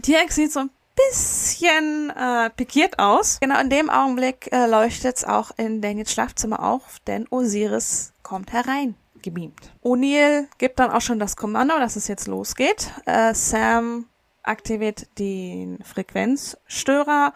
Tiax 0.00 0.34
sieht 0.34 0.52
so 0.52 0.60
ein 0.60 0.70
bisschen 0.94 2.10
äh, 2.10 2.50
pikiert 2.50 2.98
aus. 2.98 3.38
Genau 3.40 3.60
in 3.60 3.70
dem 3.70 3.90
Augenblick 3.90 4.52
äh, 4.52 4.66
leuchtet 4.66 5.16
es 5.16 5.24
auch 5.24 5.50
in 5.56 5.80
Daniels 5.80 6.12
Schlafzimmer 6.12 6.62
auf, 6.62 6.98
denn 7.06 7.26
Osiris 7.30 8.12
kommt 8.22 8.52
herein 8.52 8.96
gebeamt. 9.22 9.72
O'Neill 9.82 10.48
gibt 10.58 10.78
dann 10.78 10.90
auch 10.90 11.00
schon 11.00 11.18
das 11.18 11.36
Kommando, 11.36 11.78
dass 11.78 11.96
es 11.96 12.08
jetzt 12.08 12.26
losgeht. 12.26 12.92
Äh, 13.06 13.34
Sam 13.34 14.06
aktiviert 14.42 15.06
den 15.18 15.78
Frequenzstörer 15.84 17.32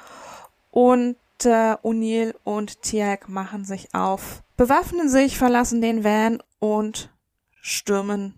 und 0.71 1.17
äh, 1.45 1.77
O'Neill 1.83 2.35
und 2.45 2.83
Tiag 2.83 3.29
machen 3.29 3.65
sich 3.65 3.95
auf, 3.95 4.43
bewaffnen 4.57 5.09
sich, 5.09 5.39
verlassen 5.39 5.81
den 5.81 6.05
Van 6.05 6.43
und 6.59 7.11
stürmen 7.61 8.35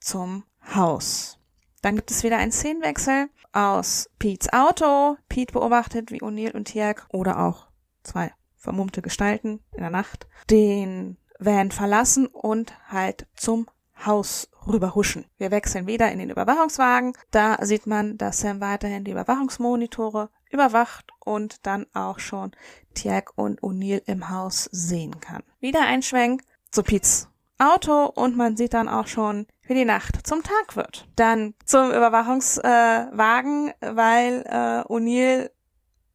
zum 0.00 0.44
Haus. 0.74 1.38
Dann 1.86 1.94
gibt 1.94 2.10
es 2.10 2.24
wieder 2.24 2.38
einen 2.38 2.50
Szenenwechsel 2.50 3.30
aus 3.52 4.10
Pete's 4.18 4.52
Auto. 4.52 5.18
Pete 5.28 5.52
beobachtet, 5.52 6.10
wie 6.10 6.20
O'Neill 6.20 6.50
und 6.50 6.64
Tiag 6.64 7.06
oder 7.12 7.38
auch 7.38 7.68
zwei 8.02 8.32
vermummte 8.56 9.02
Gestalten 9.02 9.60
in 9.70 9.82
der 9.82 9.90
Nacht 9.90 10.26
den 10.50 11.16
Van 11.38 11.70
verlassen 11.70 12.26
und 12.26 12.76
halt 12.88 13.28
zum 13.36 13.68
Haus 14.04 14.50
rüberhuschen. 14.66 15.26
Wir 15.38 15.52
wechseln 15.52 15.86
wieder 15.86 16.10
in 16.10 16.18
den 16.18 16.30
Überwachungswagen. 16.30 17.12
Da 17.30 17.64
sieht 17.64 17.86
man, 17.86 18.18
dass 18.18 18.40
Sam 18.40 18.60
weiterhin 18.60 19.04
die 19.04 19.12
Überwachungsmonitore 19.12 20.30
überwacht 20.50 21.12
und 21.24 21.64
dann 21.68 21.86
auch 21.94 22.18
schon 22.18 22.50
Tiag 22.94 23.30
und 23.36 23.60
O'Neill 23.60 24.02
im 24.06 24.28
Haus 24.28 24.64
sehen 24.72 25.20
kann. 25.20 25.44
Wieder 25.60 25.82
ein 25.82 26.02
Schwenk 26.02 26.42
zu 26.72 26.82
Pete's 26.82 27.28
Auto 27.58 28.06
und 28.06 28.36
man 28.36 28.56
sieht 28.56 28.74
dann 28.74 28.88
auch 28.88 29.06
schon, 29.06 29.46
wie 29.62 29.74
die 29.74 29.84
Nacht 29.84 30.26
zum 30.26 30.42
Tag 30.42 30.76
wird. 30.76 31.08
Dann 31.16 31.54
zum 31.64 31.88
Überwachungswagen, 31.88 33.68
äh, 33.80 33.96
weil 33.96 34.42
äh, 34.46 34.92
O'Neill 34.92 35.50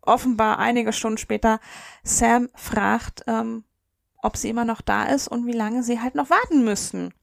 offenbar 0.02 0.60
einige 0.60 0.94
Stunden 0.94 1.18
später 1.18 1.60
Sam 2.04 2.50
fragt, 2.56 3.24
ähm, 3.28 3.64
ob 4.22 4.38
sie 4.38 4.50
immer 4.50 4.66
noch 4.66 4.82
da 4.82 5.06
ist 5.06 5.28
und 5.28 5.46
wie 5.46 5.52
lange 5.52 5.84
sie 5.84 6.00
halt 6.00 6.16
noch 6.16 6.30
warten 6.30 6.64
müssen. 6.64 7.14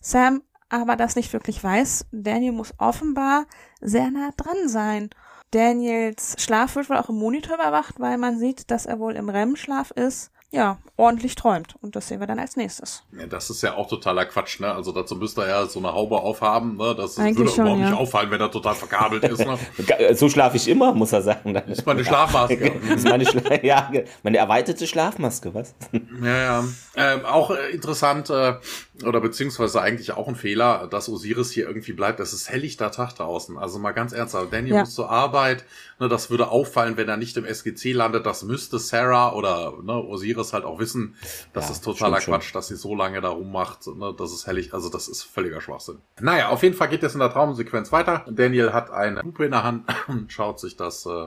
Sam 0.00 0.42
aber 0.68 0.96
das 0.96 1.14
nicht 1.14 1.32
wirklich 1.32 1.62
weiß. 1.62 2.06
Daniel 2.10 2.52
muss 2.52 2.74
offenbar 2.78 3.46
sehr 3.80 4.10
nah 4.10 4.30
dran 4.36 4.68
sein. 4.68 5.10
Daniels 5.50 6.34
Schlaf 6.38 6.74
wird 6.74 6.90
wohl 6.90 6.96
auch 6.96 7.10
im 7.10 7.16
Monitor 7.16 7.54
überwacht, 7.54 8.00
weil 8.00 8.18
man 8.18 8.38
sieht, 8.38 8.70
dass 8.72 8.86
er 8.86 8.98
wohl 8.98 9.14
im 9.14 9.28
REM-Schlaf 9.28 9.92
ist 9.92 10.32
ja, 10.54 10.78
ordentlich 10.96 11.34
träumt. 11.34 11.74
Und 11.82 11.96
das 11.96 12.06
sehen 12.06 12.20
wir 12.20 12.28
dann 12.28 12.38
als 12.38 12.56
nächstes. 12.56 13.02
Ja, 13.18 13.26
das 13.26 13.50
ist 13.50 13.62
ja 13.62 13.74
auch 13.74 13.88
totaler 13.88 14.24
Quatsch, 14.24 14.60
ne? 14.60 14.72
Also 14.72 14.92
dazu 14.92 15.16
müsste 15.16 15.42
er 15.42 15.48
ja 15.48 15.66
so 15.66 15.80
eine 15.80 15.92
Haube 15.92 16.16
aufhaben, 16.20 16.76
ne? 16.76 16.94
Das 16.96 17.18
Eigentlich 17.18 17.38
würde 17.38 17.50
schon, 17.50 17.64
überhaupt 17.64 17.80
ja. 17.80 17.90
nicht 17.90 17.98
auffallen, 17.98 18.30
wenn 18.30 18.40
er 18.40 18.50
total 18.50 18.74
verkabelt 18.76 19.24
ist, 19.24 19.44
ne? 19.44 19.58
so 20.14 20.28
schlafe 20.28 20.56
ich 20.56 20.68
immer, 20.68 20.94
muss 20.94 21.12
er 21.12 21.22
sagen. 21.22 21.54
Das 21.54 21.64
ist 21.66 21.86
meine 21.86 22.04
Schlafmaske. 22.04 22.80
das 22.88 22.98
ist 22.98 23.08
meine, 23.08 23.26
Schla 23.26 23.40
ja, 23.62 23.90
meine 24.22 24.38
erweiterte 24.38 24.86
Schlafmaske, 24.86 25.52
was? 25.52 25.74
ja, 26.22 26.36
ja. 26.36 26.64
Ähm, 26.96 27.24
auch 27.24 27.50
äh, 27.50 27.70
interessant, 27.72 28.30
äh, 28.30 28.54
oder 29.02 29.20
beziehungsweise 29.20 29.80
eigentlich 29.80 30.12
auch 30.12 30.28
ein 30.28 30.36
Fehler, 30.36 30.86
dass 30.88 31.08
Osiris 31.08 31.50
hier 31.50 31.66
irgendwie 31.66 31.92
bleibt. 31.92 32.20
Es 32.20 32.32
ist 32.32 32.48
helllichter 32.48 32.92
Tag 32.92 33.14
draußen. 33.14 33.58
Also 33.58 33.80
mal 33.80 33.90
ganz 33.90 34.12
ernsthaft, 34.12 34.52
Daniel 34.52 34.74
ja. 34.74 34.80
muss 34.80 34.94
zur 34.94 35.10
Arbeit. 35.10 35.64
Ne, 35.98 36.08
das 36.08 36.30
würde 36.30 36.48
auffallen, 36.48 36.96
wenn 36.96 37.08
er 37.08 37.16
nicht 37.16 37.36
im 37.36 37.44
SGC 37.44 37.92
landet. 37.92 38.24
Das 38.24 38.44
müsste 38.44 38.78
Sarah 38.78 39.32
oder 39.32 39.74
ne, 39.82 39.94
Osiris 39.94 40.52
halt 40.52 40.64
auch 40.64 40.78
wissen. 40.78 41.16
Das 41.52 41.66
ja, 41.66 41.72
ist 41.72 41.84
totaler 41.84 42.20
Quatsch, 42.20 42.44
schon. 42.44 42.58
dass 42.58 42.68
sie 42.68 42.76
so 42.76 42.94
lange 42.94 43.20
da 43.20 43.30
rummacht. 43.30 43.86
Ne, 43.88 44.14
das 44.16 44.32
ist 44.32 44.46
hellig. 44.46 44.72
Also 44.72 44.88
das 44.90 45.08
ist 45.08 45.24
völliger 45.24 45.60
Schwachsinn. 45.60 45.98
Naja, 46.20 46.50
auf 46.50 46.62
jeden 46.62 46.76
Fall 46.76 46.88
geht 46.88 47.02
es 47.02 47.14
in 47.14 47.20
der 47.20 47.32
Traumsequenz 47.32 47.90
weiter. 47.90 48.24
Daniel 48.30 48.72
hat 48.72 48.90
eine 48.90 49.22
Lupe 49.22 49.44
in 49.44 49.50
der 49.50 49.64
Hand 49.64 49.92
und 50.06 50.32
schaut 50.32 50.60
sich 50.60 50.76
das 50.76 51.04
äh, 51.06 51.26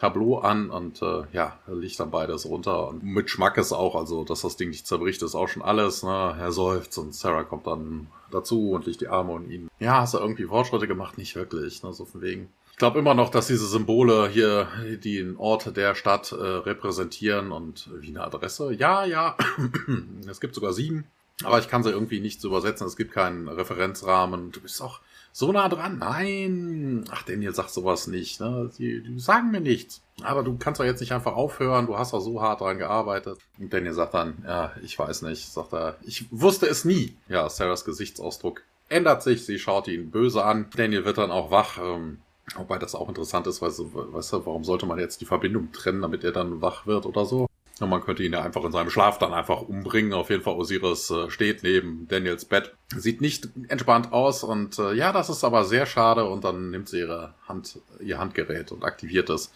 Tableau 0.00 0.38
an 0.38 0.70
und 0.70 1.02
äh, 1.02 1.24
ja, 1.32 1.58
liegt 1.66 2.00
dann 2.00 2.10
beides 2.10 2.46
runter. 2.46 2.88
Und 2.88 3.02
mit 3.02 3.28
Schmackes 3.28 3.72
auch, 3.72 3.94
also 3.94 4.24
dass 4.24 4.40
das 4.40 4.56
Ding 4.56 4.70
nicht 4.70 4.86
zerbricht, 4.86 5.22
ist 5.22 5.34
auch 5.34 5.48
schon 5.48 5.62
alles. 5.62 6.02
Ne? 6.02 6.36
Er 6.38 6.52
seufzt 6.52 6.96
und 6.96 7.14
Sarah 7.14 7.42
kommt 7.42 7.66
dann 7.66 8.06
dazu 8.30 8.70
und 8.70 8.86
legt 8.86 9.02
die 9.02 9.08
Arme 9.08 9.32
um 9.32 9.50
ihn. 9.50 9.68
Ja, 9.78 10.00
hast 10.00 10.14
du 10.14 10.18
irgendwie 10.18 10.44
Fortschritte 10.44 10.88
gemacht? 10.88 11.18
Nicht 11.18 11.36
wirklich, 11.36 11.82
ne? 11.82 11.92
so 11.92 12.06
von 12.06 12.22
wegen. 12.22 12.48
Ich 12.72 12.78
glaube 12.78 12.98
immer 12.98 13.12
noch, 13.12 13.28
dass 13.28 13.48
diese 13.48 13.66
Symbole 13.66 14.26
hier 14.28 14.68
den 15.04 15.36
Ort 15.36 15.76
der 15.76 15.94
Stadt 15.94 16.32
äh, 16.32 16.36
repräsentieren 16.36 17.52
und 17.52 17.90
wie 18.00 18.08
eine 18.08 18.24
Adresse. 18.24 18.72
Ja, 18.72 19.04
ja, 19.04 19.36
es 20.26 20.40
gibt 20.40 20.54
sogar 20.54 20.72
sieben. 20.72 21.04
Aber 21.44 21.58
ich 21.58 21.68
kann 21.68 21.82
sie 21.82 21.90
irgendwie 21.90 22.20
nicht 22.20 22.40
so 22.40 22.48
übersetzen. 22.48 22.86
Es 22.86 22.96
gibt 22.96 23.12
keinen 23.12 23.48
Referenzrahmen. 23.48 24.52
Du 24.52 24.60
bist 24.60 24.80
auch 24.80 25.00
so 25.40 25.52
nah 25.52 25.68
dran. 25.68 25.98
Nein. 25.98 27.04
Ach, 27.10 27.22
Daniel 27.22 27.54
sagt 27.54 27.70
sowas 27.70 28.06
nicht. 28.06 28.40
Ne? 28.40 28.70
Die, 28.78 29.02
die 29.02 29.18
sagen 29.18 29.50
mir 29.50 29.60
nichts. 29.60 30.02
Aber 30.22 30.42
du 30.42 30.56
kannst 30.58 30.80
doch 30.80 30.84
jetzt 30.84 31.00
nicht 31.00 31.12
einfach 31.12 31.34
aufhören. 31.34 31.86
Du 31.86 31.96
hast 31.98 32.12
doch 32.12 32.20
so 32.20 32.42
hart 32.42 32.60
dran 32.60 32.78
gearbeitet. 32.78 33.38
Und 33.58 33.72
Daniel 33.72 33.94
sagt 33.94 34.14
dann, 34.14 34.44
ja, 34.46 34.72
ich 34.82 34.98
weiß 34.98 35.22
nicht. 35.22 35.50
Sagt 35.50 35.72
er, 35.72 35.96
ich 36.02 36.26
wusste 36.30 36.66
es 36.66 36.84
nie. 36.84 37.16
Ja, 37.28 37.48
Sarahs 37.48 37.86
Gesichtsausdruck 37.86 38.62
ändert 38.90 39.22
sich. 39.22 39.46
Sie 39.46 39.58
schaut 39.58 39.88
ihn 39.88 40.10
böse 40.10 40.44
an. 40.44 40.66
Daniel 40.76 41.06
wird 41.06 41.18
dann 41.18 41.30
auch 41.30 41.50
wach. 41.50 41.78
Ähm, 41.82 42.18
Wobei 42.56 42.78
das 42.78 42.94
auch 42.96 43.08
interessant 43.08 43.46
ist, 43.46 43.62
weil, 43.62 43.70
weißt 43.70 44.32
du, 44.32 44.46
warum 44.46 44.64
sollte 44.64 44.84
man 44.84 44.98
jetzt 44.98 45.20
die 45.20 45.24
Verbindung 45.24 45.70
trennen, 45.70 46.02
damit 46.02 46.24
er 46.24 46.32
dann 46.32 46.60
wach 46.60 46.84
wird 46.84 47.06
oder 47.06 47.24
so? 47.24 47.46
Ja, 47.80 47.86
man 47.86 48.02
könnte 48.02 48.22
ihn 48.22 48.34
ja 48.34 48.42
einfach 48.42 48.62
in 48.64 48.72
seinem 48.72 48.90
Schlaf 48.90 49.18
dann 49.18 49.32
einfach 49.32 49.62
umbringen. 49.62 50.12
Auf 50.12 50.28
jeden 50.28 50.42
Fall 50.42 50.54
Osiris 50.54 51.10
äh, 51.10 51.30
steht 51.30 51.62
neben 51.62 52.06
Daniels 52.08 52.44
Bett. 52.44 52.74
Sieht 52.94 53.22
nicht 53.22 53.48
entspannt 53.68 54.12
aus 54.12 54.44
und 54.44 54.78
äh, 54.78 54.92
ja, 54.92 55.12
das 55.12 55.30
ist 55.30 55.44
aber 55.44 55.64
sehr 55.64 55.86
schade 55.86 56.26
und 56.26 56.44
dann 56.44 56.70
nimmt 56.70 56.90
sie 56.90 56.98
ihre 56.98 57.34
Hand, 57.48 57.78
ihr 58.00 58.18
Handgerät 58.18 58.70
und 58.70 58.84
aktiviert 58.84 59.30
es. 59.30 59.50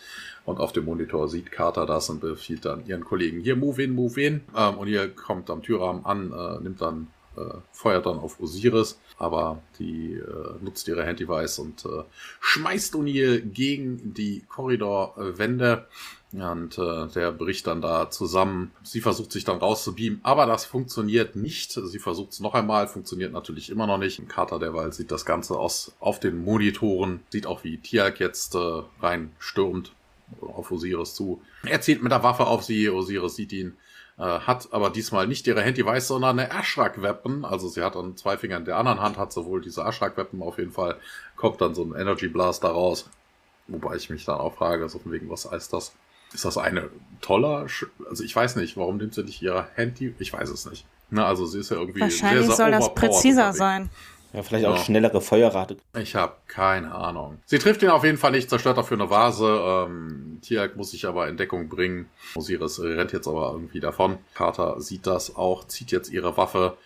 Und 0.46 0.58
auf 0.58 0.72
dem 0.72 0.86
Monitor 0.86 1.28
sieht 1.28 1.52
Carter 1.52 1.84
das 1.84 2.08
und 2.08 2.20
befiehlt 2.20 2.64
dann 2.64 2.86
ihren 2.86 3.04
Kollegen 3.04 3.40
hier 3.40 3.56
move 3.56 3.82
in, 3.82 3.92
move 3.92 4.20
in. 4.20 4.40
Ähm, 4.56 4.78
und 4.78 4.88
ihr 4.88 5.08
kommt 5.08 5.50
am 5.50 5.62
Türrahmen 5.62 6.06
an, 6.06 6.32
äh, 6.32 6.62
nimmt 6.62 6.80
dann, 6.80 7.08
äh, 7.36 7.58
feuert 7.72 8.06
dann 8.06 8.18
auf 8.18 8.40
Osiris, 8.40 8.98
aber 9.18 9.62
die 9.78 10.14
äh, 10.14 10.62
nutzt 10.62 10.88
ihre 10.88 11.06
Hand-Device 11.06 11.58
und 11.58 11.84
äh, 11.84 12.04
schmeißt 12.40 12.94
O'Neill 12.94 13.40
gegen 13.40 14.14
die 14.14 14.44
Korridorwände. 14.48 15.86
Und 16.35 16.78
äh, 16.78 17.07
der 17.14 17.30
bricht 17.30 17.68
dann 17.68 17.80
da 17.80 18.11
zusammen. 18.11 18.72
Sie 18.82 19.01
versucht 19.01 19.30
sich 19.30 19.45
dann 19.45 19.59
rauszubeamen, 19.59 20.18
aber 20.24 20.47
das 20.47 20.64
funktioniert 20.64 21.37
nicht. 21.37 21.72
Sie 21.72 21.99
versucht 22.01 22.32
es 22.32 22.41
noch 22.41 22.55
einmal, 22.55 22.89
funktioniert 22.89 23.32
natürlich 23.32 23.70
immer 23.70 23.87
noch 23.87 23.99
nicht. 23.99 24.28
Carter 24.28 24.59
derweil 24.59 24.93
sieht 24.93 25.12
das 25.12 25.24
Ganze 25.24 25.57
aus 25.57 25.93
auf 26.01 26.18
den 26.18 26.45
Monitoren, 26.45 27.20
sieht 27.30 27.47
auch 27.47 27.62
wie 27.62 27.78
Tiak 27.78 28.18
jetzt 28.18 28.57
äh, 28.57 28.82
rein 29.01 29.30
stürmt 29.39 29.93
auf 30.41 30.72
Osiris 30.72 31.14
zu. 31.14 31.41
Er 31.64 31.80
zielt 31.80 32.03
mit 32.03 32.11
der 32.11 32.24
Waffe 32.24 32.47
auf 32.47 32.64
sie, 32.64 32.91
Osiris 32.91 33.37
sieht 33.37 33.53
ihn, 33.53 33.76
äh, 34.18 34.22
hat 34.22 34.72
aber 34.72 34.91
diesmal 34.91 35.28
nicht 35.28 35.47
ihre 35.47 35.62
Handy-Weiß, 35.62 36.09
sondern 36.09 36.39
eine 36.39 36.51
Ashrak-Weapon. 36.51 37.45
Also 37.45 37.68
sie 37.68 37.82
hat 37.82 37.95
an 37.95 38.16
zwei 38.16 38.37
Fingern 38.37 38.64
der 38.64 38.76
anderen 38.76 39.01
Hand, 39.01 39.18
hat 39.18 39.32
sowohl 39.32 39.61
diese 39.61 39.85
Ashrak-Weapon 39.85 40.43
auf 40.43 40.59
jeden 40.59 40.72
Fall, 40.72 40.99
kommt 41.37 41.61
dann 41.61 41.76
so 41.76 41.85
ein 41.85 41.95
Energy 41.95 42.26
Blast 42.26 42.64
daraus. 42.64 43.09
Wobei 43.68 43.95
ich 43.95 44.11
mich 44.11 44.24
dann 44.24 44.39
auch 44.39 44.57
frage, 44.57 44.89
so 44.89 44.99
von 44.99 45.12
wegen, 45.12 45.30
was 45.30 45.49
heißt 45.49 45.72
das? 45.72 45.95
Ist 46.35 46.45
das 46.45 46.59
eine 46.59 46.91
toller, 47.20 47.68
Sch 47.68 47.87
also 48.11 48.22
ich 48.22 48.37
weiß 48.37 48.57
nicht, 48.57 48.76
warum 48.76 48.99
nimmt 48.99 49.14
sie 49.14 49.22
nicht 49.22 49.41
ihre 49.41 49.68
Handy? 49.74 50.14
Ich 50.18 50.32
weiß 50.32 50.51
es 50.51 50.68
nicht. 50.68 50.85
Na, 51.11 51.26
also 51.26 51.47
sie 51.47 51.61
ist 51.61 51.70
ja 51.70 51.76
irgendwie 51.76 52.01
Wahrscheinlich 52.01 52.47
sehr, 52.47 52.57
sehr 52.57 52.57
soll 52.57 52.70
das 52.72 52.95
präziser 52.95 53.53
sein. 53.53 53.89
Ja, 54.35 54.43
vielleicht 54.43 54.66
auch 54.66 54.76
ja. 54.76 54.82
schnellere 54.82 55.20
Feuerrate. 55.20 55.76
Ich 55.97 56.16
habe 56.16 56.35
keine 56.49 56.93
Ahnung. 56.93 57.39
Sie 57.47 57.59
trifft 57.59 57.85
ihn 57.85 57.89
auf 57.91 58.03
jeden 58.03 58.18
Fall 58.18 58.32
nicht, 58.32 58.51
zerstört 58.51 58.76
dafür 58.76 58.97
eine 58.97 59.09
Vase. 59.09 59.47
Ähm, 59.64 60.41
Tiak 60.43 60.76
muss 60.76 60.91
sich 60.91 61.07
aber 61.07 61.28
in 61.28 61.37
Deckung 61.37 61.68
bringen. 61.68 62.09
Osiris 62.35 62.80
rennt 62.82 63.12
jetzt 63.12 63.28
aber 63.28 63.53
irgendwie 63.53 63.78
davon. 63.78 64.18
Carter 64.35 64.80
sieht 64.80 65.07
das 65.07 65.37
auch, 65.37 65.68
zieht 65.68 65.93
jetzt 65.93 66.11
ihre 66.11 66.37
Waffe, 66.37 66.76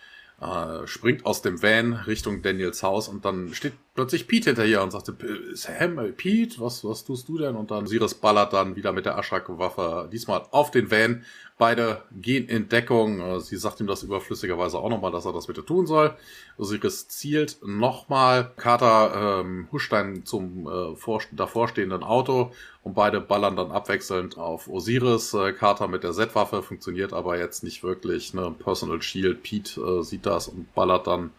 äh, 0.41 0.87
springt 0.87 1.25
aus 1.25 1.41
dem 1.41 1.61
Van 1.61 1.93
Richtung 1.93 2.41
Daniels 2.41 2.81
Haus 2.81 3.07
und 3.07 3.25
dann 3.25 3.53
steht 3.53 3.73
plötzlich 3.93 4.27
Pete 4.27 4.51
hinter 4.51 4.65
ihr 4.65 4.81
und 4.81 4.91
sagt, 4.91 5.11
Sam, 5.53 5.99
äh, 5.99 6.11
Pete, 6.11 6.59
was, 6.59 6.83
was 6.85 7.03
tust 7.03 7.27
du 7.27 7.37
denn? 7.37 7.55
Und 7.55 7.71
dann 7.71 7.83
Osiris 7.83 8.13
ballert 8.13 8.53
dann 8.53 8.75
wieder 8.75 8.93
mit 8.93 9.05
der 9.05 9.17
Aschrak-Waffe 9.17 10.07
diesmal 10.11 10.45
auf 10.51 10.71
den 10.71 10.89
Van. 10.89 11.23
Beide 11.59 12.03
gehen 12.13 12.47
in 12.47 12.69
Deckung. 12.69 13.19
Äh, 13.19 13.41
sie 13.41 13.57
sagt 13.57 13.81
ihm 13.81 13.87
das 13.87 14.01
überflüssigerweise 14.01 14.79
auch 14.79 14.87
nochmal, 14.87 15.11
dass 15.11 15.25
er 15.25 15.33
das 15.33 15.45
bitte 15.45 15.65
tun 15.65 15.85
soll. 15.85 16.15
Osiris 16.57 17.09
zielt 17.09 17.57
nochmal. 17.61 18.53
Carter 18.55 19.41
ähm, 19.41 19.67
huscht 19.69 19.91
dann 19.91 20.23
zum 20.25 20.67
äh, 20.67 20.95
vor, 20.95 21.21
davorstehenden 21.33 22.01
Auto 22.01 22.53
und 22.81 22.93
beide 22.93 23.19
ballern 23.19 23.57
dann 23.57 23.71
abwechselnd 23.71 24.37
auf 24.37 24.69
Osiris. 24.69 25.33
Äh, 25.33 25.51
Carter 25.51 25.89
mit 25.89 26.05
der 26.05 26.13
Z-Waffe 26.13 26.63
funktioniert 26.63 27.11
aber 27.11 27.37
jetzt 27.37 27.61
nicht 27.61 27.83
wirklich. 27.83 28.33
Ne? 28.33 28.55
Personal 28.57 29.01
Shield. 29.01 29.43
Pete 29.43 29.81
äh, 29.81 30.01
sieht 30.01 30.25
das 30.25 30.47
und 30.47 30.73
ballert 30.73 31.07
dann 31.07 31.31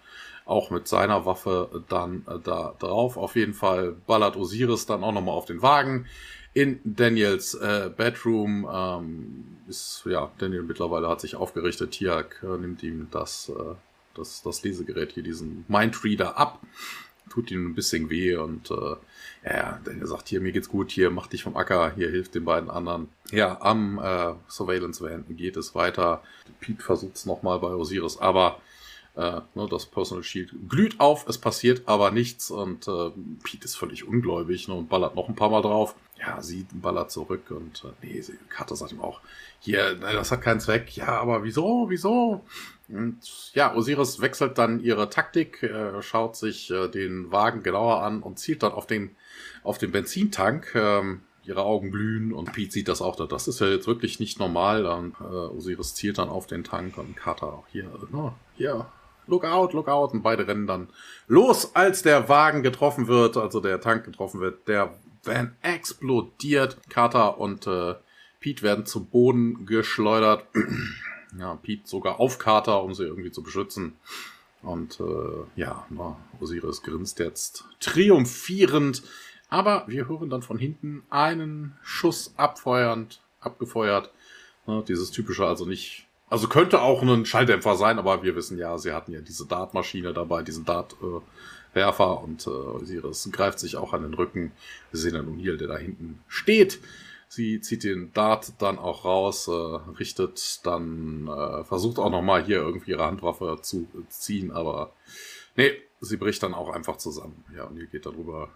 auch 0.44 0.68
mit 0.68 0.86
seiner 0.86 1.24
Waffe 1.24 1.82
dann 1.88 2.26
äh, 2.28 2.38
da 2.44 2.74
drauf. 2.78 3.16
Auf 3.16 3.36
jeden 3.36 3.54
Fall 3.54 3.96
ballert 4.06 4.36
Osiris 4.36 4.84
dann 4.84 5.02
auch 5.02 5.12
nochmal 5.12 5.34
auf 5.34 5.46
den 5.46 5.62
Wagen. 5.62 6.04
In 6.52 6.80
Daniels 6.84 7.54
äh, 7.54 7.90
Bedroom 7.96 8.68
ähm, 8.72 9.56
ist, 9.68 10.02
ja, 10.04 10.32
Daniel 10.38 10.62
mittlerweile 10.62 11.08
hat 11.08 11.20
sich 11.20 11.36
aufgerichtet. 11.36 11.92
Tiak 11.92 12.42
äh, 12.42 12.58
nimmt 12.58 12.82
ihm 12.82 13.06
das, 13.12 13.50
äh, 13.50 13.74
das, 14.14 14.42
das 14.42 14.62
Lesegerät 14.64 15.12
hier, 15.12 15.22
diesen 15.22 15.64
Mindreader 15.68 16.36
ab, 16.36 16.60
tut 17.30 17.52
ihm 17.52 17.68
ein 17.68 17.74
bisschen 17.74 18.10
weh 18.10 18.34
und 18.34 18.68
äh, 18.72 18.96
ja, 19.44 19.80
Daniel 19.84 20.06
sagt 20.06 20.28
hier, 20.28 20.40
mir 20.40 20.50
geht's 20.50 20.68
gut, 20.68 20.90
hier, 20.90 21.10
mach 21.10 21.28
dich 21.28 21.44
vom 21.44 21.56
Acker, 21.56 21.94
hier 21.94 22.10
hilft 22.10 22.34
den 22.34 22.44
beiden 22.44 22.68
anderen. 22.68 23.08
Ja, 23.30 23.60
am 23.60 24.00
äh, 24.02 24.34
Surveillance 24.48 25.02
Van 25.02 25.24
geht 25.36 25.56
es 25.56 25.76
weiter. 25.76 26.22
Pete 26.58 26.82
versucht 26.82 27.14
es 27.14 27.26
nochmal 27.26 27.60
bei 27.60 27.68
Osiris, 27.68 28.18
aber 28.18 28.60
äh, 29.20 29.40
ne, 29.54 29.68
das 29.70 29.86
Personal 29.86 30.24
Shield 30.24 30.50
glüht 30.68 30.98
auf, 30.98 31.26
es 31.28 31.36
passiert 31.38 31.82
aber 31.86 32.10
nichts 32.10 32.50
und 32.50 32.88
äh, 32.88 33.10
Pete 33.44 33.66
ist 33.66 33.76
völlig 33.76 34.06
ungläubig 34.06 34.66
ne, 34.68 34.74
und 34.74 34.88
ballert 34.88 35.14
noch 35.14 35.28
ein 35.28 35.34
paar 35.34 35.50
Mal 35.50 35.62
drauf. 35.62 35.94
Ja, 36.18 36.40
sie 36.42 36.66
ballert 36.72 37.10
zurück 37.10 37.50
und 37.50 37.84
äh, 37.84 38.06
nee, 38.06 38.22
Carter 38.48 38.76
sagt 38.76 38.92
ihm 38.92 39.00
auch, 39.00 39.20
hier, 39.58 39.96
ne, 39.96 40.12
das 40.12 40.30
hat 40.32 40.42
keinen 40.42 40.60
Zweck. 40.60 40.96
Ja, 40.96 41.20
aber 41.20 41.44
wieso, 41.44 41.86
wieso? 41.90 42.44
Und 42.88 43.18
ja, 43.54 43.74
Osiris 43.74 44.20
wechselt 44.20 44.58
dann 44.58 44.80
ihre 44.80 45.10
Taktik, 45.10 45.62
äh, 45.62 46.00
schaut 46.02 46.36
sich 46.36 46.70
äh, 46.70 46.88
den 46.88 47.30
Wagen 47.30 47.62
genauer 47.62 48.02
an 48.02 48.22
und 48.22 48.38
zielt 48.38 48.62
dann 48.62 48.72
auf 48.72 48.86
den 48.86 49.16
auf 49.62 49.76
den 49.76 49.92
Benzintank. 49.92 50.74
Ähm, 50.74 51.20
ihre 51.44 51.62
Augen 51.62 51.90
glühen 51.90 52.32
und 52.32 52.52
Pete 52.52 52.70
sieht 52.70 52.88
das 52.88 53.02
auch. 53.02 53.16
Das 53.26 53.48
ist 53.48 53.60
ja 53.60 53.68
jetzt 53.68 53.86
wirklich 53.86 54.20
nicht 54.20 54.38
normal. 54.38 54.86
Und, 54.86 55.14
äh, 55.20 55.24
Osiris 55.24 55.94
zielt 55.94 56.18
dann 56.18 56.28
auf 56.28 56.46
den 56.46 56.64
Tank 56.64 56.98
und 56.98 57.16
Carter 57.16 57.46
auch 57.48 57.64
hier, 57.72 57.90
no, 58.10 58.34
hier, 58.56 58.86
look 59.30 59.44
out, 59.44 59.72
look 59.72 59.88
out. 59.88 60.12
Und 60.12 60.22
beide 60.22 60.46
rennen 60.46 60.66
dann 60.66 60.88
los, 61.26 61.74
als 61.74 62.02
der 62.02 62.28
Wagen 62.28 62.62
getroffen 62.62 63.08
wird, 63.08 63.36
also 63.36 63.60
der 63.60 63.80
Tank 63.80 64.04
getroffen 64.04 64.40
wird. 64.40 64.68
Der 64.68 64.94
Van 65.22 65.56
explodiert. 65.62 66.76
Carter 66.88 67.38
und 67.38 67.66
äh, 67.66 67.94
Pete 68.40 68.62
werden 68.62 68.86
zu 68.86 69.04
Boden 69.04 69.66
geschleudert. 69.66 70.44
ja, 71.38 71.54
Pete 71.56 71.88
sogar 71.88 72.20
auf 72.20 72.38
Carter, 72.38 72.82
um 72.82 72.94
sie 72.94 73.04
irgendwie 73.04 73.32
zu 73.32 73.42
beschützen. 73.42 73.96
Und 74.62 75.00
äh, 75.00 75.60
ja, 75.60 75.86
na, 75.88 76.16
Osiris 76.40 76.82
grinst 76.82 77.18
jetzt 77.18 77.64
triumphierend 77.80 79.02
aber 79.50 79.84
wir 79.88 80.08
hören 80.08 80.30
dann 80.30 80.42
von 80.42 80.58
hinten 80.58 81.02
einen 81.10 81.76
Schuss 81.82 82.32
abfeuernd, 82.36 83.20
abgefeuert. 83.40 84.12
Ne, 84.66 84.84
dieses 84.86 85.10
typische, 85.10 85.44
also 85.44 85.66
nicht, 85.66 86.06
also 86.30 86.48
könnte 86.48 86.80
auch 86.80 87.02
ein 87.02 87.26
Schalldämpfer 87.26 87.76
sein, 87.76 87.98
aber 87.98 88.22
wir 88.22 88.36
wissen 88.36 88.56
ja, 88.56 88.78
sie 88.78 88.92
hatten 88.92 89.12
ja 89.12 89.20
diese 89.20 89.46
Dartmaschine 89.46 90.12
dabei, 90.12 90.42
diesen 90.42 90.64
Dartwerfer 90.64 91.24
äh, 91.74 92.24
und 92.24 92.46
äh, 92.46 92.84
Sirius 92.84 93.28
greift 93.32 93.58
sich 93.58 93.76
auch 93.76 93.92
an 93.92 94.02
den 94.02 94.14
Rücken. 94.14 94.52
Wir 94.92 95.00
sehen 95.00 95.14
dann 95.14 95.28
O'Neill, 95.28 95.56
der 95.56 95.68
da 95.68 95.76
hinten 95.76 96.22
steht. 96.28 96.80
Sie 97.28 97.60
zieht 97.60 97.84
den 97.84 98.12
Dart 98.12 98.54
dann 98.58 98.78
auch 98.78 99.04
raus, 99.04 99.48
äh, 99.48 99.50
richtet 99.98 100.64
dann, 100.64 101.28
äh, 101.28 101.64
versucht 101.64 101.98
auch 101.98 102.10
nochmal 102.10 102.44
hier 102.44 102.58
irgendwie 102.58 102.92
ihre 102.92 103.04
Handwaffe 103.04 103.58
zu 103.62 103.88
ziehen, 104.08 104.52
aber 104.52 104.92
nee, 105.56 105.72
sie 106.00 106.16
bricht 106.16 106.42
dann 106.42 106.54
auch 106.54 106.70
einfach 106.70 106.96
zusammen. 106.96 107.44
Ja, 107.56 107.68
hier 107.74 107.86
geht 107.86 108.06
darüber 108.06 108.48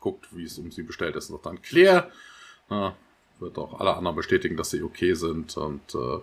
guckt, 0.00 0.28
wie 0.32 0.44
es 0.44 0.58
um 0.58 0.70
sie 0.70 0.82
bestellt 0.82 1.16
ist. 1.16 1.30
Und 1.30 1.44
dann 1.46 1.62
Claire 1.62 2.10
na, 2.68 2.94
wird 3.40 3.58
auch 3.58 3.80
alle 3.80 3.94
anderen 3.94 4.16
bestätigen, 4.16 4.56
dass 4.56 4.70
sie 4.70 4.82
okay 4.82 5.14
sind. 5.14 5.56
Und 5.56 5.94
äh, 5.94 6.18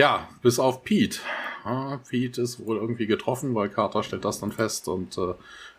ja, 0.00 0.28
bis 0.40 0.58
auf 0.58 0.82
Pete. 0.82 1.18
Ja, 1.62 2.00
Pete 2.08 2.40
ist 2.40 2.64
wohl 2.64 2.78
irgendwie 2.78 3.06
getroffen, 3.06 3.54
weil 3.54 3.68
Carter 3.68 4.02
stellt 4.02 4.24
das 4.24 4.40
dann 4.40 4.50
fest 4.50 4.88
und 4.88 5.18
äh, 5.18 5.34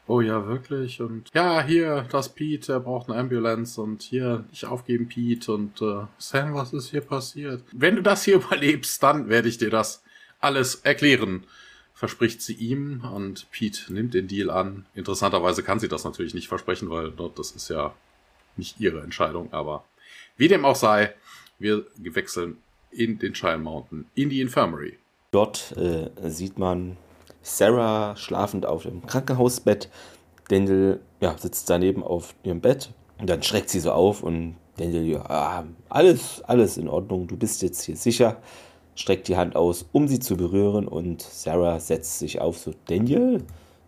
oh 0.05 0.21
ja, 0.21 0.45
wirklich. 0.45 1.01
Und 1.01 1.27
ja, 1.33 1.63
hier, 1.63 2.05
das 2.11 2.29
Pete, 2.29 2.73
der 2.73 2.79
braucht 2.81 3.09
eine 3.09 3.19
Ambulance 3.19 3.81
und 3.81 4.03
hier, 4.03 4.45
nicht 4.51 4.65
aufgeben, 4.65 5.07
Pete. 5.07 5.51
Und 5.51 5.81
äh, 5.81 6.05
Sam, 6.19 6.53
was 6.53 6.71
ist 6.71 6.91
hier 6.91 7.01
passiert? 7.01 7.63
Wenn 7.71 7.95
du 7.95 8.03
das 8.03 8.23
hier 8.23 8.35
überlebst, 8.43 9.01
dann 9.01 9.27
werde 9.27 9.49
ich 9.49 9.57
dir 9.57 9.71
das 9.71 10.03
alles 10.39 10.75
erklären 10.75 11.45
verspricht 11.93 12.41
sie 12.41 12.55
ihm 12.55 13.03
und 13.13 13.45
Pete 13.51 13.93
nimmt 13.93 14.15
den 14.15 14.27
Deal 14.27 14.49
an. 14.49 14.87
Interessanterweise 14.95 15.61
kann 15.61 15.79
sie 15.79 15.87
das 15.87 16.03
natürlich 16.03 16.33
nicht 16.33 16.47
versprechen, 16.47 16.89
weil 16.89 17.13
das 17.35 17.51
ist 17.51 17.69
ja 17.69 17.93
nicht 18.57 18.79
ihre 18.79 19.01
Entscheidung, 19.01 19.53
aber 19.53 19.85
wie 20.35 20.47
dem 20.47 20.65
auch 20.65 20.75
sei, 20.75 21.13
wir 21.59 21.85
wechseln 21.95 22.57
in 22.91 23.19
den 23.19 23.35
Shire 23.35 23.57
Mountain, 23.57 24.05
in 24.15 24.29
die 24.29 24.41
Infirmary. 24.41 24.97
Dort 25.31 25.75
äh, 25.77 26.09
sieht 26.29 26.59
man 26.59 26.97
Sarah 27.41 28.15
schlafend 28.15 28.65
auf 28.65 28.83
dem 28.83 29.05
Krankenhausbett. 29.05 29.89
Daniel 30.49 30.99
ja, 31.21 31.37
sitzt 31.37 31.69
daneben 31.69 32.03
auf 32.03 32.35
ihrem 32.43 32.61
Bett 32.61 32.91
und 33.19 33.29
dann 33.29 33.41
schreckt 33.41 33.69
sie 33.69 33.79
so 33.79 33.91
auf 33.91 34.23
und 34.23 34.57
Daniel, 34.77 35.05
ja, 35.05 35.65
alles, 35.89 36.41
alles 36.43 36.77
in 36.77 36.89
Ordnung, 36.89 37.27
du 37.27 37.37
bist 37.37 37.61
jetzt 37.61 37.83
hier 37.83 37.95
sicher 37.95 38.41
streckt 38.95 39.27
die 39.27 39.37
Hand 39.37 39.55
aus, 39.55 39.85
um 39.91 40.07
sie 40.07 40.19
zu 40.19 40.37
berühren 40.37 40.87
und 40.87 41.21
Sarah 41.21 41.79
setzt 41.79 42.19
sich 42.19 42.39
auf, 42.41 42.57
so 42.57 42.73
Daniel, 42.87 43.43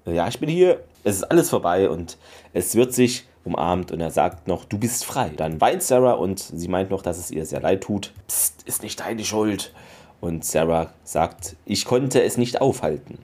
ja, 0.05 0.27
ich 0.27 0.39
bin 0.39 0.49
hier, 0.49 0.83
es 1.03 1.17
ist 1.17 1.23
alles 1.23 1.49
vorbei 1.49 1.89
und 1.89 2.17
es 2.53 2.75
wird 2.75 2.93
sich 2.93 3.25
umarmt 3.43 3.91
und 3.91 3.99
er 3.99 4.11
sagt 4.11 4.47
noch, 4.47 4.65
du 4.65 4.77
bist 4.77 5.05
frei. 5.05 5.31
Dann 5.35 5.59
weint 5.61 5.83
Sarah 5.83 6.13
und 6.13 6.39
sie 6.39 6.67
meint 6.67 6.89
noch, 6.89 7.01
dass 7.01 7.17
es 7.17 7.31
ihr 7.31 7.45
sehr 7.45 7.61
leid 7.61 7.81
tut. 7.81 8.13
Psst, 8.27 8.63
ist 8.63 8.83
nicht 8.83 8.99
deine 8.99 9.23
Schuld. 9.23 9.73
Und 10.21 10.45
Sarah 10.45 10.93
sagt, 11.03 11.57
ich 11.65 11.85
konnte 11.85 12.23
es 12.23 12.37
nicht 12.37 12.61
aufhalten. 12.61 13.17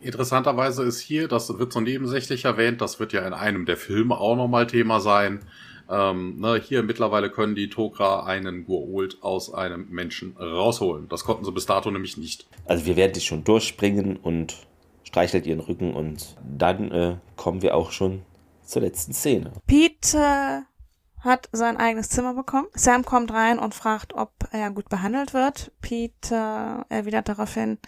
Interessanterweise 0.00 0.84
ist 0.84 1.00
hier, 1.00 1.28
das 1.28 1.58
wird 1.58 1.72
so 1.72 1.80
nebensächlich 1.80 2.44
erwähnt, 2.44 2.80
das 2.80 3.00
wird 3.00 3.12
ja 3.12 3.26
in 3.26 3.34
einem 3.34 3.66
der 3.66 3.76
Filme 3.76 4.18
auch 4.18 4.36
nochmal 4.36 4.66
Thema 4.66 5.00
sein, 5.00 5.40
ähm, 5.88 6.40
ne, 6.40 6.60
hier 6.62 6.82
mittlerweile 6.82 7.30
können 7.30 7.54
die 7.54 7.68
Tok'ra 7.68 8.24
einen 8.24 8.66
Gua'uld 8.66 9.22
aus 9.22 9.52
einem 9.52 9.88
Menschen 9.90 10.36
rausholen. 10.36 11.08
Das 11.08 11.24
konnten 11.24 11.44
sie 11.44 11.52
bis 11.52 11.66
dato 11.66 11.90
nämlich 11.90 12.16
nicht. 12.16 12.46
Also 12.64 12.86
wir 12.86 12.96
werden 12.96 13.12
dich 13.12 13.24
schon 13.24 13.44
durchspringen 13.44 14.16
und 14.16 14.56
streichelt 15.04 15.46
ihren 15.46 15.60
Rücken 15.60 15.94
und 15.94 16.36
dann 16.44 16.90
äh, 16.90 17.16
kommen 17.36 17.62
wir 17.62 17.76
auch 17.76 17.92
schon 17.92 18.22
zur 18.66 18.82
letzten 18.82 19.12
Szene. 19.12 19.52
Pete 19.66 20.18
äh, 20.18 20.60
hat 21.20 21.48
sein 21.52 21.76
eigenes 21.76 22.08
Zimmer 22.08 22.34
bekommen. 22.34 22.68
Sam 22.74 23.04
kommt 23.04 23.32
rein 23.32 23.58
und 23.58 23.74
fragt, 23.74 24.14
ob 24.14 24.32
er 24.52 24.70
gut 24.70 24.88
behandelt 24.88 25.34
wird. 25.34 25.72
Pete 25.80 26.34
äh, 26.34 26.94
erwidert 26.94 27.28
daraufhin, 27.28 27.78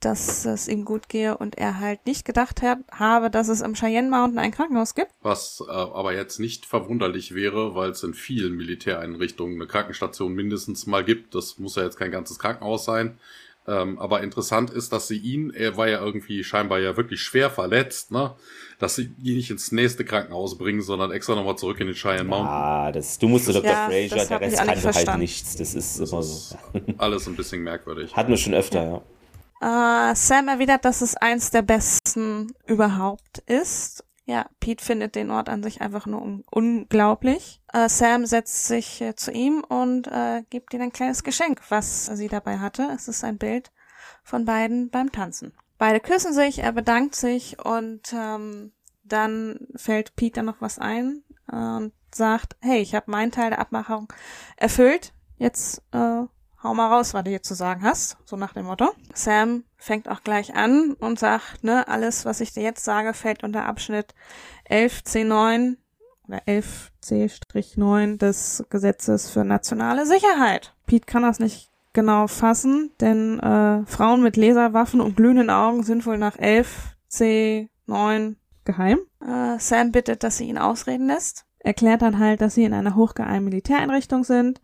dass 0.00 0.44
es 0.44 0.68
ihm 0.68 0.84
gut 0.84 1.08
gehe 1.08 1.36
und 1.36 1.56
er 1.56 1.80
halt 1.80 2.04
nicht 2.06 2.24
gedacht 2.24 2.62
hat, 2.62 2.78
habe, 2.92 3.30
dass 3.30 3.48
es 3.48 3.62
im 3.62 3.74
Cheyenne 3.74 4.10
Mountain 4.10 4.38
ein 4.38 4.50
Krankenhaus 4.50 4.94
gibt. 4.94 5.12
Was 5.22 5.62
äh, 5.66 5.70
aber 5.70 6.14
jetzt 6.14 6.38
nicht 6.38 6.66
verwunderlich 6.66 7.34
wäre, 7.34 7.74
weil 7.74 7.90
es 7.90 8.02
in 8.02 8.14
vielen 8.14 8.54
Militäreinrichtungen 8.56 9.56
eine 9.56 9.66
Krankenstation 9.66 10.34
mindestens 10.34 10.86
mal 10.86 11.04
gibt. 11.04 11.34
Das 11.34 11.58
muss 11.58 11.76
ja 11.76 11.84
jetzt 11.84 11.98
kein 11.98 12.10
ganzes 12.10 12.38
Krankenhaus 12.38 12.84
sein. 12.84 13.18
Ähm, 13.66 13.98
aber 13.98 14.22
interessant 14.22 14.70
ist, 14.70 14.92
dass 14.92 15.08
sie 15.08 15.16
ihn, 15.16 15.50
er 15.50 15.76
war 15.76 15.88
ja 15.88 15.98
irgendwie 15.98 16.44
scheinbar 16.44 16.80
ja 16.80 16.96
wirklich 16.98 17.22
schwer 17.22 17.48
verletzt, 17.48 18.10
ne? 18.10 18.34
Dass 18.78 18.96
sie 18.96 19.14
ihn 19.22 19.36
nicht 19.36 19.50
ins 19.50 19.72
nächste 19.72 20.04
Krankenhaus 20.04 20.58
bringen, 20.58 20.82
sondern 20.82 21.12
extra 21.12 21.34
nochmal 21.34 21.56
zurück 21.56 21.80
in 21.80 21.86
den 21.86 21.96
Cheyenne 21.96 22.24
Mountain. 22.24 22.48
Ah, 22.48 22.92
das, 22.92 23.18
du 23.18 23.28
musst 23.28 23.48
Dr. 23.48 23.64
Ja, 23.64 23.88
Fraser, 23.88 24.26
der 24.26 24.40
Rest 24.40 24.56
kann 24.58 24.94
halt 24.94 25.18
nichts. 25.18 25.56
Das 25.56 25.74
ist 25.74 25.98
das 25.98 26.12
immer 26.12 26.22
so. 26.22 26.56
alles 26.98 27.26
ein 27.26 27.36
bisschen 27.36 27.62
merkwürdig. 27.62 28.14
Hatten 28.14 28.30
wir 28.30 28.36
schon 28.36 28.54
öfter, 28.54 28.84
ja. 28.84 30.10
Äh, 30.10 30.14
Sam 30.14 30.48
erwidert, 30.48 30.84
dass 30.84 31.00
es 31.00 31.16
eins 31.16 31.50
der 31.50 31.62
besten 31.62 32.52
überhaupt 32.66 33.38
ist. 33.46 34.03
Ja, 34.26 34.46
Pete 34.58 34.82
findet 34.82 35.16
den 35.16 35.30
Ort 35.30 35.50
an 35.50 35.62
sich 35.62 35.82
einfach 35.82 36.06
nur 36.06 36.22
un 36.22 36.44
unglaublich. 36.50 37.60
Äh, 37.72 37.90
Sam 37.90 38.24
setzt 38.24 38.66
sich 38.66 39.02
äh, 39.02 39.14
zu 39.14 39.30
ihm 39.30 39.62
und 39.68 40.06
äh, 40.06 40.42
gibt 40.48 40.72
ihm 40.72 40.80
ein 40.80 40.92
kleines 40.92 41.24
Geschenk, 41.24 41.60
was 41.68 42.06
sie 42.06 42.28
dabei 42.28 42.58
hatte. 42.58 42.88
Es 42.94 43.06
ist 43.06 43.22
ein 43.22 43.36
Bild 43.36 43.70
von 44.22 44.46
beiden 44.46 44.88
beim 44.88 45.12
Tanzen. 45.12 45.52
Beide 45.76 46.00
küssen 46.00 46.32
sich, 46.32 46.60
er 46.60 46.72
bedankt 46.72 47.14
sich 47.14 47.62
und 47.62 48.14
ähm, 48.14 48.72
dann 49.02 49.68
fällt 49.76 50.16
Pete 50.16 50.36
dann 50.36 50.46
noch 50.46 50.60
was 50.60 50.78
ein 50.78 51.22
äh, 51.52 51.56
und 51.56 51.92
sagt, 52.14 52.56
hey, 52.62 52.80
ich 52.80 52.94
habe 52.94 53.10
meinen 53.10 53.32
Teil 53.32 53.50
der 53.50 53.58
Abmachung 53.58 54.10
erfüllt. 54.56 55.12
Jetzt 55.36 55.82
äh, 55.92 56.22
hau 56.64 56.74
mal 56.74 56.88
raus, 56.88 57.14
was 57.14 57.22
du 57.22 57.30
hier 57.30 57.42
zu 57.42 57.54
sagen 57.54 57.82
hast, 57.84 58.16
so 58.24 58.36
nach 58.36 58.54
dem 58.54 58.64
Motto. 58.64 58.90
Sam 59.12 59.64
fängt 59.76 60.08
auch 60.08 60.22
gleich 60.24 60.54
an 60.56 60.94
und 60.98 61.18
sagt, 61.18 61.62
ne, 61.62 61.86
alles, 61.86 62.24
was 62.24 62.40
ich 62.40 62.52
dir 62.52 62.62
jetzt 62.62 62.82
sage, 62.84 63.12
fällt 63.12 63.44
unter 63.44 63.66
Abschnitt 63.66 64.14
11c9 64.70 65.76
oder 66.26 66.38
11c-9 66.48 68.16
des 68.16 68.64
Gesetzes 68.70 69.30
für 69.30 69.44
nationale 69.44 70.06
Sicherheit. 70.06 70.74
Pete 70.86 71.04
kann 71.04 71.22
das 71.22 71.38
nicht 71.38 71.70
genau 71.92 72.26
fassen, 72.26 72.90
denn 72.98 73.38
äh, 73.40 73.84
Frauen 73.86 74.22
mit 74.22 74.38
Laserwaffen 74.38 75.02
und 75.02 75.16
glühenden 75.16 75.50
Augen 75.50 75.82
sind 75.82 76.06
wohl 76.06 76.16
nach 76.16 76.38
11c9 76.38 78.36
geheim. 78.64 79.00
Äh, 79.20 79.58
Sam 79.58 79.92
bittet, 79.92 80.22
dass 80.22 80.38
sie 80.38 80.48
ihn 80.48 80.56
ausreden 80.56 81.08
lässt. 81.08 81.44
Erklärt 81.58 82.00
dann 82.02 82.18
halt, 82.18 82.40
dass 82.40 82.54
sie 82.54 82.64
in 82.64 82.72
einer 82.72 82.94
hochgeheimen 82.94 83.44
Militäreinrichtung 83.44 84.24
sind 84.24 84.62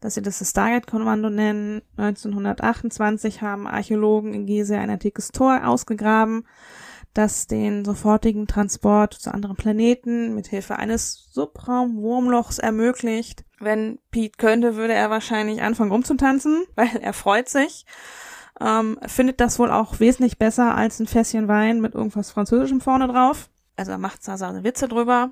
dass 0.00 0.14
sie 0.14 0.22
das 0.22 0.38
Stargate-Kommando 0.48 1.30
nennen. 1.30 1.82
1928 1.96 3.42
haben 3.42 3.66
Archäologen 3.66 4.34
in 4.34 4.46
Gizeh 4.46 4.76
ein 4.76 4.90
antikes 4.90 5.28
Tor 5.28 5.66
ausgegraben, 5.66 6.46
das 7.14 7.46
den 7.46 7.84
sofortigen 7.84 8.46
Transport 8.46 9.14
zu 9.14 9.32
anderen 9.32 9.56
Planeten 9.56 10.34
mit 10.34 10.46
Hilfe 10.46 10.76
eines 10.76 11.30
Subraum-Wurmlochs 11.32 12.58
ermöglicht. 12.58 13.44
Wenn 13.58 13.98
Pete 14.10 14.36
könnte, 14.38 14.76
würde 14.76 14.92
er 14.92 15.10
wahrscheinlich 15.10 15.62
anfangen 15.62 15.90
rumzutanzen, 15.90 16.64
weil 16.76 16.96
er 17.00 17.12
freut 17.12 17.48
sich. 17.48 17.86
Ähm, 18.60 18.98
findet 19.06 19.40
das 19.40 19.58
wohl 19.58 19.70
auch 19.70 20.00
wesentlich 20.00 20.38
besser 20.38 20.74
als 20.74 20.98
ein 20.98 21.06
Fässchen 21.06 21.48
Wein 21.48 21.80
mit 21.80 21.94
irgendwas 21.94 22.30
Französischem 22.30 22.80
vorne 22.80 23.06
drauf. 23.06 23.50
Also 23.76 23.92
er 23.92 23.98
macht 23.98 24.26
da 24.26 24.36
seine 24.36 24.64
Witze 24.64 24.88
drüber. 24.88 25.30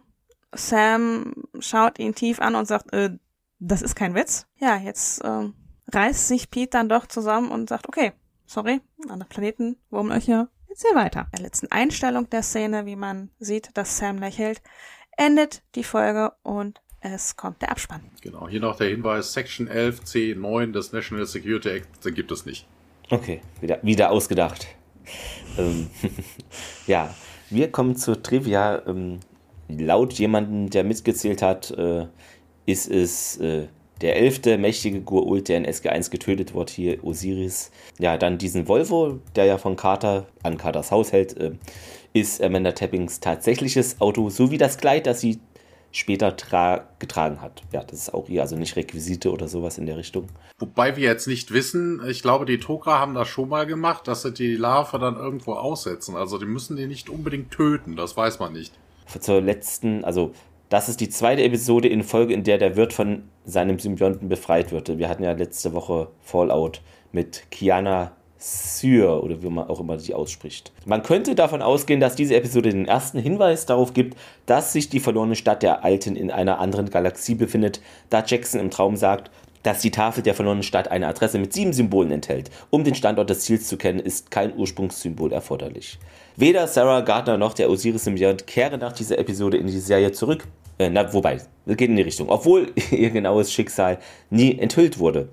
Sam 0.54 1.34
schaut 1.58 1.98
ihn 1.98 2.14
tief 2.14 2.40
an 2.40 2.54
und 2.54 2.66
sagt, 2.66 2.92
äh, 2.92 3.18
das 3.58 3.82
ist 3.82 3.94
kein 3.94 4.14
Witz. 4.14 4.46
Ja, 4.58 4.76
jetzt 4.76 5.22
äh, 5.22 5.48
reißt 5.92 6.28
sich 6.28 6.50
Pete 6.50 6.70
dann 6.70 6.88
doch 6.88 7.06
zusammen 7.06 7.50
und 7.50 7.68
sagt, 7.68 7.88
okay, 7.88 8.12
sorry, 8.46 8.80
andere 9.08 9.28
Planeten, 9.28 9.76
Wurmlöcher, 9.90 10.48
jetzt 10.68 10.86
hier 10.86 10.96
weiter. 10.96 11.26
In 11.32 11.36
der 11.36 11.42
letzten 11.42 11.70
Einstellung 11.70 12.28
der 12.30 12.42
Szene, 12.42 12.86
wie 12.86 12.96
man 12.96 13.30
sieht, 13.38 13.70
dass 13.74 13.98
Sam 13.98 14.18
lächelt, 14.18 14.62
endet 15.16 15.62
die 15.74 15.84
Folge 15.84 16.32
und 16.42 16.80
es 17.00 17.36
kommt 17.36 17.62
der 17.62 17.70
Abspann. 17.70 18.00
Genau, 18.20 18.48
hier 18.48 18.60
noch 18.60 18.76
der 18.76 18.88
Hinweis, 18.88 19.32
Section 19.32 19.68
11c9 19.68 20.72
des 20.72 20.92
National 20.92 21.26
Security 21.26 21.68
Act 21.68 22.04
den 22.04 22.14
gibt 22.14 22.32
es 22.32 22.46
nicht. 22.46 22.66
Okay, 23.10 23.40
wieder, 23.60 23.78
wieder 23.82 24.10
ausgedacht. 24.10 24.66
ähm, 25.58 25.88
ja, 26.86 27.14
wir 27.50 27.70
kommen 27.70 27.96
zur 27.96 28.22
Trivia. 28.22 28.82
Ähm, 28.86 29.20
laut 29.68 30.14
jemandem, 30.14 30.70
der 30.70 30.84
mitgezählt 30.84 31.42
hat, 31.42 31.70
äh, 31.72 32.06
ist 32.66 32.90
es 32.90 33.38
äh, 33.38 33.66
der 34.00 34.16
elfte 34.16 34.58
mächtige 34.58 35.00
Gurult, 35.00 35.48
der 35.48 35.58
in 35.58 35.66
SG1 35.66 36.10
getötet 36.10 36.54
wird, 36.54 36.70
hier 36.70 37.02
Osiris. 37.02 37.70
Ja, 37.98 38.18
dann 38.18 38.38
diesen 38.38 38.68
Volvo, 38.68 39.20
der 39.34 39.46
ja 39.46 39.58
von 39.58 39.76
Carter 39.76 40.26
an 40.42 40.58
Carters 40.58 40.90
Haus 40.90 41.12
hält, 41.12 41.36
äh, 41.38 41.52
ist 42.12 42.42
Amanda 42.42 42.72
Tappings 42.72 43.20
tatsächliches 43.20 44.00
Auto, 44.00 44.30
sowie 44.30 44.58
das 44.58 44.78
Kleid, 44.78 45.06
das 45.06 45.20
sie 45.20 45.38
später 45.92 46.34
getragen 46.98 47.40
hat. 47.40 47.62
Ja, 47.72 47.82
das 47.82 48.00
ist 48.00 48.14
auch 48.14 48.28
ihr, 48.28 48.42
also 48.42 48.56
nicht 48.56 48.76
Requisite 48.76 49.32
oder 49.32 49.48
sowas 49.48 49.78
in 49.78 49.86
der 49.86 49.96
Richtung. 49.96 50.28
Wobei 50.58 50.96
wir 50.96 51.04
jetzt 51.04 51.26
nicht 51.26 51.52
wissen, 51.52 52.02
ich 52.06 52.20
glaube, 52.20 52.44
die 52.44 52.58
Tokra 52.58 52.98
haben 52.98 53.14
das 53.14 53.28
schon 53.28 53.48
mal 53.48 53.64
gemacht, 53.66 54.06
dass 54.06 54.22
sie 54.22 54.32
die 54.32 54.56
Larve 54.56 54.98
dann 54.98 55.16
irgendwo 55.16 55.54
aussetzen. 55.54 56.14
Also 56.14 56.36
die 56.36 56.44
müssen 56.44 56.76
die 56.76 56.86
nicht 56.86 57.08
unbedingt 57.08 57.50
töten, 57.50 57.96
das 57.96 58.16
weiß 58.16 58.40
man 58.40 58.52
nicht. 58.52 58.74
Zur 59.20 59.40
letzten, 59.40 60.04
also 60.04 60.32
das 60.68 60.88
ist 60.88 61.00
die 61.00 61.08
zweite 61.08 61.42
Episode 61.42 61.88
in 61.88 62.02
Folge, 62.02 62.34
in 62.34 62.44
der 62.44 62.58
der 62.58 62.76
Wirt 62.76 62.92
von 62.92 63.24
seinem 63.44 63.78
Symbionten 63.78 64.28
befreit 64.28 64.72
wird. 64.72 64.98
Wir 64.98 65.08
hatten 65.08 65.22
ja 65.22 65.32
letzte 65.32 65.72
Woche 65.72 66.08
Fallout 66.22 66.80
mit 67.12 67.50
Kiana 67.50 68.12
Syr 68.38 69.22
oder 69.22 69.42
wie 69.42 69.48
man 69.48 69.68
auch 69.68 69.80
immer 69.80 69.96
die 69.96 70.14
ausspricht. 70.14 70.72
Man 70.84 71.02
könnte 71.02 71.34
davon 71.34 71.62
ausgehen, 71.62 72.00
dass 72.00 72.16
diese 72.16 72.36
Episode 72.36 72.70
den 72.70 72.86
ersten 72.86 73.18
Hinweis 73.18 73.64
darauf 73.66 73.94
gibt, 73.94 74.16
dass 74.44 74.72
sich 74.72 74.88
die 74.88 75.00
verlorene 75.00 75.36
Stadt 75.36 75.62
der 75.62 75.84
Alten 75.84 76.16
in 76.16 76.30
einer 76.30 76.58
anderen 76.58 76.90
Galaxie 76.90 77.34
befindet, 77.34 77.80
da 78.10 78.22
Jackson 78.24 78.60
im 78.60 78.70
Traum 78.70 78.96
sagt, 78.96 79.30
dass 79.62 79.80
die 79.80 79.90
Tafel 79.90 80.22
der 80.22 80.34
verlorenen 80.34 80.62
Stadt 80.62 80.88
eine 80.88 81.08
Adresse 81.08 81.38
mit 81.38 81.52
sieben 81.52 81.72
Symbolen 81.72 82.10
enthält. 82.10 82.50
Um 82.70 82.84
den 82.84 82.94
Standort 82.94 83.30
des 83.30 83.40
Ziels 83.40 83.68
zu 83.68 83.76
kennen, 83.76 83.98
ist 83.98 84.30
kein 84.30 84.56
Ursprungssymbol 84.56 85.32
erforderlich. 85.32 85.98
Weder 86.36 86.68
Sarah 86.68 87.00
Gardner 87.00 87.38
noch 87.38 87.54
der 87.54 87.70
Osiris-Symbiont 87.70 88.46
kehren 88.46 88.80
nach 88.80 88.92
dieser 88.92 89.18
Episode 89.18 89.56
in 89.56 89.66
die 89.66 89.80
Serie 89.80 90.12
zurück. 90.12 90.46
Äh, 90.78 90.90
na, 90.90 91.12
wobei, 91.12 91.34
es 91.34 91.76
geht 91.76 91.88
in 91.88 91.96
die 91.96 92.02
Richtung. 92.02 92.28
Obwohl 92.28 92.72
ihr 92.90 93.10
genaues 93.10 93.52
Schicksal 93.52 93.98
nie 94.30 94.58
enthüllt 94.58 94.98
wurde. 94.98 95.28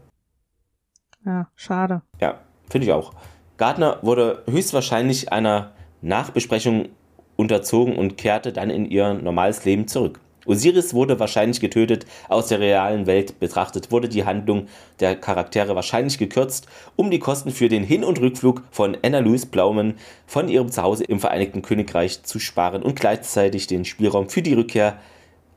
Ja, 1.26 1.48
schade. 1.56 2.02
Ja, 2.20 2.40
finde 2.70 2.88
ich 2.88 2.94
auch. 2.94 3.14
Gardner 3.58 4.00
wurde 4.02 4.44
höchstwahrscheinlich 4.50 5.32
einer 5.32 5.72
Nachbesprechung 6.02 6.90
unterzogen 7.36 7.96
und 7.96 8.18
kehrte 8.18 8.52
dann 8.54 8.70
in 8.70 8.86
ihr 8.86 9.14
normales 9.14 9.66
Leben 9.66 9.88
zurück. 9.88 10.20
Osiris 10.46 10.94
wurde 10.94 11.20
wahrscheinlich 11.20 11.60
getötet, 11.60 12.06
aus 12.30 12.48
der 12.48 12.60
realen 12.60 13.06
Welt 13.06 13.40
betrachtet 13.40 13.92
wurde 13.92 14.10
die 14.10 14.26
Handlung 14.26 14.68
der 15.00 15.16
Charaktere 15.16 15.76
wahrscheinlich 15.76 16.18
gekürzt, 16.18 16.68
um 16.96 17.12
die 17.12 17.20
Kosten 17.20 17.52
für 17.52 17.70
den 17.70 17.84
Hin- 17.84 18.04
und 18.04 18.20
Rückflug 18.20 18.64
von 18.72 18.98
Anna 19.02 19.20
Louise 19.20 19.48
Blauman 19.48 19.96
von 20.28 20.50
ihrem 20.50 20.72
Zuhause 20.72 21.04
im 21.04 21.20
Vereinigten 21.20 21.62
Königreich 21.62 22.24
zu 22.24 22.40
sparen 22.40 22.84
und 22.84 23.00
gleichzeitig 23.00 23.68
den 23.68 23.86
Spielraum 23.86 24.30
für 24.30 24.42
die 24.42 24.54
Rückkehr 24.54 24.98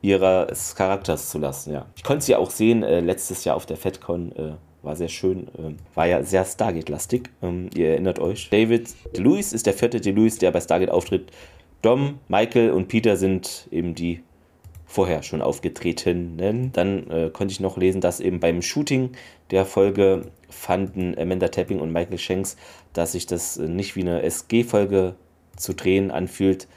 ihres 0.02 0.76
Charakters 0.76 1.30
zu 1.30 1.38
lassen. 1.38 1.72
Ja. 1.72 1.86
Ich 1.96 2.04
konnte 2.04 2.24
sie 2.24 2.36
auch 2.36 2.50
sehen 2.50 2.82
äh, 2.82 3.00
letztes 3.00 3.44
Jahr 3.44 3.56
auf 3.56 3.66
der 3.66 3.76
FedCon. 3.76 4.32
Äh, 4.32 4.52
war 4.82 4.94
sehr 4.94 5.08
schön, 5.08 5.48
äh, 5.48 5.74
war 5.94 6.06
ja 6.06 6.22
sehr 6.22 6.44
Stargate-lastig. 6.44 7.28
Ähm, 7.42 7.70
ihr 7.74 7.90
erinnert 7.90 8.20
euch. 8.20 8.48
David 8.50 8.94
DeLuise 9.16 9.54
ist 9.54 9.66
der 9.66 9.74
vierte 9.74 10.00
DeLuise, 10.00 10.38
der 10.38 10.52
bei 10.52 10.60
Stargate 10.60 10.90
auftritt. 10.90 11.32
Dom, 11.82 12.20
Michael 12.28 12.70
und 12.70 12.88
Peter 12.88 13.16
sind 13.16 13.68
eben 13.70 13.94
die 13.94 14.22
vorher 14.86 15.22
schon 15.22 15.42
aufgetretenen. 15.42 16.72
Dann 16.72 17.10
äh, 17.10 17.30
konnte 17.30 17.52
ich 17.52 17.60
noch 17.60 17.76
lesen, 17.76 18.00
dass 18.00 18.20
eben 18.20 18.40
beim 18.40 18.62
Shooting 18.62 19.10
der 19.50 19.66
Folge 19.66 20.22
fanden 20.48 21.16
Amanda 21.18 21.48
Tapping 21.48 21.80
und 21.80 21.92
Michael 21.92 22.18
Shanks, 22.18 22.56
dass 22.92 23.12
sich 23.12 23.26
das 23.26 23.56
äh, 23.56 23.68
nicht 23.68 23.96
wie 23.96 24.02
eine 24.02 24.22
SG-Folge 24.22 25.16
zu 25.56 25.74
drehen 25.74 26.10
anfühlt. 26.10 26.68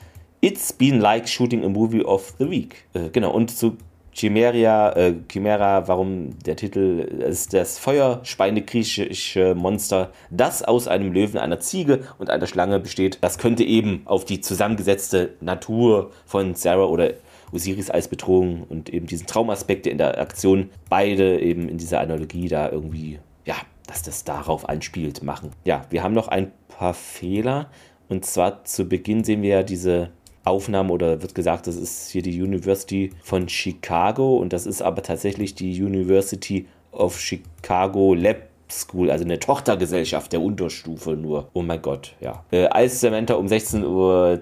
It's 0.42 0.74
been 0.74 1.00
like 1.00 1.28
shooting 1.28 1.64
a 1.64 1.70
movie 1.70 2.04
of 2.04 2.34
the 2.40 2.50
week. 2.50 2.86
Äh, 2.94 3.10
genau, 3.12 3.32
und 3.32 3.52
zu 3.52 3.78
Chimeria, 4.12 4.92
äh, 4.94 5.14
Chimera, 5.32 5.88
warum 5.88 6.38
der 6.40 6.56
Titel 6.56 7.00
ist 7.26 7.54
das 7.54 7.78
feuerspeiende 7.78 8.64
griechische 8.64 9.56
Monster, 9.56 10.12
das 10.30 10.64
aus 10.64 10.88
einem 10.88 11.14
Löwen, 11.14 11.38
einer 11.38 11.60
Ziege 11.60 12.02
und 12.18 12.30
einer 12.30 12.48
Schlange 12.48 12.80
besteht. 12.80 13.20
Das 13.22 13.38
könnte 13.38 13.64
eben 13.64 14.02
auf 14.06 14.26
die 14.26 14.42
zusammengesetzte 14.42 15.36
Natur 15.40 16.12
von 16.26 16.56
Sarah 16.56 16.86
oder 16.86 17.12
Osiris 17.52 17.90
als 17.90 18.08
Bedrohung 18.08 18.64
und 18.64 18.90
eben 18.90 19.08
diesen 19.08 19.28
Traumaspekte 19.28 19.90
in 19.90 19.98
der 19.98 20.20
Aktion 20.20 20.70
beide 20.90 21.40
eben 21.40 21.70
in 21.70 21.78
dieser 21.78 22.00
Analogie 22.00 22.48
da 22.48 22.70
irgendwie, 22.70 23.20
ja, 23.46 23.56
dass 23.88 24.04
das 24.04 24.24
darauf 24.24 24.70
anspielt, 24.70 25.24
machen. 25.24 25.52
Ja, 25.66 25.86
wir 25.90 26.04
haben 26.04 26.14
noch 26.14 26.28
ein 26.28 26.52
paar 26.68 26.94
Fehler. 26.94 27.70
Und 28.08 28.26
zwar 28.26 28.64
zu 28.66 28.86
Beginn 28.86 29.24
sehen 29.24 29.42
wir 29.42 29.50
ja 29.50 29.64
diese 29.64 30.12
Aufnahme 30.44 30.92
oder 30.94 31.22
wird 31.22 31.36
gesagt, 31.36 31.68
das 31.68 31.76
ist 31.76 32.10
hier 32.10 32.22
die 32.22 32.42
University 32.42 33.12
von 33.22 33.48
Chicago 33.50 34.38
und 34.38 34.54
das 34.54 34.66
ist 34.66 34.82
aber 34.82 35.04
tatsächlich 35.04 35.56
die 35.56 35.82
University 35.82 36.68
of 36.92 37.20
Chicago 37.20 38.14
Lab 38.14 38.49
School, 38.72 39.12
also 39.12 39.26
eine 39.26 39.40
Tochtergesellschaft 39.40 40.32
der 40.32 40.42
Unterstufe 40.42 41.12
nur. 41.12 41.50
Oh 41.54 41.62
mein 41.62 41.82
Gott, 41.82 42.16
ja. 42.20 42.44
Äh, 42.52 42.68
als 42.68 43.02
Samantha 43.02 43.36
um 43.36 43.48
16 43.48 43.84
Uhr 43.84 44.42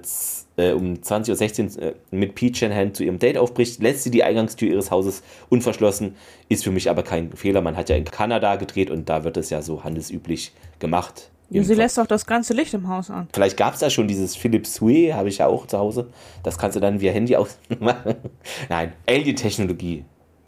äh, 0.57 0.71
um 0.71 0.95
20.16 0.95 1.77
Uhr 1.77 1.83
äh, 1.83 1.93
mit 2.11 2.35
Peach 2.35 2.61
Hand 2.63 2.97
zu 2.97 3.03
ihrem 3.03 3.19
Date 3.19 3.37
aufbricht, 3.37 3.81
lässt 3.81 4.03
sie 4.03 4.11
die 4.11 4.23
Eingangstür 4.23 4.69
ihres 4.69 4.91
Hauses 4.91 5.23
unverschlossen. 5.49 6.15
Ist 6.49 6.63
für 6.63 6.71
mich 6.71 6.89
aber 6.89 7.03
kein 7.03 7.31
Fehler. 7.31 7.61
Man 7.61 7.77
hat 7.77 7.89
ja 7.89 7.95
in 7.95 8.05
Kanada 8.05 8.55
gedreht 8.55 8.89
und 8.89 9.07
da 9.07 9.23
wird 9.23 9.37
es 9.37 9.49
ja 9.49 9.61
so 9.61 9.83
handelsüblich 9.83 10.51
gemacht. 10.79 11.29
Ja, 11.49 11.63
sie 11.63 11.75
lässt 11.75 11.97
doch 11.97 12.07
das 12.07 12.25
ganze 12.25 12.53
Licht 12.53 12.73
im 12.73 12.89
Haus 12.89 13.09
an. 13.09 13.29
Vielleicht 13.31 13.55
gab 13.55 13.73
es 13.73 13.79
da 13.79 13.89
schon 13.89 14.09
dieses 14.09 14.35
Philips 14.35 14.81
Hue, 14.81 15.13
habe 15.13 15.29
ich 15.29 15.37
ja 15.37 15.47
auch 15.47 15.65
zu 15.65 15.77
Hause. 15.77 16.09
Das 16.43 16.57
kannst 16.57 16.75
du 16.75 16.81
dann 16.81 16.99
via 16.99 17.13
Handy 17.13 17.37
ausmachen. 17.37 18.15
Nein, 18.69 18.91
Alien-Technologie. 19.07 20.03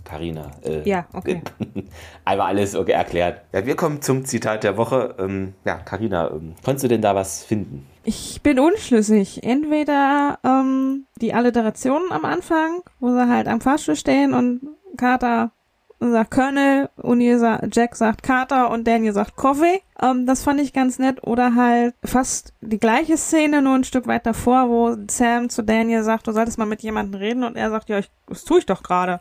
Carina. 0.10 0.52
Äh, 0.64 0.90
ja, 0.90 1.06
okay. 1.14 1.42
Einmal 2.26 2.48
alles 2.48 2.76
okay, 2.76 2.94
erklärt. 2.94 3.42
Ja, 3.54 3.66
wir 3.66 3.76
kommen 3.76 4.02
zum 4.02 4.26
Zitat 4.26 4.64
der 4.64 4.76
Woche. 4.76 5.16
Ähm, 5.20 5.54
ja, 5.66 5.76
Carina, 5.78 6.32
ähm, 6.32 6.56
konntest 6.66 6.86
du 6.86 6.88
denn 6.88 7.02
da 7.02 7.14
was 7.14 7.44
finden? 7.44 7.86
Ich 8.04 8.42
bin 8.42 8.60
unschlüssig. 8.60 9.44
Entweder 9.44 10.40
ähm, 10.44 11.06
die 11.22 11.34
Alliterationen 11.34 12.12
am 12.12 12.26
Anfang, 12.26 12.82
wo 13.00 13.12
sie 13.12 13.28
halt 13.28 13.48
am 13.48 13.62
Fahrstuhl 13.62 13.96
stehen 13.96 14.34
und 14.34 14.62
Carter 14.98 15.52
sagt 16.00 16.32
Colonel, 16.32 16.90
Uni 16.98 17.38
Jack 17.72 17.96
sagt 17.96 18.24
Carter 18.24 18.72
und 18.72 18.88
Daniel 18.88 19.14
sagt 19.14 19.36
Coffee. 19.36 19.82
Ähm, 20.02 20.26
das 20.26 20.44
fand 20.44 20.62
ich 20.62 20.74
ganz 20.74 20.98
nett. 20.98 21.24
Oder 21.24 21.56
halt 21.56 21.94
fast 22.04 22.54
die 22.62 22.80
gleiche 22.80 23.18
Szene, 23.18 23.62
nur 23.62 23.76
ein 23.76 23.84
Stück 23.84 24.08
weit 24.08 24.26
davor, 24.26 24.70
wo 24.70 24.96
Sam 25.10 25.50
zu 25.50 25.62
Daniel 25.62 26.04
sagt, 26.04 26.28
du 26.28 26.32
solltest 26.32 26.58
mal 26.58 26.66
mit 26.66 26.82
jemandem 26.82 27.20
reden 27.20 27.44
und 27.44 27.58
er 27.58 27.70
sagt, 27.70 27.90
ja, 27.90 28.00
ich, 28.00 28.10
das 28.28 28.46
tue 28.46 28.60
ich 28.60 28.66
doch 28.66 28.82
gerade. 28.82 29.20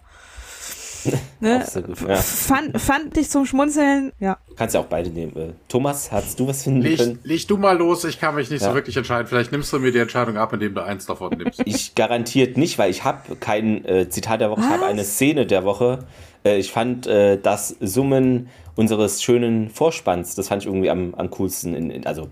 Ne? 1.40 1.64
Ja. 2.08 2.16
Fand, 2.16 2.80
fand 2.80 3.16
ich 3.16 3.30
zum 3.30 3.46
Schmunzeln, 3.46 4.12
ja. 4.18 4.38
Kannst 4.56 4.74
ja 4.74 4.80
auch 4.80 4.86
beide 4.86 5.08
nehmen. 5.10 5.36
Äh, 5.36 5.52
Thomas, 5.68 6.10
hast 6.10 6.40
du 6.40 6.48
was 6.48 6.64
finden 6.64 6.82
leg, 6.82 6.98
können? 6.98 7.20
Leg 7.22 7.46
du 7.46 7.56
mal 7.56 7.78
los, 7.78 8.04
ich 8.04 8.18
kann 8.18 8.34
mich 8.34 8.50
nicht 8.50 8.62
ja. 8.62 8.70
so 8.70 8.74
wirklich 8.74 8.96
entscheiden. 8.96 9.28
Vielleicht 9.28 9.52
nimmst 9.52 9.72
du 9.72 9.78
mir 9.78 9.92
die 9.92 10.00
Entscheidung 10.00 10.36
ab, 10.36 10.52
indem 10.52 10.74
du 10.74 10.82
eins 10.82 11.06
davon 11.06 11.36
nimmst. 11.36 11.62
Ich 11.64 11.94
garantiert 11.94 12.56
nicht, 12.56 12.76
weil 12.78 12.90
ich 12.90 13.04
habe 13.04 13.36
kein 13.36 13.84
äh, 13.84 14.08
Zitat 14.08 14.40
der 14.40 14.50
Woche, 14.50 14.60
was? 14.60 14.66
ich 14.66 14.72
habe 14.72 14.86
eine 14.86 15.04
Szene 15.04 15.46
der 15.46 15.64
Woche. 15.64 16.00
Äh, 16.44 16.58
ich 16.58 16.72
fand 16.72 17.06
äh, 17.06 17.38
das 17.40 17.76
Summen 17.80 18.48
unseres 18.74 19.22
schönen 19.22 19.70
Vorspanns, 19.70 20.34
das 20.34 20.48
fand 20.48 20.62
ich 20.62 20.66
irgendwie 20.66 20.90
am, 20.90 21.14
am 21.14 21.30
coolsten. 21.30 21.74
In, 21.74 21.90
in, 21.90 22.06
also 22.06 22.28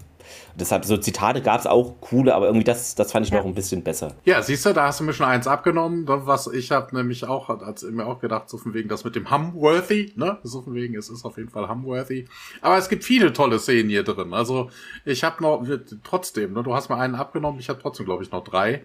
Deshalb, 0.59 0.85
so 0.87 0.97
Zitate 0.97 1.43
gab 1.43 1.61
es 1.61 1.67
auch 1.67 2.01
coole, 2.01 2.35
aber 2.35 2.47
irgendwie 2.47 2.65
das, 2.65 2.95
das 2.95 3.13
fand 3.13 3.27
ich 3.27 3.33
ja. 3.33 3.39
noch 3.39 3.47
ein 3.47 3.55
bisschen 3.55 3.85
besser. 3.85 4.15
Ja, 4.25 4.41
siehst 4.43 4.65
du, 4.65 4.73
da 4.73 4.87
hast 4.87 5.01
du 5.01 5.05
mir 5.05 5.13
schon 5.13 5.27
eins 5.27 5.47
abgenommen. 5.47 6.05
Was 6.07 6.47
ich 6.47 6.71
habe 6.71 6.97
nämlich 6.97 7.25
auch, 7.25 7.49
hat 7.49 7.83
mir 7.83 8.07
auch 8.07 8.21
gedacht, 8.21 8.49
so 8.49 8.57
von 8.57 8.73
wegen 8.73 8.89
das 8.89 9.05
mit 9.05 9.15
dem 9.15 9.31
Humworthy, 9.31 10.13
ne? 10.17 10.39
So 10.43 10.63
von 10.63 10.75
wegen, 10.75 10.97
es 10.97 11.11
ist 11.11 11.25
auf 11.25 11.37
jeden 11.37 11.51
Fall 11.51 11.69
Humworthy. 11.69 12.27
Aber 12.63 12.79
es 12.79 12.89
gibt 12.89 13.05
viele 13.05 13.33
tolle 13.33 13.59
Szenen 13.59 13.91
hier 13.91 14.03
drin. 14.03 14.33
Also 14.33 14.71
ich 15.05 15.25
habe 15.25 15.43
noch, 15.43 15.67
trotzdem, 16.03 16.55
ne, 16.55 16.63
du 16.63 16.75
hast 16.75 16.89
mir 16.89 16.97
einen 16.97 17.15
abgenommen, 17.17 17.61
ich 17.61 17.69
habe 17.69 17.81
trotzdem, 17.81 18.07
glaube 18.07 18.23
ich, 18.23 18.31
noch 18.31 18.43
drei. 18.43 18.85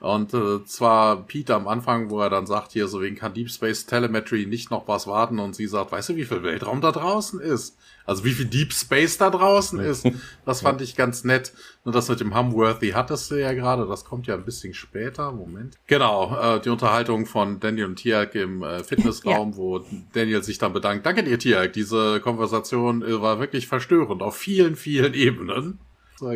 Und 0.00 0.34
äh, 0.34 0.64
zwar 0.64 1.26
Pete 1.26 1.54
am 1.54 1.68
Anfang, 1.68 2.10
wo 2.10 2.20
er 2.20 2.30
dann 2.30 2.46
sagt, 2.46 2.72
hier 2.72 2.88
so 2.88 3.00
wegen 3.00 3.16
kann 3.16 3.34
Deep 3.34 3.50
Space 3.50 3.86
Telemetry 3.86 4.46
nicht 4.46 4.70
noch 4.70 4.86
was 4.88 5.06
warten 5.06 5.38
und 5.38 5.54
sie 5.54 5.66
sagt, 5.66 5.92
weißt 5.92 6.10
du, 6.10 6.16
wie 6.16 6.24
viel 6.24 6.42
Weltraum 6.42 6.80
da 6.80 6.92
draußen 6.92 7.40
ist? 7.40 7.76
Also 8.06 8.24
wie 8.24 8.32
viel 8.32 8.46
Deep 8.46 8.72
Space 8.72 9.18
da 9.18 9.30
draußen 9.30 9.80
ist. 9.80 10.08
Das 10.44 10.60
fand 10.60 10.80
ich 10.80 10.94
ganz 10.94 11.24
nett. 11.24 11.52
Nur 11.84 11.92
das 11.92 12.08
mit 12.08 12.20
dem 12.20 12.36
Humworthy 12.36 12.90
hattest 12.90 13.30
du 13.30 13.34
ja 13.34 13.52
gerade, 13.52 13.86
das 13.86 14.04
kommt 14.04 14.28
ja 14.28 14.34
ein 14.34 14.44
bisschen 14.44 14.74
später. 14.74 15.32
Moment. 15.32 15.76
Genau, 15.88 16.36
äh, 16.56 16.60
die 16.60 16.68
Unterhaltung 16.68 17.26
von 17.26 17.58
Daniel 17.58 17.86
und 17.86 17.96
Tiag 17.96 18.34
im 18.36 18.62
äh, 18.62 18.84
Fitnessraum, 18.84 19.50
ja. 19.52 19.56
wo 19.56 19.84
Daniel 20.12 20.42
sich 20.44 20.58
dann 20.58 20.72
bedankt. 20.72 21.04
Danke 21.04 21.24
dir, 21.24 21.38
Tiag. 21.38 21.72
Diese 21.72 22.20
Konversation 22.20 23.02
äh, 23.02 23.20
war 23.20 23.40
wirklich 23.40 23.66
verstörend 23.66 24.22
auf 24.22 24.36
vielen, 24.36 24.76
vielen 24.76 25.14
Ebenen. 25.14 25.80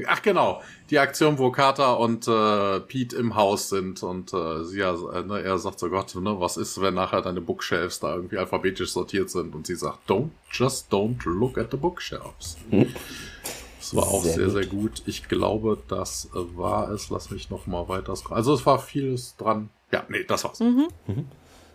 Ach 0.06 0.20
genau, 0.20 0.60
die 0.90 0.98
Aktion, 0.98 1.38
wo 1.38 1.50
Carter 1.50 1.98
und 1.98 2.28
äh, 2.28 2.80
Pete 2.80 3.16
im 3.16 3.34
Haus 3.34 3.70
sind 3.70 4.02
und 4.02 4.32
äh, 4.34 4.62
sie 4.64 4.80
ja, 4.80 4.92
äh, 4.92 5.22
ne, 5.22 5.42
er 5.42 5.58
sagt 5.58 5.78
so 5.78 5.88
Gott, 5.88 6.14
ne, 6.16 6.38
was 6.38 6.58
ist, 6.58 6.80
wenn 6.82 6.94
nachher 6.94 7.22
deine 7.22 7.40
Bookshelves 7.40 8.00
da 8.00 8.14
irgendwie 8.14 8.36
alphabetisch 8.36 8.92
sortiert 8.92 9.30
sind 9.30 9.54
und 9.54 9.66
sie 9.66 9.76
sagt, 9.76 9.98
don't, 10.08 10.30
just 10.50 10.92
don't 10.92 11.18
look 11.24 11.56
at 11.56 11.70
the 11.70 11.78
bookshelves. 11.78 12.58
Hm. 12.68 12.94
Das 13.78 13.96
war 13.96 14.08
auch 14.08 14.22
sehr, 14.22 14.34
sehr, 14.34 14.50
sehr 14.50 14.66
gut. 14.66 15.02
Ich 15.06 15.28
glaube, 15.28 15.78
das 15.88 16.28
war 16.32 16.90
es. 16.90 17.08
Lass 17.08 17.30
mich 17.30 17.48
noch 17.48 17.66
mal 17.66 17.88
weiter 17.88 18.14
scrollen. 18.14 18.36
Also 18.36 18.52
es 18.52 18.66
war 18.66 18.78
vieles 18.78 19.36
dran. 19.36 19.70
Ja, 19.90 20.04
nee, 20.08 20.22
das 20.22 20.44
war's. 20.44 20.60
Mhm. 20.60 20.88
Mhm. 21.06 21.24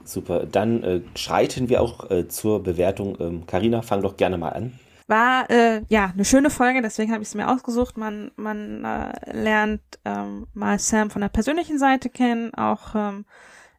Super. 0.04 0.46
Dann 0.46 0.84
äh, 0.84 1.02
schreiten 1.16 1.68
wir 1.68 1.82
auch 1.82 2.12
äh, 2.12 2.28
zur 2.28 2.62
Bewertung. 2.62 3.46
Karina, 3.48 3.78
ähm, 3.78 3.84
fang 3.84 4.04
doch 4.04 4.18
gerne 4.18 4.38
mal 4.38 4.50
an. 4.50 4.80
War 5.08 5.50
äh, 5.52 5.84
ja 5.88 6.12
eine 6.14 6.26
schöne 6.26 6.50
Folge, 6.50 6.82
deswegen 6.82 7.12
habe 7.12 7.22
ich 7.22 7.30
es 7.30 7.36
mir 7.36 7.50
ausgesucht. 7.50 7.98
Man, 7.98 8.32
man 8.36 8.84
äh, 8.84 9.32
lernt 9.32 9.82
ähm, 10.04 10.48
mal 10.54 10.80
Sam 10.80 11.12
von 11.12 11.22
der 11.22 11.30
persönlichen 11.30 11.78
Seite 11.78 12.10
kennen, 12.10 12.54
auch 12.56 12.96
ähm, 12.96 13.26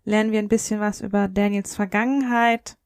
lernen 0.04 0.30
wir 0.30 0.38
ein 0.38 0.48
bisschen 0.48 0.80
was 0.80 1.00
über 1.00 1.26
Daniels 1.26 1.74
Vergangenheit 1.74 2.76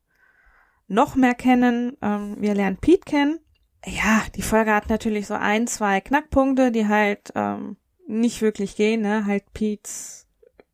noch 0.89 1.15
mehr 1.15 1.35
kennen. 1.35 1.97
Ähm, 2.01 2.37
wir 2.39 2.55
lernen 2.55 2.79
Pete 2.79 3.05
kennen. 3.05 3.41
Ja, 3.85 4.23
die 4.35 4.43
Folge 4.43 4.75
hat 4.75 4.89
natürlich 4.89 5.27
so 5.27 5.35
ein, 5.35 5.67
zwei 5.67 6.01
Knackpunkte, 6.01 6.73
die 6.73 6.89
halt 6.89 7.33
ähm, 7.35 7.77
nicht 8.07 8.43
wirklich 8.43 8.77
gehen, 8.77 9.03
ne? 9.03 9.25
Halt 9.27 9.45
Pete's 9.55 10.27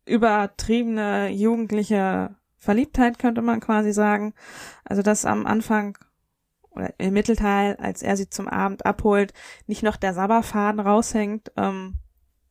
übertriebene 0.05 1.29
jugendliche 1.29 2.35
Verliebtheit 2.57 3.19
könnte 3.19 3.41
man 3.41 3.59
quasi 3.59 3.93
sagen. 3.93 4.33
Also 4.83 5.01
das 5.01 5.25
am 5.25 5.45
Anfang 5.45 5.97
oder 6.77 6.93
im 6.97 7.13
Mittelteil, 7.13 7.75
als 7.77 8.01
er 8.03 8.15
sie 8.15 8.29
zum 8.29 8.47
Abend 8.47 8.85
abholt, 8.85 9.33
nicht 9.65 9.83
noch 9.83 9.97
der 9.97 10.13
Sabberfaden 10.13 10.79
raushängt. 10.79 11.51
Ähm, 11.57 11.95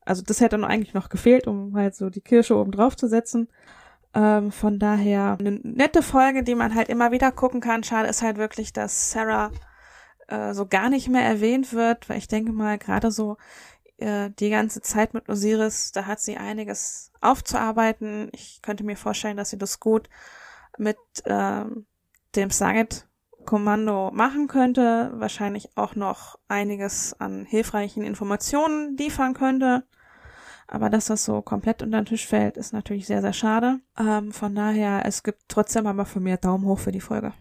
also 0.05 0.21
das 0.21 0.41
hätte 0.41 0.57
noch 0.57 0.69
eigentlich 0.69 0.93
noch 0.93 1.09
gefehlt, 1.09 1.47
um 1.47 1.75
halt 1.75 1.95
so 1.95 2.09
die 2.09 2.21
Kirsche 2.21 2.55
oben 2.55 2.71
drauf 2.71 2.95
zu 2.95 3.07
setzen. 3.07 3.49
Ähm, 4.13 4.51
von 4.51 4.79
daher 4.79 5.37
eine 5.39 5.51
nette 5.51 6.01
Folge, 6.01 6.43
die 6.43 6.55
man 6.55 6.75
halt 6.75 6.89
immer 6.89 7.11
wieder 7.11 7.31
gucken 7.31 7.61
kann. 7.61 7.83
Schade 7.83 8.07
ist 8.07 8.21
halt 8.21 8.37
wirklich, 8.37 8.73
dass 8.73 9.11
Sarah 9.11 9.51
äh, 10.27 10.53
so 10.53 10.65
gar 10.65 10.89
nicht 10.89 11.09
mehr 11.09 11.23
erwähnt 11.23 11.73
wird, 11.73 12.09
weil 12.09 12.17
ich 12.17 12.27
denke 12.27 12.51
mal, 12.51 12.77
gerade 12.77 13.11
so 13.11 13.37
äh, 13.97 14.29
die 14.39 14.49
ganze 14.49 14.81
Zeit 14.81 15.13
mit 15.13 15.27
Osiris, 15.29 15.91
da 15.91 16.05
hat 16.05 16.19
sie 16.19 16.37
einiges 16.37 17.11
aufzuarbeiten. 17.21 18.29
Ich 18.33 18.61
könnte 18.61 18.83
mir 18.83 18.95
vorstellen, 18.95 19.37
dass 19.37 19.49
sie 19.49 19.57
das 19.57 19.79
gut 19.79 20.09
mit 20.77 20.97
äh, 21.25 21.65
dem 22.35 22.49
Saget 22.49 23.07
Kommando 23.47 24.11
machen 24.11 24.47
könnte, 24.47 25.11
wahrscheinlich 25.15 25.69
auch 25.75 25.95
noch 25.95 26.37
einiges 26.47 27.19
an 27.19 27.45
hilfreichen 27.45 28.03
Informationen 28.03 28.95
liefern 28.97 29.33
könnte. 29.33 29.83
Aber 30.67 30.89
dass 30.89 31.05
das 31.05 31.23
so 31.23 31.41
komplett 31.41 31.81
unter 31.81 32.01
den 32.01 32.05
Tisch 32.05 32.27
fällt, 32.27 32.57
ist 32.57 32.73
natürlich 32.73 33.07
sehr, 33.07 33.21
sehr 33.21 33.33
schade. 33.33 33.79
Ähm, 33.97 34.33
von 34.33 34.53
daher, 34.53 35.03
es 35.05 35.23
gibt 35.23 35.43
trotzdem 35.47 35.87
aber 35.87 36.05
von 36.05 36.21
mir 36.21 36.37
Daumen 36.37 36.65
hoch 36.65 36.77
für 36.77 36.91
die 36.91 36.99
Folge. 36.99 37.33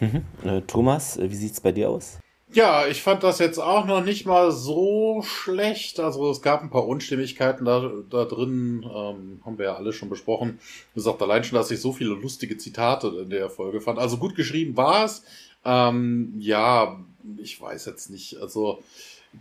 Mhm. 0.00 0.22
Äh, 0.42 0.62
Thomas, 0.62 1.18
äh, 1.18 1.30
wie 1.30 1.36
sieht's 1.36 1.60
bei 1.60 1.72
dir 1.72 1.90
aus? 1.90 2.18
Ja, 2.52 2.88
ich 2.88 3.00
fand 3.00 3.22
das 3.22 3.38
jetzt 3.38 3.58
auch 3.58 3.86
noch 3.86 4.02
nicht 4.04 4.26
mal 4.26 4.50
so 4.50 5.22
schlecht. 5.22 6.00
Also 6.00 6.28
es 6.30 6.42
gab 6.42 6.62
ein 6.62 6.70
paar 6.70 6.88
Unstimmigkeiten 6.88 7.64
da, 7.64 7.92
da 8.10 8.24
drin, 8.24 8.82
ähm, 8.82 9.40
haben 9.44 9.58
wir 9.58 9.66
ja 9.66 9.74
alle 9.76 9.92
schon 9.92 10.08
besprochen. 10.08 10.58
Wie 10.92 10.98
gesagt, 10.98 11.22
allein 11.22 11.44
schon, 11.44 11.56
dass 11.56 11.70
ich 11.70 11.80
so 11.80 11.92
viele 11.92 12.10
lustige 12.10 12.56
Zitate 12.56 13.06
in 13.22 13.30
der 13.30 13.50
Folge 13.50 13.80
fand. 13.80 14.00
Also 14.00 14.16
gut 14.16 14.34
geschrieben 14.34 14.76
war 14.76 15.04
es. 15.04 15.22
Ähm, 15.64 16.34
ja, 16.38 17.04
ich 17.38 17.60
weiß 17.60 17.86
jetzt 17.86 18.10
nicht. 18.10 18.38
Also, 18.38 18.82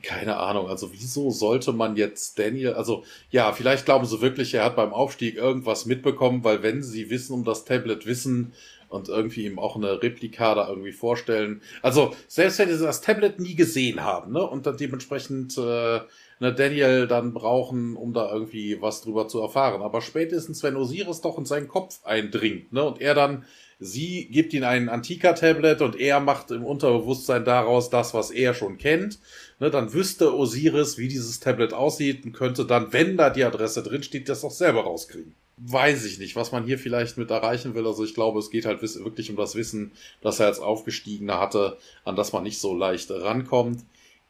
keine 0.04 0.38
Ahnung. 0.38 0.68
Also, 0.68 0.91
wieso 0.94 1.32
sollte 1.32 1.74
man 1.74 1.96
jetzt 1.96 2.38
Daniel, 2.38 2.74
also, 2.74 3.04
ja, 3.32 3.52
vielleicht 3.54 3.86
glauben 3.86 4.06
sie 4.06 4.22
wirklich, 4.22 4.54
er 4.54 4.66
hat 4.66 4.76
beim 4.76 4.94
Aufstieg 4.94 5.36
irgendwas 5.36 5.86
mitbekommen, 5.86 6.44
weil 6.44 6.62
wenn 6.64 6.84
sie 6.84 7.10
wissen 7.10 7.34
um 7.34 7.44
das 7.44 7.66
Tablet 7.66 8.06
wissen 8.06 8.54
und 8.90 9.08
irgendwie 9.08 9.46
ihm 9.46 9.60
auch 9.60 9.76
eine 9.76 10.02
Replika 10.02 10.56
da 10.56 10.68
irgendwie 10.68 10.91
vorstellen. 10.91 11.62
Also, 11.82 12.14
selbst 12.28 12.60
wenn 12.60 12.70
sie 12.70 12.84
das 12.84 13.02
Tablet 13.02 13.40
nie 13.40 13.56
gesehen 13.56 14.04
haben, 14.04 14.34
ne, 14.34 14.46
und 14.46 14.66
dann 14.66 14.78
dementsprechend, 14.78 15.58
äh, 15.58 16.02
ne, 16.40 16.54
Daniel 16.56 17.08
dann 17.08 17.34
brauchen, 17.34 17.96
um 17.96 18.14
da 18.14 18.32
irgendwie 18.32 18.82
was 18.82 19.02
drüber 19.02 19.28
zu 19.28 19.41
erfahren. 19.41 19.82
Aber 19.82 20.02
spätestens, 20.02 20.64
wenn 20.64 20.76
Osiris 20.76 21.22
doch 21.22 21.38
in 21.38 21.46
seinen 21.46 21.68
Kopf 21.68 22.00
eindringt, 22.04 22.74
ne, 22.74 22.84
und 22.84 23.02
er 23.02 23.14
dann 23.14 23.46
Sie 23.81 24.26
gibt 24.26 24.53
ihm 24.53 24.65
ein 24.65 24.89
Antika-Tablet 24.89 25.81
und 25.81 25.97
er 25.97 26.19
macht 26.19 26.51
im 26.51 26.65
Unterbewusstsein 26.65 27.45
daraus 27.45 27.89
das, 27.89 28.14
was 28.14 28.30
er 28.30 28.53
schon 28.53 28.77
kennt. 28.77 29.19
Ne, 29.60 29.72
dann 29.72 29.93
wüsste 29.93 30.35
Osiris, 30.35 30.97
wie 30.97 31.07
dieses 31.07 31.39
Tablet 31.39 31.73
aussieht 31.73 32.26
und 32.26 32.34
könnte 32.34 32.65
dann, 32.65 32.91
wenn 32.91 33.15
da 33.15 33.30
die 33.30 33.45
Adresse 33.45 33.81
drin 33.81 34.03
steht, 34.03 34.27
das 34.27 34.43
auch 34.43 34.51
selber 34.51 34.81
rauskriegen. 34.81 35.34
Weiß 35.56 36.06
ich 36.06 36.19
nicht, 36.19 36.35
was 36.35 36.51
man 36.51 36.65
hier 36.65 36.77
vielleicht 36.77 37.18
mit 37.18 37.31
erreichen 37.31 37.73
will. 37.73 37.88
Also 37.88 38.03
ich 38.03 38.14
glaube, 38.14 38.39
es 38.39 38.49
geht 38.49 38.65
halt 38.65 38.81
wirklich 38.81 39.30
um 39.30 39.38
das 39.38 39.56
Wissen, 39.56 39.91
das 40.22 40.41
er 40.41 40.47
als 40.47 40.60
Aufgestiegener 40.60 41.39
hatte, 41.39 41.77
an 42.03 42.18
das 42.18 42.34
man 42.34 42.43
nicht 42.43 42.60
so 42.60 42.76
leicht 42.76 43.10
rankommt 43.11 43.80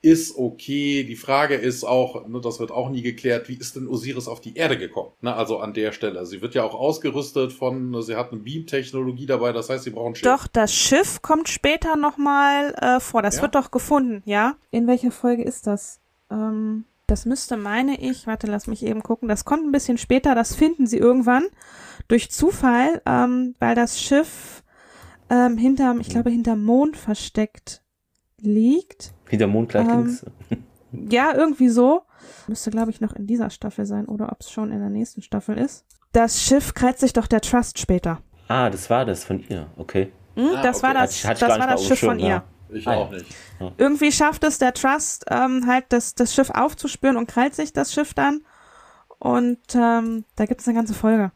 ist 0.01 0.38
okay. 0.38 1.03
Die 1.03 1.15
Frage 1.15 1.55
ist 1.55 1.84
auch, 1.84 2.27
ne, 2.27 2.39
das 2.39 2.59
wird 2.59 2.71
auch 2.71 2.89
nie 2.89 3.01
geklärt, 3.01 3.49
wie 3.49 3.55
ist 3.55 3.76
denn 3.76 3.88
Osiris 3.88 4.27
auf 4.27 4.39
die 4.39 4.55
Erde 4.55 4.77
gekommen? 4.77 5.11
Ne, 5.21 5.34
also 5.34 5.59
an 5.59 5.73
der 5.73 5.91
Stelle. 5.91 6.26
Sie 6.26 6.41
wird 6.41 6.55
ja 6.55 6.63
auch 6.63 6.73
ausgerüstet 6.73 7.51
von, 7.51 7.91
ne, 7.91 8.01
sie 8.01 8.15
hat 8.15 8.31
eine 8.31 8.41
Beam-Technologie 8.41 9.26
dabei, 9.26 9.51
das 9.51 9.69
heißt, 9.69 9.84
sie 9.84 9.89
brauchen 9.89 10.13
ein 10.13 10.15
Schiff. 10.15 10.23
Doch, 10.23 10.47
das 10.47 10.73
Schiff 10.73 11.21
kommt 11.21 11.49
später 11.49 11.97
nochmal 11.97 12.73
äh, 12.76 12.99
vor. 12.99 13.21
Das 13.21 13.38
ja? 13.38 13.41
wird 13.41 13.55
doch 13.55 13.71
gefunden, 13.71 14.23
ja? 14.26 14.55
In 14.71 14.88
welcher 14.88 15.11
Folge 15.11 15.43
ist 15.43 15.67
das? 15.67 15.99
Ähm, 16.31 16.85
das 17.07 17.26
müsste, 17.26 17.57
meine 17.57 17.99
ich, 17.99 18.26
warte, 18.27 18.47
lass 18.47 18.67
mich 18.67 18.84
eben 18.85 19.03
gucken, 19.03 19.27
das 19.27 19.43
kommt 19.43 19.65
ein 19.65 19.71
bisschen 19.71 19.97
später, 19.97 20.35
das 20.35 20.55
finden 20.55 20.88
sie 20.88 20.97
irgendwann 20.97 21.47
durch 22.07 22.31
Zufall, 22.31 23.01
ähm, 23.05 23.55
weil 23.59 23.76
das 23.76 23.99
Schiff 23.99 24.63
ähm, 25.30 25.57
hinterm, 25.57 25.99
ich 25.99 26.09
glaube, 26.09 26.30
hinterm 26.30 26.63
Mond 26.63 26.95
versteckt 26.95 27.81
liegt. 28.41 29.14
Hinter 29.28 29.48
Mond 29.48 29.70
gleich 29.70 29.88
ähm, 29.88 30.06
links. 30.06 30.26
Ja, 30.91 31.36
irgendwie 31.36 31.70
so. 31.70 32.02
Müsste, 32.48 32.72
glaube 32.72 32.90
ich, 32.90 32.99
noch 32.99 33.14
in 33.14 33.28
dieser 33.28 33.52
Staffel 33.52 33.86
sein 33.86 34.07
oder 34.07 34.32
ob 34.32 34.41
es 34.41 34.52
schon 34.52 34.72
in 34.72 34.80
der 34.80 34.90
nächsten 34.90 35.22
Staffel 35.22 35.57
ist. 35.57 35.86
Das 36.14 36.41
Schiff 36.41 36.74
kreuzt 36.74 36.99
sich 37.02 37.14
doch 37.14 37.28
der 37.28 37.41
Trust 37.41 37.78
später. 37.78 38.22
Ah, 38.48 38.72
das 38.72 38.90
war 38.90 39.06
das 39.06 39.24
von 39.24 39.44
ihr, 39.48 39.68
okay. 39.78 40.11
Hm, 40.36 40.49
ah, 40.56 40.61
das 40.64 40.78
okay. 40.78 40.88
war 40.88 40.94
das, 40.95 41.22
das, 41.22 41.41
war 41.41 41.68
das 41.68 41.86
Schiff 41.86 41.99
von 41.99 42.18
ihr. 42.18 42.28
Ja. 42.28 42.44
Ich 42.72 42.88
ah, 42.88 42.95
auch 42.95 43.11
nicht. 43.11 43.26
Ja. 43.60 43.72
Irgendwie 43.78 44.11
schafft 44.11 44.44
es 44.44 44.57
der 44.57 44.74
Trust, 44.74 45.26
ähm, 45.30 45.66
halt 45.68 45.86
das, 45.90 46.16
das 46.16 46.34
Schiff 46.34 46.49
aufzuspüren 46.49 47.18
und 47.18 47.28
krallt 47.28 47.56
sich 47.56 47.74
das 47.74 47.94
Schiff 47.94 48.14
dann. 48.14 48.41
Und 49.20 49.60
ähm, 49.76 50.26
da 50.36 50.45
gibt 50.45 50.61
es 50.61 50.68
eine 50.68 50.78
ganze 50.78 50.94
Folge. 50.94 51.32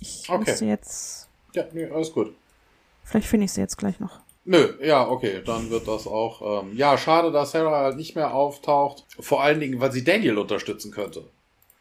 Ich 0.00 0.28
okay. 0.28 0.44
müsste 0.46 0.64
jetzt. 0.66 1.28
Ja, 1.54 1.64
nee, 1.72 1.86
alles 1.86 2.12
gut. 2.12 2.34
Vielleicht 3.02 3.28
finde 3.28 3.44
ich 3.44 3.52
sie 3.52 3.60
jetzt 3.60 3.76
gleich 3.76 4.00
noch. 4.00 4.20
Nö, 4.46 4.74
ja, 4.82 5.08
okay, 5.08 5.40
dann 5.44 5.70
wird 5.70 5.88
das 5.88 6.06
auch. 6.06 6.62
Ähm, 6.62 6.76
ja, 6.76 6.98
schade, 6.98 7.32
dass 7.32 7.52
Sarah 7.52 7.84
halt 7.84 7.96
nicht 7.96 8.14
mehr 8.14 8.34
auftaucht. 8.34 9.04
Vor 9.18 9.42
allen 9.42 9.58
Dingen, 9.58 9.80
weil 9.80 9.90
sie 9.90 10.04
Daniel 10.04 10.38
unterstützen 10.38 10.90
könnte. 10.90 11.24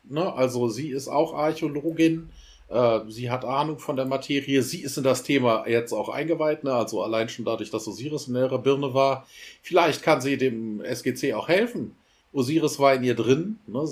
Ne? 0.06 0.34
Also 0.34 0.70
sie 0.70 0.90
ist 0.90 1.10
auch 1.10 1.34
Archäologin. 1.34 2.30
Äh, 2.70 3.02
sie 3.10 3.30
hat 3.30 3.44
Ahnung 3.44 3.80
von 3.80 3.98
der 3.98 4.06
Materie. 4.06 4.62
Sie 4.62 4.82
ist 4.82 4.98
in 4.98 5.04
das 5.04 5.24
Thema 5.24 5.68
jetzt 5.68 5.92
auch 5.92 6.08
eingeweiht. 6.08 6.64
Ne? 6.64 6.74
Also 6.74 7.04
allein 7.04 7.28
schon 7.28 7.44
dadurch, 7.44 7.70
dass 7.70 7.88
Osiris 7.88 8.30
in 8.30 8.36
ihrer 8.36 8.60
Birne 8.60 8.94
war. 8.94 9.28
Vielleicht 9.62 10.02
kann 10.02 10.22
sie 10.22 10.38
dem 10.38 10.82
SGC 10.82 11.34
auch 11.34 11.50
helfen. 11.50 11.96
Osiris 12.32 12.80
war 12.80 12.94
in 12.94 13.04
ihr 13.04 13.16
drin. 13.16 13.60
Ne? 13.68 13.86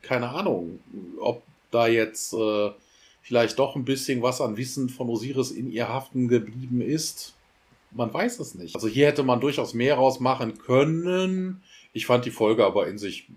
Keine 0.00 0.30
Ahnung, 0.30 0.80
ob 1.20 1.42
da 1.70 1.86
jetzt 1.86 2.32
äh, 2.32 2.70
vielleicht 3.20 3.58
doch 3.58 3.76
ein 3.76 3.84
bisschen 3.84 4.22
was 4.22 4.40
an 4.40 4.56
Wissen 4.56 4.88
von 4.88 5.10
Osiris 5.10 5.50
in 5.50 5.70
ihr 5.70 5.90
haften 5.90 6.28
geblieben 6.28 6.80
ist 6.80 7.34
man 7.90 8.12
weiß 8.12 8.40
es 8.40 8.54
nicht. 8.54 8.74
Also 8.74 8.88
hier 8.88 9.06
hätte 9.06 9.22
man 9.22 9.40
durchaus 9.40 9.74
mehr 9.74 9.94
rausmachen 9.94 10.58
können. 10.58 11.62
Ich 11.92 12.06
fand 12.06 12.24
die 12.24 12.30
Folge 12.30 12.64
aber 12.64 12.88
in 12.88 12.98
sich 12.98 13.28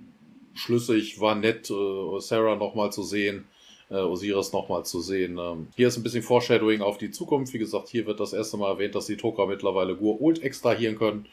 schlüssig, 0.54 1.20
war 1.22 1.36
nett, 1.36 1.70
äh, 1.70 2.20
Sarah 2.20 2.56
nochmal 2.56 2.92
zu 2.92 3.04
sehen, 3.04 3.46
äh, 3.90 3.96
Osiris 3.96 4.52
nochmal 4.54 4.86
zu 4.86 5.02
sehen. 5.02 5.38
Ähm, 5.38 5.68
hier 5.76 5.88
ist 5.88 5.98
ein 5.98 6.04
bisschen 6.04 6.24
Foreshadowing 6.24 6.82
auf 6.82 6.98
die 6.98 7.12
Zukunft. 7.12 7.54
Wie 7.54 7.60
gesagt, 7.60 7.90
hier 7.90 8.06
wird 8.06 8.20
das 8.20 8.34
erste 8.34 8.58
Mal 8.58 8.70
erwähnt, 8.70 8.96
dass 8.96 9.06
die 9.06 9.18
Toka 9.18 9.46
mittlerweile 9.46 9.96
Gur-Ult 9.96 10.44
extrahieren 10.44 10.98
können. 10.98 11.26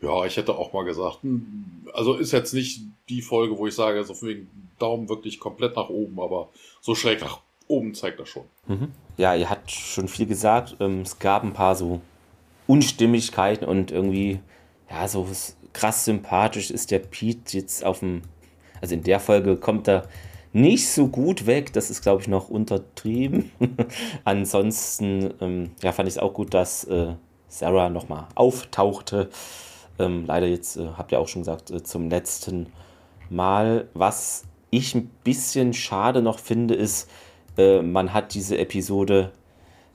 Ja, 0.00 0.24
ich 0.24 0.36
hätte 0.36 0.56
auch 0.56 0.72
mal 0.72 0.84
gesagt, 0.84 1.22
hm, 1.22 1.88
also 1.92 2.14
ist 2.14 2.32
jetzt 2.32 2.54
nicht 2.54 2.82
die 3.08 3.22
Folge, 3.22 3.58
wo 3.58 3.66
ich 3.66 3.74
sage, 3.74 4.04
so 4.04 4.14
wegen 4.22 4.48
Daumen 4.78 5.08
wirklich 5.08 5.40
komplett 5.40 5.74
nach 5.74 5.88
oben, 5.88 6.20
aber 6.20 6.50
so 6.80 6.94
schräg 6.94 7.20
nach 7.20 7.40
oben 7.66 7.94
zeigt 7.94 8.20
das 8.20 8.28
schon. 8.28 8.44
Mhm. 8.66 8.92
Ja, 9.16 9.34
ihr 9.34 9.50
habt 9.50 9.70
schon 9.70 10.06
viel 10.06 10.26
gesagt. 10.26 10.76
Ähm, 10.78 11.00
es 11.00 11.18
gab 11.18 11.42
ein 11.42 11.52
paar 11.52 11.74
so 11.74 12.00
Unstimmigkeiten 12.68 13.64
und 13.66 13.90
irgendwie, 13.90 14.40
ja, 14.88 15.08
so 15.08 15.26
krass 15.72 16.04
sympathisch 16.04 16.70
ist 16.70 16.90
der 16.92 17.00
Pete 17.00 17.56
jetzt 17.56 17.84
auf 17.84 18.00
dem, 18.00 18.22
also 18.80 18.94
in 18.94 19.02
der 19.02 19.18
Folge 19.18 19.56
kommt 19.56 19.88
er 19.88 20.06
nicht 20.52 20.88
so 20.88 21.08
gut 21.08 21.46
weg. 21.46 21.72
Das 21.72 21.90
ist, 21.90 22.02
glaube 22.02 22.22
ich, 22.22 22.28
noch 22.28 22.48
untertrieben. 22.48 23.50
Ansonsten, 24.24 25.34
ähm, 25.40 25.70
ja, 25.82 25.92
fand 25.92 26.08
ich 26.08 26.16
es 26.16 26.18
auch 26.18 26.34
gut, 26.34 26.54
dass 26.54 26.84
äh, 26.84 27.14
Sarah 27.48 27.88
nochmal 27.88 28.26
auftauchte. 28.34 29.30
Ähm, 29.98 30.24
leider 30.26 30.46
jetzt, 30.46 30.76
äh, 30.76 30.88
habt 30.96 31.12
ihr 31.12 31.20
auch 31.20 31.28
schon 31.28 31.42
gesagt, 31.42 31.70
äh, 31.70 31.82
zum 31.82 32.10
letzten 32.10 32.66
Mal. 33.30 33.88
Was 33.94 34.44
ich 34.70 34.94
ein 34.94 35.10
bisschen 35.24 35.72
schade 35.72 36.22
noch 36.22 36.38
finde, 36.38 36.74
ist, 36.74 37.08
äh, 37.56 37.82
man 37.82 38.12
hat 38.12 38.34
diese 38.34 38.58
Episode 38.58 39.32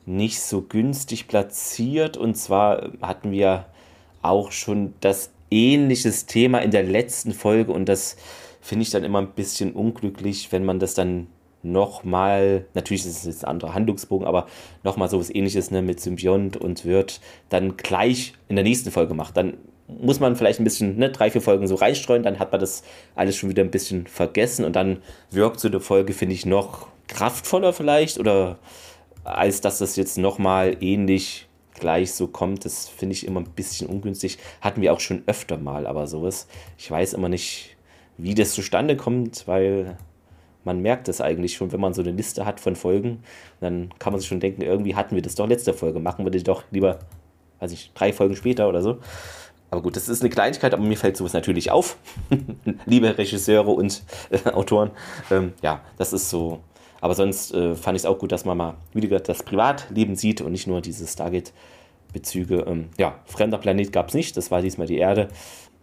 nicht 0.06 0.40
so 0.40 0.62
günstig 0.62 1.28
platziert. 1.28 2.16
Und 2.16 2.36
zwar 2.36 2.90
hatten 3.00 3.30
wir 3.30 3.66
auch 4.22 4.52
schon 4.52 4.94
das 5.00 5.30
ähnliches 5.50 6.26
Thema 6.26 6.58
in 6.58 6.70
der 6.70 6.82
letzten 6.82 7.32
Folge 7.32 7.72
und 7.72 7.88
das 7.88 8.16
finde 8.60 8.82
ich 8.82 8.90
dann 8.90 9.04
immer 9.04 9.20
ein 9.20 9.32
bisschen 9.32 9.72
unglücklich, 9.72 10.50
wenn 10.50 10.64
man 10.64 10.78
das 10.78 10.94
dann 10.94 11.26
nochmal, 11.62 12.66
natürlich 12.74 13.04
ist 13.04 13.18
es 13.18 13.24
jetzt 13.24 13.44
ein 13.44 13.50
anderer 13.50 13.74
Handlungsbogen, 13.74 14.26
aber 14.26 14.46
nochmal 14.82 15.08
so 15.08 15.18
was 15.18 15.34
ähnliches 15.34 15.70
ne, 15.70 15.82
mit 15.82 16.00
Symbiont 16.00 16.56
und 16.56 16.84
wird 16.84 17.20
dann 17.48 17.76
gleich 17.76 18.34
in 18.48 18.56
der 18.56 18.64
nächsten 18.64 18.90
Folge 18.90 19.14
macht. 19.14 19.36
Dann 19.36 19.54
muss 19.86 20.20
man 20.20 20.36
vielleicht 20.36 20.60
ein 20.60 20.64
bisschen, 20.64 20.96
ne, 20.96 21.10
drei, 21.10 21.30
vier 21.30 21.40
Folgen 21.40 21.66
so 21.66 21.74
reinstreuen, 21.74 22.22
dann 22.22 22.38
hat 22.38 22.52
man 22.52 22.60
das 22.60 22.84
alles 23.14 23.36
schon 23.36 23.50
wieder 23.50 23.62
ein 23.62 23.70
bisschen 23.70 24.06
vergessen 24.06 24.64
und 24.64 24.76
dann 24.76 24.98
wirkt 25.30 25.60
so 25.60 25.68
eine 25.68 25.80
Folge, 25.80 26.12
finde 26.12 26.34
ich, 26.34 26.46
noch 26.46 26.88
kraftvoller 27.06 27.72
vielleicht 27.72 28.18
oder 28.18 28.58
als 29.24 29.60
dass 29.60 29.78
das 29.78 29.96
jetzt 29.96 30.18
nochmal 30.18 30.76
ähnlich 30.80 31.48
gleich 31.74 32.12
so 32.12 32.28
kommt, 32.28 32.64
das 32.64 32.88
finde 32.88 33.14
ich 33.14 33.26
immer 33.26 33.40
ein 33.40 33.50
bisschen 33.50 33.88
ungünstig. 33.88 34.38
Hatten 34.60 34.80
wir 34.80 34.92
auch 34.92 35.00
schon 35.00 35.24
öfter 35.26 35.58
mal, 35.58 35.86
aber 35.86 36.06
sowas. 36.06 36.46
Ich 36.78 36.90
weiß 36.90 37.14
immer 37.14 37.28
nicht, 37.28 37.76
wie 38.16 38.34
das 38.34 38.52
zustande 38.52 38.96
kommt, 38.96 39.46
weil 39.48 39.96
man 40.62 40.80
merkt 40.80 41.08
es 41.08 41.20
eigentlich 41.20 41.54
schon, 41.54 41.72
wenn 41.72 41.80
man 41.80 41.92
so 41.92 42.02
eine 42.02 42.12
Liste 42.12 42.46
hat 42.46 42.60
von 42.60 42.76
Folgen. 42.76 43.22
Dann 43.60 43.90
kann 43.98 44.12
man 44.12 44.20
sich 44.20 44.28
schon 44.28 44.40
denken, 44.40 44.62
irgendwie 44.62 44.94
hatten 44.94 45.14
wir 45.14 45.22
das 45.22 45.34
doch 45.34 45.48
letzte 45.48 45.74
Folge. 45.74 46.00
Machen 46.00 46.24
wir 46.24 46.30
das 46.30 46.44
doch 46.44 46.62
lieber, 46.70 47.00
weiß 47.60 47.72
ich, 47.72 47.92
drei 47.94 48.12
Folgen 48.12 48.36
später 48.36 48.68
oder 48.68 48.82
so. 48.82 48.98
Aber 49.70 49.82
gut, 49.82 49.96
das 49.96 50.08
ist 50.08 50.20
eine 50.20 50.30
Kleinigkeit, 50.30 50.72
aber 50.72 50.84
mir 50.84 50.96
fällt 50.96 51.16
sowas 51.16 51.32
natürlich 51.32 51.70
auf. 51.70 51.98
Liebe 52.86 53.18
Regisseure 53.18 53.72
und 53.72 54.04
äh, 54.30 54.50
Autoren. 54.50 54.92
Ähm, 55.30 55.52
ja, 55.62 55.82
das 55.98 56.12
ist 56.12 56.30
so 56.30 56.60
aber 57.04 57.14
sonst 57.14 57.52
äh, 57.52 57.74
fand 57.74 57.96
ich 57.96 58.04
es 58.04 58.06
auch 58.06 58.18
gut, 58.18 58.32
dass 58.32 58.46
man 58.46 58.56
mal 58.56 58.74
wieder 58.94 59.20
das 59.20 59.42
Privatleben 59.42 60.16
sieht 60.16 60.40
und 60.40 60.52
nicht 60.52 60.66
nur 60.66 60.80
diese 60.80 61.06
Stargate-Bezüge. 61.06 62.64
Ähm, 62.66 62.88
ja, 62.96 63.16
fremder 63.26 63.58
Planet 63.58 63.92
gab 63.92 64.08
es 64.08 64.14
nicht, 64.14 64.38
das 64.38 64.50
war 64.50 64.62
diesmal 64.62 64.86
die 64.86 64.96
Erde. 64.96 65.28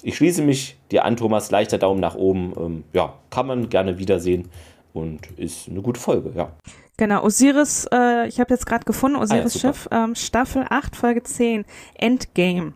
Ich 0.01 0.17
schließe 0.17 0.41
mich 0.41 0.79
dir 0.89 1.05
an, 1.05 1.17
Thomas. 1.17 1.51
Leichter 1.51 1.77
Daumen 1.77 1.99
nach 1.99 2.15
oben. 2.15 2.53
Ähm, 2.57 2.83
ja, 2.93 3.13
kann 3.29 3.45
man 3.45 3.69
gerne 3.69 3.99
wiedersehen 3.99 4.49
und 4.93 5.27
ist 5.37 5.69
eine 5.69 5.83
gute 5.83 5.99
Folge, 5.99 6.31
ja. 6.35 6.53
Genau, 6.97 7.23
Osiris, 7.23 7.87
äh, 7.93 8.27
ich 8.27 8.39
habe 8.39 8.51
jetzt 8.51 8.65
gerade 8.65 8.85
gefunden, 8.85 9.17
Osiris 9.17 9.55
ah, 9.57 9.67
ja, 9.67 9.73
Schiff, 9.73 9.89
ähm, 9.91 10.15
Staffel 10.15 10.65
8, 10.67 10.95
Folge 10.95 11.21
10, 11.21 11.65
Endgame. 11.93 12.73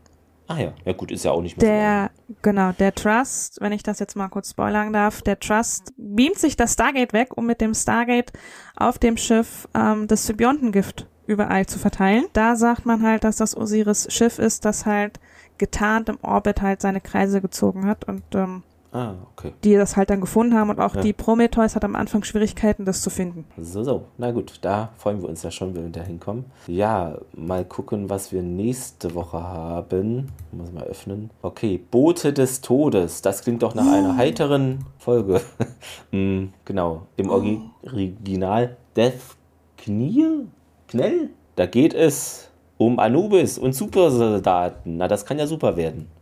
Ah 0.48 0.60
ja, 0.60 0.74
ja 0.86 0.94
gut, 0.94 1.12
ist 1.12 1.26
ja 1.26 1.32
auch 1.32 1.42
nicht 1.42 1.60
mehr. 1.60 1.68
Der, 1.68 2.12
so 2.28 2.36
genau, 2.42 2.72
der 2.74 2.94
Trust, 2.94 3.60
wenn 3.62 3.72
ich 3.72 3.82
das 3.82 4.00
jetzt 4.00 4.16
mal 4.16 4.28
kurz 4.28 4.52
spoilern 4.52 4.94
darf, 4.94 5.22
der 5.22 5.40
Trust 5.40 5.94
beamt 5.98 6.38
sich 6.38 6.56
das 6.56 6.74
Stargate 6.74 7.14
weg, 7.14 7.36
um 7.36 7.46
mit 7.48 7.62
dem 7.62 7.74
Stargate 7.74 8.32
auf 8.76 9.00
dem 9.00 9.18
Schiff 9.18 9.68
ähm, 9.74 10.08
das 10.08 10.28
Symbiontengift 10.28 11.08
überall 11.26 11.66
zu 11.66 11.80
verteilen. 11.80 12.26
Da 12.34 12.56
sagt 12.56 12.86
man 12.86 13.02
halt, 13.02 13.24
dass 13.24 13.38
das 13.38 13.58
Osiris 13.58 14.08
Schiff 14.12 14.38
ist, 14.38 14.66
das 14.66 14.86
halt 14.86 15.20
getarnt 15.58 16.10
im 16.10 16.20
Orbit 16.22 16.62
halt 16.62 16.82
seine 16.82 17.02
Kreise 17.02 17.42
gezogen 17.42 17.88
hat 17.88 18.06
und 18.06 18.24
ähm, 18.36 18.64
Ah, 18.96 19.16
okay. 19.34 19.52
Die 19.66 19.74
das 19.74 19.98
halt 19.98 20.10
dann 20.10 20.22
gefunden 20.22 20.54
haben 20.54 20.70
und 20.70 20.80
auch 20.80 20.96
ja. 20.96 21.02
die 21.02 21.12
Prometheus 21.12 21.76
hat 21.76 21.84
am 21.84 21.98
Anfang 21.98 22.24
Schwierigkeiten, 22.24 22.86
das 22.86 23.02
zu 23.02 23.10
finden. 23.10 23.44
So, 23.58 23.84
so. 23.84 24.06
Na 24.18 24.32
gut, 24.32 24.60
da 24.62 24.94
freuen 24.96 25.22
wir 25.22 25.28
uns 25.28 25.44
ja 25.44 25.52
schon, 25.52 25.76
wenn 25.76 25.84
wir 25.84 25.92
da 25.92 26.02
hinkommen. 26.02 26.46
Ja, 26.68 27.18
mal 27.34 27.66
gucken, 27.66 28.10
was 28.10 28.32
wir 28.32 28.42
nächste 28.42 29.14
Woche 29.14 29.44
haben. 29.44 30.32
Muss 30.54 30.72
mal 30.72 30.86
öffnen. 30.86 31.30
Okay, 31.42 31.78
Boote 31.92 32.32
des 32.32 32.62
Todes. 32.62 33.22
Das 33.22 33.42
klingt 33.42 33.64
doch 33.64 33.76
nach 33.76 33.92
einer 33.92 34.16
heiteren 34.16 34.86
Folge. 34.98 35.42
mm, 36.12 36.46
genau, 36.64 37.02
im 37.18 37.30
Orgi 37.30 37.60
Original 37.84 38.78
Death 38.96 39.36
Knie? 39.78 40.46
Knell? 40.88 41.32
Da 41.58 41.66
geht 41.66 41.94
es 41.94 42.50
um 42.78 43.00
Anubis 43.00 43.58
und 43.58 43.76
Supersoldaten. 43.76 44.96
Na, 44.96 45.10
das 45.10 45.26
kann 45.26 45.38
ja 45.38 45.48
super 45.48 45.76
werden 45.76 46.15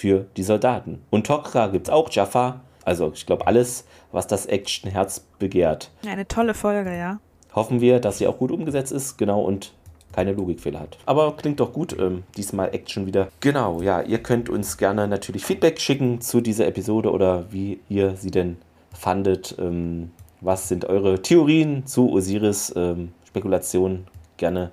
für 0.00 0.24
die 0.38 0.42
Soldaten. 0.42 1.02
Und 1.10 1.28
Tok'ra 1.28 1.70
gibt 1.70 1.88
es 1.88 1.92
auch, 1.92 2.10
Jaffa. 2.10 2.60
Also 2.86 3.12
ich 3.14 3.26
glaube 3.26 3.46
alles, 3.46 3.84
was 4.12 4.26
das 4.26 4.46
Actionherz 4.46 5.26
begehrt. 5.38 5.90
Eine 6.06 6.26
tolle 6.26 6.54
Folge, 6.54 6.96
ja. 6.96 7.20
Hoffen 7.54 7.82
wir, 7.82 8.00
dass 8.00 8.16
sie 8.16 8.26
auch 8.26 8.38
gut 8.38 8.50
umgesetzt 8.50 8.92
ist, 8.92 9.18
genau, 9.18 9.42
und 9.42 9.74
keine 10.12 10.32
Logikfehler 10.32 10.80
hat. 10.80 10.96
Aber 11.04 11.36
klingt 11.36 11.60
doch 11.60 11.74
gut, 11.74 11.94
ähm, 11.98 12.22
diesmal 12.34 12.74
Action 12.74 13.04
wieder. 13.04 13.28
Genau, 13.40 13.82
ja, 13.82 14.00
ihr 14.00 14.22
könnt 14.22 14.48
uns 14.48 14.78
gerne 14.78 15.06
natürlich 15.06 15.44
Feedback 15.44 15.78
schicken 15.78 16.22
zu 16.22 16.40
dieser 16.40 16.66
Episode 16.66 17.12
oder 17.12 17.52
wie 17.52 17.80
ihr 17.90 18.16
sie 18.16 18.30
denn 18.30 18.56
fandet. 18.94 19.54
Ähm, 19.58 20.12
was 20.40 20.68
sind 20.68 20.86
eure 20.86 21.20
Theorien 21.20 21.84
zu 21.84 22.10
Osiris? 22.10 22.72
Ähm, 22.74 23.12
Spekulationen 23.26 24.06
gerne 24.38 24.70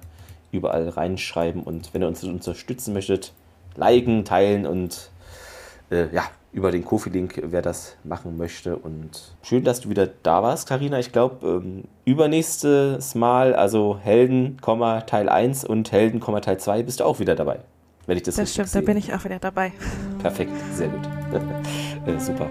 überall 0.53 0.87
reinschreiben 0.87 1.63
und 1.63 1.93
wenn 1.93 2.01
ihr 2.01 2.07
uns 2.07 2.23
unterstützen 2.23 2.93
möchtet, 2.93 3.33
liken, 3.75 4.23
teilen 4.25 4.65
und 4.65 5.11
äh, 5.89 6.07
ja, 6.13 6.23
über 6.51 6.71
den 6.71 6.83
Kofi-Link, 6.83 7.41
wer 7.43 7.61
das 7.61 7.95
machen 8.03 8.37
möchte. 8.37 8.75
Und 8.75 9.35
schön, 9.43 9.63
dass 9.63 9.81
du 9.81 9.89
wieder 9.89 10.07
da 10.23 10.41
warst, 10.43 10.67
Karina. 10.67 10.99
Ich 10.99 11.11
glaube, 11.11 11.45
ähm, 11.47 11.83
übernächstes 12.05 13.15
Mal, 13.15 13.53
also 13.53 13.99
Helden, 14.01 14.57
Teil 15.05 15.29
1 15.29 15.65
und 15.65 15.91
Helden, 15.91 16.19
Teil 16.41 16.57
2, 16.57 16.83
bist 16.83 16.99
du 16.99 17.03
auch 17.03 17.19
wieder 17.19 17.35
dabei. 17.35 17.59
Wenn 18.07 18.17
ich 18.17 18.23
das 18.23 18.35
Das 18.35 18.51
stimmt, 18.53 18.69
sehe. 18.69 18.81
da 18.81 18.85
bin 18.85 18.97
ich 18.97 19.13
auch 19.13 19.23
wieder 19.25 19.37
dabei. 19.37 19.73
Perfekt, 20.19 20.51
sehr 20.73 20.87
gut. 20.87 21.07
äh, 22.07 22.19
super. 22.19 22.47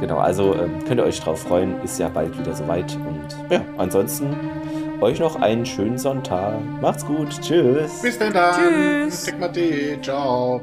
Genau, 0.00 0.18
also 0.18 0.54
ähm, 0.54 0.84
könnt 0.86 1.00
ihr 1.00 1.04
euch 1.04 1.18
drauf 1.18 1.40
freuen, 1.40 1.80
ist 1.82 1.98
ja 1.98 2.08
bald 2.08 2.38
wieder 2.38 2.54
soweit. 2.54 2.94
Und 2.94 3.50
ja, 3.50 3.62
ansonsten 3.78 4.36
euch 5.00 5.18
noch 5.18 5.36
einen 5.36 5.64
schönen 5.64 5.96
Sonntag. 5.98 6.60
Macht's 6.80 7.06
gut. 7.06 7.30
Tschüss. 7.40 8.02
Bis 8.02 8.18
denn 8.18 8.32
dann. 8.34 9.08
Tschüss. 9.08 9.32
Ciao. 10.02 10.60